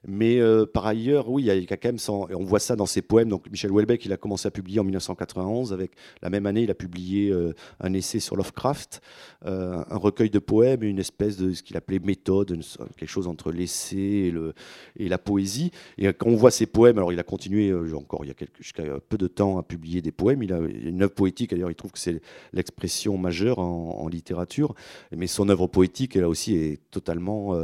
Mais 0.07 0.39
euh, 0.39 0.67
par 0.67 0.87
ailleurs, 0.87 1.31
oui, 1.31 1.43
il 1.43 1.47
y 1.47 1.51
a 1.51 1.77
quand 1.77 1.85
même, 1.85 2.29
et 2.31 2.35
on 2.35 2.45
voit 2.45 2.61
ça 2.61 2.77
dans 2.77 2.87
ses 2.87 3.03
poèmes. 3.03 3.29
Donc 3.29 3.51
Michel 3.51 3.73
Houellebecq, 3.73 4.05
il 4.05 4.13
a 4.13 4.17
commencé 4.17 4.47
à 4.47 4.53
publier 4.53 4.79
en 4.79 4.85
1991. 4.85 5.73
Avec 5.73 5.93
la 6.23 6.31
même 6.31 6.47
année, 6.47 6.63
il 6.63 6.71
a 6.71 6.75
publié 6.75 7.35
un 7.81 7.93
essai 7.95 8.21
sur 8.21 8.37
Lovecraft, 8.37 9.01
un 9.45 9.97
recueil 9.97 10.31
de 10.31 10.39
poèmes, 10.39 10.83
une 10.83 10.99
espèce 10.99 11.39
de 11.39 11.53
ce 11.53 11.63
qu'il 11.63 11.77
appelait 11.77 11.99
méthode, 11.99 12.61
quelque 12.97 13.09
chose 13.09 13.27
entre 13.27 13.51
l'essai 13.51 13.97
et, 13.97 14.31
le, 14.31 14.53
et 14.97 15.09
la 15.09 15.19
poésie. 15.19 15.73
Et 15.99 16.07
quand 16.13 16.29
on 16.29 16.37
voit 16.37 16.51
ses 16.51 16.67
poèmes, 16.67 16.99
alors 16.99 17.13
il 17.13 17.19
a 17.19 17.25
continué 17.25 17.73
encore 17.95 18.25
il 18.25 18.29
y 18.29 18.31
a 18.31 18.35
quelques 18.35 18.60
jusqu'à 18.61 18.85
peu 19.09 19.19
de 19.19 19.27
temps 19.27 19.59
à 19.59 19.63
publier 19.63 20.03
des 20.03 20.13
poèmes. 20.13 20.43
Il 20.43 20.53
a 20.53 20.59
une 20.59 21.03
œuvre 21.03 21.15
poétique, 21.15 21.51
d'ailleurs, 21.51 21.71
il 21.71 21.75
trouve 21.75 21.93
que 21.93 21.99
c'est 21.99 22.21
l'expression 22.53 23.19
majeure 23.19 23.59
en, 23.59 24.09
littérature. 24.09 24.75
Mais 25.17 25.27
son 25.27 25.49
œuvre 25.49 25.67
poétique, 25.67 26.17
elle 26.17 26.25
aussi, 26.25 26.55
est 26.55 26.81
totalement. 26.91 27.55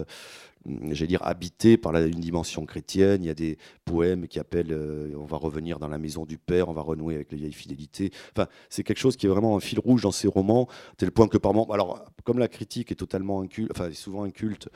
Euh, 0.68 0.88
j'allais 0.92 1.08
dire, 1.08 1.24
habité 1.24 1.76
par 1.76 1.94
une 1.96 2.20
dimension 2.20 2.64
chrétienne. 2.66 3.22
Il 3.22 3.26
y 3.26 3.30
a 3.30 3.34
des 3.34 3.58
poèmes 3.84 4.26
qui 4.28 4.38
appellent 4.38 4.72
euh, 4.72 5.12
on 5.16 5.24
va 5.24 5.36
revenir 5.36 5.78
dans 5.78 5.88
la 5.88 5.98
maison 5.98 6.24
du 6.24 6.38
Père, 6.38 6.68
on 6.68 6.72
va 6.72 6.82
renouer 6.82 7.14
avec 7.14 7.32
les 7.32 7.38
vieilles 7.38 7.52
fidélités. 7.52 8.10
Enfin, 8.36 8.48
c'est 8.68 8.82
quelque 8.82 8.98
chose 8.98 9.16
qui 9.16 9.26
est 9.26 9.28
vraiment 9.28 9.56
un 9.56 9.60
fil 9.60 9.78
rouge 9.78 10.02
dans 10.02 10.12
ces 10.12 10.28
romans, 10.28 10.68
tel 10.96 11.10
point 11.10 11.28
que 11.28 11.38
par 11.38 11.54
moment. 11.54 11.72
Alors, 11.72 12.04
comme 12.24 12.38
la 12.38 12.48
critique 12.48 12.92
est 12.92 12.96
totalement 12.96 13.40
inculte, 13.40 13.70
enfin, 13.70 13.90
souvent 13.92 14.24
inculte, 14.24 14.68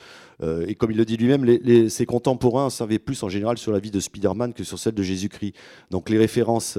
euh, 0.43 0.67
et 0.67 0.75
comme 0.75 0.91
il 0.91 0.97
le 0.97 1.05
dit 1.05 1.17
lui-même, 1.17 1.89
ses 1.89 2.07
contemporains 2.07 2.71
savaient 2.71 2.99
plus 2.99 3.23
en 3.23 3.29
général 3.29 3.59
sur 3.59 3.73
la 3.73 3.79
vie 3.79 3.91
de 3.91 4.01
Spider-Man 4.01 4.53
que 4.55 4.65
sur 4.65 4.79
celle 4.79 4.95
de 4.95 5.03
Jésus-Christ. 5.03 5.55
Donc, 5.91 6.11
les 6.11 6.19
références 6.19 6.79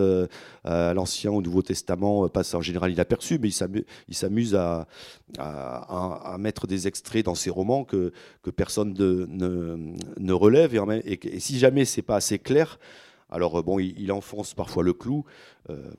à 0.64 0.94
l'Ancien, 0.94 1.32
au 1.32 1.42
Nouveau 1.42 1.62
Testament 1.62 2.28
passent 2.30 2.54
en 2.54 2.62
général 2.62 2.92
inaperçues, 2.92 3.40
mais 3.40 3.50
il 3.50 4.16
s'amuse 4.16 4.56
à, 4.56 4.88
à, 5.38 6.34
à, 6.34 6.38
mettre 6.38 6.68
des 6.68 6.88
extraits 6.88 7.26
dans 7.26 7.36
ses 7.36 7.50
romans 7.50 7.84
que, 7.84 8.12
que 8.44 8.50
personne 8.50 8.94
ne, 9.02 10.34
relève. 10.34 10.74
Et, 11.06 11.36
et, 11.36 11.40
si 11.40 11.60
jamais 11.60 11.86
c'est 11.86 12.02
pas 12.02 12.16
assez 12.16 12.40
clair, 12.40 12.80
Alors 13.30 13.64
bon, 13.64 13.80
il, 13.80 14.12
enfonce 14.12 14.54
parfois 14.54 14.84
le 14.84 14.94
clou. 14.94 15.26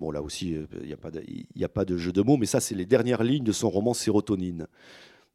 bon, 0.00 0.10
là 0.10 0.22
aussi, 0.22 0.56
il 0.80 0.86
n'y 0.86 0.92
a, 0.92 1.66
a, 1.66 1.68
pas 1.68 1.84
de 1.84 1.96
jeu 1.96 2.12
de 2.12 2.22
mots, 2.22 2.36
mais 2.36 2.46
ça, 2.46 2.60
c'est 2.60 2.74
les 2.74 2.86
dernières 2.86 3.22
lignes 3.22 3.44
de 3.44 3.52
son 3.52 3.70
roman 3.70 3.94
Sérotonine 3.94 4.66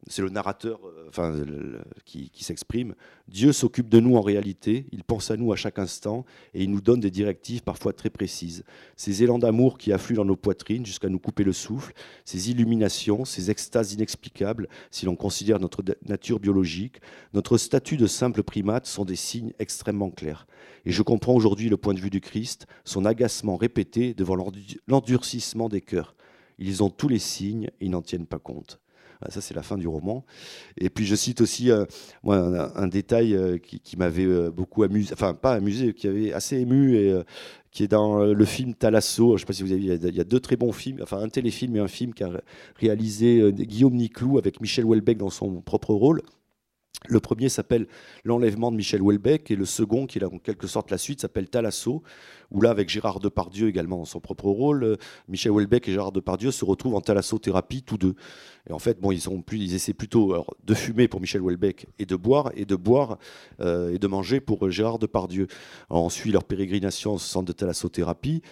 c'est 0.06 0.22
le 0.22 0.30
narrateur 0.30 0.80
euh, 1.18 1.82
qui, 2.04 2.30
s'exprime. 2.38 2.94
Dieu 3.26 3.52
s'occupe 3.52 3.88
de 3.88 4.00
nous 4.00 4.16
en 4.16 4.20
réalité, 4.20 4.86
il 4.92 5.04
pense 5.04 5.30
à 5.30 5.36
nous 5.36 5.52
à 5.52 5.56
chaque 5.56 5.78
instant 5.78 6.24
et 6.54 6.62
il 6.62 6.70
nous 6.70 6.80
donne 6.80 7.00
des 7.00 7.10
directives 7.10 7.62
parfois 7.62 7.92
très 7.92 8.08
précises. 8.08 8.64
Ces 8.96 9.22
élans 9.22 9.38
d'amour 9.38 9.76
qui 9.76 9.92
affluent 9.92 10.16
dans 10.16 10.24
nos 10.24 10.36
poitrines 10.36 10.86
jusqu'à 10.86 11.08
nous 11.08 11.18
couper 11.18 11.44
le 11.44 11.52
souffle, 11.52 11.92
ces 12.24 12.50
illuminations, 12.50 13.24
ces 13.24 13.50
extases 13.50 13.92
inexplicables 13.92 14.68
si 14.90 15.04
l'on 15.04 15.16
considère 15.16 15.58
notre 15.58 15.82
nature 16.06 16.40
biologique, 16.40 17.00
notre 17.34 17.58
statut 17.58 17.96
de 17.96 18.06
simple 18.06 18.42
primate 18.42 18.86
sont 18.86 19.04
des 19.04 19.16
signes 19.16 19.52
extrêmement 19.58 20.10
clairs. 20.10 20.46
Et 20.86 20.92
je 20.92 21.02
comprends 21.02 21.34
aujourd'hui 21.34 21.68
le 21.68 21.76
point 21.76 21.94
de 21.94 22.00
vue 22.00 22.10
du 22.10 22.20
Christ, 22.20 22.66
son 22.84 23.04
agacement 23.04 23.56
répété 23.56 24.14
devant 24.14 24.36
l'endurcissement 24.86 25.68
des 25.68 25.80
cœurs. 25.80 26.14
Ils 26.58 26.82
ont 26.82 26.90
tous 26.90 27.08
les 27.08 27.18
signes, 27.18 27.70
ils 27.80 27.90
n'en 27.90 28.02
tiennent 28.02 28.26
pas 28.26 28.38
compte. 28.38 28.80
Ah, 29.20 29.30
ça, 29.30 29.40
c'est 29.40 29.54
la 29.54 29.62
fin 29.62 29.76
du 29.76 29.88
roman. 29.88 30.24
Et 30.76 30.90
puis, 30.90 31.04
je 31.04 31.14
cite 31.16 31.40
aussi 31.40 31.70
euh, 31.70 31.84
un, 32.24 32.86
détail 32.86 33.34
euh, 33.34 33.58
qui, 33.58 33.96
m'avait 33.96 34.24
euh, 34.24 34.50
beaucoup 34.50 34.84
amusé, 34.84 35.12
enfin, 35.12 35.34
pas 35.34 35.54
amusé, 35.54 35.92
qui 35.92 36.06
avait 36.06 36.32
assez 36.32 36.58
ému, 36.58 36.96
et 36.96 37.22
qui 37.72 37.84
est 37.84 37.88
dans 37.88 38.24
le 38.24 38.44
film 38.44 38.74
Talasso. 38.74 39.30
Je 39.30 39.32
ne 39.32 39.38
sais 39.38 39.46
pas 39.46 39.52
si 39.52 39.62
vous 39.62 39.72
avez 39.72 39.80
vu, 39.80 40.08
il 40.08 40.16
y 40.16 40.20
a 40.20 40.24
deux 40.24 40.40
très 40.40 40.56
bons 40.56 40.72
films, 40.72 41.00
enfin, 41.02 41.18
un 41.18 41.28
téléfilm 41.28 41.76
et 41.76 41.80
un 41.80 41.88
film 41.88 42.14
qu'a 42.14 42.30
réalisé 42.76 43.52
Guillaume 43.52 43.94
Niclou 43.94 44.38
avec 44.38 44.60
Michel 44.60 44.84
Houellebecq 44.84 45.18
dans 45.18 45.30
son 45.30 45.60
propre 45.60 45.92
rôle. 45.92 46.22
Le 47.06 47.20
premier 47.20 47.48
s'appelle 47.48 47.86
L'enlèvement 48.24 48.72
de 48.72 48.76
Michel 48.76 49.00
Houellebecq 49.00 49.50
et 49.52 49.56
le 49.56 49.64
second, 49.64 50.06
qui 50.06 50.18
est 50.18 50.24
en 50.24 50.38
quelque 50.38 50.66
sorte 50.66 50.90
la 50.90 50.98
suite, 50.98 51.20
s'appelle 51.20 51.48
Talasso, 51.48 52.02
où 52.50 52.60
là, 52.60 52.70
avec 52.70 52.88
Gérard 52.88 53.20
Depardieu 53.20 53.68
également 53.68 53.98
dans 53.98 54.04
son 54.04 54.20
propre 54.20 54.46
rôle, 54.46 54.82
euh, 54.82 54.96
Michel 55.28 55.52
Houellebecq 55.52 55.88
et 55.88 55.92
Gérard 55.92 56.10
Depardieu 56.10 56.50
se 56.50 56.64
retrouvent 56.64 56.96
en 56.96 57.00
thalassothérapie 57.00 57.82
tous 57.82 57.98
deux. 57.98 58.14
Et 58.68 58.72
en 58.72 58.80
fait, 58.80 59.00
bon, 59.00 59.12
ils, 59.12 59.28
ont 59.28 59.42
plus, 59.42 59.58
ils 59.58 59.74
essaient 59.74 59.94
plutôt 59.94 60.44
de 60.64 60.74
fumer 60.74 61.06
pour 61.06 61.20
Michel 61.20 61.40
Houellebecq 61.40 61.86
et 62.00 62.06
de 62.06 62.16
boire, 62.16 62.50
et 62.56 62.64
de 62.64 62.74
boire 62.74 63.18
euh, 63.60 63.94
et 63.94 63.98
de 63.98 64.06
manger 64.08 64.40
pour 64.40 64.66
euh, 64.66 64.70
Gérard 64.70 64.98
Depardieu. 64.98 65.46
On 65.90 66.08
suit 66.08 66.32
leur 66.32 66.44
pérégrination 66.44 67.14
au 67.14 67.18
centre 67.18 67.46
de 67.46 67.52
thalassothérapie, 67.52 68.42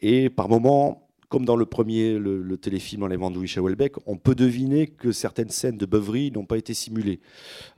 et 0.00 0.30
par 0.30 0.48
moments, 0.48 1.09
comme 1.30 1.44
dans 1.44 1.56
le 1.56 1.64
premier, 1.64 2.18
le, 2.18 2.56
téléfilm 2.56 3.04
Enlèvement 3.04 3.30
de 3.30 3.38
Michel 3.38 3.62
Houellebecq, 3.62 3.94
on 4.04 4.16
peut 4.16 4.34
deviner 4.34 4.88
que 4.88 5.12
certaines 5.12 5.48
scènes 5.48 5.78
de 5.78 5.86
beuverie 5.86 6.32
n'ont 6.32 6.44
pas 6.44 6.58
été 6.58 6.74
simulées. 6.74 7.20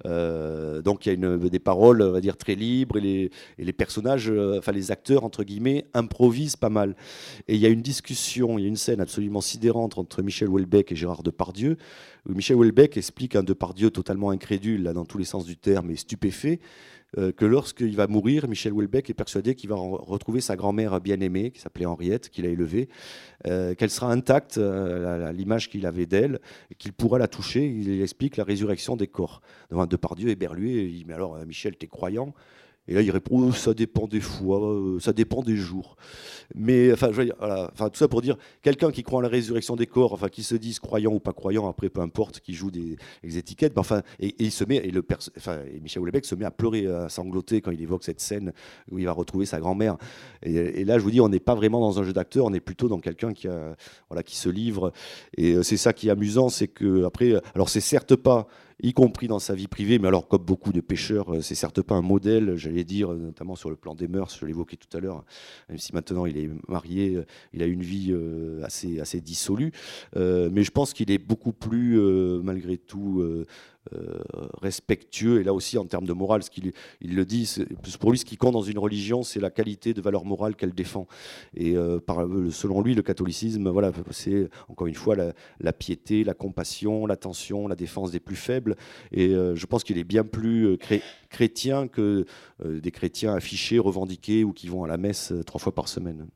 Euh, 0.07 0.80
donc 0.80 1.05
il 1.05 1.20
y 1.20 1.24
a 1.24 1.36
des 1.36 1.59
paroles, 1.59 2.00
on 2.00 2.18
dire, 2.18 2.38
très 2.38 2.55
libres 2.55 2.96
et 2.96 3.30
les, 3.59 3.72
personnages, 3.74 4.30
euh, 4.30 4.59
enfin 4.59 4.72
les 4.72 4.90
acteurs, 4.90 5.22
entre 5.22 5.44
guillemets, 5.44 5.84
improvisent 5.92 6.57
pas 6.57 6.70
mal. 6.70 6.96
Et 7.46 7.55
il 7.55 7.61
y 7.61 7.66
a 7.66 7.68
une 7.68 7.82
discussion, 7.82 8.59
il 8.59 8.62
y 8.62 8.64
a 8.64 8.68
une 8.68 8.76
scène 8.76 9.03
absolument 9.03 9.42
sidérante 9.42 9.98
entre 9.98 10.22
Michel 10.22 10.48
Houellebecq 10.48 10.90
et 10.90 10.96
Gérard 10.96 11.22
Depardieu, 11.22 11.76
Michel 12.28 12.56
Houellebecq 12.56 12.96
explique 12.96 13.34
un 13.34 13.42
Depardieu 13.42 13.90
totalement 13.90 14.30
incrédule, 14.30 14.84
là, 14.84 14.92
dans 14.92 15.04
tous 15.04 15.18
les 15.18 15.24
sens 15.24 15.44
du 15.44 15.56
terme, 15.56 15.90
et 15.90 15.96
stupéfait, 15.96 16.60
euh, 17.18 17.32
que 17.32 17.44
lorsqu'il 17.44 17.94
va 17.96 18.06
mourir, 18.06 18.48
Michel 18.48 18.72
Houellebecq 18.72 19.10
est 19.10 19.14
persuadé 19.14 19.54
qu'il 19.54 19.68
va 19.68 19.76
retrouver 19.76 20.40
sa 20.40 20.56
grand-mère 20.56 21.00
bien-aimée, 21.00 21.50
qui 21.50 21.60
s'appelait 21.60 21.84
Henriette, 21.84 22.30
qu'il 22.30 22.46
a 22.46 22.48
élevée, 22.48 22.88
euh, 23.46 23.74
qu'elle 23.74 23.90
sera 23.90 24.10
intacte, 24.10 24.56
euh, 24.56 25.30
l'image 25.32 25.68
qu'il 25.68 25.84
avait 25.84 26.06
d'elle, 26.06 26.40
qu'il 26.78 26.92
pourra 26.92 27.18
la 27.18 27.28
toucher. 27.28 27.66
Il 27.66 28.00
explique 28.00 28.36
la 28.36 28.44
résurrection 28.44 28.96
des 28.96 29.08
corps. 29.08 29.42
Devant 29.70 29.86
Depardieu 29.86 30.30
éberlué, 30.30 30.84
il 30.84 30.98
dit 30.98 31.04
Mais 31.06 31.14
alors, 31.14 31.36
Michel, 31.44 31.76
t'es 31.76 31.88
croyant? 31.88 32.34
Et 32.88 32.94
là, 32.94 33.02
il 33.02 33.10
répond 33.10 33.48
oh, 33.48 33.52
ça 33.52 33.74
dépend 33.74 34.08
des 34.08 34.20
fois, 34.20 34.60
euh, 34.60 34.98
ça 34.98 35.12
dépend 35.12 35.42
des 35.42 35.56
jours. 35.56 35.96
Mais 36.54 36.92
enfin, 36.92 37.10
je 37.12 37.22
voilà, 37.38 37.70
tout 37.76 37.90
ça 37.94 38.08
pour 38.08 38.22
dire 38.22 38.36
quelqu'un 38.60 38.90
qui 38.90 39.02
croit 39.02 39.18
en 39.18 39.22
la 39.22 39.28
résurrection 39.28 39.76
des 39.76 39.86
corps, 39.86 40.12
enfin, 40.12 40.28
qui 40.28 40.42
se 40.42 40.56
dise 40.56 40.80
croyant 40.80 41.12
ou 41.12 41.20
pas 41.20 41.32
croyant, 41.32 41.68
après 41.68 41.88
peu 41.88 42.00
importe, 42.00 42.40
qui 42.40 42.54
joue 42.54 42.70
des, 42.70 42.96
étiquettes, 43.22 43.72
mais 43.74 43.80
enfin, 43.80 44.02
et, 44.18 44.34
il 44.38 44.50
se 44.50 44.64
met, 44.64 44.76
et, 44.76 44.90
le 44.90 45.04
enfin, 45.36 45.60
Michel 45.80 46.02
Houellebecq 46.02 46.26
se 46.26 46.34
met 46.34 46.44
à 46.44 46.50
pleurer, 46.50 46.86
à 46.86 47.08
sangloter 47.08 47.60
quand 47.60 47.70
il 47.70 47.80
évoque 47.80 48.04
cette 48.04 48.20
scène 48.20 48.52
où 48.90 48.98
il 48.98 49.04
va 49.04 49.12
retrouver 49.12 49.46
sa 49.46 49.60
grand-mère. 49.60 49.96
Et, 50.42 50.84
là, 50.84 50.98
je 50.98 51.04
vous 51.04 51.10
dis, 51.12 51.20
on 51.20 51.28
n'est 51.28 51.40
pas 51.40 51.54
vraiment 51.54 51.80
dans 51.80 52.00
un 52.00 52.02
jeu 52.02 52.12
d'acteur, 52.12 52.46
on 52.46 52.52
est 52.52 52.60
plutôt 52.60 52.88
dans 52.88 53.00
quelqu'un 53.00 53.32
qui, 53.32 53.46
voilà, 54.08 54.22
qui 54.22 54.36
se 54.36 54.48
livre. 54.48 54.92
Et 55.36 55.54
euh, 55.54 55.62
c'est 55.62 55.76
ça 55.76 55.92
qui 55.92 56.08
est 56.08 56.10
amusant, 56.10 56.48
c'est 56.48 56.68
que 56.68 57.04
après, 57.04 57.34
alors 57.54 57.68
c'est 57.68 57.80
certes 57.80 58.16
pas 58.16 58.46
y 58.82 58.92
compris 58.92 59.28
dans 59.28 59.38
sa 59.38 59.54
vie 59.54 59.68
privée. 59.68 59.98
Mais 59.98 60.08
alors, 60.08 60.28
comme 60.28 60.42
beaucoup 60.42 60.72
de 60.72 60.80
pêcheurs, 60.80 61.34
euh, 61.34 61.40
c'est 61.40 61.54
certes 61.54 61.82
pas 61.82 61.94
un 61.94 62.02
modèle, 62.02 62.56
j'allais 62.56 62.84
dire, 62.84 63.12
notamment 63.12 63.56
sur 63.56 63.70
le 63.70 63.76
plan 63.76 63.94
des 63.94 64.08
mœurs, 64.08 64.36
je 64.38 64.44
l'évoquais 64.46 64.76
tout 64.76 64.94
à 64.96 65.00
l'heure, 65.00 65.24
même 65.68 65.78
si 65.78 65.94
maintenant 65.94 66.26
il 66.26 66.36
est 66.36 66.50
marié, 66.68 67.16
euh, 67.16 67.26
il 67.52 67.62
a 67.62 67.66
une 67.66 67.82
vie 67.82 68.10
euh, 68.10 68.62
assez, 68.64 69.00
assez 69.00 69.20
dissolue. 69.20 69.72
mais 70.16 70.62
je 70.62 70.70
pense 70.70 70.92
qu'il 70.92 71.10
est 71.10 71.18
beaucoup 71.18 71.52
plus, 71.52 71.98
malgré 72.42 72.76
tout, 72.76 73.20
euh, 73.20 73.46
respectueux, 74.60 75.40
et 75.40 75.44
là 75.44 75.52
aussi 75.52 75.76
en 75.76 75.84
termes 75.84 76.06
de 76.06 76.12
morale, 76.12 76.42
ce 76.42 76.50
qu'il 76.50 76.72
il 77.00 77.14
le 77.14 77.24
dit, 77.24 77.52
pour 78.00 78.12
lui 78.12 78.18
ce 78.18 78.24
qui 78.24 78.36
compte 78.36 78.52
dans 78.52 78.62
une 78.62 78.78
religion, 78.78 79.22
c'est 79.22 79.40
la 79.40 79.50
qualité 79.50 79.92
de 79.94 80.00
valeur 80.00 80.24
morale 80.24 80.56
qu'elle 80.56 80.72
défend. 80.72 81.06
Et 81.54 81.76
euh, 81.76 81.98
euh, 82.08 82.50
selon 82.50 82.80
lui, 82.80 82.94
le 82.94 83.02
catholicisme, 83.02 83.68
voilà, 83.70 83.92
c'est 84.10 84.48
encore 84.68 84.86
une 84.86 84.94
fois 84.94 85.16
la, 85.16 85.72
piété, 85.72 86.24
la 86.24 86.34
compassion, 86.34 87.06
l'attention, 87.06 87.66
la 87.66 87.76
défense 87.76 88.10
des 88.10 88.20
plus 88.20 88.36
faibles. 88.36 88.76
Et 89.10 89.30
je 89.30 89.66
pense 89.66 89.84
qu'il 89.84 89.98
est 89.98 90.04
bien 90.04 90.24
plus 90.24 90.78
chrétien 91.28 91.88
que 91.88 92.24
des 92.64 92.90
chrétiens 92.90 93.34
affichés, 93.34 93.78
revendiqués 93.78 94.44
ou 94.44 94.52
qui 94.52 94.68
vont 94.68 94.84
à 94.84 94.88
la 94.88 94.96
messe 94.96 95.32
trois 95.46 95.60
fois 95.60 95.74
par 95.74 95.88
semaine. 95.88 96.28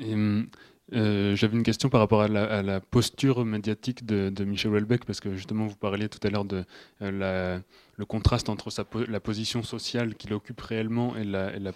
Hum, 0.00 0.48
euh, 0.92 1.34
j'avais 1.36 1.56
une 1.56 1.62
question 1.62 1.88
par 1.88 2.00
rapport 2.00 2.22
à 2.22 2.28
la, 2.28 2.80
posture 2.80 3.44
médiatique 3.44 4.04
de, 4.04 4.44
Michel 4.44 4.72
Houellebecq, 4.72 5.04
parce 5.04 5.20
que 5.20 5.34
justement 5.34 5.66
vous 5.66 5.76
parliez 5.76 6.08
tout 6.08 6.18
à 6.26 6.30
l'heure 6.30 6.44
de 6.44 6.64
euh, 7.00 7.58
le 7.96 8.04
contraste 8.04 8.48
entre 8.48 8.70
la 9.08 9.20
position 9.20 9.62
sociale 9.62 10.14
qu'il 10.14 10.32
occupe 10.34 10.60
réellement 10.60 11.16
et 11.16 11.24
la, 11.24 11.72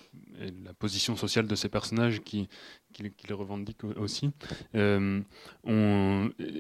position 0.79 1.17
sociale 1.17 1.47
de 1.47 1.55
ses 1.55 1.69
personnages 1.69 2.21
qui, 2.21 2.49
qui, 2.93 3.33
revendiquent 3.33 3.85
aussi. 3.85 4.31
Euh, 4.75 5.23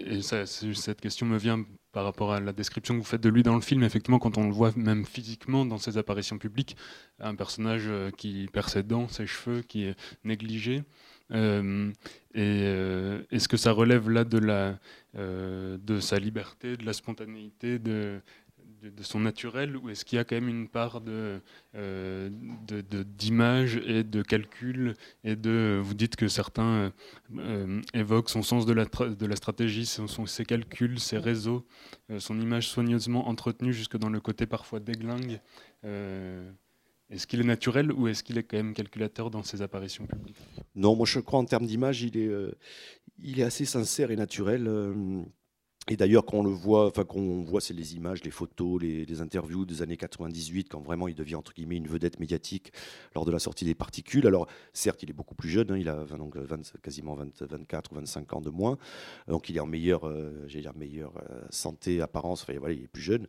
cette 0.04 1.00
question 1.00 1.26
me 1.26 1.36
vient 1.36 1.64
par 1.92 2.04
rapport 2.04 2.32
à 2.32 2.40
la 2.40 2.52
description 2.52 2.94
que 2.94 3.00
vous 3.00 3.07
faites 3.07 3.22
de 3.22 3.28
lui 3.28 3.42
dans 3.42 3.54
le 3.54 3.61
film. 3.61 3.82
Effectivement, 3.82 4.18
quand 4.18 4.38
on 4.38 4.46
le 4.46 4.52
voit 4.52 4.72
même 4.76 5.04
physiquement 5.04 5.64
dans 5.64 5.78
ses 5.78 5.98
apparitions 5.98 6.38
publiques, 6.38 6.76
un 7.20 7.34
personnage 7.34 7.90
qui 8.16 8.48
perd 8.52 8.68
ses 8.68 8.82
dents, 8.82 9.09
ses 9.09 9.26
cheveux, 9.26 9.62
qui 9.62 9.84
est 9.84 9.96
négligé. 10.24 10.82
Euh, 11.33 11.91
et 12.35 12.62
euh, 12.64 13.22
est-ce 13.31 13.49
que 13.49 13.57
ça 13.57 13.72
relève 13.72 14.11
là 14.11 14.24
de, 14.24 14.39
la, 14.39 14.79
euh, 15.16 15.79
de 15.79 16.01
sa 16.01 16.18
liberté, 16.18 16.77
de 16.77 16.85
la 16.85 16.93
spontanéité, 16.93 17.79
de, 17.79 18.20
son 19.01 19.20
naturel, 19.20 19.77
ou 19.77 19.89
est-ce 19.91 20.05
qu'il 20.05 20.16
y 20.16 20.20
a 20.20 20.24
quand 20.24 20.37
même 20.37 20.49
une 20.49 20.68
part 20.68 21.01
d'image 23.18 23.77
et 23.85 24.05
de 24.05 24.22
calcul 24.22 24.95
et 25.24 25.35
de 25.35 25.81
vous 25.83 25.95
dites 25.95 26.14
que 26.14 26.29
certains 26.29 26.93
évoquent 27.95 28.31
son 28.31 28.43
sens 28.43 28.64
de 28.64 28.72
la, 28.72 29.37
stratégie, 29.37 29.87
ses 29.87 30.45
calculs, 30.45 31.01
ses 31.01 31.18
réseaux, 31.18 31.66
son 32.18 32.41
image 32.41 32.68
soigneusement 32.68 33.29
entretenue 33.29 33.72
jusque 33.72 33.97
dans 33.97 34.11
le 34.11 34.20
côté 34.20 34.47
parfois 34.47 34.79
déglingue. 34.79 35.41
Est-ce 37.11 37.26
qu'il 37.26 37.40
est 37.40 37.44
naturel 37.44 37.92
ou 37.92 38.09
est-ce 38.09 38.24
qu'il 38.24 38.36
est 38.36 38.42
quand 38.42 38.57
même 38.57 38.74
calculateur 38.74 39.30
dans 39.30 39.42
ses 39.42 39.62
apparitions 39.62 40.07
publiques? 40.07 40.36
Non, 40.74 40.96
moi 40.96 41.07
je 41.07 41.20
crois 41.20 41.38
en 41.38 41.44
termes 41.44 41.66
d'image, 41.66 42.02
il 42.02 42.16
est, 42.16 42.26
euh, 42.26 42.50
assez 43.44 43.64
sincère 43.64 44.11
et 44.11 44.16
naturel. 44.16 44.66
Euh, 44.66 45.22
et 45.89 45.97
d'ailleurs, 45.97 46.24
quand 46.24 46.39
on 46.39 46.43
le 46.43 46.51
voit, 46.51 46.89
enfin, 46.89 47.05
qu'on 47.05 47.43
voit, 47.43 47.61
c'est 47.61 47.74
les 47.74 47.95
images, 47.95 48.24
les 48.24 48.32
photos, 48.32 48.80
les, 48.82 49.20
interviews 49.20 49.64
des 49.64 49.82
années 49.82 49.97
98, 49.97 50.68
quand 50.68 50.80
vraiment 50.80 51.07
il 51.07 51.14
devient 51.14 51.37
entre 51.37 51.55
guillemets 51.55 51.76
une 51.76 51.87
vedette 51.87 52.18
médiatique 52.18 52.72
lors 53.14 53.24
de 53.24 53.30
la 53.30 53.39
sortie 53.39 53.64
des 53.64 53.76
particules. 53.76 54.26
Alors, 54.26 54.47
certes, 54.72 55.05
il 55.05 55.11
est 55.11 55.12
beaucoup 55.12 55.37
plus 55.37 55.49
jeune, 55.49 55.70
hein, 55.70 55.78
il 55.78 55.89
a 55.89 56.05
quasiment 56.82 57.14
24 57.14 57.93
ou 57.93 57.95
25 57.95 58.32
ans 58.34 58.41
de 58.41 58.51
moins, 58.51 58.78
donc 59.28 59.49
il 59.49 59.57
est 59.57 59.61
en 59.61 59.66
meilleure, 59.66 60.09
euh, 60.09 60.47
dire 60.49 60.72
meilleure 60.74 61.12
euh, 61.30 61.41
santé, 61.51 62.01
apparence. 62.01 62.43
Enfin, 62.43 62.59
voilà, 62.59 62.74
il 62.74 62.82
est 62.82 62.89
plus 62.89 63.03
jeune, 63.03 63.26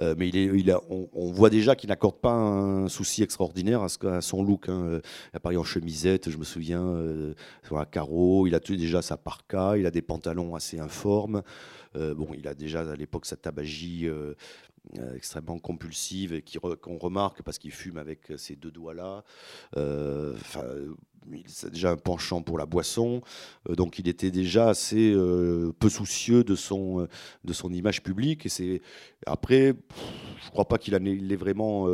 euh, 0.00 0.14
mais 0.16 0.28
il 0.28 0.70
est, 0.70 0.74
on, 0.88 1.30
voit 1.30 1.50
déjà 1.50 1.76
qu'il 1.76 1.90
n'accorde 1.90 2.16
pas 2.16 2.32
un 2.32 2.88
souci 2.88 3.22
extraordinaire 3.22 3.82
à, 3.82 4.20
son 4.22 4.42
look. 4.42 4.70
Hein. 4.70 5.00
Il 5.32 5.36
apparaît 5.36 5.56
en 5.56 5.64
chemisette, 5.64 6.30
je 6.30 6.38
me 6.38 6.44
souviens, 6.44 6.96
sur 7.64 7.78
un 7.78 7.84
carreau. 7.84 8.46
Il 8.46 8.54
a 8.54 8.60
déjà 8.60 9.02
sa 9.02 9.18
parka, 9.18 9.76
il 9.76 9.86
a 9.86 9.90
des 9.90 10.02
pantalons 10.02 10.54
assez 10.54 10.78
informes. 10.78 11.42
Euh, 11.96 12.14
bon, 12.14 12.28
il 12.34 12.46
a 12.48 12.54
déjà 12.54 12.80
à 12.80 12.96
l'époque 12.96 13.26
sa 13.26 13.36
tabagie 13.36 14.06
euh, 14.06 14.34
euh, 14.98 15.14
extrêmement 15.14 15.58
compulsive 15.58 16.42
qu'on 16.80 16.98
remarque 16.98 17.42
parce 17.42 17.58
qu'il 17.58 17.72
fume 17.72 17.98
avec 17.98 18.32
ses 18.36 18.56
deux 18.56 18.70
doigts 18.70 18.94
là. 18.94 19.24
A 21.64 21.70
déjà 21.70 21.90
un 21.90 21.96
penchant 21.96 22.42
pour 22.42 22.58
la 22.58 22.66
boisson, 22.66 23.22
donc 23.68 23.98
il 23.98 24.08
était 24.08 24.30
déjà 24.30 24.68
assez 24.68 25.14
peu 25.78 25.88
soucieux 25.88 26.44
de 26.44 26.54
son, 26.54 27.06
de 27.44 27.52
son 27.52 27.72
image 27.72 28.02
publique. 28.02 28.46
Et 28.46 28.48
c'est 28.48 28.82
après, 29.26 29.74
je 30.40 30.46
ne 30.46 30.50
crois 30.50 30.66
pas 30.66 30.78
qu'il 30.78 30.94
l'ait 30.94 31.36
vraiment, 31.36 31.86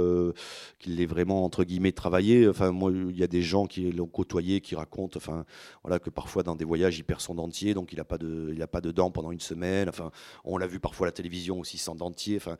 qu'il 0.78 0.96
l'ait 0.96 1.06
vraiment 1.06 1.44
entre 1.44 1.64
guillemets 1.64 1.92
travaillé. 1.92 2.48
Enfin, 2.48 2.70
moi, 2.70 2.92
il 2.92 3.16
y 3.16 3.22
a 3.22 3.26
des 3.26 3.42
gens 3.42 3.66
qui 3.66 3.90
l'ont 3.92 4.06
côtoyé, 4.06 4.60
qui 4.60 4.74
racontent, 4.74 5.16
enfin, 5.16 5.44
voilà, 5.82 5.98
que 5.98 6.10
parfois 6.10 6.42
dans 6.42 6.54
des 6.54 6.64
voyages, 6.64 6.98
il 6.98 7.04
perd 7.04 7.20
son 7.20 7.34
dentier, 7.34 7.74
donc 7.74 7.92
il 7.92 7.96
n'a 7.96 8.04
pas 8.04 8.18
de, 8.18 8.52
il 8.54 8.62
a 8.62 8.66
pas 8.66 8.80
de 8.80 8.90
dents 8.90 9.10
pendant 9.10 9.32
une 9.32 9.40
semaine. 9.40 9.88
Enfin, 9.88 10.10
on 10.44 10.56
l'a 10.56 10.66
vu 10.66 10.80
parfois 10.80 11.06
à 11.06 11.08
la 11.08 11.12
télévision 11.12 11.60
aussi 11.60 11.78
sans 11.78 11.94
dentier. 11.94 12.36
Enfin, 12.36 12.56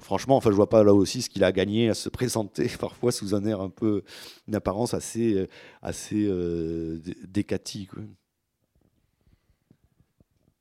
franchement, 0.00 0.36
enfin, 0.36 0.50
je 0.50 0.56
vois 0.56 0.68
pas 0.68 0.84
là 0.84 0.94
aussi 0.94 1.22
ce 1.22 1.30
qu'il 1.30 1.44
a 1.44 1.52
gagné 1.52 1.88
à 1.88 1.94
se 1.94 2.08
présenter 2.22 2.68
parfois 2.80 3.12
sous 3.12 3.34
un 3.34 3.44
air 3.44 3.60
un 3.60 3.70
peu, 3.70 4.02
une 4.48 4.54
apparence 4.54 4.94
assez, 4.94 5.48
assez 5.82 6.26
euh, 6.26 7.00
décati. 7.24 7.88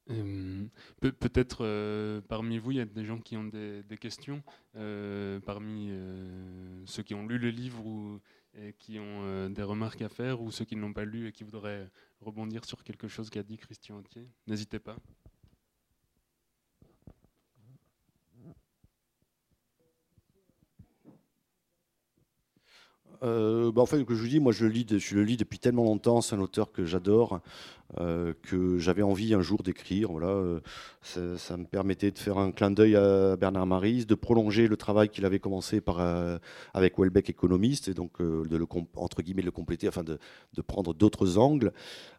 Euh, 0.10 0.66
peut-être 1.00 1.64
euh, 1.64 2.20
parmi 2.28 2.58
vous, 2.58 2.72
il 2.72 2.78
y 2.78 2.82
a 2.82 2.86
des 2.86 3.06
gens 3.06 3.20
qui 3.20 3.38
ont 3.38 3.46
des, 3.46 3.84
questions. 4.00 4.44
parmi 5.46 5.92
ceux 6.86 7.04
qui 7.04 7.14
ont 7.14 7.26
lu 7.26 7.38
le 7.38 7.50
livre 7.50 7.86
ou 7.86 8.20
qui 8.78 9.00
ont 9.00 9.50
des 9.50 9.64
remarques 9.64 10.02
à 10.02 10.10
faire, 10.10 10.42
ou 10.42 10.52
ceux 10.52 10.66
qui 10.66 10.76
ne 10.76 10.82
l'ont 10.82 10.94
pas 10.94 11.06
lu 11.06 11.28
et 11.28 11.32
qui 11.32 11.44
voudraient 11.44 11.90
rebondir 12.20 12.66
sur 12.66 12.84
quelque 12.84 13.08
chose 13.08 13.30
qu'a 13.30 13.44
dit 13.44 13.58
Christian 13.58 14.00
Entier, 14.00 14.28
n'hésitez 14.48 14.80
pas. 14.80 14.98
Euh, 23.24 23.72
bah, 23.72 23.82
en 23.82 23.86
fait, 23.86 24.04
que 24.04 24.16
je 24.16 24.22
vous 24.22 24.28
dis, 24.28 24.40
moi 24.40 24.52
je 24.52 24.66
le 24.66 24.72
lis, 24.72 24.86
je 24.90 25.16
le 25.16 25.24
lis 25.24 25.38
depuis 25.38 25.60
tellement 25.60 25.84
longtemps. 25.84 26.22
C'est 26.22 26.36
un 26.36 26.40
auteur 26.40 26.72
que 26.72 26.86
j'adore, 26.86 27.42
euh, 28.00 28.34
que 28.42 28.78
j'avais 28.78 29.02
envie 29.02 29.34
un 29.34 29.42
jour 29.42 29.62
d'écrire. 29.64 30.12
Voilà, 30.12 30.28
euh, 30.28 30.60
ça, 31.02 31.58
me 31.58 31.66
permettait 31.66 32.12
de 32.12 32.18
faire 32.18 32.38
un 32.38 32.52
clin 32.52 32.72
d'œil 32.72 32.96
à 32.96 33.36
Bernard 33.38 33.68
Maris, 33.68 34.06
de 34.06 34.16
prolonger 34.16 34.68
le 34.68 34.78
travail 34.78 35.10
qu'il 35.10 35.26
avait 35.26 35.40
commencé 35.40 35.82
par, 35.82 36.00
avec 36.74 36.98
Welbeck 36.98 37.30
économiste, 37.30 37.88
et 37.88 37.94
donc 37.94 38.20
de 38.20 38.58
le 38.58 38.66
entre 38.96 39.22
guillemets 39.22 39.42
le 39.42 39.52
compléter, 39.52 39.88
afin 39.88 40.04
de, 40.04 40.18
de 40.54 40.62
prendre 40.62 40.94
d'autres 40.94 41.38
angles. 41.38 41.72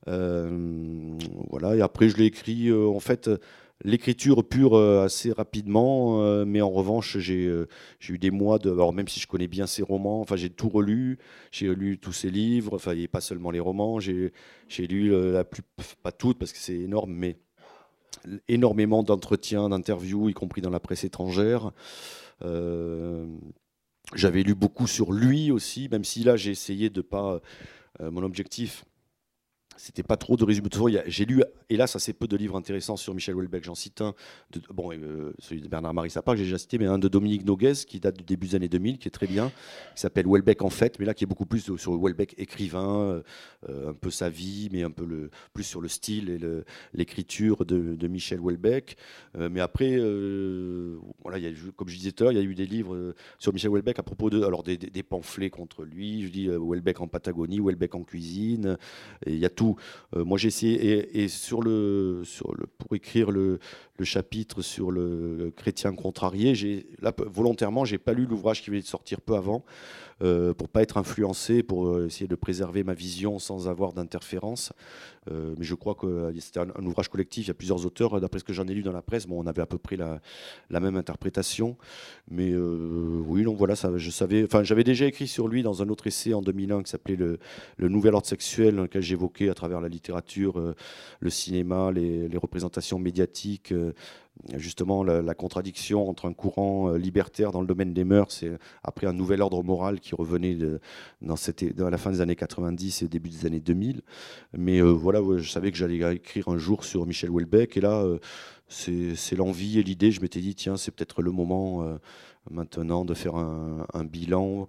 voilà, 0.06 1.76
et 1.76 1.80
après 1.80 2.08
je 2.08 2.16
l'ai 2.16 2.26
écrit 2.26 2.72
en 2.72 3.00
fait 3.00 3.30
l'écriture 3.84 4.44
pure 4.46 4.74
euh, 4.74 5.04
assez 5.04 5.32
rapidement, 5.32 6.22
euh, 6.22 6.44
mais 6.44 6.60
en 6.60 6.70
revanche, 6.70 7.16
euh, 7.16 7.66
j'ai 8.00 8.12
eu 8.14 8.18
des 8.18 8.30
mois 8.30 8.58
de. 8.58 8.70
Alors, 8.70 8.92
même 8.92 9.08
si 9.08 9.20
je 9.20 9.26
connais 9.26 9.48
bien 9.48 9.66
ses 9.66 9.82
romans, 9.82 10.20
enfin, 10.20 10.36
j'ai 10.36 10.50
tout 10.50 10.68
relu, 10.68 11.18
j'ai 11.50 11.74
lu 11.74 11.98
tous 11.98 12.12
ses 12.12 12.30
livres, 12.30 12.74
enfin, 12.74 12.92
a 12.92 13.08
pas 13.08 13.20
seulement 13.20 13.50
les 13.50 13.60
romans, 13.60 14.00
j'ai 14.00 14.32
lu 14.78 15.10
la 15.32 15.44
plus. 15.44 15.62
Pas 16.02 16.12
toutes, 16.12 16.38
parce 16.38 16.52
que 16.52 16.58
c'est 16.58 16.78
énorme, 16.78 17.12
mais 17.12 17.36
énormément 18.48 19.02
d'entretiens, 19.02 19.68
d'interviews, 19.68 20.28
y 20.28 20.34
compris 20.34 20.60
dans 20.60 20.70
la 20.70 20.80
presse 20.80 21.04
étrangère. 21.04 21.72
J'avais 24.14 24.42
lu 24.42 24.54
beaucoup 24.54 24.86
sur 24.86 25.12
lui 25.12 25.50
aussi, 25.50 25.88
même 25.90 26.04
si 26.04 26.22
là, 26.22 26.36
j'ai 26.36 26.50
essayé 26.50 26.90
de 26.90 27.00
pas. 27.00 27.40
mon 28.00 28.22
objectif, 28.22 28.84
c'était 29.76 30.02
pas 30.02 30.16
trop 30.16 30.36
de 30.36 30.44
résumé. 30.44 30.68
J'ai 31.06 31.24
lu, 31.24 31.42
hélas, 31.68 31.96
assez 31.96 32.12
peu 32.12 32.26
de 32.26 32.36
livres 32.36 32.56
intéressants 32.56 32.96
sur 32.96 33.14
Michel 33.14 33.34
Houellebecq. 33.34 33.64
J'en 33.64 33.74
cite 33.74 34.00
un, 34.00 34.14
de, 34.52 34.60
bon, 34.72 34.92
euh, 34.92 35.32
celui 35.38 35.60
de 35.60 35.68
Bernard-Marie 35.68 36.10
Sapin, 36.10 36.32
que 36.32 36.38
j'ai 36.38 36.44
déjà 36.44 36.58
cité, 36.58 36.78
mais 36.78 36.86
un 36.86 36.98
de 36.98 37.08
Dominique 37.08 37.44
Noguez, 37.44 37.72
qui 37.86 38.00
date 38.00 38.16
du 38.16 38.24
début 38.24 38.48
des 38.48 38.54
années 38.56 38.68
2000, 38.68 38.98
qui 38.98 39.08
est 39.08 39.12
très 39.12 39.26
bien, 39.26 39.50
qui 39.94 40.00
s'appelle 40.00 40.26
Houellebecq 40.26 40.62
en 40.62 40.70
fait, 40.70 40.98
mais 40.98 41.04
là, 41.04 41.14
qui 41.14 41.24
est 41.24 41.26
beaucoup 41.26 41.46
plus 41.46 41.76
sur 41.76 41.92
Houellebecq 41.92 42.34
écrivain, 42.38 43.22
euh, 43.68 43.90
un 43.90 43.94
peu 43.94 44.10
sa 44.10 44.28
vie, 44.28 44.68
mais 44.72 44.82
un 44.82 44.90
peu 44.90 45.04
le, 45.04 45.30
plus 45.52 45.64
sur 45.64 45.80
le 45.80 45.88
style 45.88 46.30
et 46.30 46.38
l'écriture 46.94 47.64
de, 47.64 48.08
Michel 48.08 48.40
Houellebecq. 48.40 48.96
Euh, 49.38 49.48
mais 49.50 49.60
après, 49.60 49.96
voilà, 51.22 51.38
comme 51.76 51.88
je 51.88 51.96
disais 51.96 52.12
tout 52.12 52.24
à 52.24 52.26
l'heure, 52.26 52.32
il 52.32 52.38
y 52.38 52.40
a 52.40 52.44
eu 52.44 52.54
des 52.54 52.66
livres 52.66 53.14
sur 53.38 53.52
Michel 53.52 53.70
Houellebecq 53.70 53.98
à 53.98 54.02
propos 54.02 54.30
de, 54.30 54.42
alors 54.42 54.62
des, 54.62 55.02
pamphlets 55.02 55.50
contre 55.50 55.84
lui. 55.84 56.24
Je 56.24 56.28
dis 56.28 56.48
Houellebecq 56.48 57.00
en 57.00 57.08
Patagonie, 57.08 57.60
Houellebecq 57.60 57.94
en 57.94 58.04
cuisine, 58.04 58.76
il 59.26 59.38
y 59.38 59.44
a 59.44 59.50
tout 59.50 59.61
euh, 60.16 60.24
moi, 60.24 60.38
j'ai 60.38 60.48
essayé, 60.48 61.22
et, 61.22 61.28
sur 61.28 61.62
le, 61.62 62.22
sur 62.24 62.54
le, 62.54 62.66
pour 62.66 62.94
écrire 62.94 63.30
le, 63.30 63.58
chapitre 64.02 64.62
sur 64.62 64.90
le 64.90 65.52
chrétien 65.54 65.94
contrarié, 65.94 66.54
là, 67.00 67.12
volontairement, 67.26 67.84
j'ai 67.84 67.98
pas 67.98 68.12
lu 68.12 68.26
l'ouvrage 68.26 68.60
qui 68.60 68.70
venait 68.70 68.82
de 68.82 68.86
sortir 68.86 69.20
peu 69.20 69.36
avant, 69.36 69.64
euh, 70.22 70.54
pour 70.54 70.68
pas 70.68 70.82
être 70.82 70.98
influencé, 70.98 71.62
pour 71.62 71.88
euh, 71.88 72.06
essayer 72.06 72.28
de 72.28 72.34
préserver 72.36 72.84
ma 72.84 72.94
vision 72.94 73.38
sans 73.40 73.68
avoir 73.68 73.92
d'interférence. 73.92 74.72
Euh, 75.30 75.54
mais 75.58 75.64
je 75.64 75.74
crois 75.74 75.94
que 75.94 76.32
c'était 76.38 76.60
un, 76.60 76.86
ouvrage 76.86 77.08
collectif, 77.08 77.46
il 77.46 77.48
y 77.48 77.50
a 77.50 77.54
plusieurs 77.54 77.86
auteurs, 77.86 78.20
d'après 78.20 78.38
ce 78.38 78.44
que 78.44 78.52
j'en 78.52 78.66
ai 78.68 78.74
lu 78.74 78.82
dans 78.82 78.92
la 78.92 79.02
presse, 79.02 79.26
bon, 79.26 79.42
on 79.42 79.46
avait 79.46 79.62
à 79.62 79.66
peu 79.66 79.78
près 79.78 79.96
la, 79.96 80.20
même 80.70 80.96
interprétation. 80.96 81.76
Mais 82.30 82.54
oui, 82.54 83.44
donc 83.44 83.56
voilà, 83.56 83.76
ça, 83.76 83.96
je 83.96 84.10
savais, 84.10 84.44
enfin, 84.44 84.62
j'avais 84.62 84.84
déjà 84.84 85.06
écrit 85.06 85.28
sur 85.28 85.48
lui 85.48 85.62
dans 85.62 85.82
un 85.82 85.88
autre 85.88 86.06
essai 86.06 86.34
en 86.34 86.42
2001 86.42 86.82
qui 86.82 86.90
s'appelait 86.90 87.16
le, 87.16 87.38
Nouvel 87.78 88.14
ordre 88.14 88.26
sexuel, 88.26 88.76
dans 88.76 88.82
lequel 88.82 89.02
j'évoquais 89.02 89.48
à 89.48 89.54
travers 89.54 89.80
la 89.80 89.88
littérature, 89.88 90.74
le 91.20 91.30
cinéma, 91.30 91.92
les 91.92 92.38
représentations 92.38 92.98
médiatiques, 92.98 93.72
justement 94.54 95.04
la, 95.04 95.34
contradiction 95.34 96.08
entre 96.08 96.26
un 96.26 96.32
courant 96.32 96.90
euh, 96.90 96.98
libertaire 96.98 97.52
dans 97.52 97.60
le 97.60 97.66
domaine 97.66 97.92
des 97.92 98.04
mœurs 98.04 98.42
et 98.42 98.52
après 98.82 99.06
un 99.06 99.12
nouvel 99.12 99.40
ordre 99.42 99.62
moral 99.62 100.00
qui 100.00 100.14
revenait 100.14 100.56
dans, 101.20 101.36
la 101.90 101.98
fin 101.98 102.10
des 102.10 102.20
années 102.20 102.36
90 102.36 103.02
et 103.02 103.08
début 103.08 103.30
des 103.30 103.46
années 103.46 103.60
2000. 103.60 104.02
Mais 104.56 104.80
euh, 104.80 104.90
voilà, 104.90 105.20
je 105.36 105.50
savais 105.50 105.70
que 105.70 105.76
j'allais 105.76 106.16
écrire 106.16 106.48
un 106.48 106.58
jour 106.58 106.84
sur 106.84 107.06
Michel 107.06 107.30
Houellebecq 107.30 107.76
et 107.76 107.80
là, 107.80 108.02
euh, 108.02 108.18
c'est 108.68 109.36
l'envie 109.36 109.78
et 109.78 109.82
l'idée. 109.82 110.10
Je 110.10 110.20
m'étais 110.20 110.40
dit, 110.40 110.54
tiens, 110.54 110.76
c'est 110.76 110.90
peut-être 110.92 111.22
le 111.22 111.30
moment 111.30 111.84
maintenant 112.50 113.04
de 113.04 113.12
faire 113.12 113.34
un, 113.36 114.04
bilan. 114.04 114.66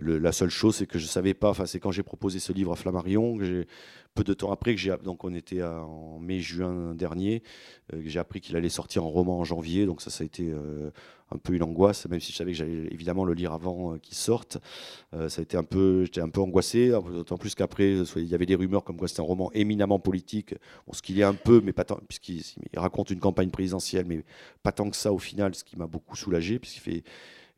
La 0.00 0.32
seule 0.32 0.50
chose, 0.50 0.76
c'est 0.76 0.86
que 0.86 0.98
je 0.98 1.04
ne 1.04 1.08
savais 1.08 1.34
pas, 1.34 1.50
enfin, 1.50 1.66
c'est 1.66 1.78
quand 1.78 1.90
j'ai 1.90 2.02
proposé 2.02 2.38
ce 2.38 2.52
livre 2.52 2.72
à 2.72 2.76
Flammarion, 2.76 3.36
que 3.36 3.66
peu 4.14 4.24
de 4.24 4.34
temps 4.34 4.52
après, 4.52 4.74
que 4.74 4.80
j'ai, 4.80 4.94
donc 5.02 5.24
on 5.24 5.34
était 5.34 5.62
en 5.62 6.18
mai-juin 6.18 6.94
dernier, 6.94 7.42
euh, 7.92 8.02
j'ai 8.04 8.18
appris 8.18 8.40
qu'il 8.40 8.56
allait 8.56 8.68
sortir 8.68 9.04
en 9.04 9.08
roman 9.08 9.38
en 9.38 9.44
janvier. 9.44 9.86
Donc 9.86 10.02
ça, 10.02 10.10
ça 10.10 10.22
a 10.22 10.26
été 10.26 10.50
euh, 10.50 10.90
un 11.30 11.38
peu 11.38 11.54
une 11.54 11.62
angoisse, 11.62 12.06
même 12.08 12.20
si 12.20 12.32
je 12.32 12.36
savais 12.36 12.52
que 12.52 12.58
j'allais 12.58 12.88
évidemment 12.90 13.24
le 13.24 13.34
lire 13.34 13.52
avant 13.52 13.94
euh, 13.94 13.98
qu'il 13.98 14.16
sorte. 14.16 14.58
ça 15.12 15.40
a 15.40 15.42
été 15.42 15.56
un 15.56 15.64
peu, 15.64 16.04
j'étais 16.04 16.20
un 16.20 16.28
peu 16.28 16.40
angoissé, 16.40 16.90
d'autant 16.90 17.38
plus 17.38 17.54
qu'après, 17.54 17.96
il 18.16 18.26
y 18.26 18.34
avait 18.34 18.46
des 18.46 18.54
rumeurs 18.54 18.84
comme 18.84 18.96
quoi 18.96 19.08
c'était 19.08 19.20
un 19.20 19.24
roman 19.24 19.50
éminemment 19.52 19.98
politique. 19.98 20.54
Ce 20.92 21.02
qu'il 21.02 21.18
est 21.18 21.24
un 21.24 21.34
peu, 21.34 21.60
mais 21.62 21.72
pas 21.72 21.84
tant, 21.84 22.00
puisqu'il 22.08 22.42
raconte 22.76 23.10
une 23.10 23.20
campagne 23.20 23.50
présidentielle, 23.50 24.04
mais 24.06 24.24
pas 24.62 24.72
tant 24.72 24.90
que 24.90 24.96
ça 24.96 25.12
au 25.12 25.18
final, 25.18 25.54
ce 25.54 25.64
qui 25.64 25.76
m'a 25.76 25.86
beaucoup 25.86 26.16
soulagé, 26.16 26.58
puisqu'il 26.58 26.80
fait, 26.80 27.04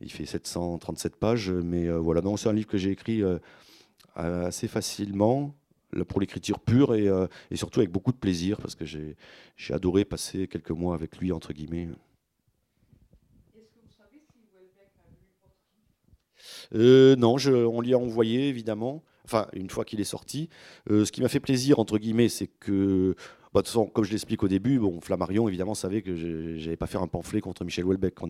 il 0.01 0.11
fait 0.11 0.27
737 0.27 1.17
pages. 1.17 1.51
Mais 1.51 1.89
voilà, 1.91 2.21
donc 2.21 2.39
c'est 2.39 2.49
un 2.49 2.53
livre 2.53 2.69
que 2.69 2.79
j'ai 2.79 2.91
écrit 2.91 3.23
assez 4.17 4.69
facilement 4.69 5.55
pour 6.03 6.21
l'écriture 6.21 6.59
pure 6.59 6.93
euh, 6.93 7.29
et, 7.51 7.57
surtout 7.57 7.79
avec 7.79 7.93
beaucoup 7.93 8.11
de 8.11 8.17
plaisir 8.17 8.57
parce 8.57 8.75
que 8.75 8.85
j'ai 8.85 9.17
adoré 9.71 10.05
passer 10.05 10.49
quelques 10.49 10.71
mois 10.71 10.95
avec 10.95 11.19
lui, 11.19 11.31
entre 11.31 11.53
guillemets. 11.53 11.89
Euh, 16.75 17.15
non, 17.17 17.37
on 17.47 17.81
l'y 17.81 17.95
a 17.95 17.99
envoyé 17.99 18.49
évidemment. 18.49 19.05
Enfin, 19.25 19.47
une 19.53 19.71
fois 19.71 19.85
qu'il 19.85 20.01
est 20.01 20.05
sorti. 20.05 20.51
Euh, 20.91 21.05
ce 21.05 21.13
qui 21.13 21.23
m'a 21.23 21.29
fait 21.29 21.41
plaisir, 21.41 21.79
entre 21.79 21.99
guillemets, 21.99 22.29
c'est 22.29 22.49
que 22.49 23.15
bah, 23.55 23.61
de 23.61 23.67
toute 23.67 23.69
façon, 23.69 23.87
comme 23.87 24.03
je 24.03 24.11
l'explique 24.11 24.43
au 24.43 24.49
début, 24.49 24.81
bon, 24.81 25.01
Flammarion, 25.01 25.47
évidemment, 25.47 25.75
savait 25.75 26.03
que 26.03 26.17
je 26.17 26.59
n'allais 26.59 26.77
pas 26.77 26.89
faire 26.89 27.03
un 27.03 27.07
pamphlet 27.07 27.41
contre 27.41 27.65
Michel 27.65 27.85
Houellebecq. 27.85 28.21
A 28.25 28.27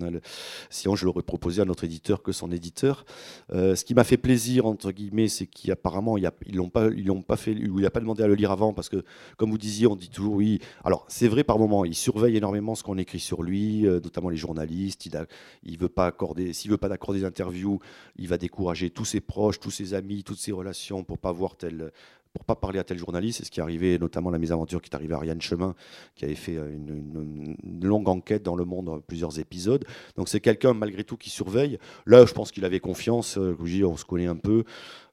Sinon, 0.68 0.96
je 0.96 1.06
l'aurais 1.06 1.22
proposé 1.22 1.62
à 1.62 1.64
notre 1.64 1.84
éditeur 1.84 2.22
que 2.22 2.30
son 2.30 2.52
éditeur. 2.52 3.06
Euh, 3.50 3.74
ce 3.74 3.86
qui 3.86 3.94
m'a 3.94 4.04
fait 4.04 4.18
plaisir, 4.18 4.66
entre 4.66 4.92
guillemets, 4.92 5.28
c'est 5.28 5.46
qu'apparemment, 5.46 6.18
ils 6.18 6.54
l'ont 6.54 6.68
pas, 6.68 6.90
l'ont 6.90 7.22
pas 7.22 7.36
fait, 7.36 7.52
il 7.52 7.72
n'a 7.74 7.90
pas 7.90 8.00
demandé 8.00 8.22
à 8.22 8.26
le 8.26 8.34
lire 8.34 8.50
avant, 8.50 8.74
parce 8.74 8.90
que, 8.90 9.02
comme 9.38 9.50
vous 9.50 9.56
disiez, 9.56 9.86
on 9.86 9.96
dit 9.96 10.10
toujours 10.10 10.34
oui. 10.34 10.60
Alors, 10.84 11.06
c'est 11.08 11.28
vrai 11.28 11.42
par 11.42 11.58
moment, 11.58 11.86
il 11.86 11.94
surveille 11.94 12.36
énormément 12.36 12.74
ce 12.74 12.82
qu'on 12.82 12.98
écrit 12.98 13.20
sur 13.20 13.42
lui, 13.42 13.86
euh, 13.86 14.00
notamment 14.00 14.28
les 14.28 14.36
journalistes. 14.36 15.06
Il, 15.06 15.16
a, 15.16 15.24
il 15.62 15.78
veut 15.78 15.88
pas 15.88 16.06
accorder, 16.06 16.52
s'il 16.52 16.70
veut 16.70 16.76
pas 16.76 16.90
d'accorder 16.90 17.22
d'interview, 17.22 17.78
il 18.16 18.28
va 18.28 18.36
décourager 18.36 18.90
tous 18.90 19.06
ses 19.06 19.22
proches, 19.22 19.58
tous 19.58 19.70
ses 19.70 19.94
amis, 19.94 20.22
toutes 20.22 20.38
ses 20.38 20.52
relations 20.52 21.02
pour 21.02 21.16
pas 21.16 21.32
voir 21.32 21.56
tel 21.56 21.92
pour 22.34 22.44
pas 22.44 22.56
parler 22.56 22.78
à 22.78 22.84
tel 22.84 22.98
journaliste. 22.98 23.38
C'est 23.38 23.44
ce 23.44 23.50
qui 23.50 23.60
est 23.60 23.62
arrivé, 23.62 23.98
notamment 23.98 24.30
la 24.30 24.38
mésaventure 24.38 24.82
qui 24.82 24.90
est 24.90 24.94
arrivée 24.94 25.14
à 25.14 25.18
Ariane 25.18 25.40
Chemin, 25.40 25.74
qui 26.14 26.24
avait 26.24 26.34
fait 26.34 26.56
une, 26.56 27.56
longue 27.82 28.08
enquête 28.08 28.42
dans 28.42 28.56
le 28.56 28.64
monde, 28.64 29.02
plusieurs 29.06 29.38
épisodes. 29.38 29.84
Donc 30.16 30.28
c'est 30.28 30.40
quelqu'un 30.40 30.74
malgré 30.74 31.04
tout 31.04 31.16
qui 31.16 31.30
surveille. 31.30 31.78
Là, 32.06 32.26
je 32.26 32.32
pense 32.32 32.50
qu'il 32.50 32.64
avait 32.64 32.80
confiance. 32.80 33.38
Euh, 33.38 33.56
on 33.84 33.96
se 33.96 34.04
connaît 34.04 34.26
un 34.26 34.36
peu. 34.36 34.64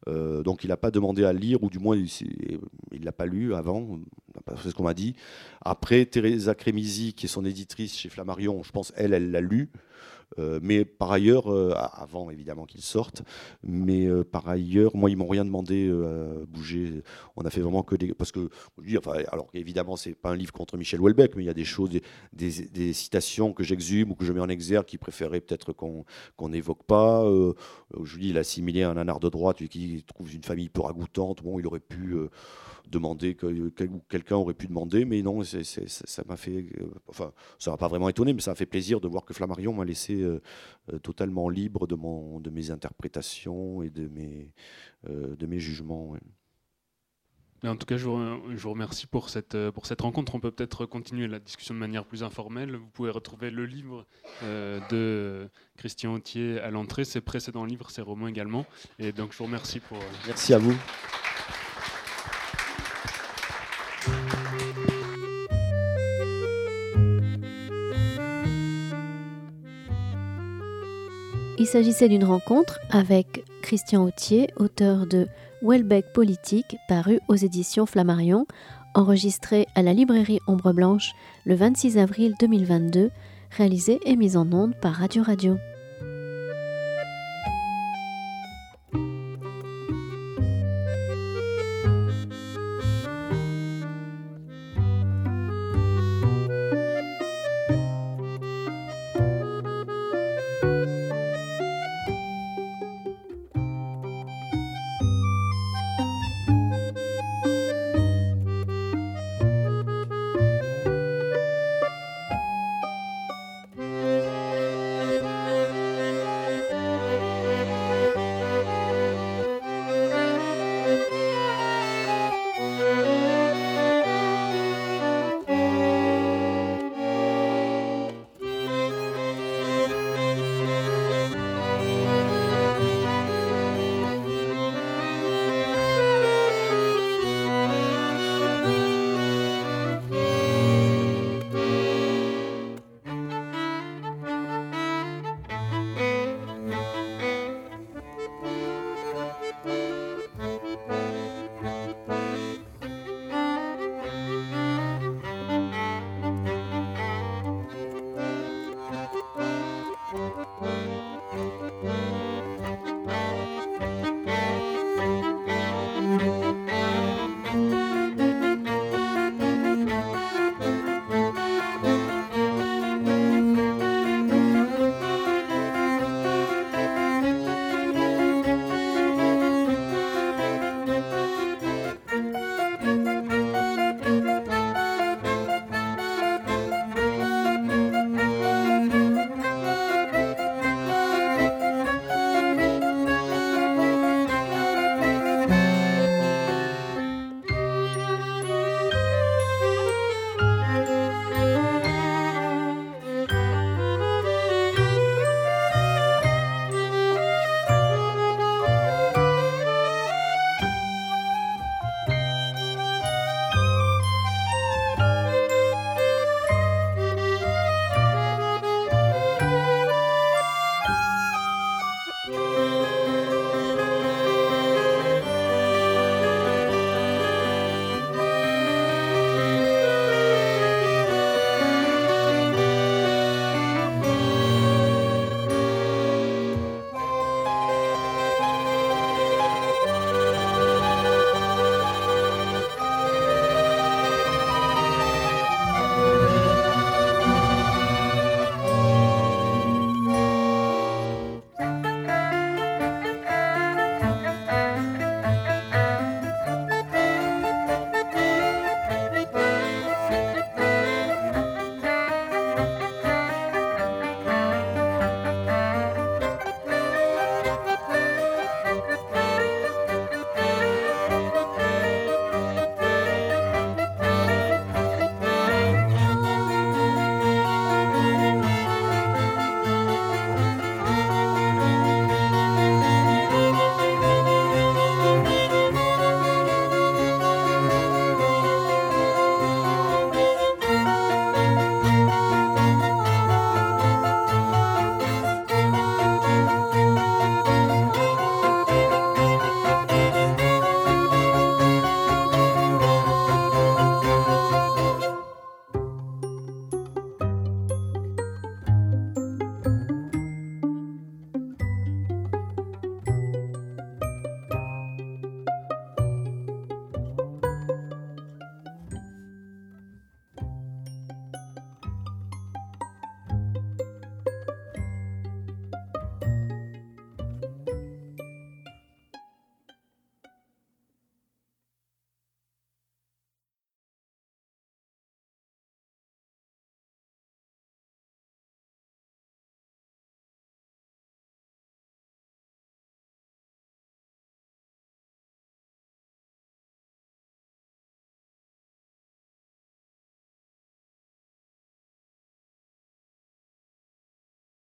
Euh, 0.07 0.41
donc 0.41 0.63
il 0.63 0.69
n'a 0.69 0.77
pas 0.77 0.91
demandé 0.91 1.23
à 1.23 1.33
lire, 1.33 1.63
ou 1.63 1.69
du 1.69 1.79
moins 1.79 1.95
il 1.95 2.59
ne 2.99 3.05
l'a 3.05 3.11
pas 3.11 3.25
lu 3.25 3.53
avant, 3.53 3.99
c'est 4.61 4.69
ce 4.69 4.75
qu'on 4.75 4.83
m'a 4.83 4.93
dit. 4.93 5.15
Après, 5.61 6.05
Teresa 6.05 6.55
Crémisi, 6.55 7.13
qui 7.13 7.27
est 7.27 7.29
son 7.29 7.45
éditrice 7.45 7.95
chez 7.95 8.09
Flammarion, 8.09 8.63
je 8.63 8.71
pense 8.71 8.93
elle, 8.95 9.13
elle 9.13 9.31
l'a 9.31 9.41
lu. 9.41 9.69
Mais 10.37 10.85
par 10.85 11.11
ailleurs, 11.11 11.47
avant 11.99 12.29
évidemment 12.29 12.65
qu'ils 12.65 12.81
sortent, 12.81 13.23
mais 13.63 14.07
par 14.31 14.47
ailleurs, 14.47 14.95
moi, 14.95 15.09
ils 15.09 15.17
m'ont 15.17 15.27
rien 15.27 15.45
demandé 15.45 15.89
à 15.89 16.45
bouger. 16.45 17.01
On 17.35 17.43
a 17.43 17.49
fait 17.49 17.61
vraiment 17.61 17.83
que 17.83 17.95
des. 17.95 18.13
Parce 18.13 18.31
que, 18.31 18.49
enfin, 18.97 19.13
alors 19.31 19.47
évidemment, 19.53 19.95
c'est 19.95 20.13
pas 20.13 20.29
un 20.29 20.35
livre 20.35 20.53
contre 20.53 20.77
Michel 20.77 20.99
Houellebecq, 20.99 21.35
mais 21.35 21.43
il 21.43 21.47
y 21.47 21.49
a 21.49 21.53
des 21.53 21.65
choses, 21.65 21.89
des, 22.33 22.93
citations 22.93 23.53
que 23.53 23.63
j'exhume 23.63 24.11
ou 24.11 24.15
que 24.15 24.25
je 24.25 24.33
mets 24.33 24.39
en 24.39 24.49
exergue 24.49 24.85
qui 24.85 24.97
préféraient 24.97 25.41
peut-être 25.41 25.73
qu'on 25.73 26.05
n'évoque 26.49 26.83
pas. 26.83 27.23
je 28.03 28.17
dis, 28.17 28.29
il 28.29 28.37
a 28.37 28.41
assimilé 28.41 28.83
un 28.83 28.97
anard 28.97 29.19
de 29.19 29.29
droite 29.29 29.65
qui 29.67 30.03
trouve 30.07 30.33
une 30.33 30.43
famille 30.43 30.69
peu 30.69 30.81
ragoûtante. 30.81 31.43
Bon, 31.43 31.59
il 31.59 31.67
aurait 31.67 31.79
pu 31.79 32.15
demander, 32.91 33.35
que, 33.35 33.69
quelqu'un 34.09 34.35
aurait 34.35 34.53
pu 34.53 34.67
demander, 34.67 35.05
mais 35.05 35.21
non, 35.21 35.43
ça 35.43 36.23
m'a 36.27 36.37
fait, 36.37 36.65
euh, 36.79 36.91
enfin, 37.07 37.31
ça 37.57 37.71
m'a 37.71 37.77
pas 37.77 37.87
vraiment 37.87 38.09
étonné, 38.09 38.33
mais 38.33 38.41
ça 38.41 38.51
m'a 38.51 38.55
fait 38.55 38.65
plaisir 38.65 39.01
de 39.01 39.07
voir 39.07 39.25
que 39.25 39.33
Flammarion 39.33 39.73
m'a 39.73 39.85
laissé 39.85 40.21
euh, 40.21 40.41
euh, 40.93 40.99
totalement 40.99 41.49
libre 41.49 41.87
de, 41.87 41.95
mon, 41.95 42.39
de 42.39 42.49
mes 42.49 42.71
interprétations 42.71 43.81
et 43.81 43.89
de 43.89 44.07
mes, 44.07 44.51
de 45.07 45.45
mes 45.47 45.59
jugements. 45.59 46.15
en 47.63 47.75
tout 47.75 47.85
cas, 47.85 47.97
je 47.97 48.05
vous, 48.05 48.69
remercie 48.69 49.07
pour 49.07 49.29
cette, 49.29 49.57
pour 49.71 49.85
cette 49.85 50.01
rencontre. 50.01 50.35
On 50.35 50.39
peut 50.39 50.51
peut-être 50.51 50.85
continuer 50.85 51.27
la 51.27 51.39
discussion 51.39 51.73
de 51.73 51.79
manière 51.79 52.05
plus 52.05 52.23
informelle. 52.23 52.75
Vous 52.75 52.89
pouvez 52.89 53.09
retrouver 53.09 53.49
le 53.49 53.65
livre 53.65 54.05
de 54.43 55.49
Christian 55.77 56.13
Autier 56.13 56.59
à 56.59 56.69
l'entrée, 56.69 57.05
ses 57.05 57.21
précédents 57.21 57.65
livres, 57.65 57.89
ses 57.89 58.01
romans 58.01 58.27
également. 58.27 58.65
Et 58.99 59.11
donc, 59.11 59.31
je 59.31 59.37
vous 59.37 59.45
remercie 59.45 59.79
pour. 59.79 59.97
Merci 60.27 60.53
à 60.53 60.59
vous. 60.59 60.75
Il 71.61 71.67
s'agissait 71.67 72.09
d'une 72.09 72.23
rencontre 72.23 72.79
avec 72.89 73.45
Christian 73.61 74.03
Autier, 74.03 74.49
auteur 74.57 75.05
de 75.05 75.27
Welbeck 75.61 76.11
Politique, 76.11 76.75
paru 76.87 77.19
aux 77.27 77.35
éditions 77.35 77.85
Flammarion, 77.85 78.47
enregistré 78.95 79.67
à 79.75 79.83
la 79.83 79.93
librairie 79.93 80.39
Ombre 80.47 80.73
Blanche 80.73 81.11
le 81.45 81.53
26 81.53 81.99
avril 81.99 82.33
2022, 82.39 83.11
réalisé 83.55 83.99
et 84.07 84.15
mis 84.15 84.37
en 84.37 84.51
onde 84.51 84.73
par 84.81 84.93
Radio 84.93 85.21
Radio. 85.21 85.55